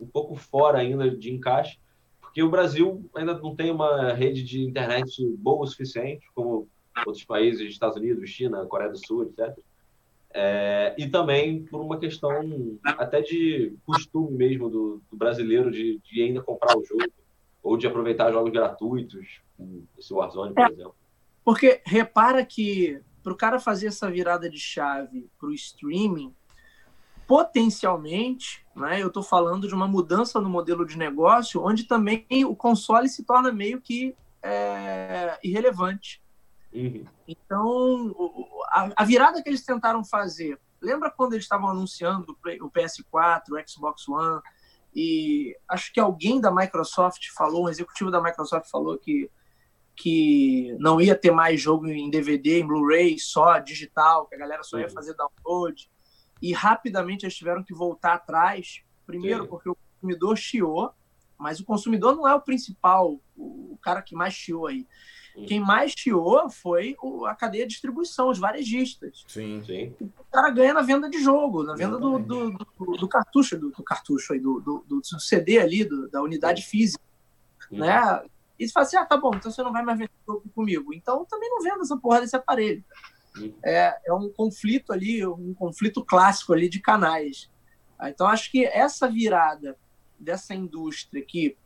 um 0.01 0.07
pouco 0.07 0.35
fora 0.35 0.79
ainda 0.79 1.11
de 1.11 1.33
encaixe, 1.33 1.79
porque 2.21 2.43
o 2.43 2.51
Brasil 2.51 3.05
ainda 3.15 3.39
não 3.39 3.55
tem 3.55 3.71
uma 3.71 4.13
rede 4.13 4.43
de 4.43 4.65
internet 4.65 5.25
boa 5.39 5.63
o 5.63 5.67
suficiente, 5.67 6.27
como 6.35 6.69
outros 7.07 7.25
países, 7.25 7.71
Estados 7.71 7.97
Unidos, 7.97 8.31
China, 8.31 8.67
Coreia 8.67 8.91
do 8.91 9.07
Sul, 9.07 9.25
etc. 9.25 9.57
É, 10.35 10.95
e 10.97 11.09
também 11.09 11.63
por 11.65 11.81
uma 11.81 11.99
questão 11.99 12.79
até 12.85 13.21
de 13.21 13.75
costume 13.85 14.33
mesmo 14.33 14.71
do, 14.71 15.03
do 15.11 15.17
brasileiro 15.17 15.71
de, 15.71 16.01
de, 16.03 16.23
ainda 16.23 16.41
comprar 16.41 16.75
o 16.77 16.85
jogo 16.85 17.05
ou 17.63 17.77
de 17.77 17.87
aproveitar 17.87 18.33
jogos 18.33 18.53
gratuitos, 18.53 19.41
esse 19.99 20.13
Warzone, 20.13 20.55
por 20.55 20.65
é, 20.65 20.73
exemplo. 20.73 20.95
Porque 21.45 21.81
repara 21.85 22.45
que 22.45 23.01
para 23.23 23.33
o 23.33 23.37
cara 23.37 23.61
fazer 23.61 23.87
essa 23.87 24.11
virada 24.11 24.51
de 24.51 24.59
chave 24.59 25.31
para 25.39 25.49
o 25.49 25.53
streaming, 25.53 26.35
potencialmente, 27.27 28.67
né, 28.75 29.01
eu 29.01 29.07
estou 29.07 29.23
falando 29.23 29.69
de 29.69 29.75
uma 29.75 29.87
mudança 29.87 30.41
no 30.41 30.51
modelo 30.51 30.85
de 30.85 30.99
negócio, 30.99 31.65
onde 31.65 31.85
também 31.85 32.27
o 32.45 32.55
console 32.55 33.09
se 33.09 33.25
torna 33.25 33.53
meio 33.53 33.81
que 33.81 34.15
é, 34.43 35.39
irrelevante. 35.43 36.21
Uhum. 36.73 37.05
Então, 37.29 38.15
a, 38.71 38.91
a, 38.97 39.05
virada 39.05 39.43
que 39.43 39.49
eles 39.49 39.65
tentaram 39.65 40.05
fazer, 40.05 40.59
lembra 40.81 41.11
quando 41.11 41.35
eles 41.35 41.45
estavam 41.45 41.69
anunciando 41.69 42.37
o 42.61 42.71
PS4, 42.71 43.43
o 43.51 43.71
Xbox 43.71 44.09
One, 44.09 44.43
e 44.95 45.57
acho 45.69 45.93
que 45.93 46.01
alguém 46.01 46.41
da 46.41 46.51
Microsoft 46.51 47.29
falou, 47.35 47.65
um 47.65 47.69
executivo 47.69 48.11
da 48.11 48.23
Microsoft 48.23 48.71
falou 48.71 48.99
que 48.99 49.31
que 49.95 50.75
não 50.79 51.01
ia 51.01 51.15
ter 51.15 51.31
mais 51.31 51.61
jogo 51.61 51.87
em 51.87 52.11
DVD, 52.11 52.61
em 52.61 52.67
Blu-ray, 52.67 53.19
só 53.19 53.59
digital, 53.59 54.27
que 54.27 54.35
a 54.35 54.39
galera 54.39 54.63
só 54.63 54.79
ia 54.79 54.87
uhum. 54.87 54.91
fazer 54.91 55.15
download. 55.15 55.91
E 56.41 56.53
rapidamente 56.53 57.25
eles 57.25 57.37
tiveram 57.37 57.63
que 57.63 57.75
voltar 57.75 58.15
atrás. 58.15 58.83
Primeiro, 59.07 59.43
Sim. 59.43 59.49
porque 59.49 59.69
o 59.69 59.77
consumidor 59.77 60.37
chiou, 60.37 60.93
mas 61.39 61.61
o 61.61 61.65
consumidor 61.65 62.17
não 62.17 62.27
é 62.27 62.35
o 62.35 62.41
principal, 62.41 63.21
o 63.37 63.79
cara 63.83 64.03
que 64.03 64.15
mais 64.15 64.35
chiou 64.35 64.67
aí. 64.67 64.87
Quem 65.47 65.61
mais 65.61 65.93
chiou 65.97 66.51
foi 66.51 66.95
a 67.27 67.35
cadeia 67.35 67.67
de 67.67 67.73
distribuição, 67.73 68.29
os 68.29 68.39
varejistas. 68.39 69.25
Sim, 69.27 69.63
sim. 69.65 69.95
O 70.01 70.25
cara 70.31 70.51
ganha 70.51 70.75
na 70.75 70.83
venda 70.83 71.09
de 71.09 71.23
jogo, 71.23 71.63
na 71.63 71.75
venda 71.75 71.99
do, 71.99 72.19
do, 72.19 72.51
do, 72.51 72.97
do, 72.99 73.09
cartucho, 73.09 73.59
do, 73.59 73.71
do 73.71 73.83
cartucho 73.83 74.35
aí, 74.35 74.41
do, 74.41 74.61
do, 74.61 74.85
do, 74.87 75.21
CD 75.21 75.59
ali, 75.59 75.89
da 76.11 76.23
unidade 76.23 76.63
física. 76.63 77.03
Né? 77.71 78.23
E 78.59 78.67
você 78.67 78.73
fala 78.73 78.87
assim, 78.87 78.97
ah, 78.97 79.07
tá 79.07 79.17
bom, 79.17 79.31
então 79.35 79.51
você 79.51 79.63
não 79.63 79.73
vai 79.73 79.83
mais 79.83 79.99
vender 79.99 80.13
jogo 80.27 80.45
comigo. 80.55 80.93
Então 80.93 81.25
também 81.25 81.49
não 81.49 81.63
vendo 81.63 81.81
essa 81.81 81.97
porra 81.97 82.21
desse 82.21 82.37
aparelho. 82.37 82.85
É, 83.65 83.99
é 84.07 84.13
um 84.13 84.29
conflito 84.29 84.93
ali, 84.93 85.25
um 85.27 85.55
conflito 85.55 86.05
clássico 86.05 86.53
ali 86.53 86.69
de 86.69 86.79
canais. 86.79 87.51
Então 88.03 88.27
acho 88.27 88.51
que 88.51 88.67
essa 88.67 89.09
virada 89.09 89.79
dessa 90.19 90.55
indústria 90.55 91.25
que 91.25 91.57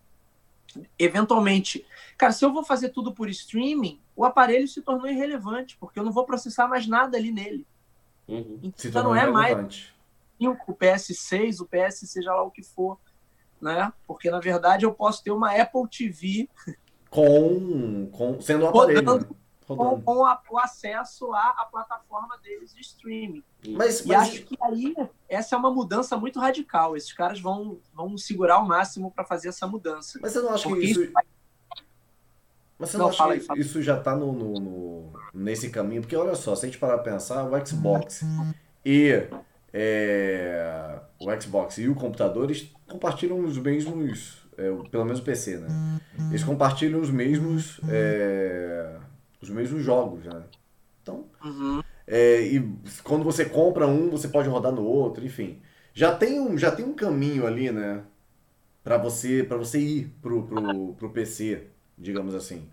eventualmente, 0.99 1.85
cara, 2.17 2.33
se 2.33 2.45
eu 2.45 2.53
vou 2.53 2.65
fazer 2.65 2.91
tudo 2.91 3.13
por 3.13 3.29
streaming, 3.29 4.01
o 4.15 4.25
aparelho 4.25 4.67
se 4.67 4.83
tornou 4.83 5.09
irrelevante, 5.09 5.77
porque 5.79 5.99
eu 5.99 6.05
não 6.05 6.13
vou 6.13 6.25
processar 6.25 6.69
mais 6.69 6.87
nada 6.87 7.17
ali 7.17 7.31
nele. 7.31 7.67
Uhum. 8.29 8.73
Então 8.85 9.05
não 9.05 9.15
é 9.15 9.27
mais 9.27 9.93
o 10.41 10.75
PS6, 10.75 11.61
o 11.61 11.67
PS, 11.67 12.11
seja 12.11 12.35
lá 12.35 12.43
o 12.43 12.51
que 12.51 12.63
for, 12.63 12.99
né? 13.61 13.93
Porque 14.07 14.31
na 14.31 14.41
verdade 14.41 14.85
eu 14.85 14.93
posso 14.93 15.23
ter 15.23 15.31
uma 15.31 15.51
Apple 15.51 15.89
TV 15.89 16.49
com, 17.09 18.09
com 18.13 18.41
sendo 18.41 18.65
um 18.65 18.69
aparelho. 18.69 18.99
Rodando, 18.99 19.37
com, 19.67 20.01
com 20.01 20.25
a, 20.25 20.41
o 20.51 20.59
acesso 20.59 21.33
à, 21.33 21.49
à, 21.59 21.69
plataforma 21.71 22.39
deles 22.39 22.73
de 22.75 22.81
streaming. 22.81 23.43
Mas, 23.69 24.01
e 24.01 24.09
mas... 24.09 24.29
acho 24.29 24.45
que 24.45 24.57
aí 24.63 24.95
essa 25.29 25.57
é 25.57 25.59
uma 25.59 25.71
mudança 25.71 26.17
muito 26.17 26.39
radical. 26.39 26.97
Esses 26.97 27.13
caras 27.13 27.41
vão, 27.41 27.79
vão 27.93 28.17
segurar 28.17 28.59
o 28.59 28.67
máximo 28.67 29.11
para 29.11 29.25
fazer 29.25 29.49
essa 29.49 29.67
mudança. 29.67 30.19
Mas 30.23 30.33
você 30.33 30.41
não 30.41 30.55
acha 30.55 30.69
que 30.69 30.79
isso. 30.85 31.03
isso... 31.03 31.13
Mas 32.79 32.91
você 32.91 32.99
não, 32.99 33.07
não 33.07 33.11
acha 33.11 33.39
que 33.41 33.53
aí, 33.53 33.61
isso 33.61 33.83
já 33.83 33.99
está 33.99 34.15
no, 34.15 34.33
no, 34.33 34.61
no, 34.61 35.13
nesse 35.33 35.71
caminho? 35.71 36.03
Porque 36.03 36.15
olha 36.15 36.35
só, 36.35 36.55
se 36.55 36.67
a 36.67 36.69
gente 36.69 36.79
parar 36.79 36.99
para 36.99 37.13
pensar, 37.13 37.45
o 37.45 37.67
Xbox 37.67 38.23
e 38.85 39.29
é, 39.73 41.01
o 41.19 41.41
Xbox 41.41 41.79
e 41.79 41.89
o 41.89 41.95
computador 41.95 42.45
eles 42.45 42.71
compartilham 42.87 43.41
os 43.41 43.57
mesmos 43.57 44.47
é, 44.59 44.71
pelo 44.91 45.05
menos 45.05 45.21
o 45.21 45.23
PC, 45.23 45.59
né? 45.59 46.01
Eles 46.31 46.43
compartilham 46.43 47.01
os 47.01 47.11
mesmos, 47.11 47.79
é, 47.89 48.97
os 49.47 49.51
mesmos 49.55 49.83
jogos, 49.83 50.25
né? 50.25 50.43
Então, 51.03 51.27
uhum. 51.45 51.81
é, 52.07 52.41
e 52.43 52.77
quando 53.05 53.25
você 53.25 53.45
compra 53.45 53.87
um, 53.87 54.11
você 54.11 54.29
pode 54.29 54.49
rodar 54.49 54.73
no 54.73 54.85
outro, 54.85 55.25
enfim. 55.25 55.61
Já 55.95 56.15
tem 56.15 56.41
um, 56.41 56.59
já 56.59 56.71
tem 56.71 56.85
um 56.85 56.95
caminho 56.95 57.47
ali, 57.47 57.71
né? 57.71 58.03
Para 58.83 58.99
você, 58.99 59.43
para 59.43 59.57
você 59.57 59.79
ir 59.79 60.17
pro, 60.21 60.43
pro, 60.47 60.95
pro 60.95 61.11
PC, 61.11 61.69
digamos 61.97 62.35
assim. 62.35 62.69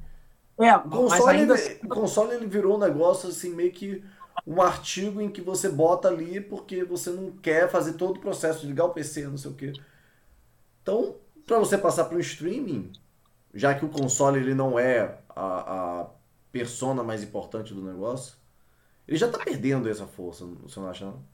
É, 0.59 0.75
o 0.75 0.89
console, 0.89 1.39
ainda... 1.39 1.59
ele, 1.59 1.79
o 1.83 1.87
console 1.87 2.35
ele 2.35 2.45
virou 2.45 2.75
um 2.75 2.79
negócio 2.79 3.29
assim 3.29 3.53
meio 3.53 3.71
que 3.71 4.03
um 4.45 4.61
artigo 4.61 5.21
em 5.21 5.29
que 5.29 5.41
você 5.41 5.69
bota 5.69 6.07
ali 6.07 6.41
porque 6.41 6.83
você 6.83 7.09
não 7.09 7.31
quer 7.31 7.69
fazer 7.69 7.93
todo 7.93 8.17
o 8.17 8.19
processo 8.19 8.61
de 8.61 8.67
ligar 8.67 8.85
o 8.85 8.93
PC, 8.93 9.27
não 9.27 9.37
sei 9.37 9.51
o 9.51 9.55
quê. 9.55 9.73
Então, 10.81 11.15
para 11.45 11.59
você 11.59 11.77
passar 11.77 12.05
para 12.05 12.17
o 12.17 12.19
streaming, 12.19 12.91
já 13.53 13.73
que 13.73 13.85
o 13.85 13.89
console 13.89 14.39
ele 14.39 14.53
não 14.53 14.77
é 14.77 15.17
a, 15.29 16.01
a 16.01 16.07
persona 16.53 17.03
mais 17.03 17.23
importante 17.23 17.73
do 17.73 17.81
negócio, 17.81 18.35
ele 19.07 19.17
já 19.17 19.25
está 19.25 19.39
perdendo 19.39 19.89
essa 19.89 20.05
força, 20.05 20.45
você 20.45 20.79
não 20.79 20.87
acha 20.87 21.05
não? 21.05 21.33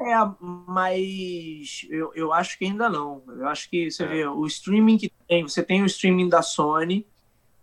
É, 0.00 0.14
mas 0.66 1.86
eu, 1.90 2.12
eu 2.14 2.32
acho 2.32 2.56
que 2.56 2.64
ainda 2.64 2.88
não. 2.88 3.22
Eu 3.28 3.46
acho 3.48 3.68
que 3.68 3.90
você 3.90 4.04
é. 4.04 4.06
vê 4.06 4.26
o 4.26 4.46
streaming 4.46 4.96
que 4.96 5.12
tem, 5.28 5.42
você 5.42 5.62
tem 5.62 5.82
o 5.82 5.86
streaming 5.86 6.28
da 6.28 6.40
Sony, 6.40 7.06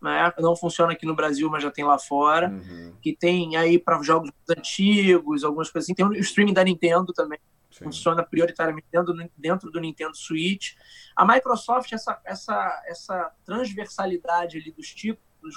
né? 0.02 0.32
Não 0.40 0.56
funciona 0.56 0.92
aqui 0.92 1.06
no 1.06 1.16
Brasil, 1.16 1.50
mas 1.50 1.64
já 1.64 1.72
tem 1.72 1.86
lá 1.86 1.98
fora. 1.98 2.50
Uhum. 2.50 2.94
Que 3.02 3.16
tem 3.16 3.56
aí 3.56 3.80
para 3.80 4.02
jogos 4.04 4.32
antigos, 4.50 5.44
algumas 5.44 5.72
coisas 5.72 5.86
assim. 5.86 5.96
Tem 5.96 6.06
o 6.06 6.14
streaming 6.14 6.54
da 6.54 6.64
Nintendo 6.64 7.14
também, 7.14 7.40
Sim. 7.72 7.86
funciona 7.86 8.22
prioritariamente 8.22 8.88
dentro, 8.92 9.16
dentro 9.38 9.72
do 9.72 9.80
Nintendo 9.80 10.16
Switch. 10.16 10.74
A 11.16 11.26
Microsoft, 11.26 11.92
essa, 11.94 12.22
essa, 12.26 12.84
essa 12.86 13.32
transversalidade 13.46 14.58
ali 14.58 14.72
dos 14.72 14.94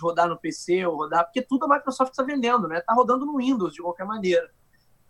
rodar 0.01 0.28
no 0.28 0.39
PC 0.39 0.85
ou 0.86 0.97
rodar, 0.97 1.24
porque 1.24 1.40
tudo 1.40 1.65
a 1.65 1.77
Microsoft 1.77 2.12
está 2.12 2.23
vendendo, 2.23 2.69
né? 2.69 2.78
Está 2.78 2.93
rodando 2.93 3.24
no 3.24 3.36
Windows 3.36 3.73
de 3.73 3.81
qualquer 3.81 4.05
maneira. 4.05 4.51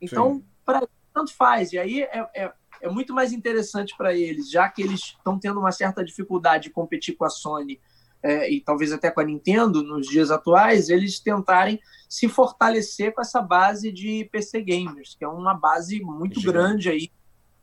Então, 0.01 0.43
para 0.65 0.87
tanto 1.13 1.35
faz. 1.35 1.73
E 1.73 1.79
aí 1.79 2.03
é, 2.03 2.29
é, 2.35 2.53
é 2.83 2.89
muito 2.89 3.13
mais 3.13 3.33
interessante 3.33 3.97
para 3.97 4.15
eles, 4.15 4.51
já 4.51 4.69
que 4.69 4.83
eles 4.83 5.01
estão 5.01 5.39
tendo 5.39 5.59
uma 5.59 5.73
certa 5.73 6.05
dificuldade 6.05 6.65
de 6.65 6.71
competir 6.71 7.17
com 7.17 7.25
a 7.25 7.31
Sony 7.31 7.81
é, 8.23 8.51
e 8.51 8.61
talvez 8.61 8.93
até 8.93 9.11
com 9.11 9.21
a 9.21 9.25
Nintendo 9.25 9.83
nos 9.83 10.07
dias 10.07 10.31
atuais, 10.31 10.89
eles 10.89 11.21
tentarem 11.21 11.81
se 12.09 12.29
fortalecer 12.29 13.15
com 13.15 13.21
essa 13.21 13.41
base 13.41 13.93
de 13.93 14.29
PC 14.31 14.63
gamers, 14.63 15.15
que 15.17 15.25
é 15.25 15.29
uma 15.29 15.55
base 15.55 16.01
muito 16.01 16.41
grande 16.43 16.89
aí 16.89 17.11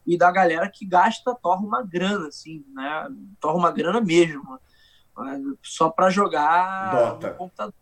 e 0.05 0.17
da 0.17 0.31
galera 0.31 0.69
que 0.69 0.85
gasta, 0.85 1.35
torna 1.35 1.65
uma 1.65 1.81
grana, 1.81 2.27
assim, 2.27 2.63
né? 2.73 3.07
Torna 3.39 3.57
uma 3.57 3.71
grana 3.71 3.99
mesmo? 3.99 4.59
Só 5.61 5.89
para 5.89 6.09
jogar 6.09 6.91
Dota. 6.91 7.29
no 7.29 7.35
computador. 7.35 7.73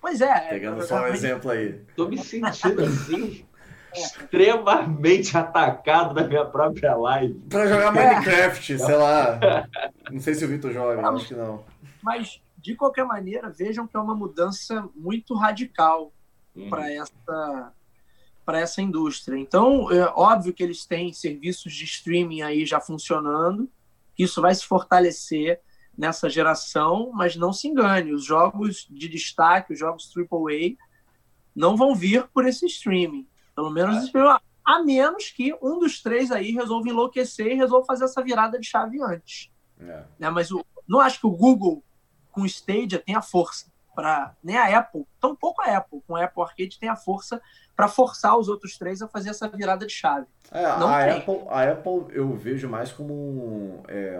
Pois 0.00 0.20
é. 0.20 0.48
Pegando 0.50 0.82
só 0.82 1.02
um 1.02 1.06
exemplo 1.06 1.50
aí. 1.50 1.80
Tô 1.96 2.06
me 2.08 2.18
sentindo 2.18 2.82
assim, 2.82 3.46
extremamente 3.94 5.36
atacado 5.36 6.14
na 6.14 6.26
minha 6.26 6.44
própria 6.44 6.94
live. 6.94 7.34
Pra 7.48 7.66
jogar 7.66 7.92
Minecraft, 7.92 8.78
sei 8.78 8.96
lá. 8.96 9.38
Não 10.10 10.20
sei 10.20 10.34
se 10.34 10.44
o 10.44 10.48
Vitor 10.48 10.72
joga, 10.72 11.08
acho 11.08 11.28
que 11.28 11.34
não. 11.34 11.64
Mas, 12.02 12.40
de 12.58 12.74
qualquer 12.74 13.04
maneira, 13.04 13.48
vejam 13.50 13.86
que 13.86 13.96
é 13.96 14.00
uma 14.00 14.14
mudança 14.14 14.88
muito 14.94 15.34
radical 15.34 16.12
Uhum. 16.56 16.70
para 16.70 16.88
essa 16.92 17.72
para 18.46 18.60
essa 18.60 18.80
indústria. 18.82 19.38
Então, 19.38 19.90
é 19.90 20.04
óbvio 20.14 20.52
que 20.52 20.62
eles 20.62 20.84
têm 20.84 21.12
serviços 21.14 21.72
de 21.72 21.84
streaming 21.84 22.42
aí 22.42 22.66
já 22.66 22.78
funcionando, 22.78 23.68
que 24.14 24.22
isso 24.22 24.40
vai 24.42 24.54
se 24.54 24.66
fortalecer 24.66 25.60
nessa 25.96 26.28
geração, 26.28 27.10
mas 27.12 27.36
não 27.36 27.52
se 27.52 27.68
engane, 27.68 28.12
os 28.12 28.24
jogos 28.24 28.86
de 28.90 29.08
destaque, 29.08 29.72
os 29.72 29.78
jogos 29.78 30.12
AAA, 30.16 30.76
não 31.54 31.76
vão 31.76 31.94
vir 31.94 32.26
por 32.32 32.46
esse 32.46 32.66
streaming. 32.66 33.26
Pelo 33.54 33.70
menos 33.70 34.10
a 34.64 34.82
menos 34.82 35.30
que 35.30 35.54
um 35.62 35.78
dos 35.78 36.02
três 36.02 36.32
aí 36.32 36.52
resolva 36.52 36.88
enlouquecer 36.88 37.48
e 37.48 37.54
resolva 37.54 37.86
fazer 37.86 38.04
essa 38.04 38.22
virada 38.22 38.58
de 38.58 38.66
chave 38.66 39.00
antes. 39.02 39.50
É. 39.78 40.04
Né? 40.18 40.30
Mas 40.30 40.50
o, 40.50 40.64
não 40.88 41.00
acho 41.00 41.20
que 41.20 41.26
o 41.26 41.30
Google 41.30 41.84
com 42.32 42.42
o 42.42 42.46
Stadia 42.46 42.98
tenha 42.98 43.20
força 43.20 43.66
para 43.94 44.34
nem 44.42 44.56
a 44.56 44.76
Apple, 44.76 45.06
tampouco 45.20 45.62
a 45.62 45.76
Apple 45.76 46.02
com 46.04 46.14
o 46.14 46.16
Apple 46.16 46.42
Arcade 46.42 46.80
tem 46.80 46.88
a 46.88 46.96
força 46.96 47.40
para 47.76 47.86
forçar 47.86 48.36
os 48.36 48.48
outros 48.48 48.76
três 48.76 49.00
a 49.00 49.06
fazer 49.06 49.30
essa 49.30 49.48
virada 49.48 49.86
de 49.86 49.92
chave. 49.92 50.26
É, 50.50 50.62
Não 50.78 50.88
a, 50.88 51.04
tem. 51.04 51.18
Apple, 51.18 51.40
a 51.48 51.70
Apple 51.70 52.06
eu 52.10 52.34
vejo 52.34 52.68
mais 52.68 52.90
como 52.90 53.14
um, 53.14 53.82
é, 53.86 54.18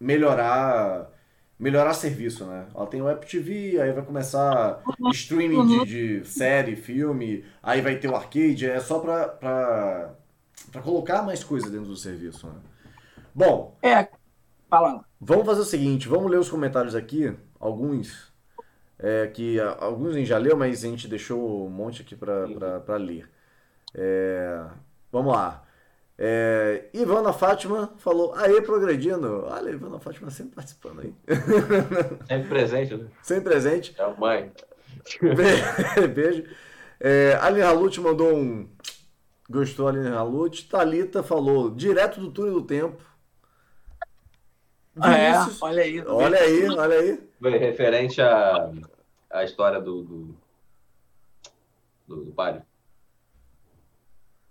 melhorar 0.00 1.10
melhorar 1.58 1.94
serviço, 1.94 2.44
né? 2.46 2.66
Ela 2.74 2.86
tem 2.86 3.00
o 3.00 3.08
Apple 3.08 3.28
TV, 3.30 3.80
aí 3.80 3.92
vai 3.92 4.04
começar 4.04 4.86
streaming 5.08 5.56
Uhum. 5.56 5.84
de, 5.84 6.20
de 6.20 6.24
série, 6.26 6.76
filme, 6.76 7.44
aí 7.62 7.80
vai 7.80 7.96
ter 7.98 8.08
o 8.08 8.14
arcade, 8.16 8.66
é 8.66 8.78
só 8.80 8.98
pra, 8.98 9.28
pra, 9.28 10.14
pra 10.72 10.82
colocar 10.82 11.22
mais 11.22 11.42
coisa 11.44 11.70
dentro 11.70 11.86
do 11.88 11.96
serviço, 11.96 12.46
né? 12.48 12.54
Bom, 13.34 13.76
É, 13.82 14.08
fala. 14.70 15.04
Vamos 15.20 15.46
fazer 15.46 15.60
o 15.62 15.64
seguinte, 15.64 16.08
vamos 16.08 16.30
ler 16.30 16.38
os 16.38 16.50
comentários 16.50 16.94
aqui, 16.94 17.34
alguns 17.58 18.32
é, 18.98 19.26
que 19.28 19.58
alguns 19.60 20.14
a 20.14 20.18
gente 20.18 20.28
já 20.28 20.38
leu, 20.38 20.56
mas 20.56 20.84
a 20.84 20.88
gente 20.88 21.08
deixou 21.08 21.66
um 21.66 21.70
monte 21.70 22.02
aqui 22.02 22.16
para 22.16 22.96
ler. 22.98 23.30
É, 23.94 24.64
vamos 25.12 25.32
lá. 25.34 25.65
É, 26.18 26.88
Ivana 26.94 27.32
Fátima 27.32 27.92
falou, 27.98 28.34
aê, 28.34 28.62
progredindo. 28.62 29.44
Olha, 29.46 29.70
Ivana 29.70 29.98
Fátima 30.00 30.30
sempre 30.30 30.54
participando 30.54 31.00
aí. 31.00 31.14
Sempre 32.26 32.48
presente, 32.48 32.96
né? 32.96 33.08
Sempre 33.22 33.44
presente. 33.50 33.94
É 33.98 34.02
a 34.02 34.10
mãe. 34.14 34.50
Be- 35.20 36.08
Beijo. 36.08 36.44
É, 36.98 37.34
Aline 37.42 37.62
Halute 37.62 38.00
mandou 38.00 38.34
um. 38.34 38.66
Gostou, 39.48 39.88
Aline 39.88 40.08
Halute. 40.08 40.66
Thalita 40.68 41.22
falou, 41.22 41.70
direto 41.70 42.18
do 42.18 42.30
túnel 42.30 42.54
do 42.54 42.62
tempo. 42.62 43.02
É, 45.02 45.32
Vinícius, 45.32 45.62
olha 45.62 45.82
aí. 45.82 46.00
olha 46.06 46.38
aí, 46.38 46.68
olha 46.70 46.98
aí. 46.98 47.58
Referente 47.58 48.22
à, 48.22 48.70
à 49.30 49.44
história 49.44 49.78
do, 49.78 50.02
do, 50.02 50.34
do, 52.08 52.24
do. 52.24 52.32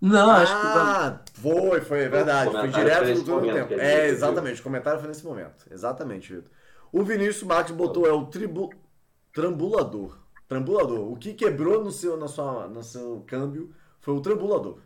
Não, 0.00 0.30
acho 0.30 0.52
que 0.52 0.66
Ah, 0.66 1.20
foi, 1.34 1.80
foi, 1.80 2.02
é 2.04 2.08
verdade. 2.08 2.50
Foi 2.50 2.68
direto 2.68 3.04
nesse 3.06 3.24
túnel 3.24 3.40
do 3.62 3.68
tempo. 3.68 3.80
É, 3.80 4.02
viu. 4.06 4.14
exatamente. 4.14 4.60
O 4.60 4.64
comentário 4.64 4.98
foi 5.00 5.08
nesse 5.08 5.24
momento. 5.24 5.66
Exatamente, 5.70 6.34
Vitor. 6.34 6.50
O 6.92 7.02
Vinícius 7.02 7.42
Marques 7.42 7.74
botou 7.74 8.06
é 8.06 8.12
o 8.12 8.26
tribu... 8.26 8.70
trambulador. 9.32 10.18
Trambulador. 10.48 11.10
O 11.12 11.16
que 11.16 11.34
quebrou 11.34 11.82
no 11.82 11.90
seu, 11.90 12.16
na 12.16 12.28
sua, 12.28 12.68
no 12.68 12.82
seu 12.82 13.24
câmbio 13.26 13.72
foi 14.00 14.14
o 14.14 14.20
trambulador. 14.20 14.78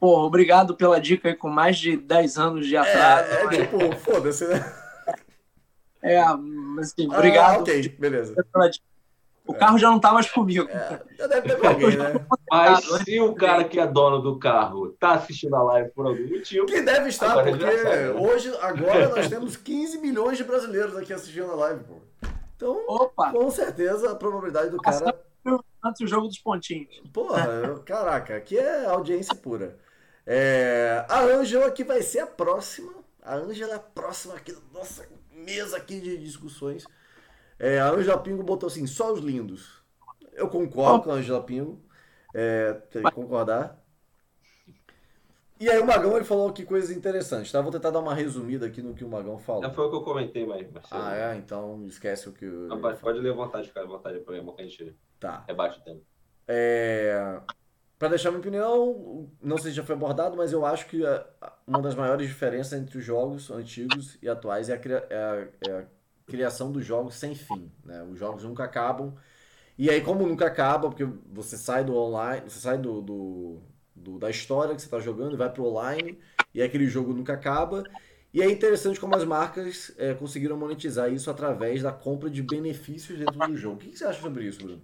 Pô, 0.00 0.20
obrigado 0.24 0.76
pela 0.76 1.00
dica 1.00 1.28
aí 1.28 1.36
com 1.36 1.48
mais 1.48 1.78
de 1.78 1.96
10 1.96 2.38
anos 2.38 2.66
de 2.66 2.76
atraso. 2.76 3.28
É, 3.30 3.44
é 3.44 3.48
tipo, 3.66 3.92
foda-se, 3.96 4.46
né? 4.48 4.74
É, 6.02 6.20
mas 6.34 6.92
assim, 6.92 7.06
obrigado 7.06 7.58
Ah, 7.58 7.60
ok, 7.60 7.88
beleza. 7.98 8.34
pela 8.52 8.68
dica. 8.68 8.84
O 9.44 9.54
carro 9.54 9.76
já 9.76 9.90
não 9.90 9.98
tá 9.98 10.12
mais 10.12 10.30
comigo. 10.30 10.68
É, 10.70 11.00
já 11.18 11.26
deve 11.26 11.54
ter 11.54 11.66
alguém, 11.66 11.96
né? 11.96 12.14
Mas 12.50 12.84
se 13.02 13.20
o 13.20 13.34
cara 13.34 13.64
que 13.64 13.80
é 13.80 13.86
dono 13.86 14.20
do 14.20 14.38
carro 14.38 14.90
tá 14.90 15.14
assistindo 15.14 15.56
a 15.56 15.62
live 15.62 15.90
por 15.90 16.06
algum 16.06 16.28
motivo, 16.28 16.66
Que 16.66 16.80
deve 16.80 17.08
estar, 17.08 17.32
Agora 17.32 17.50
porque 17.50 17.64
né? 17.64 18.10
hoje, 18.10 18.56
agora, 18.60 19.08
nós 19.08 19.26
temos 19.28 19.56
15 19.56 19.98
milhões 19.98 20.38
de 20.38 20.44
brasileiros 20.44 20.96
aqui 20.96 21.12
assistindo 21.12 21.50
a 21.50 21.56
live, 21.56 21.84
pô. 21.84 21.94
Então, 22.56 22.84
Opa, 22.86 23.32
com 23.32 23.50
certeza, 23.50 24.12
a 24.12 24.14
probabilidade 24.14 24.70
do 24.70 24.76
cara 24.78 25.12
antes 25.84 26.00
o 26.00 26.06
jogo 26.06 26.28
dos 26.28 26.38
pontinhos. 26.38 27.02
Porra, 27.12 27.80
caraca, 27.84 28.36
aqui 28.36 28.56
é 28.56 28.86
audiência 28.86 29.34
pura. 29.34 29.76
É, 30.24 31.04
a 31.08 31.20
Ângela 31.22 31.70
que 31.70 31.82
vai 31.82 32.02
ser 32.02 32.20
a 32.20 32.26
próxima. 32.26 32.92
A 33.20 33.34
Ângela 33.34 33.72
é 33.72 33.76
a 33.76 33.80
próxima 33.80 34.34
aqui 34.34 34.52
da 34.52 34.60
nossa 34.72 35.04
mesa 35.32 35.76
aqui 35.76 36.00
de 36.00 36.16
discussões. 36.16 36.84
É, 37.62 37.78
a 37.80 37.90
Ângela 37.90 38.18
Pingo 38.18 38.42
botou 38.42 38.66
assim, 38.66 38.86
só 38.88 39.12
os 39.12 39.20
lindos. 39.20 39.80
Eu 40.32 40.48
concordo 40.48 41.04
com 41.04 41.10
a 41.12 41.14
Ângela 41.14 41.42
Pingo. 41.44 41.80
É, 42.34 42.72
tem 42.90 43.02
que 43.04 43.10
concordar. 43.12 43.80
E 45.60 45.70
aí 45.70 45.78
o 45.78 45.86
Magão 45.86 46.16
ele 46.16 46.24
falou 46.24 46.52
que 46.52 46.64
coisas 46.64 46.90
interessantes, 46.90 47.52
tá? 47.52 47.60
Vou 47.60 47.70
tentar 47.70 47.90
dar 47.90 48.00
uma 48.00 48.14
resumida 48.14 48.66
aqui 48.66 48.82
no 48.82 48.94
que 48.94 49.04
o 49.04 49.08
Magão 49.08 49.38
falou. 49.38 49.62
já 49.62 49.70
foi 49.70 49.84
o 49.86 49.90
que 49.90 49.96
eu 49.96 50.02
comentei, 50.02 50.44
mas. 50.44 50.68
Marcelo. 50.72 51.02
Ah, 51.04 51.14
é? 51.14 51.36
Então 51.36 51.84
esquece 51.86 52.28
o 52.28 52.32
que 52.32 52.44
eu... 52.44 52.62
Não, 52.66 52.80
pode, 52.80 52.98
pode 52.98 53.20
ler 53.20 53.30
à 53.30 53.34
vontade, 53.34 53.68
ficar 53.68 53.82
à 53.82 53.86
vontade 53.86 54.18
para 54.20 54.34
que 54.42 54.60
a 54.60 54.64
gente 54.64 54.96
Tá. 55.20 55.44
rebate 55.46 55.78
o 55.78 55.82
tempo. 55.84 56.02
É, 56.48 57.40
para 57.96 58.08
deixar 58.08 58.30
minha 58.30 58.40
opinião, 58.40 59.30
não 59.40 59.56
sei 59.56 59.70
se 59.70 59.76
já 59.76 59.84
foi 59.84 59.94
abordado, 59.94 60.36
mas 60.36 60.52
eu 60.52 60.66
acho 60.66 60.86
que 60.86 61.00
uma 61.64 61.80
das 61.80 61.94
maiores 61.94 62.26
diferenças 62.26 62.72
entre 62.72 62.98
os 62.98 63.04
jogos 63.04 63.48
antigos 63.48 64.18
e 64.20 64.28
atuais 64.28 64.68
é 64.68 64.72
a, 64.74 64.80
é 65.10 65.16
a- 65.16 65.48
é 65.68 65.78
a 65.78 65.84
criação 66.32 66.72
dos 66.72 66.84
jogos 66.86 67.16
sem 67.16 67.34
fim, 67.36 67.72
né? 67.84 68.02
Os 68.04 68.18
jogos 68.18 68.44
nunca 68.44 68.64
acabam. 68.64 69.14
E 69.78 69.90
aí, 69.90 70.00
como 70.02 70.26
nunca 70.26 70.46
acaba, 70.46 70.88
porque 70.88 71.04
você 71.32 71.56
sai 71.58 71.84
do 71.84 71.96
online, 71.96 72.42
você 72.50 72.60
sai 72.60 72.78
do, 72.78 73.02
do- 73.02 73.60
do- 73.96 74.18
da 74.18 74.30
história 74.30 74.74
que 74.74 74.80
você 74.82 74.86
está 74.88 75.00
jogando 75.00 75.34
e 75.34 75.36
vai 75.38 75.50
pro 75.52 75.66
online, 75.66 76.18
e 76.54 76.62
aquele 76.62 76.86
jogo 76.88 77.12
nunca 77.14 77.34
acaba. 77.34 77.88
E 78.34 78.42
é 78.42 78.50
interessante 78.50 79.00
como 79.00 79.14
as 79.16 79.24
marcas 79.24 79.92
é, 79.98 80.14
conseguiram 80.14 80.56
monetizar 80.58 81.12
isso 81.12 81.30
através 81.30 81.82
da 81.82 81.92
compra 81.92 82.30
de 82.30 82.42
benefícios 82.42 83.18
dentro 83.18 83.40
do 83.40 83.56
jogo. 83.56 83.76
O 83.76 83.78
que 83.80 83.96
você 83.96 84.04
acha 84.04 84.20
sobre 84.20 84.44
isso, 84.46 84.62
Bruno? 84.62 84.82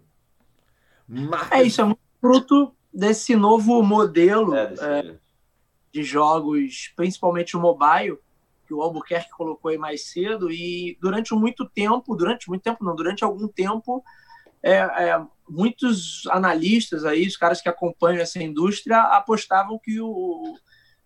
Marcas 1.08 1.50
É 1.50 1.62
isso, 1.62 1.80
é 1.80 1.84
muito 1.84 2.00
fruto 2.20 2.74
desse 2.92 3.34
novo 3.36 3.82
modelo 3.82 4.54
É, 4.54 4.74
é, 4.80 5.18
de 5.92 6.02
jogos, 6.02 6.92
principalmente 6.96 7.56
o 7.56 7.60
mobile, 7.60 8.18
que 8.68 8.74
o 8.74 8.82
Albuquerque 8.82 9.30
colocou 9.30 9.70
aí 9.70 9.78
mais 9.78 10.10
cedo, 10.10 10.52
e 10.52 10.98
durante 11.00 11.34
muito 11.34 11.66
tempo, 11.66 12.14
durante 12.14 12.48
muito 12.48 12.62
tempo 12.62 12.84
não, 12.84 12.94
durante 12.94 13.24
algum 13.24 13.48
tempo, 13.48 14.04
é, 14.62 14.74
é, 14.74 15.26
muitos 15.48 16.26
analistas 16.30 17.06
aí, 17.06 17.26
os 17.26 17.36
caras 17.36 17.62
que 17.62 17.68
acompanham 17.68 18.20
essa 18.20 18.42
indústria, 18.42 19.00
apostavam 19.00 19.78
que 19.82 19.98
o, 20.00 20.54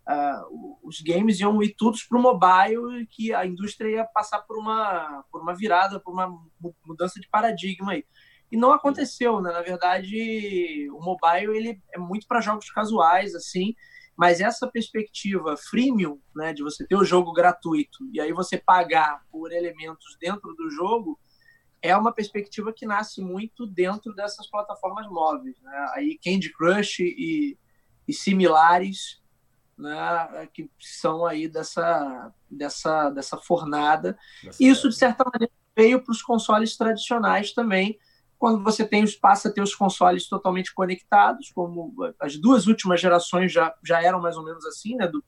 ah, 0.06 0.42
os 0.82 1.00
games 1.00 1.38
iam 1.38 1.62
ir 1.62 1.74
todos 1.76 2.02
para 2.02 2.18
o 2.18 2.22
mobile 2.22 3.02
e 3.02 3.06
que 3.06 3.32
a 3.32 3.46
indústria 3.46 3.88
ia 3.88 4.04
passar 4.04 4.40
por 4.40 4.58
uma, 4.58 5.24
por 5.30 5.40
uma 5.40 5.54
virada, 5.54 6.00
por 6.00 6.12
uma 6.12 6.26
mu- 6.26 6.74
mudança 6.84 7.20
de 7.20 7.28
paradigma 7.28 7.92
aí. 7.92 8.04
E 8.50 8.56
não 8.56 8.72
aconteceu, 8.72 9.40
né? 9.40 9.52
Na 9.52 9.62
verdade, 9.62 10.90
o 10.90 11.00
mobile 11.00 11.56
ele 11.56 11.82
é 11.94 11.98
muito 11.98 12.26
para 12.26 12.40
jogos 12.40 12.68
casuais, 12.70 13.34
assim, 13.34 13.74
mas 14.22 14.40
essa 14.40 14.68
perspectiva 14.68 15.56
freemium, 15.56 16.20
né, 16.32 16.52
de 16.52 16.62
você 16.62 16.86
ter 16.86 16.94
o 16.94 17.04
jogo 17.04 17.32
gratuito 17.32 18.08
e 18.12 18.20
aí 18.20 18.32
você 18.32 18.56
pagar 18.56 19.20
por 19.32 19.50
elementos 19.50 20.16
dentro 20.20 20.54
do 20.54 20.70
jogo, 20.70 21.18
é 21.82 21.96
uma 21.96 22.12
perspectiva 22.12 22.72
que 22.72 22.86
nasce 22.86 23.20
muito 23.20 23.66
dentro 23.66 24.14
dessas 24.14 24.48
plataformas 24.48 25.08
móveis, 25.08 25.60
né? 25.60 25.86
Aí 25.94 26.20
Candy 26.24 26.52
Crush 26.52 27.00
e, 27.00 27.58
e 28.06 28.12
similares, 28.12 29.20
né, 29.76 30.48
que 30.54 30.70
são 30.78 31.26
aí 31.26 31.48
dessa 31.48 32.32
dessa 32.48 33.10
dessa 33.10 33.36
fornada. 33.38 34.16
Isso 34.60 34.88
de 34.88 34.94
certa 34.94 35.24
maneira 35.24 35.52
veio 35.76 36.00
para 36.00 36.12
os 36.12 36.22
consoles 36.22 36.76
tradicionais 36.76 37.52
também, 37.52 37.98
quando 38.42 38.60
você 38.64 38.84
tem 38.84 39.04
passa 39.20 39.48
a 39.48 39.52
ter 39.52 39.62
os 39.62 39.72
consoles 39.72 40.26
totalmente 40.26 40.74
conectados, 40.74 41.52
como 41.54 41.94
as 42.18 42.36
duas 42.36 42.66
últimas 42.66 43.00
gerações 43.00 43.52
já, 43.52 43.72
já 43.84 44.02
eram 44.02 44.20
mais 44.20 44.36
ou 44.36 44.42
menos 44.42 44.66
assim, 44.66 44.96
né? 44.96 45.06
Do, 45.06 45.24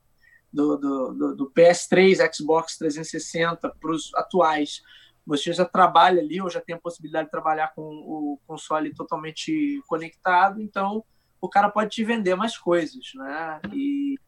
do, 0.53 0.77
do, 0.77 1.36
do 1.36 1.51
PS3, 1.53 2.19
Xbox 2.35 2.77
360 2.77 3.73
para 3.81 3.93
os 3.93 4.12
atuais. 4.16 4.82
Você 5.24 5.53
já 5.53 5.65
trabalha 5.65 6.20
ali, 6.20 6.41
ou 6.41 6.51
já 6.51 6.61
tem 6.61 6.74
a 6.74 6.81
possibilidade 6.81 7.27
de 7.27 7.31
trabalhar 7.31 7.73
com 7.73 7.82
o 7.82 8.41
console 8.49 8.93
totalmente 8.93 9.81
conectado, 9.86 10.61
então 10.61 11.05
o 11.41 11.49
cara 11.49 11.69
pode 11.69 11.91
te 11.91 12.03
vender 12.03 12.35
mais 12.35 12.59
coisas, 12.59 13.12
né? 13.15 13.61
E 13.73 14.19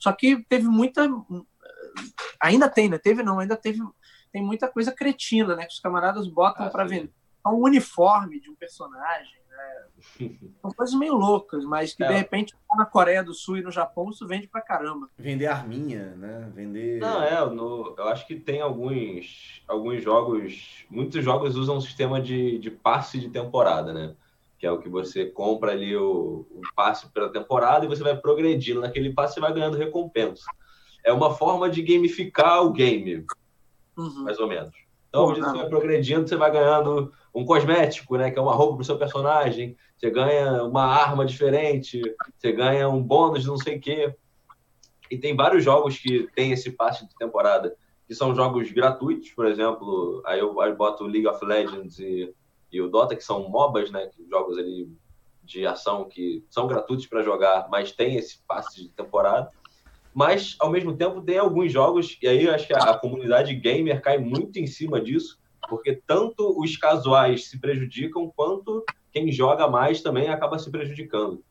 só 0.00 0.10
que 0.10 0.44
teve 0.48 0.66
muita 0.66 1.08
ainda 2.42 2.68
tem, 2.68 2.88
né? 2.88 2.98
Teve 2.98 3.22
não, 3.22 3.38
ainda 3.38 3.56
teve 3.56 3.78
tem 4.32 4.42
muita 4.42 4.66
coisa 4.66 4.90
cretina, 4.90 5.54
né? 5.54 5.64
Que 5.64 5.74
os 5.74 5.80
camaradas 5.80 6.26
botam 6.26 6.66
Ah, 6.66 6.70
para 6.70 6.88
sim. 6.88 7.08
Vender 7.46 7.56
um 7.56 7.62
uniforme 7.62 8.40
de 8.40 8.50
um 8.50 8.54
personagem. 8.54 9.38
Né? 9.48 10.30
São 10.60 10.70
coisas 10.72 10.94
meio 10.94 11.14
loucas, 11.14 11.64
mas 11.64 11.94
que 11.94 12.02
é. 12.02 12.08
de 12.08 12.14
repente 12.14 12.54
na 12.76 12.84
Coreia 12.84 13.24
do 13.24 13.32
Sul 13.32 13.58
e 13.58 13.62
no 13.62 13.70
Japão 13.70 14.10
isso 14.10 14.26
vende 14.26 14.46
pra 14.46 14.60
caramba. 14.60 15.08
Vender 15.16 15.46
arminha, 15.46 16.14
né? 16.16 16.50
Vender. 16.54 17.00
Não, 17.00 17.22
é, 17.22 17.44
no, 17.48 17.94
eu 17.96 18.08
acho 18.08 18.26
que 18.26 18.36
tem 18.36 18.60
alguns, 18.60 19.62
alguns 19.66 20.02
jogos. 20.02 20.84
Muitos 20.90 21.24
jogos 21.24 21.56
usam 21.56 21.76
um 21.76 21.80
sistema 21.80 22.20
de, 22.20 22.58
de 22.58 22.70
passe 22.70 23.18
de 23.18 23.30
temporada, 23.30 23.92
né? 23.92 24.14
Que 24.58 24.66
é 24.66 24.70
o 24.70 24.78
que 24.78 24.88
você 24.88 25.26
compra 25.26 25.72
ali 25.72 25.96
o, 25.96 26.46
o 26.50 26.60
passe 26.74 27.10
pela 27.12 27.32
temporada 27.32 27.84
e 27.84 27.88
você 27.88 28.02
vai 28.02 28.16
progredindo 28.16 28.80
naquele 28.80 29.12
passe 29.12 29.38
e 29.38 29.42
vai 29.42 29.52
ganhando 29.52 29.78
recompensa. 29.78 30.44
É 31.04 31.12
uma 31.12 31.30
forma 31.34 31.70
de 31.70 31.82
gamificar 31.82 32.62
o 32.62 32.72
game, 32.72 33.24
uhum. 33.96 34.24
mais 34.24 34.38
ou 34.38 34.48
menos. 34.48 34.74
Então, 35.08 35.28
você 35.28 35.40
vai 35.40 35.68
progredindo, 35.68 36.28
você 36.28 36.36
vai 36.36 36.50
ganhando 36.50 37.12
um 37.36 37.44
cosmético, 37.44 38.16
né? 38.16 38.30
Que 38.30 38.38
é 38.38 38.42
uma 38.42 38.54
roupa 38.54 38.76
para 38.76 38.82
o 38.82 38.84
seu 38.84 38.98
personagem. 38.98 39.76
Você 39.94 40.10
ganha 40.10 40.64
uma 40.64 40.86
arma 40.86 41.26
diferente. 41.26 42.00
Você 42.38 42.50
ganha 42.50 42.88
um 42.88 43.02
bônus 43.02 43.42
de 43.42 43.48
não 43.48 43.58
sei 43.58 43.76
o 43.76 43.80
quê. 43.80 44.14
E 45.10 45.18
tem 45.18 45.36
vários 45.36 45.62
jogos 45.62 45.98
que 45.98 46.26
tem 46.34 46.50
esse 46.50 46.72
passe 46.72 47.06
de 47.06 47.14
temporada, 47.14 47.76
que 48.08 48.14
são 48.14 48.34
jogos 48.34 48.72
gratuitos, 48.72 49.30
por 49.32 49.44
exemplo. 49.44 50.22
Aí 50.24 50.40
eu, 50.40 50.58
aí 50.62 50.70
eu 50.70 50.76
boto 50.76 51.04
League 51.04 51.28
of 51.28 51.44
Legends 51.44 51.98
e, 51.98 52.34
e 52.72 52.80
o 52.80 52.88
Dota, 52.88 53.14
que 53.14 53.22
são 53.22 53.48
MOBAs, 53.50 53.90
né? 53.90 54.10
Jogos 54.30 54.56
ali 54.56 54.90
de 55.44 55.66
ação 55.66 56.08
que 56.08 56.42
são 56.48 56.66
gratuitos 56.66 57.06
para 57.06 57.22
jogar, 57.22 57.68
mas 57.70 57.92
tem 57.92 58.16
esse 58.16 58.40
passe 58.48 58.82
de 58.82 58.88
temporada 58.88 59.50
mas 60.12 60.56
ao 60.58 60.70
mesmo 60.70 60.96
tempo 60.96 61.20
tem 61.20 61.36
alguns 61.36 61.70
jogos, 61.70 62.16
e 62.22 62.26
aí 62.26 62.48
acho 62.48 62.66
que 62.66 62.72
a, 62.72 62.78
a 62.78 62.98
comunidade 62.98 63.54
gamer 63.54 64.00
cai 64.00 64.16
muito 64.16 64.58
em 64.58 64.66
cima 64.66 64.98
disso, 64.98 65.38
porque 65.68 66.00
tanto 66.06 66.58
os 66.60 66.76
casuais 66.76 67.48
se 67.48 67.58
prejudicam, 67.60 68.32
quanto 68.34 68.84
quem 69.12 69.30
joga 69.32 69.68
mais 69.68 70.02
também 70.02 70.28
acaba 70.28 70.58
se 70.58 70.70
prejudicando. 70.70 71.42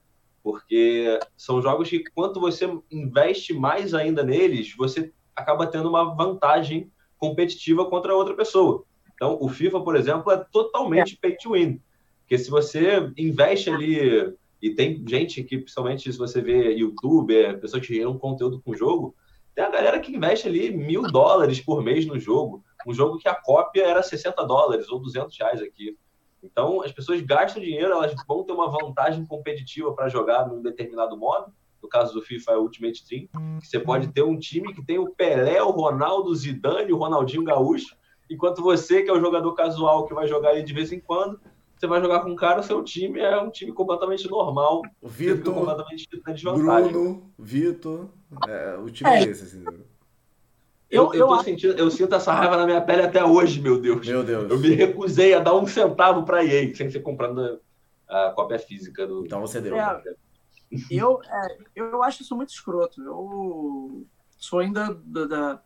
Porque 0.43 1.19
são 1.35 1.61
jogos 1.61 1.89
que, 1.89 2.03
quanto 2.13 2.39
você 2.39 2.69
investe 2.91 3.53
mais 3.53 3.93
ainda 3.93 4.23
neles, 4.23 4.75
você 4.75 5.11
acaba 5.35 5.67
tendo 5.67 5.89
uma 5.89 6.15
vantagem 6.15 6.91
competitiva 7.17 7.85
contra 7.89 8.15
outra 8.15 8.35
pessoa. 8.35 8.83
Então, 9.13 9.37
o 9.41 9.49
FIFA, 9.49 9.81
por 9.81 9.95
exemplo, 9.95 10.31
é 10.31 10.37
totalmente 10.51 11.17
pay 11.17 11.35
to 11.37 11.53
win. 11.53 11.81
Porque 12.21 12.37
se 12.37 12.49
você 12.49 13.11
investe 13.17 13.69
ali 13.69 14.35
e 14.61 14.71
tem 14.71 15.03
gente 15.07 15.43
que, 15.43 15.59
principalmente 15.59 16.11
se 16.11 16.17
você 16.17 16.41
vê 16.41 16.73
youtuber, 16.73 17.59
pessoas 17.59 17.85
que 17.85 17.93
geram 17.93 18.17
conteúdo 18.17 18.59
com 18.61 18.71
o 18.71 18.75
jogo, 18.75 19.15
tem 19.53 19.63
a 19.63 19.69
galera 19.69 19.99
que 19.99 20.13
investe 20.13 20.47
ali 20.47 20.75
mil 20.75 21.03
dólares 21.03 21.61
por 21.61 21.83
mês 21.83 22.05
no 22.05 22.19
jogo. 22.19 22.64
Um 22.85 22.93
jogo 22.93 23.17
que 23.17 23.27
a 23.27 23.35
cópia 23.35 23.85
era 23.85 24.03
60 24.03 24.43
dólares 24.45 24.89
ou 24.89 24.99
200 24.99 25.37
reais 25.37 25.61
aqui. 25.61 25.97
Então, 26.43 26.81
as 26.83 26.91
pessoas 26.91 27.21
gastam 27.21 27.61
dinheiro, 27.61 27.91
elas 27.91 28.13
vão 28.27 28.43
ter 28.43 28.53
uma 28.53 28.69
vantagem 28.69 29.25
competitiva 29.25 29.93
para 29.93 30.09
jogar 30.09 30.47
num 30.47 30.61
determinado 30.61 31.17
modo. 31.17 31.51
No 31.81 31.89
caso 31.89 32.13
do 32.13 32.21
FIFA 32.21 32.51
é 32.53 32.57
Ultimate 32.57 33.07
Team, 33.07 33.27
que 33.59 33.67
você 33.67 33.79
pode 33.79 34.07
ter 34.07 34.23
um 34.23 34.37
time 34.37 34.73
que 34.73 34.83
tem 34.83 34.97
o 34.97 35.11
Pelé, 35.11 35.61
o 35.61 35.69
Ronaldo, 35.69 36.29
o 36.29 36.35
Zidane, 36.35 36.91
o 36.91 36.97
Ronaldinho 36.97 37.43
Gaúcho, 37.43 37.95
enquanto 38.29 38.61
você, 38.61 39.03
que 39.03 39.09
é 39.09 39.13
o 39.13 39.19
jogador 39.19 39.53
casual 39.53 40.05
que 40.05 40.13
vai 40.13 40.27
jogar 40.27 40.49
ali 40.49 40.63
de 40.63 40.73
vez 40.73 40.91
em 40.91 40.99
quando, 40.99 41.39
você 41.77 41.87
vai 41.87 42.01
jogar 42.01 42.21
com 42.21 42.31
um 42.31 42.35
cara, 42.35 42.61
o 42.61 42.63
seu 42.63 42.83
time 42.83 43.19
é 43.19 43.39
um 43.39 43.51
time 43.51 43.71
completamente 43.71 44.27
normal. 44.29 44.81
O 45.01 45.07
Vitor, 45.07 45.53
completamente 45.53 46.07
Bruno, 46.91 47.31
Vitor, 47.37 48.07
é, 48.47 48.77
o 48.77 48.89
time 48.89 49.09
é, 49.09 49.19
é 49.19 49.23
esse, 49.23 49.43
assim. 49.43 49.63
Eu, 50.89 51.13
eu, 51.13 51.29
eu, 51.29 51.39
sentindo, 51.39 51.73
eu, 51.73 51.89
sinto 51.89 52.15
essa 52.15 52.31
raiva 52.31 52.57
na 52.57 52.65
minha 52.65 52.81
pele 52.81 53.01
até 53.01 53.23
hoje, 53.23 53.59
meu 53.59 53.79
Deus. 53.79 54.05
Meu 54.07 54.23
Deus. 54.23 54.49
Eu 54.49 54.59
me 54.59 54.69
recusei 54.69 55.33
a 55.33 55.39
dar 55.39 55.55
um 55.55 55.65
centavo 55.65 56.23
para 56.23 56.45
EA, 56.45 56.73
sem 56.75 56.89
ser 56.89 56.99
comprando 57.01 57.59
a 58.07 58.31
cópia 58.31 58.59
física 58.59 59.05
do. 59.07 59.25
Então 59.25 59.41
você 59.41 59.59
deu. 59.59 59.75
É, 59.75 60.03
eu, 60.91 61.19
é, 61.23 61.57
eu 61.75 62.03
acho 62.03 62.21
isso 62.21 62.35
muito 62.35 62.49
escroto. 62.49 63.01
Eu 63.01 64.05
sou 64.37 64.59
ainda 64.59 64.93
da, 65.03 65.25
da, 65.25 65.61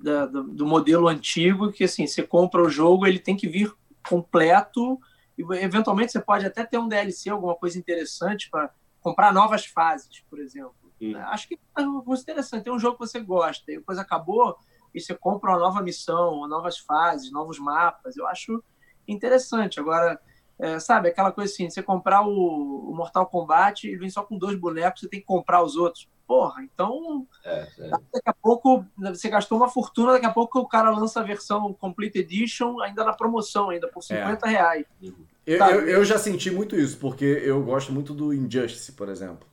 da, 0.00 0.26
do 0.26 0.66
modelo 0.66 1.08
antigo, 1.08 1.70
que 1.70 1.84
assim, 1.84 2.06
você 2.06 2.22
compra 2.22 2.62
o 2.62 2.68
jogo, 2.68 3.06
ele 3.06 3.18
tem 3.18 3.36
que 3.36 3.48
vir 3.48 3.72
completo 4.08 4.98
e 5.36 5.42
eventualmente 5.56 6.12
você 6.12 6.20
pode 6.20 6.46
até 6.46 6.64
ter 6.64 6.78
um 6.78 6.88
DLC, 6.88 7.30
alguma 7.30 7.54
coisa 7.54 7.78
interessante 7.78 8.48
para 8.50 8.72
comprar 9.00 9.32
novas 9.32 9.66
fases, 9.66 10.20
por 10.28 10.38
exemplo. 10.38 10.74
Hum. 11.00 11.16
Acho 11.16 11.48
que 11.48 11.58
é 11.78 11.82
uma 11.82 12.02
coisa 12.02 12.22
interessante. 12.22 12.64
Tem 12.64 12.72
um 12.72 12.78
jogo 12.78 12.98
que 12.98 13.06
você 13.06 13.20
gosta, 13.20 13.70
e 13.70 13.76
depois 13.76 13.98
acabou 13.98 14.58
e 14.94 15.00
você 15.00 15.14
compra 15.14 15.50
uma 15.50 15.58
nova 15.58 15.82
missão, 15.82 16.46
novas 16.46 16.78
fases, 16.78 17.32
novos 17.32 17.58
mapas. 17.58 18.16
Eu 18.16 18.26
acho 18.28 18.62
interessante. 19.08 19.80
Agora, 19.80 20.20
é, 20.58 20.78
sabe, 20.78 21.08
aquela 21.08 21.32
coisa 21.32 21.52
assim, 21.52 21.68
você 21.68 21.82
comprar 21.82 22.22
o, 22.22 22.90
o, 22.90 22.94
Mortal 22.94 23.26
Kombat 23.26 23.88
e 23.88 23.96
vem 23.96 24.08
só 24.08 24.22
com 24.22 24.38
dois 24.38 24.56
bonecos, 24.56 25.00
você 25.00 25.08
tem 25.08 25.20
que 25.20 25.26
comprar 25.26 25.62
os 25.62 25.76
outros. 25.76 26.08
Porra, 26.26 26.62
então 26.62 27.26
é, 27.44 27.68
é. 27.78 27.90
daqui 27.90 28.28
a 28.28 28.32
pouco 28.32 28.86
você 28.96 29.28
gastou 29.28 29.58
uma 29.58 29.68
fortuna, 29.68 30.12
daqui 30.12 30.24
a 30.24 30.32
pouco 30.32 30.58
o 30.58 30.66
cara 30.66 30.88
lança 30.88 31.20
a 31.20 31.22
versão 31.22 31.74
Complete 31.74 32.20
Edition 32.20 32.80
ainda 32.80 33.04
na 33.04 33.12
promoção, 33.12 33.68
ainda 33.68 33.88
por 33.88 34.02
50 34.02 34.46
é. 34.46 34.50
reais. 34.50 34.86
Eu, 35.46 35.58
eu, 35.58 35.88
eu, 35.88 36.04
já 36.04 36.16
senti 36.16 36.50
muito 36.50 36.76
isso, 36.76 36.96
porque 36.98 37.24
eu 37.24 37.62
gosto 37.62 37.92
muito 37.92 38.14
do 38.14 38.32
Injustice, 38.32 38.92
por 38.92 39.10
exemplo. 39.10 39.46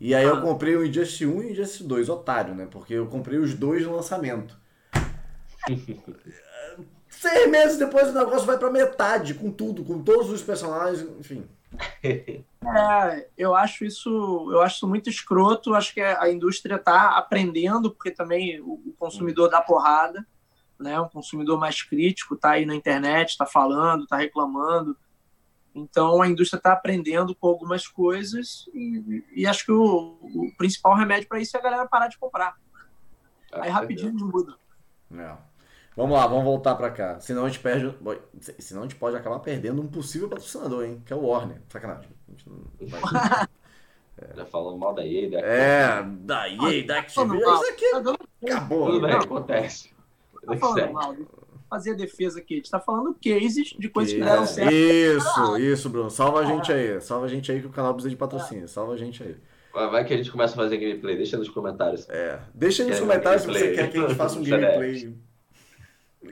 E 0.00 0.14
aí 0.14 0.24
ah. 0.24 0.28
eu 0.28 0.40
comprei 0.40 0.74
o 0.74 0.84
Injustice 0.84 1.26
1 1.26 1.30
e 1.30 1.46
o 1.46 1.50
Injustice 1.50 1.84
2, 1.84 2.08
otário, 2.08 2.54
né? 2.54 2.66
Porque 2.70 2.94
eu 2.94 3.06
comprei 3.06 3.38
os 3.38 3.54
dois 3.54 3.84
no 3.84 3.94
lançamento. 3.94 4.58
Seis 7.10 7.50
meses 7.50 7.76
depois 7.76 8.08
o 8.08 8.14
negócio 8.14 8.46
vai 8.46 8.56
pra 8.56 8.70
metade, 8.70 9.34
com 9.34 9.50
tudo, 9.50 9.84
com 9.84 10.02
todos 10.02 10.30
os 10.30 10.42
personagens, 10.42 11.02
enfim. 11.18 11.46
É, 12.62 13.26
eu 13.38 13.54
acho 13.54 13.86
isso, 13.86 14.10
eu 14.52 14.60
acho 14.60 14.76
isso 14.76 14.86
muito 14.86 15.08
escroto. 15.08 15.74
Acho 15.74 15.94
que 15.94 16.00
a 16.02 16.30
indústria 16.30 16.74
está 16.74 17.16
aprendendo, 17.16 17.90
porque 17.90 18.10
também 18.10 18.60
o 18.60 18.94
consumidor 18.98 19.48
dá 19.48 19.62
porrada, 19.62 20.26
né? 20.78 21.00
Um 21.00 21.08
consumidor 21.08 21.58
mais 21.58 21.82
crítico 21.82 22.34
está 22.34 22.50
aí 22.50 22.66
na 22.66 22.74
internet, 22.74 23.30
está 23.30 23.46
falando, 23.46 24.02
está 24.02 24.18
reclamando. 24.18 24.94
Então 25.74 26.20
a 26.20 26.28
indústria 26.28 26.58
está 26.58 26.72
aprendendo 26.72 27.34
com 27.34 27.46
algumas 27.46 27.86
coisas 27.86 28.68
e, 28.74 29.24
e 29.34 29.46
acho 29.46 29.64
que 29.64 29.72
o, 29.72 30.18
o, 30.22 30.52
principal 30.56 30.94
remédio 30.96 31.28
para 31.28 31.40
isso 31.40 31.56
é 31.56 31.60
a 31.60 31.62
galera 31.62 31.86
parar 31.86 32.08
de 32.08 32.18
comprar. 32.18 32.56
Ah, 33.52 33.62
aí 33.62 33.70
rapidinho 33.70 34.12
muda. 34.14 34.56
Não. 35.08 35.38
Vamos 35.96 36.16
lá, 36.16 36.26
vamos 36.26 36.44
voltar 36.44 36.74
para 36.76 36.90
cá. 36.90 37.20
Senão 37.20 37.44
a 37.44 37.48
gente 37.48 37.60
perde. 37.60 37.94
Senão 38.58 38.82
a 38.82 38.84
gente 38.84 38.96
pode 38.96 39.16
acabar 39.16 39.38
perdendo 39.40 39.82
um 39.82 39.88
possível 39.88 40.28
patrocinador, 40.28 40.84
hein? 40.84 41.02
Que 41.04 41.12
é 41.12 41.16
o 41.16 41.26
Warner. 41.26 41.60
Sacanagem. 41.68 42.10
A 42.28 42.30
gente 42.30 42.48
não 42.48 42.64
vai... 42.80 43.00
É. 44.20 44.36
Já 44.36 44.44
falando 44.44 44.76
mal 44.76 44.92
da 44.92 45.06
EA, 45.06 45.30
da 45.30 45.38
É, 45.38 46.02
da 46.02 46.48
EA, 46.48 46.86
da 46.86 46.98
Activision. 46.98 47.54
Isso 47.54 47.70
aqui 47.70 47.90
tá 47.90 48.16
acabou. 48.44 48.86
Tudo 48.86 49.06
bem, 49.06 49.16
acontece. 49.16 49.94
Tá 50.44 50.56
falando 50.58 50.92
mal. 50.92 51.16
Fazer 51.70 51.92
a 51.92 51.94
defesa 51.94 52.40
aqui. 52.40 52.54
A 52.54 52.56
gente 52.56 52.70
tá 52.70 52.80
falando 52.80 53.16
cases 53.22 53.68
de 53.78 53.88
coisas 53.88 54.12
que 54.12 54.20
deram 54.20 54.44
certo. 54.44 54.72
Isso, 54.72 55.58
isso, 55.58 55.88
Bruno. 55.88 56.10
Salva 56.10 56.40
a 56.40 56.44
gente 56.44 56.72
aí. 56.72 57.00
Salva 57.00 57.26
a 57.26 57.28
gente 57.28 57.50
aí 57.50 57.60
que 57.60 57.66
o 57.66 57.70
canal 57.70 57.94
precisa 57.94 58.10
de 58.10 58.16
patrocínio. 58.16 58.66
Salva 58.66 58.94
a 58.94 58.96
gente 58.96 59.22
aí. 59.22 59.36
Vai 59.72 60.04
que 60.04 60.12
a 60.12 60.16
gente 60.16 60.32
começa 60.32 60.54
a 60.54 60.56
fazer 60.56 60.76
gameplay. 60.78 61.16
Deixa 61.16 61.38
nos 61.38 61.48
comentários. 61.48 62.08
É. 62.10 62.40
Deixa 62.52 62.84
nos 62.84 62.98
comentários 62.98 63.42
se 63.42 63.48
você 63.48 63.72
quer 63.72 63.90
que 63.90 63.98
a 63.98 64.00
gente 64.00 64.14
faça 64.16 64.38
um 64.38 64.42
gameplay 64.44 65.14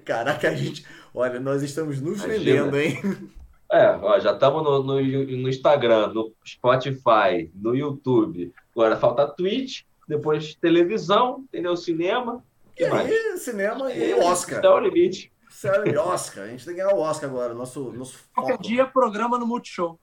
Caraca, 0.05 0.49
a 0.49 0.55
gente. 0.55 0.85
Olha, 1.15 1.41
nós 1.41 1.63
estamos 1.63 2.01
nos 2.01 2.23
Imagina. 2.23 2.45
vendendo, 2.45 2.79
hein? 2.79 3.31
É, 3.71 3.91
ó, 3.91 4.19
já 4.19 4.33
estamos 4.33 4.63
no, 4.63 4.83
no, 4.83 5.01
no, 5.01 5.49
Instagram, 5.49 6.09
no 6.09 6.33
Spotify, 6.47 7.51
no 7.55 7.75
YouTube. 7.75 8.53
Agora 8.73 8.97
falta 8.97 9.27
Twitch, 9.27 9.83
depois 10.07 10.55
televisão, 10.55 11.45
entendeu? 11.45 11.77
Cinema. 11.77 12.43
E 12.79 12.89
mais? 12.89 13.11
aí, 13.11 13.39
cinema 13.39 13.93
e, 13.93 14.11
e 14.11 14.15
Oscar. 14.15 14.61
Dá 14.61 14.75
o 14.75 14.79
limite. 14.79 15.33
Sério, 15.51 16.01
Oscar. 16.01 16.45
A 16.45 16.47
gente 16.49 16.65
tem 16.65 16.75
que 16.75 16.81
ganhar 16.81 16.95
o 16.95 17.01
Oscar 17.01 17.29
agora. 17.29 17.55
Nosso, 17.55 17.93
nosso 17.93 18.19
Qualquer 18.35 18.59
dia, 18.59 18.87
programa 18.87 19.39
no 19.39 19.47
Multishow. 19.47 19.99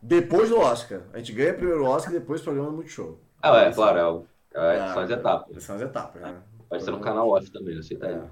Depois 0.00 0.48
do 0.48 0.58
Oscar. 0.58 1.02
A 1.12 1.18
gente 1.18 1.32
ganha 1.32 1.54
primeiro 1.54 1.84
o 1.84 1.86
Oscar 1.86 2.14
e 2.14 2.18
depois 2.18 2.40
programa 2.40 2.70
no 2.70 2.76
Multishow. 2.76 3.18
Ah, 3.42 3.56
é, 3.58 3.72
claro. 3.72 4.26
É, 4.54 4.76
é, 4.76 4.92
são 4.92 5.02
as 5.02 5.10
etapas. 5.10 5.64
São 5.64 5.76
as 5.76 5.82
etapas, 5.82 6.22
né? 6.22 6.36
Pode 6.68 6.82
ser 6.82 6.94
um 6.94 7.00
canal 7.00 7.28
off 7.28 7.50
também, 7.50 7.76
você 7.76 7.94
tá 7.94 8.06
aí. 8.06 8.14
É. 8.14 8.22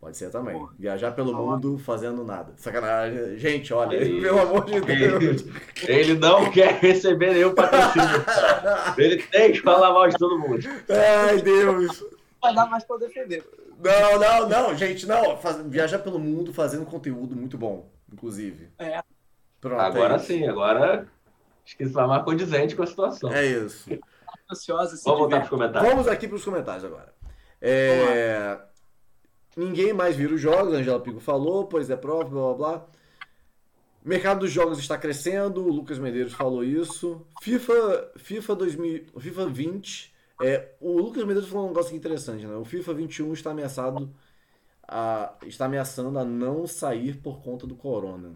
Pode 0.00 0.16
ser 0.16 0.30
também. 0.30 0.58
Porra. 0.58 0.72
Viajar 0.78 1.12
pelo 1.12 1.34
mundo 1.34 1.76
fazendo 1.76 2.24
nada. 2.24 2.54
Sacanagem. 2.56 3.36
Gente, 3.36 3.74
olha, 3.74 3.96
ele, 3.96 4.18
pelo 4.22 4.40
amor 4.40 4.64
de 4.64 4.80
Deus. 4.80 5.44
Ele 5.86 6.14
não 6.14 6.50
quer 6.50 6.78
receber 6.80 7.34
nenhum 7.34 7.54
patrocínio. 7.54 8.24
ele 8.96 9.22
tem 9.24 9.52
que 9.52 9.60
falar 9.60 9.92
mal 9.92 10.08
de 10.08 10.16
todo 10.16 10.38
mundo. 10.38 10.60
Ai, 10.88 11.42
Deus. 11.42 12.02
Vai 12.40 12.54
dar 12.54 12.66
mais 12.66 12.84
pra 12.84 12.96
defender. 12.96 13.44
Não, 13.78 14.18
não, 14.18 14.48
não, 14.48 14.76
gente, 14.76 15.06
não. 15.06 15.36
Faz, 15.36 15.60
viajar 15.66 15.98
pelo 15.98 16.18
mundo 16.18 16.52
fazendo 16.52 16.86
conteúdo 16.86 17.36
muito 17.36 17.58
bom, 17.58 17.90
inclusive. 18.12 18.70
É. 18.78 19.02
Pronto, 19.60 19.80
agora 19.80 20.14
é 20.14 20.18
sim, 20.18 20.46
agora 20.46 21.06
acho 21.64 21.76
que 21.76 21.82
está 21.82 22.06
mais 22.06 22.24
condizente 22.24 22.74
com 22.74 22.82
a 22.82 22.86
situação. 22.86 23.30
É 23.30 23.44
isso. 23.44 23.90
Ansiosa, 24.50 24.98
Vamos 25.04 25.20
voltar 25.20 25.36
para 25.36 25.44
os 25.44 25.50
comentários. 25.50 25.90
Vamos 25.90 26.08
aqui 26.08 26.26
para 26.26 26.36
os 26.36 26.44
comentários 26.44 26.84
agora. 26.84 27.12
É... 27.60 28.58
Ninguém 29.56 29.92
mais 29.92 30.16
vira 30.16 30.34
os 30.34 30.40
jogos, 30.40 30.74
a 30.74 30.78
Angela 30.78 31.00
Pico 31.00 31.20
falou, 31.20 31.66
pois 31.66 31.90
é 31.90 31.96
prova, 31.96 32.24
blá 32.24 32.40
blá 32.40 32.54
blá. 32.54 32.86
O 34.04 34.08
mercado 34.08 34.40
dos 34.40 34.50
jogos 34.50 34.78
está 34.78 34.96
crescendo, 34.96 35.62
o 35.62 35.70
Lucas 35.70 35.98
Medeiros 35.98 36.32
falou 36.32 36.64
isso. 36.64 37.26
FIFA, 37.42 38.12
FIFA, 38.16 38.56
2000, 38.56 39.06
FIFA 39.18 39.46
20. 39.46 40.09
É, 40.40 40.72
o 40.80 40.96
Lucas 40.98 41.24
Medeiros 41.24 41.48
falou 41.48 41.66
um 41.66 41.68
negócio 41.68 41.94
interessante, 41.94 42.46
né? 42.46 42.56
O 42.56 42.64
FIFA 42.64 42.94
21 42.94 43.32
está 43.32 43.50
ameaçado 43.50 44.10
a, 44.88 45.34
está 45.46 45.66
ameaçando 45.66 46.18
a 46.18 46.24
não 46.24 46.66
sair 46.66 47.16
por 47.16 47.40
conta 47.42 47.66
do 47.66 47.76
corona. 47.76 48.32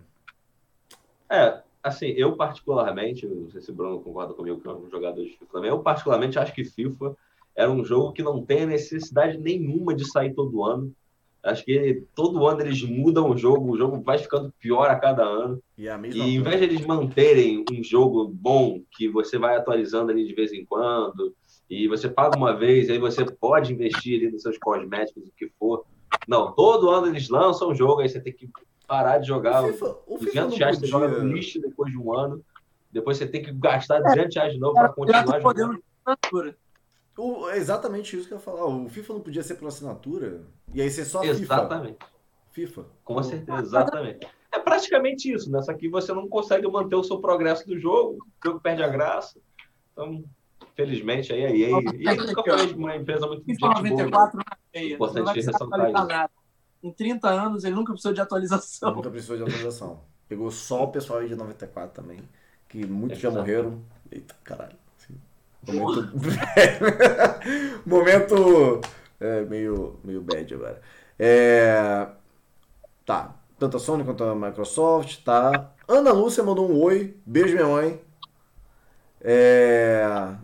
É, 1.28 1.60
assim, 1.82 2.08
eu 2.08 2.36
particularmente, 2.36 3.26
não 3.26 3.50
sei 3.50 3.60
se 3.60 3.70
o 3.70 3.74
Bruno 3.74 4.00
concorda 4.00 4.34
comigo 4.34 4.60
que 4.60 4.68
é 4.68 4.70
um 4.70 4.88
jogador 4.88 5.22
de 5.22 5.30
FIFA 5.30 5.52
também, 5.52 5.70
eu 5.70 5.80
particularmente 5.80 6.38
acho 6.38 6.54
que 6.54 6.64
FIFA 6.64 7.16
era 7.56 7.70
um 7.70 7.84
jogo 7.84 8.12
que 8.12 8.22
não 8.22 8.44
tem 8.44 8.66
necessidade 8.66 9.38
nenhuma 9.38 9.94
de 9.94 10.08
sair 10.10 10.34
todo 10.34 10.64
ano. 10.64 10.92
Acho 11.42 11.64
que 11.64 12.02
todo 12.14 12.46
ano 12.46 12.62
eles 12.62 12.82
mudam 12.82 13.30
o 13.30 13.36
jogo, 13.36 13.72
o 13.72 13.76
jogo 13.76 14.00
vai 14.00 14.18
ficando 14.18 14.52
pior 14.58 14.88
a 14.88 14.98
cada 14.98 15.22
ano. 15.22 15.62
E, 15.76 15.88
a 15.88 15.98
e 15.98 16.36
em 16.36 16.42
vez 16.42 16.58
de 16.58 16.64
eles 16.64 16.86
manterem 16.86 17.64
um 17.70 17.84
jogo 17.84 18.26
bom, 18.26 18.80
que 18.90 19.08
você 19.08 19.38
vai 19.38 19.54
atualizando 19.54 20.10
ali 20.10 20.26
de 20.26 20.34
vez 20.34 20.52
em 20.52 20.64
quando, 20.64 21.34
e 21.68 21.88
você 21.88 22.08
paga 22.08 22.36
uma 22.36 22.54
vez, 22.56 22.90
aí 22.90 22.98
você 22.98 23.24
pode 23.24 23.72
investir 23.72 24.18
ali 24.20 24.30
nos 24.30 24.42
seus 24.42 24.58
cosméticos, 24.58 25.28
o 25.28 25.32
que 25.36 25.50
for. 25.58 25.84
Não, 26.28 26.52
todo 26.52 26.90
ano 26.90 27.06
eles 27.08 27.28
lançam 27.28 27.70
um 27.70 27.74
jogo, 27.74 28.00
aí 28.00 28.08
você 28.08 28.20
tem 28.20 28.32
que 28.32 28.48
parar 28.86 29.18
de 29.18 29.28
jogar. 29.28 29.64
O 29.64 29.72
FIFA, 29.72 29.96
o 30.06 30.18
200 30.18 30.24
FIFA 30.24 30.56
reais 30.56 30.76
podia... 30.76 30.80
você 30.80 30.86
joga 30.86 31.08
no 31.08 31.32
lixo 31.32 31.60
depois 31.60 31.90
de 31.90 31.98
um 31.98 32.16
ano. 32.16 32.44
Depois 32.92 33.16
você 33.16 33.26
tem 33.26 33.42
que 33.42 33.52
gastar 33.52 34.00
200 34.00 34.36
reais 34.36 34.52
de 34.52 34.60
novo 34.60 34.74
para 34.74 34.88
continuar 34.90 35.40
jogando. 35.40 35.82
O, 37.16 37.48
é 37.48 37.56
exatamente 37.56 38.16
isso 38.16 38.26
que 38.26 38.34
eu 38.34 38.38
ia 38.38 38.42
falar. 38.42 38.66
O 38.66 38.88
FIFA 38.88 39.14
não 39.14 39.20
podia 39.20 39.42
ser 39.42 39.54
por 39.54 39.68
assinatura? 39.68 40.42
E 40.72 40.82
aí 40.82 40.90
ser 40.90 41.04
só 41.04 41.22
exatamente. 41.24 41.98
FIFA? 42.52 42.82
FIFA. 42.82 42.86
Com 43.04 43.22
certeza, 43.22 43.62
exatamente. 43.62 44.26
É 44.52 44.58
praticamente 44.58 45.32
isso, 45.32 45.50
né? 45.50 45.60
Só 45.62 45.72
que 45.74 45.88
você 45.88 46.12
não 46.12 46.28
consegue 46.28 46.66
manter 46.68 46.94
o 46.94 47.02
seu 47.02 47.20
progresso 47.20 47.66
do 47.66 47.78
jogo, 47.78 48.18
o 48.18 48.46
jogo 48.48 48.60
perde 48.60 48.82
a 48.82 48.88
graça. 48.88 49.40
Então, 49.92 50.24
felizmente, 50.74 51.32
aí 51.32 51.44
aí. 51.44 51.60
E 51.98 52.08
aí 52.08 52.16
nunca 52.16 52.42
foi 52.42 52.74
uma 52.74 52.96
empresa 52.96 53.26
muito 53.26 53.44
FIFA 53.44 53.68
94 53.68 54.32
boa, 54.32 54.44
é 54.72 54.84
Importante 54.92 55.34
ressaltar 55.34 55.84
isso. 55.84 55.92
Nada. 55.92 56.30
Em 56.82 56.92
30 56.92 57.28
anos, 57.28 57.64
ele 57.64 57.74
nunca 57.74 57.92
precisou 57.92 58.12
de 58.12 58.20
atualização. 58.20 58.94
Nunca 58.94 59.10
precisou 59.10 59.36
de 59.36 59.42
atualização. 59.44 60.00
Pegou 60.28 60.50
só 60.50 60.84
o 60.84 60.88
pessoal 60.88 61.20
aí 61.20 61.28
de 61.28 61.34
94 61.34 62.02
também, 62.02 62.18
que 62.68 62.84
muitos 62.84 63.18
é, 63.18 63.20
já 63.22 63.30
morreram. 63.30 63.80
Eita, 64.10 64.34
caralho. 64.44 64.76
Momento. 65.66 66.12
Momento. 67.86 68.80
É, 69.18 69.42
meio, 69.42 69.98
meio 70.04 70.20
bad 70.20 70.52
agora. 70.54 70.82
É... 71.18 72.06
Tá. 73.06 73.34
Tanto 73.58 73.76
a 73.76 73.80
Sony 73.80 74.04
quanto 74.04 74.24
a 74.24 74.34
Microsoft, 74.34 75.22
tá. 75.22 75.72
Ana 75.88 76.12
Lúcia 76.12 76.42
mandou 76.42 76.70
um 76.70 76.82
oi. 76.82 77.16
Beijo, 77.24 77.54
minha 77.54 77.68
mãe. 77.68 78.00
É... 79.20 80.34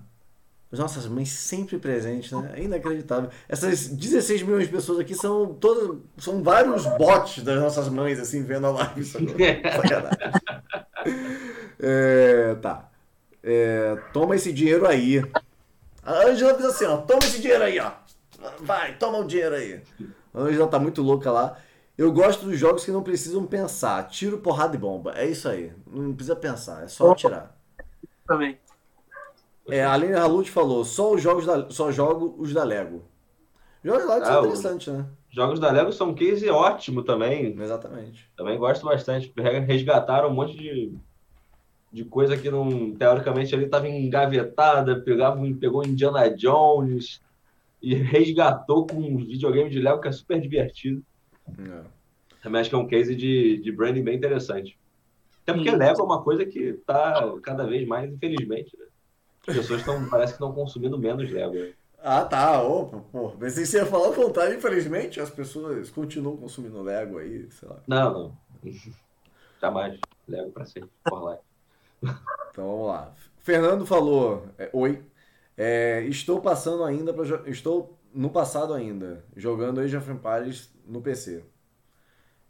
Nossas 0.73 1.07
mães 1.07 1.31
sempre 1.31 1.79
presentes, 1.79 2.31
né? 2.31 2.53
É 2.57 2.63
inacreditável. 2.63 3.29
Essas 3.49 3.89
16 3.89 4.43
milhões 4.43 4.67
de 4.67 4.73
pessoas 4.73 5.01
aqui 5.01 5.17
são 5.17 5.53
todas. 5.55 5.99
São 6.19 6.45
vários 6.45 6.87
bots 6.97 7.43
das 7.43 7.61
nossas 7.61 7.89
mães, 7.89 8.21
assim, 8.21 8.45
vendo 8.45 8.69
a 8.69 8.71
live. 8.71 9.03
é, 11.81 12.55
tá. 12.63 12.89
É, 13.43 13.99
toma 14.13 14.37
esse 14.37 14.53
dinheiro 14.53 14.87
aí. 14.87 15.25
A 16.05 16.27
Angela 16.27 16.55
fez 16.55 16.67
assim, 16.67 16.85
ó, 16.85 16.99
toma 16.99 17.21
esse 17.25 17.41
dinheiro 17.41 17.65
aí, 17.65 17.81
ó. 17.81 17.91
Vai, 18.61 18.97
toma 18.97 19.19
o 19.19 19.27
dinheiro 19.27 19.57
aí. 19.57 19.83
A 20.33 20.41
Angela 20.41 20.69
tá 20.69 20.79
muito 20.79 21.03
louca 21.03 21.33
lá. 21.33 21.57
Eu 21.99 22.13
gosto 22.13 22.47
dos 22.47 22.59
jogos 22.59 22.85
que 22.85 22.93
não 22.93 23.03
precisam 23.03 23.45
pensar. 23.45 24.09
Tiro, 24.09 24.39
porrada 24.39 24.77
e 24.77 24.79
bomba. 24.79 25.15
É 25.17 25.27
isso 25.27 25.49
aí. 25.49 25.73
Não 25.87 26.15
precisa 26.15 26.37
pensar, 26.37 26.85
é 26.85 26.89
só 26.89 27.11
atirar. 27.11 27.55
Também. 28.27 28.59
É, 29.71 29.83
a 29.83 29.93
Aline 29.93 30.15
Halut 30.15 30.51
falou, 30.51 30.85
só 30.85 31.13
os 31.15 31.23
jogos 31.23 31.47
da, 31.47 31.71
só 31.71 31.91
jogo 31.91 32.35
os 32.39 32.53
da 32.53 32.65
Lego. 32.65 33.03
Jogos 33.83 34.07
da 34.07 34.15
Lego 34.15 34.27
ah, 34.27 34.33
são 34.33 34.41
interessantes, 34.45 34.93
né? 34.93 35.07
Jogos 35.31 35.61
da 35.61 35.71
Lego 35.71 35.93
são 35.93 36.11
um 36.11 36.15
case 36.15 36.49
ótimo 36.51 37.03
também. 37.03 37.59
Exatamente. 37.59 38.29
Também 38.37 38.59
gosto 38.59 38.85
bastante. 38.85 39.33
Resgataram 39.67 40.29
um 40.29 40.35
monte 40.35 40.57
de 40.57 40.95
de 41.93 42.05
coisa 42.05 42.37
que 42.37 42.51
não, 42.51 42.93
teoricamente, 42.93 43.55
ele 43.55 43.65
estava 43.65 43.89
engavetada, 43.89 45.01
pegava, 45.01 45.41
pegou 45.59 45.85
Indiana 45.85 46.31
Jones 46.31 47.21
e 47.83 47.95
resgatou 47.95 48.87
com 48.87 48.97
um 48.97 49.17
videogame 49.17 49.71
de 49.71 49.81
Lego 49.81 50.01
que 50.01 50.09
é 50.09 50.13
super 50.13 50.41
divertido. 50.41 51.03
É. 51.59 51.83
Também 52.43 52.61
acho 52.61 52.71
que 52.71 52.77
é 52.77 52.79
um 52.79 52.87
case 52.87 53.15
de, 53.17 53.59
de 53.59 53.73
branding 53.73 54.05
bem 54.05 54.17
interessante. 54.17 54.79
Até 55.43 55.53
porque 55.53 55.71
Sim. 55.71 55.77
Lego 55.77 56.01
é 56.01 56.05
uma 56.05 56.23
coisa 56.23 56.45
que 56.47 56.59
está 56.61 57.35
cada 57.43 57.67
vez 57.67 57.87
mais, 57.89 58.11
infelizmente. 58.13 58.77
Né? 58.79 58.87
As 59.51 59.57
pessoas 59.57 59.81
estão, 59.81 60.09
parece 60.09 60.33
que 60.33 60.43
estão 60.43 60.53
consumindo 60.53 60.99
menos 60.99 61.31
Lego. 61.31 61.75
Ah, 62.03 62.25
tá. 62.25 62.63
Opa, 62.63 62.99
pô. 63.13 63.33
Mas 63.39 63.55
você 63.55 63.79
ia 63.79 63.87
falar 63.87 64.09
o 64.09 64.15
contrário, 64.15 64.57
infelizmente, 64.57 65.21
as 65.21 65.31
pessoas 65.31 65.91
continuam 65.91 66.37
consumindo 66.37 66.83
Lego 66.83 67.19
aí, 67.19 67.51
sei 67.51 67.69
lá. 67.69 67.77
Não, 67.87 68.13
não. 68.13 68.73
Jamais. 69.61 69.99
Lego 70.27 70.51
para 70.51 70.65
sempre. 70.65 70.91
Por 71.05 71.23
lá. 71.23 71.39
Então 72.51 72.67
vamos 72.67 72.89
lá. 72.89 73.13
Fernando 73.39 73.87
falou: 73.87 74.47
é, 74.59 74.71
Oi. 74.73 75.03
É, 75.57 76.03
estou 76.05 76.41
passando 76.41 76.85
ainda 76.85 77.13
para 77.13 77.51
estou 77.51 77.99
no 78.15 78.31
passado 78.31 78.73
ainda 78.73 79.23
jogando 79.37 79.81
Age 79.81 79.95
of 79.97 80.11
Empires 80.11 80.73
no 80.87 81.03
PC. 81.03 81.45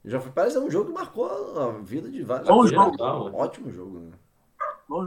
Age 0.06 0.16
of 0.16 0.28
Empires 0.28 0.54
é 0.54 0.60
um 0.60 0.70
jogo 0.70 0.86
que 0.86 0.92
marcou 0.92 1.26
a 1.58 1.72
vida 1.78 2.08
de 2.08 2.22
vários. 2.22 2.48
Bom 2.48 2.66
jogo. 2.66 2.96
Ótimo 3.34 3.72
jogo, 3.72 3.98
né? 3.98 4.12
Bom. 4.88 5.06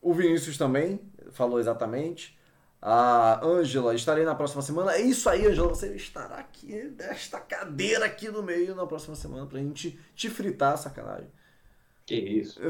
O 0.00 0.14
Vinícius 0.14 0.56
também 0.56 1.00
falou 1.32 1.58
exatamente. 1.58 2.38
A 2.80 3.44
Ângela, 3.44 3.94
estarei 3.94 4.24
na 4.24 4.34
próxima 4.34 4.62
semana. 4.62 4.92
É 4.92 5.00
isso 5.00 5.28
aí, 5.28 5.46
Ângela. 5.46 5.68
Você 5.68 5.94
estará 5.94 6.36
aqui, 6.36 6.94
nesta 6.96 7.40
cadeira 7.40 8.06
aqui 8.06 8.28
no 8.28 8.42
meio 8.42 8.74
na 8.74 8.86
próxima 8.86 9.16
semana 9.16 9.46
pra 9.46 9.58
gente 9.58 9.98
te 10.14 10.30
fritar, 10.30 10.78
sacanagem. 10.78 11.30
Que 12.06 12.14
isso. 12.14 12.60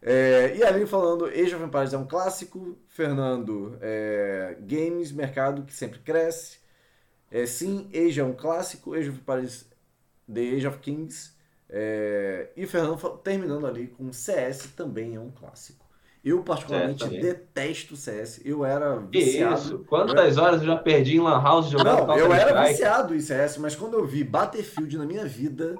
É, 0.00 0.56
e 0.56 0.62
ali 0.62 0.86
falando, 0.86 1.24
Age 1.24 1.54
of 1.56 1.64
Empires 1.64 1.92
é 1.92 1.98
um 1.98 2.06
clássico. 2.06 2.78
Fernando, 2.86 3.76
é, 3.80 4.56
games, 4.60 5.10
mercado 5.10 5.64
que 5.64 5.74
sempre 5.74 5.98
cresce. 5.98 6.58
É, 7.30 7.44
sim, 7.46 7.90
Age 7.92 8.20
é 8.20 8.24
um 8.24 8.32
clássico. 8.32 8.94
Age 8.94 9.10
of 9.10 9.18
Empires, 9.18 9.68
The 10.32 10.40
Age 10.40 10.66
of 10.68 10.78
Kings. 10.78 11.32
É, 11.70 12.50
e 12.56 12.66
Fernando 12.66 12.96
terminando 13.18 13.66
ali 13.66 13.88
com 13.88 14.12
CS 14.12 14.72
também 14.76 15.14
é 15.16 15.20
um 15.20 15.30
clássico. 15.30 15.86
Eu 16.24 16.42
particularmente 16.42 17.04
é, 17.04 17.20
detesto 17.20 17.96
CS. 17.96 18.40
Eu 18.44 18.64
era 18.64 18.96
viciado. 18.96 19.54
Isso. 19.54 19.78
Quantas 19.88 20.36
eu... 20.36 20.42
horas 20.42 20.60
eu 20.60 20.66
já 20.66 20.76
perdi 20.76 21.16
em 21.16 21.20
Lan 21.20 21.40
House 21.40 21.68
jogando 21.68 22.06
Não, 22.06 22.18
eu 22.18 22.32
era 22.32 22.64
viciado 22.64 23.14
em 23.14 23.20
CS, 23.20 23.58
mas 23.58 23.76
quando 23.76 23.94
eu 23.94 24.04
vi 24.04 24.24
Battlefield 24.24 24.98
na 24.98 25.06
minha 25.06 25.24
vida, 25.24 25.76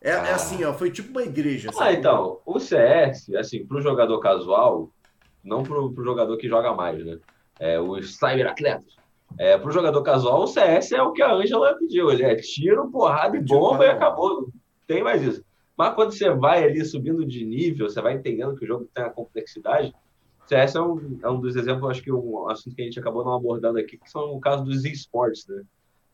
é, 0.00 0.10
é, 0.10 0.14
ah. 0.14 0.26
é, 0.28 0.32
assim, 0.34 0.62
ó, 0.64 0.74
foi 0.74 0.90
tipo 0.90 1.10
uma 1.10 1.22
igreja. 1.22 1.72
Sabe? 1.72 1.88
Ah, 1.88 1.92
então, 1.92 2.40
o 2.44 2.58
CS, 2.58 3.32
assim, 3.34 3.64
pro 3.64 3.80
jogador 3.80 4.18
casual, 4.20 4.90
não 5.42 5.62
pro, 5.62 5.92
pro 5.92 6.04
jogador 6.04 6.36
que 6.36 6.48
joga 6.48 6.74
mais, 6.74 7.04
né? 7.04 7.18
É, 7.58 7.80
os 7.80 8.16
cyberatletas. 8.16 8.96
É, 9.38 9.56
pro 9.56 9.72
jogador 9.72 10.02
casual, 10.02 10.42
o 10.42 10.46
CS 10.46 10.92
é 10.92 11.02
o 11.02 11.12
que 11.12 11.22
a 11.22 11.32
Ângela 11.32 11.74
pediu. 11.78 12.10
Ele 12.10 12.24
é 12.24 12.36
tiro, 12.36 12.90
porrada 12.90 13.36
e 13.36 13.40
bomba 13.40 13.86
e 13.86 13.88
acabou. 13.88 14.48
Tem 14.92 15.02
mais 15.02 15.22
isso. 15.22 15.42
Mas 15.74 15.94
quando 15.94 16.12
você 16.12 16.28
vai 16.28 16.62
ali 16.64 16.84
subindo 16.84 17.24
de 17.24 17.46
nível, 17.46 17.88
você 17.88 17.98
vai 18.02 18.12
entendendo 18.12 18.54
que 18.54 18.64
o 18.64 18.68
jogo 18.68 18.86
tem 18.92 19.02
a 19.02 19.08
complexidade. 19.08 19.94
CS 20.46 20.74
é 20.74 20.82
um, 20.82 21.18
é 21.22 21.30
um 21.30 21.40
dos 21.40 21.56
exemplos, 21.56 21.90
acho 21.90 22.02
que 22.02 22.12
um 22.12 22.46
assunto 22.50 22.76
que 22.76 22.82
a 22.82 22.84
gente 22.84 23.00
acabou 23.00 23.24
não 23.24 23.32
abordando 23.32 23.78
aqui, 23.78 23.96
que 23.96 24.10
são 24.10 24.34
o 24.34 24.38
caso 24.38 24.62
dos 24.62 24.84
esportes, 24.84 25.46
né? 25.46 25.62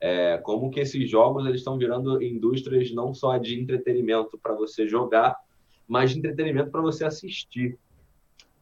É, 0.01 0.39
como 0.39 0.71
que 0.71 0.79
esses 0.79 1.11
jogos 1.11 1.45
eles 1.45 1.59
estão 1.59 1.77
virando 1.77 2.23
indústrias 2.23 2.95
não 2.95 3.13
só 3.13 3.37
de 3.37 3.61
entretenimento 3.61 4.39
para 4.41 4.55
você 4.55 4.87
jogar, 4.87 5.35
mas 5.89 6.13
de 6.13 6.19
entretenimento 6.19 6.71
para 6.71 6.81
você 6.81 7.05
assistir. 7.05 7.77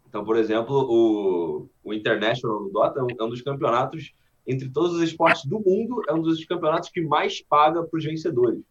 Então, 0.08 0.24
por 0.24 0.38
exemplo, 0.38 0.76
o, 0.88 1.68
o 1.84 1.92
International 1.92 2.64
do 2.64 2.70
Dota 2.70 3.00
é 3.00 3.02
é 3.02 3.22
um, 3.22 3.28
dos 3.28 3.42
campeonatos, 3.42 4.14
entre 4.46 4.70
todos 4.70 4.94
os 4.94 5.02
esportes 5.02 5.44
do 5.44 5.60
mundo, 5.60 6.00
é 6.08 6.14
um 6.14 6.22
dos 6.22 6.42
campeonatos 6.46 6.88
que 6.88 7.02
mais 7.02 7.42
paga 7.42 7.82
para 7.82 7.98
os 7.98 8.04
vencedores. 8.04 8.62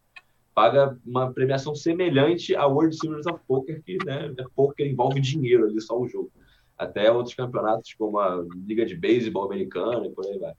Paga 0.56 0.98
uma 1.04 1.30
premiação 1.30 1.74
semelhante 1.74 2.56
à 2.56 2.64
World 2.66 2.96
Series 2.96 3.26
of 3.26 3.38
Poker, 3.46 3.82
que 3.82 3.98
né, 4.06 4.34
é 4.38 4.44
poker 4.54 4.90
envolve 4.90 5.20
dinheiro 5.20 5.66
ali, 5.66 5.78
só 5.82 6.00
o 6.00 6.08
jogo. 6.08 6.32
Até 6.78 7.12
outros 7.12 7.34
campeonatos, 7.34 7.92
como 7.92 8.18
a 8.18 8.42
Liga 8.66 8.86
de 8.86 8.96
Beisebol 8.96 9.44
Americana 9.44 10.06
e 10.06 10.10
por 10.10 10.24
aí 10.24 10.38
vai. 10.38 10.54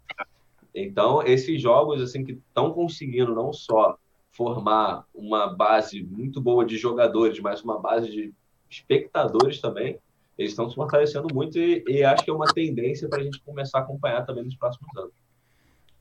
Então, 0.76 1.24
esses 1.24 1.60
jogos 1.60 2.00
assim 2.00 2.24
que 2.24 2.34
estão 2.34 2.74
conseguindo 2.74 3.34
não 3.34 3.52
só 3.52 3.98
formar 4.30 5.04
uma 5.16 5.48
base 5.48 6.04
muito 6.04 6.40
boa 6.40 6.64
de 6.64 6.78
jogadores, 6.78 7.40
mas 7.40 7.64
uma 7.64 7.80
base 7.80 8.12
de 8.12 8.32
espectadores 8.70 9.60
também, 9.60 9.98
eles 10.38 10.52
estão 10.52 10.70
se 10.70 10.76
fortalecendo 10.76 11.34
muito 11.34 11.58
e, 11.58 11.84
e 11.88 12.04
acho 12.04 12.24
que 12.24 12.30
é 12.30 12.34
uma 12.34 12.54
tendência 12.54 13.10
para 13.10 13.22
a 13.22 13.24
gente 13.24 13.42
começar 13.42 13.80
a 13.80 13.82
acompanhar 13.82 14.24
também 14.28 14.44
nos 14.44 14.56
próximos 14.56 14.96
anos. 14.96 15.14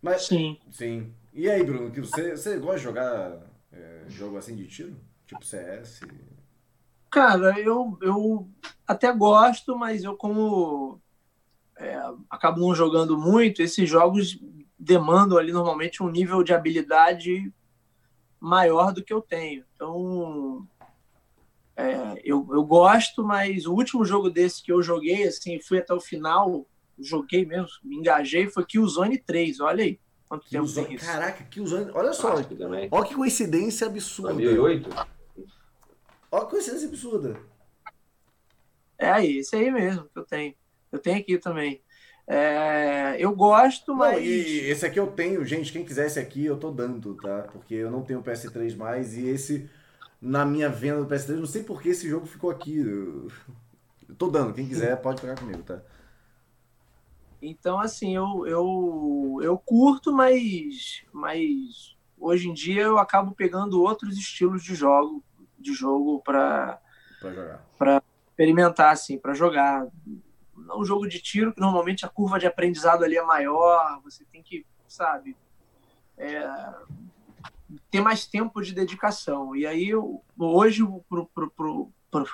Mas 0.03 0.27
sim. 0.27 0.59
Sim. 0.71 1.11
E 1.33 1.49
aí, 1.49 1.65
Bruno, 1.65 1.91
que 1.91 2.01
você, 2.01 2.37
você 2.37 2.59
gosta 2.59 2.77
de 2.77 2.85
jogar 2.85 3.39
é, 3.77 4.05
jogo 4.09 4.37
assim 4.37 4.57
de 4.57 4.67
tiro? 4.67 4.97
Tipo 5.27 5.45
CS? 5.45 6.01
Cara, 7.11 7.59
eu, 7.59 7.99
eu 8.03 8.49
até 8.87 9.13
gosto, 9.13 9.77
mas 9.77 10.05
eu 10.05 10.17
como 10.17 11.01
é, 11.79 11.99
acabo 12.31 12.61
não 12.61 12.75
jogando 12.75 13.19
muito, 13.19 13.63
esses 13.63 13.89
jogos 13.89 14.39
demandam 14.79 15.39
ali 15.39 15.53
normalmente 15.53 16.03
um 16.03 16.11
nível 16.11 16.43
de 16.43 16.53
habilidade 16.53 17.53
maior 18.41 18.93
do 18.93 19.03
que 19.03 19.13
eu 19.13 19.21
tenho. 19.21 19.65
Então, 19.75 20.67
é, 21.77 22.21
eu, 22.25 22.47
eu 22.51 22.65
gosto, 22.65 23.25
mas 23.25 23.67
o 23.67 23.75
último 23.75 24.05
jogo 24.05 24.31
desse 24.31 24.63
que 24.63 24.73
eu 24.73 24.83
joguei, 24.83 25.27
assim, 25.27 25.61
fui 25.61 25.79
até 25.79 25.93
o 25.93 26.01
final, 26.01 26.67
joguei 26.99 27.45
mesmo, 27.45 27.69
me 27.83 27.97
engajei, 27.97 28.49
foi 28.49 28.65
Killzone 28.65 29.19
3, 29.19 29.61
olha 29.61 29.85
aí. 29.85 30.01
Quanto 30.29 30.49
tempo 30.49 30.65
Killzone, 30.65 30.87
tem 30.87 30.97
isso? 30.97 31.07
Caraca, 31.07 31.45
Killzone. 31.45 31.91
Olha 31.95 32.13
só. 32.13 32.35
Olha 32.35 33.05
que 33.07 33.15
coincidência 33.15 33.87
absurda. 33.87 34.35
2008? 34.35 34.91
Olha 36.33 36.45
que 36.45 36.51
coincidência 36.51 36.89
absurda. 36.89 37.41
É 38.99 39.11
aí, 39.11 39.39
esse 39.39 39.55
aí 39.55 39.71
mesmo 39.71 40.05
que 40.05 40.19
eu 40.19 40.25
tenho. 40.25 40.55
Eu 40.91 40.99
tenho 40.99 41.19
aqui 41.19 41.39
também. 41.39 41.81
É, 42.27 43.17
eu 43.21 43.33
gosto, 43.37 43.93
Não, 43.93 43.99
mas. 43.99 44.25
e 44.25 44.59
esse 44.69 44.85
aqui 44.85 44.99
eu 44.99 45.07
tenho, 45.07 45.45
gente. 45.45 45.71
Quem 45.73 45.85
quiser 45.85 46.07
esse 46.07 46.19
aqui, 46.19 46.45
eu 46.45 46.57
tô 46.57 46.73
dando, 46.73 47.15
tá? 47.15 47.43
Porque 47.53 47.75
eu 47.75 47.91
não 47.91 48.03
tenho 48.03 48.23
PS3 48.23 48.75
mais 48.77 49.17
e 49.17 49.29
esse, 49.29 49.71
na 50.21 50.45
minha 50.45 50.69
venda 50.69 51.05
do 51.05 51.07
PS3, 51.07 51.37
não 51.37 51.47
sei 51.47 51.63
por 51.63 51.81
que 51.81 51.91
esse 51.91 52.09
jogo 52.09 52.27
ficou 52.27 52.51
aqui. 52.51 52.79
Eu, 52.79 53.29
eu 54.09 54.15
tô 54.17 54.29
dando. 54.29 54.53
Quem 54.55 54.67
quiser, 54.67 54.97
pode 54.97 55.21
pegar 55.21 55.37
comigo, 55.37 55.63
tá? 55.63 55.81
Então, 57.41 57.79
assim, 57.79 58.17
eu, 58.17 58.47
eu, 58.47 59.39
eu 59.43 59.59
curto, 59.59 60.13
mas, 60.13 61.05
mas 61.13 61.97
hoje 62.19 62.49
em 62.49 62.55
dia 62.55 62.83
eu 62.83 62.99
acabo 62.99 63.35
pegando 63.35 63.83
outros 63.83 64.17
estilos 64.17 64.63
de 64.63 64.75
jogo 64.75 65.23
de 65.59 65.75
jogo 65.75 66.21
para 66.21 66.81
jogar. 67.21 67.61
experimentar, 68.29 68.93
assim, 68.93 69.19
para 69.19 69.35
jogar. 69.35 69.87
Um 70.75 70.85
jogo 70.85 71.07
de 71.07 71.21
tiro 71.21 71.53
que 71.53 71.61
normalmente 71.61 72.05
a 72.05 72.09
curva 72.09 72.39
de 72.39 72.47
aprendizado 72.47 73.05
ali 73.05 73.17
é 73.17 73.23
maior, 73.23 74.01
você 74.03 74.25
tem 74.25 74.43
que, 74.43 74.67
sabe, 74.89 75.37
é, 76.17 76.49
ter 77.91 78.01
mais 78.01 78.27
tempo 78.27 78.63
de 78.63 78.73
dedicação. 78.73 79.55
E 79.55 79.67
aí, 79.67 79.89
eu, 79.89 80.23
hoje, 80.39 80.85
pro, 81.09 81.27
pro, 81.27 81.51
pro, 81.51 81.93
pro, 82.11 82.27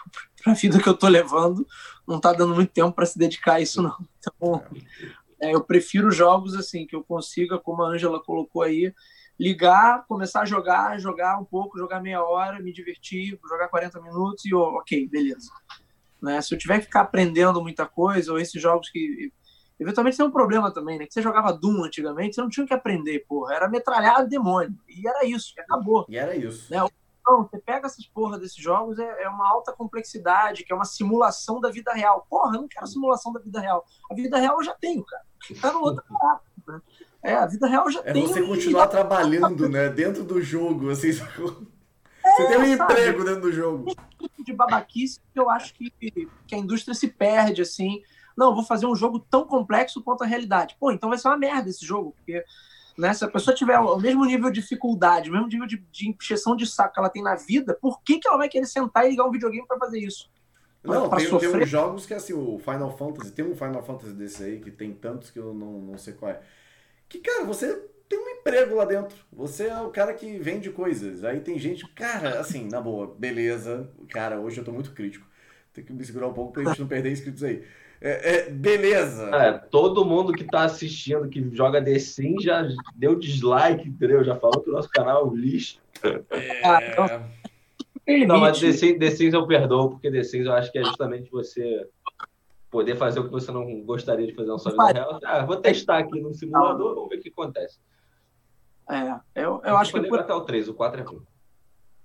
pra 0.42 0.54
vida 0.54 0.80
que 0.80 0.88
eu 0.88 0.96
tô 0.96 1.08
levando, 1.08 1.66
não 2.06 2.20
tá 2.20 2.32
dando 2.32 2.54
muito 2.54 2.72
tempo 2.72 2.92
para 2.92 3.06
se 3.06 3.18
dedicar 3.18 3.54
a 3.54 3.60
isso, 3.60 3.82
não. 3.82 3.96
Então, 4.18 4.64
é, 5.40 5.54
eu 5.54 5.62
prefiro 5.62 6.10
jogos 6.10 6.54
assim, 6.54 6.86
que 6.86 6.94
eu 6.94 7.02
consiga, 7.02 7.58
como 7.58 7.82
a 7.82 7.88
Ângela 7.88 8.22
colocou 8.22 8.62
aí, 8.62 8.94
ligar, 9.38 10.06
começar 10.06 10.42
a 10.42 10.46
jogar, 10.46 10.98
jogar 11.00 11.38
um 11.38 11.44
pouco, 11.44 11.78
jogar 11.78 12.00
meia 12.00 12.22
hora, 12.22 12.60
me 12.60 12.72
divertir, 12.72 13.38
jogar 13.48 13.68
40 13.68 14.00
minutos 14.00 14.44
e 14.44 14.54
oh, 14.54 14.78
ok, 14.78 15.08
beleza. 15.08 15.50
Né? 16.22 16.40
Se 16.40 16.54
eu 16.54 16.58
tiver 16.58 16.78
que 16.78 16.84
ficar 16.84 17.00
aprendendo 17.00 17.60
muita 17.60 17.84
coisa, 17.86 18.32
ou 18.32 18.38
esses 18.38 18.60
jogos 18.62 18.88
que. 18.88 19.32
Eventualmente 19.80 20.16
tem 20.16 20.24
um 20.24 20.30
problema 20.30 20.72
também, 20.72 20.96
né? 20.96 21.06
Que 21.06 21.12
você 21.12 21.20
jogava 21.20 21.52
Doom 21.52 21.82
antigamente, 21.82 22.36
você 22.36 22.40
não 22.40 22.48
tinha 22.48 22.64
que 22.64 22.72
aprender, 22.72 23.24
porra. 23.26 23.54
Era 23.54 23.68
metralhado 23.68 24.28
demônio. 24.28 24.78
E 24.88 25.08
era 25.08 25.26
isso, 25.26 25.52
acabou. 25.58 26.06
E 26.08 26.16
era 26.16 26.36
isso. 26.36 26.72
Né? 26.72 26.78
Então, 27.22 27.44
você 27.44 27.58
pega 27.58 27.86
essas 27.86 28.04
porra 28.04 28.36
desses 28.36 28.56
jogos, 28.56 28.98
é, 28.98 29.22
é, 29.22 29.28
uma 29.28 29.48
alta 29.48 29.72
complexidade, 29.72 30.64
que 30.64 30.72
é 30.72 30.76
uma 30.76 30.84
simulação 30.84 31.60
da 31.60 31.70
vida 31.70 31.92
real. 31.92 32.26
Porra, 32.28 32.56
eu 32.56 32.62
não 32.62 32.68
quero 32.68 32.86
simulação 32.86 33.32
da 33.32 33.38
vida 33.38 33.60
real. 33.60 33.86
A 34.10 34.14
vida 34.14 34.38
real 34.38 34.56
eu 34.58 34.64
já 34.64 34.74
tenho, 34.74 35.04
cara. 35.04 35.22
Tá 35.60 35.72
no 35.72 35.80
outro 35.80 36.02
parada, 36.08 36.40
né? 36.66 36.80
É, 37.22 37.34
a 37.36 37.46
vida 37.46 37.68
real 37.68 37.84
eu 37.86 37.92
já 37.92 38.00
É 38.00 38.12
tenho. 38.12 38.26
você 38.26 38.42
continuar 38.42 38.88
trabalhando, 38.88 39.68
né? 39.68 39.88
Dentro 39.88 40.24
do 40.24 40.42
jogo, 40.42 40.90
assim. 40.90 41.10
Você 42.24 42.46
tem 42.46 42.56
um 42.56 42.76
sabe? 42.76 42.92
emprego 42.92 43.24
dentro 43.24 43.40
do 43.42 43.52
jogo. 43.52 43.92
de 44.44 44.52
babaquice 44.52 45.20
que 45.32 45.38
eu 45.40 45.50
acho 45.50 45.74
que, 45.74 45.90
que 46.46 46.54
a 46.54 46.58
indústria 46.58 46.94
se 46.94 47.08
perde, 47.08 47.62
assim. 47.62 48.00
Não, 48.36 48.54
vou 48.54 48.64
fazer 48.64 48.86
um 48.86 48.94
jogo 48.94 49.18
tão 49.18 49.44
complexo 49.44 50.02
quanto 50.02 50.22
a 50.22 50.26
realidade. 50.26 50.76
Pô, 50.78 50.92
então 50.92 51.08
vai 51.08 51.18
ser 51.18 51.28
uma 51.28 51.36
merda 51.36 51.68
esse 51.68 51.84
jogo, 51.84 52.12
porque 52.12 52.44
né, 52.96 53.12
se 53.14 53.24
a 53.24 53.28
pessoa 53.28 53.54
tiver 53.54 53.78
o 53.78 53.98
mesmo 53.98 54.24
nível 54.24 54.50
de 54.50 54.60
dificuldade, 54.60 55.30
o 55.30 55.32
mesmo 55.32 55.48
nível 55.48 55.66
de, 55.66 55.84
de 55.90 56.08
encheção 56.08 56.54
de 56.56 56.66
saco 56.66 56.94
que 56.94 57.00
ela 57.00 57.08
tem 57.08 57.22
na 57.22 57.34
vida, 57.34 57.76
por 57.80 58.02
que, 58.02 58.18
que 58.18 58.28
ela 58.28 58.38
vai 58.38 58.48
querer 58.48 58.66
sentar 58.66 59.06
e 59.06 59.10
ligar 59.10 59.24
um 59.24 59.30
videogame 59.30 59.66
para 59.66 59.78
fazer 59.78 59.98
isso? 59.98 60.30
Não, 60.84 61.08
pra 61.08 61.18
tem, 61.18 61.38
tem 61.38 61.48
uns 61.48 61.68
jogos 61.68 62.06
que 62.06 62.14
assim, 62.14 62.32
o 62.32 62.58
Final 62.58 62.96
Fantasy, 62.96 63.30
tem 63.30 63.44
um 63.44 63.54
Final 63.54 63.82
Fantasy 63.82 64.14
desse 64.14 64.42
aí, 64.42 64.60
que 64.60 64.70
tem 64.70 64.92
tantos 64.92 65.30
que 65.30 65.38
eu 65.38 65.54
não, 65.54 65.78
não 65.78 65.98
sei 65.98 66.14
qual 66.14 66.32
é. 66.32 66.40
Que, 67.08 67.20
cara, 67.20 67.44
você 67.44 67.72
tem 68.08 68.18
um 68.18 68.28
emprego 68.28 68.74
lá 68.74 68.84
dentro. 68.84 69.16
Você 69.32 69.68
é 69.68 69.80
o 69.80 69.90
cara 69.90 70.12
que 70.12 70.38
vende 70.38 70.70
coisas. 70.70 71.24
Aí 71.24 71.40
tem 71.40 71.58
gente, 71.58 71.86
cara, 71.94 72.40
assim, 72.40 72.68
na 72.68 72.80
boa, 72.80 73.14
beleza. 73.18 73.90
Cara, 74.08 74.40
hoje 74.40 74.58
eu 74.58 74.64
tô 74.64 74.72
muito 74.72 74.92
crítico. 74.92 75.26
Tem 75.72 75.84
que 75.84 75.92
me 75.92 76.04
segurar 76.04 76.28
um 76.28 76.34
pouco 76.34 76.52
pra 76.52 76.64
gente 76.64 76.80
não 76.80 76.88
perder 76.88 77.12
inscritos 77.12 77.42
aí. 77.42 77.64
É, 78.04 78.34
é, 78.48 78.50
beleza. 78.50 79.30
É, 79.34 79.52
todo 79.52 80.04
mundo 80.04 80.32
que 80.32 80.42
tá 80.42 80.64
assistindo, 80.64 81.28
que 81.28 81.54
joga 81.54 81.82
The 81.82 81.98
Sims, 82.00 82.42
já 82.42 82.66
deu 82.96 83.16
dislike, 83.16 83.88
entendeu? 83.88 84.24
Já 84.24 84.34
falou 84.34 84.60
que 84.60 84.70
o 84.70 84.72
nosso 84.72 84.88
canal 84.88 85.22
é 85.22 85.24
um 85.30 85.34
lixo. 85.34 85.80
É, 86.02 87.18
Tem 88.04 88.26
Não, 88.26 88.40
mas. 88.40 88.58
The 88.58 88.72
Sims, 88.72 88.98
The 88.98 89.10
Sims 89.12 89.34
eu 89.34 89.46
perdoo, 89.46 89.90
porque 89.90 90.10
The 90.10 90.24
Sims 90.24 90.46
eu 90.46 90.52
acho 90.52 90.72
que 90.72 90.78
é 90.78 90.84
justamente 90.84 91.30
você 91.30 91.86
poder 92.70 92.96
fazer 92.96 93.20
o 93.20 93.24
que 93.24 93.30
você 93.30 93.52
não 93.52 93.82
gostaria 93.82 94.26
de 94.26 94.34
fazer 94.34 94.48
na 94.50 94.58
sua 94.58 94.72
vida 94.72 94.92
real. 94.92 95.20
Ah, 95.24 95.44
vou 95.44 95.56
testar 95.56 95.98
aqui 95.98 96.20
no 96.20 96.34
simulador, 96.34 96.94
vamos 96.96 97.10
ver 97.10 97.18
o 97.18 97.20
que 97.20 97.28
acontece. 97.28 97.78
É, 98.90 99.14
eu, 99.44 99.60
eu 99.64 99.76
acho 99.76 99.92
que 99.92 100.02
por- 100.08 100.18
até 100.18 100.34
o 100.34 100.40
3, 100.40 100.68
o 100.68 100.74
4 100.74 101.00
é 101.00 101.04
ruim. 101.04 101.22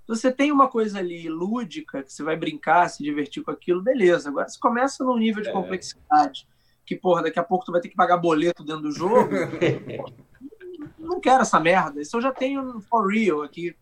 Você 0.07 0.31
tem 0.31 0.51
uma 0.51 0.67
coisa 0.69 0.99
ali 0.99 1.27
lúdica, 1.27 2.01
que 2.03 2.11
você 2.13 2.23
vai 2.23 2.35
brincar, 2.37 2.87
se 2.89 3.03
divertir 3.03 3.43
com 3.43 3.51
aquilo, 3.51 3.81
beleza. 3.83 4.29
Agora, 4.29 4.47
se 4.47 4.59
começa 4.59 5.03
num 5.03 5.17
nível 5.17 5.41
de 5.43 5.49
É. 5.49 5.51
complexidade, 5.51 6.47
que, 6.85 6.95
porra, 6.95 7.23
daqui 7.23 7.37
a 7.39 7.43
pouco 7.43 7.65
tu 7.65 7.71
vai 7.71 7.81
ter 7.81 7.89
que 7.89 7.95
pagar 7.95 8.17
boleto 8.17 8.63
dentro 8.63 8.83
do 8.83 8.91
jogo, 8.91 9.29
não 10.97 11.19
quero 11.19 11.41
essa 11.41 11.59
merda. 11.59 12.01
Isso 12.01 12.15
eu 12.17 12.21
já 12.21 12.31
tenho 12.31 12.79
for 12.81 13.07
real 13.11 13.41
aqui. 13.41 13.75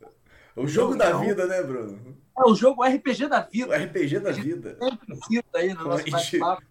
o 0.56 0.68
jogo 0.68 0.96
da 0.96 1.10
Então- 1.10 1.22
vida, 1.22 1.46
né, 1.46 1.62
Bruno? 1.62 2.16
É 2.38 2.44
o 2.50 2.54
jogo 2.56 2.84
RPG 2.84 3.28
da 3.30 3.46
O 3.48 3.50
vida. 3.52 3.78
RPG 3.78 4.20
da 4.20 4.32
vida. 4.32 4.78
Cita 5.28 5.58
aí 5.60 5.74
no 5.74 5.86
nosso 5.86 6.10
bate-papo. 6.12 6.64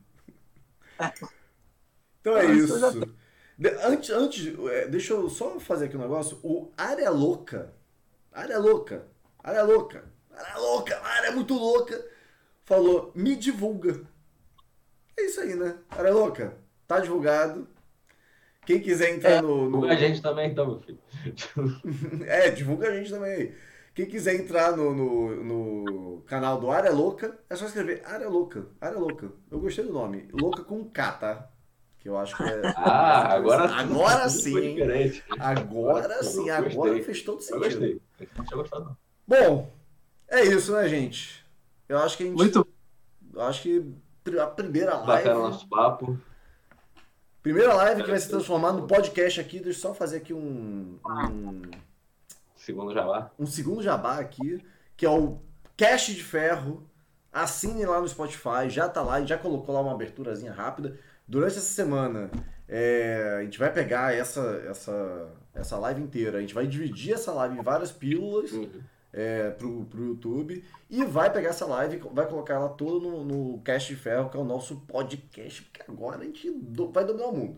Então 2.21 2.37
é 2.37 2.47
já 2.47 2.53
isso. 2.53 3.15
Antes, 3.85 4.11
antes 4.11 4.59
é, 4.71 4.89
deixa 4.89 5.13
eu 5.15 5.29
só 5.31 5.59
fazer 5.61 5.87
aqui 5.87 5.97
um 5.97 6.01
negócio. 6.01 6.39
O 6.43 6.71
Área 6.77 7.09
Louca. 7.11 7.73
Área 8.33 8.59
Louca. 8.59 9.07
Área 9.45 9.63
Louca. 9.63 10.05
Área 10.37 10.59
Louca. 10.59 11.01
Área 11.05 11.31
muito 11.33 11.55
louca. 11.55 12.05
Falou, 12.65 13.13
me 13.15 13.37
divulga. 13.37 14.01
É 15.17 15.23
isso 15.27 15.41
aí, 15.41 15.55
né? 15.55 15.79
Área 15.91 16.13
Louca. 16.13 16.57
Tá 16.89 16.99
divulgado. 17.01 17.69
Quem 18.67 18.81
quiser 18.81 19.11
entrar 19.15 19.31
É, 19.33 19.43
no, 19.43 19.69
no- 19.69 19.87
A 19.87 19.95
gente 19.95 20.23
também, 20.23 20.51
então, 20.51 20.67
meu 20.67 20.81
filho. 20.81 20.99
É, 22.27 22.51
divulga 22.51 22.89
a 22.89 22.97
gente 22.97 23.11
também 23.11 23.33
aí. 23.33 23.55
Quem 23.95 24.07
quiser 24.07 24.35
entrar 24.35 24.77
no, 24.77 24.93
no, 24.95 25.45
no 25.45 26.23
canal 26.23 26.59
do 26.59 26.71
Área 26.71 26.91
Louca, 26.91 27.39
é 27.49 27.55
só 27.55 27.67
escrever 27.67 28.03
Área 28.05 28.29
Louca. 28.29 28.67
Área 28.81 28.99
Louca. 28.99 29.31
Eu 29.51 29.61
gostei 29.61 29.85
do 29.85 29.93
nome. 29.93 30.29
Louca 30.33 30.65
com 30.65 30.85
K, 30.91 31.13
tá? 31.13 31.51
Que 32.01 32.09
eu 32.09 32.17
acho 32.19 32.37
que 32.37 32.43
é. 32.43 32.63
Ah, 32.77 33.35
agora 33.37 33.69
sim. 33.69 33.75
Agora 33.75 34.29
sim, 34.31 34.59
hein? 34.59 34.75
diferente. 34.75 35.25
Agora 35.39 36.15
Eu 36.15 36.25
sim, 36.25 36.51
agora 36.51 37.03
fez 37.03 37.23
todo 37.23 37.37
Eu 37.37 37.41
sentido. 37.43 37.63
gostei. 37.63 38.01
Não 38.37 38.45
tinha 38.45 38.57
gostado, 38.57 38.85
não. 38.87 39.04
Bom, 39.27 39.71
é 40.29 40.45
isso, 40.45 40.73
né, 40.73 40.89
gente? 40.89 41.45
Eu 41.89 41.99
acho 41.99 42.17
que 42.17 42.23
a 42.25 42.27
gente. 42.27 42.37
Muito 42.37 42.67
Eu 43.33 43.43
acho 43.43 43.63
que 43.63 43.95
a 44.41 44.47
primeira 44.47 44.97
live. 44.97 45.07
Bacana 45.07 45.39
o 45.39 45.51
nosso 45.51 45.69
papo. 45.69 46.19
Primeira 47.43 47.75
live 47.75 48.03
que 48.03 48.11
vai 48.11 48.19
se 48.19 48.29
transformar 48.29 48.73
no 48.73 48.87
podcast 48.87 49.39
aqui. 49.41 49.61
Deixa 49.61 49.79
eu 49.79 49.83
só 49.83 49.95
fazer 49.95 50.19
aqui 50.19 50.33
um, 50.33 50.99
um, 51.07 51.63
Segundo 52.57 52.95
Jabá. 52.95 53.31
um 53.39 53.47
segundo 53.47 53.83
jabá 53.83 54.19
aqui, 54.19 54.65
que 54.97 55.05
é 55.05 55.11
o 55.11 55.39
Cash 55.77 56.07
de 56.07 56.23
Ferro. 56.25 56.83
Assine 57.31 57.85
lá 57.85 58.01
no 58.01 58.09
Spotify, 58.09 58.71
já 58.71 58.89
tá 58.89 59.03
lá, 59.03 59.21
e 59.21 59.27
já 59.27 59.37
colocou 59.37 59.75
lá 59.75 59.83
uma 59.83 59.93
aberturazinha 59.93 60.53
rápida. 60.53 60.99
Durante 61.27 61.59
essa 61.59 61.67
semana, 61.67 62.31
é, 62.69 63.39
a 63.41 63.43
gente 63.43 63.59
vai 63.59 63.73
pegar 63.73 64.15
essa, 64.15 64.41
essa, 64.67 65.29
essa 65.53 65.77
live 65.79 66.01
inteira, 66.01 66.39
a 66.39 66.41
gente 66.41 66.55
vai 66.55 66.67
dividir 66.67 67.15
essa 67.15 67.33
live 67.33 67.59
em 67.59 67.63
várias 67.63 67.91
pílulas 67.93 68.53
Uhum. 68.53 68.71
É, 69.15 69.51
pro, 69.51 69.85
pro 69.85 70.05
YouTube 70.05 70.65
e 70.91 71.05
vai 71.05 71.33
pegar 71.33 71.51
essa 71.51 71.65
live 71.65 72.03
vai 72.13 72.27
colocar 72.27 72.55
ela 72.55 72.69
toda 72.69 73.09
no, 73.09 73.25
no 73.25 73.59
Cash 73.61 73.87
de 73.87 73.97
Ferro, 73.97 74.29
que 74.29 74.37
é 74.37 74.41
o 74.41 74.45
nosso 74.45 74.81
podcast, 74.81 75.63
porque 75.63 75.83
agora 75.89 76.19
a 76.21 76.25
gente 76.25 76.51
do- 76.51 76.91
vai 76.91 77.05
dominar 77.05 77.29
o 77.29 77.37
mundo. 77.37 77.57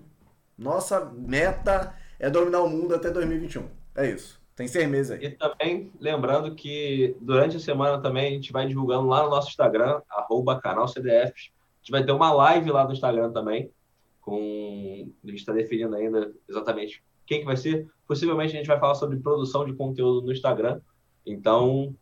Nossa 0.56 1.00
meta 1.16 1.94
é 2.18 2.28
dominar 2.28 2.60
o 2.60 2.68
mundo 2.68 2.94
até 2.94 3.10
2021. 3.10 3.68
É 3.94 4.10
isso. 4.10 4.38
Tem 4.54 4.68
seis 4.68 4.88
meses 4.88 5.12
aí. 5.12 5.26
E 5.26 5.30
também, 5.30 5.90
lembrando 5.98 6.54
que 6.54 7.16
durante 7.20 7.56
a 7.56 7.60
semana 7.60 8.00
também 8.00 8.28
a 8.28 8.30
gente 8.30 8.52
vai 8.52 8.66
divulgando 8.66 9.06
lá 9.06 9.22
no 9.22 9.30
nosso 9.30 9.48
Instagram, 9.48 10.00
arroba 10.10 10.60
canal. 10.60 10.84
A 10.84 10.88
gente 10.88 11.90
vai 11.90 12.04
ter 12.04 12.12
uma 12.12 12.32
live 12.32 12.70
lá 12.70 12.84
no 12.84 12.92
Instagram 12.92 13.32
também, 13.32 13.70
com. 14.20 15.10
A 15.24 15.28
gente 15.28 15.38
está 15.38 15.52
definindo 15.52 15.94
ainda 15.94 16.32
exatamente 16.48 17.02
quem 17.26 17.40
que 17.40 17.44
vai 17.44 17.56
ser. 17.56 17.86
Possivelmente 18.06 18.54
a 18.54 18.56
gente 18.56 18.66
vai 18.66 18.78
falar 18.80 18.94
sobre 18.94 19.18
produção 19.18 19.64
de 19.64 19.74
conteúdo 19.74 20.26
no 20.26 20.32
Instagram. 20.32 20.80
Então, 21.26 21.94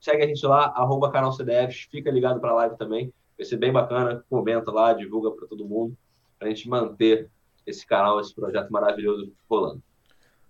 segue 0.00 0.22
a 0.24 0.26
gente 0.26 0.44
lá, 0.44 0.66
arroba 0.74 1.10
canal 1.12 1.32
CDFs, 1.32 1.86
fica 1.90 2.10
ligado 2.10 2.40
para 2.40 2.50
a 2.50 2.54
live 2.54 2.76
também, 2.76 3.12
vai 3.38 3.46
ser 3.46 3.56
bem 3.56 3.72
bacana, 3.72 4.24
comenta 4.28 4.70
lá, 4.72 4.92
divulga 4.92 5.30
para 5.30 5.46
todo 5.46 5.64
mundo, 5.64 5.96
para 6.38 6.48
a 6.48 6.50
gente 6.50 6.68
manter 6.68 7.30
esse 7.66 7.86
canal, 7.86 8.20
esse 8.20 8.34
projeto 8.34 8.70
maravilhoso 8.70 9.32
rolando. 9.48 9.82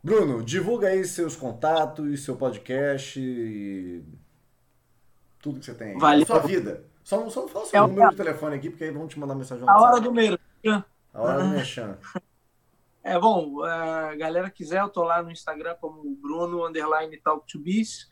Bruno, 0.02 0.43
divulga 0.43 0.89
aí 0.89 1.05
seus 1.05 1.36
contatos, 1.36 2.24
seu 2.24 2.35
podcast 2.36 3.20
e 3.20 4.02
tudo 5.43 5.59
que 5.59 5.66
você 5.66 5.74
tem. 5.74 5.98
Valeu. 5.98 6.24
Sua 6.24 6.39
vida. 6.39 6.85
Só 7.05 7.18
não, 7.20 7.28
só 7.28 7.43
não 7.43 7.48
fala 7.48 7.66
seu 7.66 7.78
É 7.78 7.82
o- 7.82 7.86
número 7.89 8.10
de 8.10 8.16
telefone 8.16 8.56
aqui, 8.56 8.70
porque 8.70 8.85
aí 8.85 8.90
vão 8.90 9.06
te 9.06 9.18
mandar 9.18 9.35
mensagem 9.35 9.68
A 9.68 9.78
hora 9.81 10.01
do 10.01 10.12
meio. 10.12 10.39
A 11.12 11.20
hora 11.20 11.43
do 11.43 11.48
mexão. 11.51 11.97
É 13.02 13.18
bom, 13.18 13.64
a 13.64 14.14
galera 14.14 14.51
quiser, 14.51 14.82
eu 14.82 14.90
tô 14.90 15.02
lá 15.02 15.22
no 15.22 15.31
Instagram 15.31 15.74
como 15.81 16.16
Bruno 16.16 16.66
underline 16.66 17.16
Talk 17.22 17.47
to 17.51 17.59
Biz, 17.59 18.06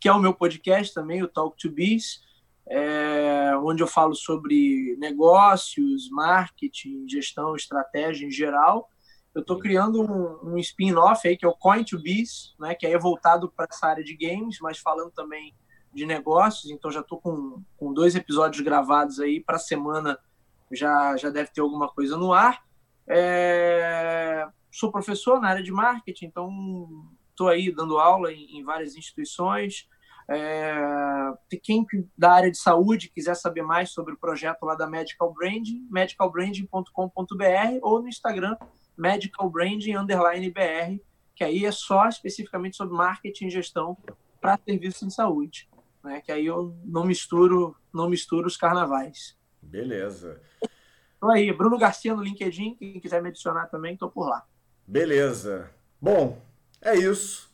que 0.00 0.08
é 0.08 0.12
o 0.12 0.20
meu 0.20 0.32
podcast 0.32 0.94
também, 0.94 1.22
o 1.24 1.28
Talk 1.28 1.56
to 1.56 1.72
Biz, 1.72 2.20
é, 2.68 3.56
onde 3.64 3.82
eu 3.82 3.86
falo 3.88 4.14
sobre 4.14 4.96
negócios, 4.98 6.08
marketing, 6.10 7.08
gestão, 7.08 7.56
estratégia 7.56 8.26
em 8.26 8.30
geral. 8.30 8.88
Eu 9.34 9.40
estou 9.40 9.58
criando 9.58 10.02
um, 10.02 10.52
um 10.52 10.58
spin-off 10.58 11.26
aí 11.26 11.36
que 11.36 11.44
é 11.44 11.48
o 11.48 11.56
Coin 11.56 11.82
to 11.82 11.98
Biz, 12.00 12.54
né, 12.60 12.76
que 12.76 12.86
aí 12.86 12.92
é 12.92 12.98
voltado 12.98 13.50
para 13.50 13.66
essa 13.68 13.88
área 13.88 14.04
de 14.04 14.16
games, 14.16 14.58
mas 14.60 14.78
falando 14.78 15.10
também 15.10 15.52
de 15.92 16.06
negócios. 16.06 16.70
Então 16.70 16.92
já 16.92 17.00
estou 17.00 17.20
com, 17.20 17.60
com 17.76 17.92
dois 17.92 18.14
episódios 18.14 18.62
gravados 18.62 19.18
aí 19.18 19.40
para 19.40 19.56
a 19.56 19.60
semana 19.60 20.16
já 20.70 21.16
já 21.16 21.30
deve 21.30 21.50
ter 21.50 21.60
alguma 21.60 21.88
coisa 21.88 22.16
no 22.16 22.32
ar. 22.32 22.67
É, 23.08 24.46
sou 24.70 24.92
professor 24.92 25.40
na 25.40 25.48
área 25.48 25.62
de 25.62 25.72
marketing, 25.72 26.26
então 26.26 26.88
estou 27.30 27.48
aí 27.48 27.72
dando 27.72 27.98
aula 27.98 28.32
em, 28.32 28.58
em 28.58 28.64
várias 28.64 28.96
instituições. 28.96 29.88
É, 30.30 30.74
quem 31.62 31.86
da 32.16 32.32
área 32.32 32.50
de 32.50 32.58
saúde 32.58 33.08
quiser 33.08 33.34
saber 33.34 33.62
mais 33.62 33.90
sobre 33.90 34.12
o 34.12 34.18
projeto 34.18 34.64
lá 34.64 34.74
da 34.74 34.86
Medical 34.86 35.32
Branding, 35.32 35.86
medicalbranding.com.br 35.90 37.78
ou 37.80 38.02
no 38.02 38.08
Instagram 38.08 38.56
medicalbranding_br, 38.98 41.00
que 41.34 41.44
aí 41.44 41.64
é 41.64 41.70
só 41.70 42.08
especificamente 42.08 42.76
sobre 42.76 42.96
marketing 42.96 43.46
e 43.46 43.50
gestão 43.50 43.96
para 44.40 44.58
serviços 44.58 45.02
em 45.02 45.10
saúde, 45.10 45.68
né? 46.02 46.20
Que 46.20 46.32
aí 46.32 46.44
eu 46.44 46.76
não 46.84 47.04
misturo, 47.04 47.76
não 47.94 48.10
misturo 48.10 48.48
os 48.48 48.56
carnavais. 48.56 49.38
Beleza. 49.62 50.42
Então 51.18 51.30
aí, 51.30 51.52
Bruno 51.52 51.76
Garcia 51.76 52.14
no 52.14 52.22
LinkedIn, 52.22 52.76
quem 52.76 53.00
quiser 53.00 53.20
me 53.20 53.28
adicionar 53.28 53.66
também, 53.66 53.94
estou 53.94 54.08
por 54.08 54.28
lá. 54.28 54.46
Beleza. 54.86 55.68
Bom, 56.00 56.40
é 56.80 56.94
isso. 56.94 57.50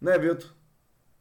Né, 0.00 0.16
Vitor? 0.16 0.54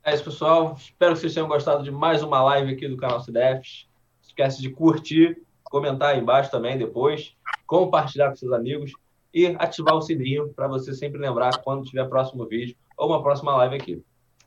É 0.03 0.13
isso, 0.13 0.23
pessoal. 0.23 0.75
Espero 0.77 1.13
que 1.13 1.19
vocês 1.19 1.33
tenham 1.33 1.47
gostado 1.47 1.83
de 1.83 1.89
mais 1.89 2.21
uma 2.21 2.41
live 2.43 2.73
aqui 2.73 2.87
do 2.87 2.97
canal 2.97 3.19
CDFs. 3.19 3.87
Não 4.21 4.27
esquece 4.27 4.61
de 4.61 4.69
curtir, 4.69 5.41
comentar 5.63 6.09
aí 6.09 6.19
embaixo 6.19 6.51
também 6.51 6.77
depois, 6.77 7.35
compartilhar 7.65 8.29
com 8.29 8.35
seus 8.35 8.53
amigos 8.53 8.93
e 9.33 9.47
ativar 9.57 9.95
o 9.95 10.01
sininho 10.01 10.53
para 10.53 10.67
você 10.67 10.93
sempre 10.93 11.19
lembrar 11.19 11.57
quando 11.63 11.83
tiver 11.83 12.07
próximo 12.07 12.45
vídeo 12.45 12.75
ou 12.95 13.09
uma 13.09 13.23
próxima 13.23 13.55
live 13.57 13.75
aqui. 13.75 14.05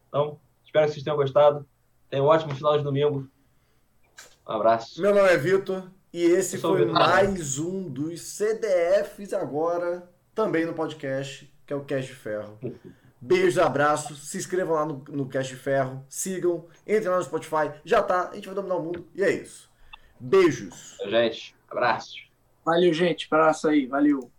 Então, 0.08 0.38
espero 0.64 0.86
que 0.86 0.92
vocês 0.92 1.02
tenham 1.02 1.16
gostado. 1.16 1.66
Tenham 2.08 2.26
um 2.26 2.28
ótimo 2.28 2.54
final 2.54 2.78
de 2.78 2.84
domingo. 2.84 3.28
Um 4.48 4.52
abraço. 4.52 5.02
Meu 5.02 5.12
nome 5.12 5.28
é 5.28 5.36
Vitor 5.36 5.90
e 6.14 6.22
esse 6.22 6.58
foi 6.58 6.86
mais 6.86 7.58
um 7.58 7.88
dos 7.88 8.20
CDFs 8.20 9.32
agora, 9.32 10.08
também 10.32 10.64
no 10.64 10.72
podcast, 10.72 11.52
que 11.66 11.72
é 11.72 11.76
o 11.76 11.84
Cash 11.84 12.06
de 12.06 12.14
Ferro. 12.14 12.56
Beijos, 13.20 13.58
abraços, 13.58 14.28
se 14.28 14.38
inscrevam 14.38 14.76
lá 14.76 14.86
no, 14.86 15.02
no 15.08 15.26
Cash 15.26 15.48
de 15.48 15.56
Ferro, 15.56 16.06
sigam, 16.08 16.66
entrem 16.86 17.08
lá 17.08 17.16
no 17.16 17.24
Spotify, 17.24 17.72
já 17.84 18.00
tá, 18.00 18.28
a 18.30 18.34
gente 18.36 18.46
vai 18.46 18.54
dominar 18.54 18.76
o 18.76 18.82
mundo 18.84 19.08
e 19.12 19.24
é 19.24 19.32
isso. 19.32 19.68
Beijos. 20.20 20.98
Gente, 21.04 21.56
abraço. 21.68 22.14
Valeu, 22.64 22.92
gente. 22.94 23.26
Abraço 23.28 23.66
aí. 23.66 23.86
Valeu. 23.86 24.30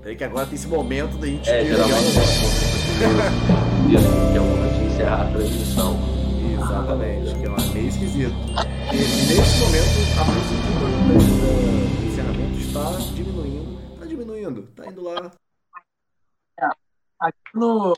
Peraí 0.00 0.16
que 0.16 0.24
agora 0.24 0.46
tem 0.46 0.56
esse 0.56 0.66
momento 0.66 1.16
da 1.16 1.28
gente... 1.28 1.48
É, 1.48 1.64
geralmente 1.64 2.08
isso, 3.92 4.32
que 4.32 4.36
é 4.36 4.40
o 4.40 4.44
momento 4.44 4.78
de 4.78 4.84
encerrar 4.86 5.28
a 5.28 5.32
transmissão. 5.32 6.11
Exatamente, 6.72 7.34
que 7.38 7.44
é 7.44 7.74
meio 7.74 7.88
esquisito. 7.88 8.34
E 8.92 8.96
nesse 8.96 9.60
momento, 9.60 9.98
a 10.18 10.24
música 10.24 10.68
do 10.78 12.06
encerramento 12.06 12.58
está 12.58 12.90
diminuindo. 13.14 13.92
Está 13.92 14.06
diminuindo, 14.06 14.60
está 14.70 14.86
indo 14.86 15.02
lá. 15.02 15.32
Aqui 17.20 17.36
no, 17.54 17.94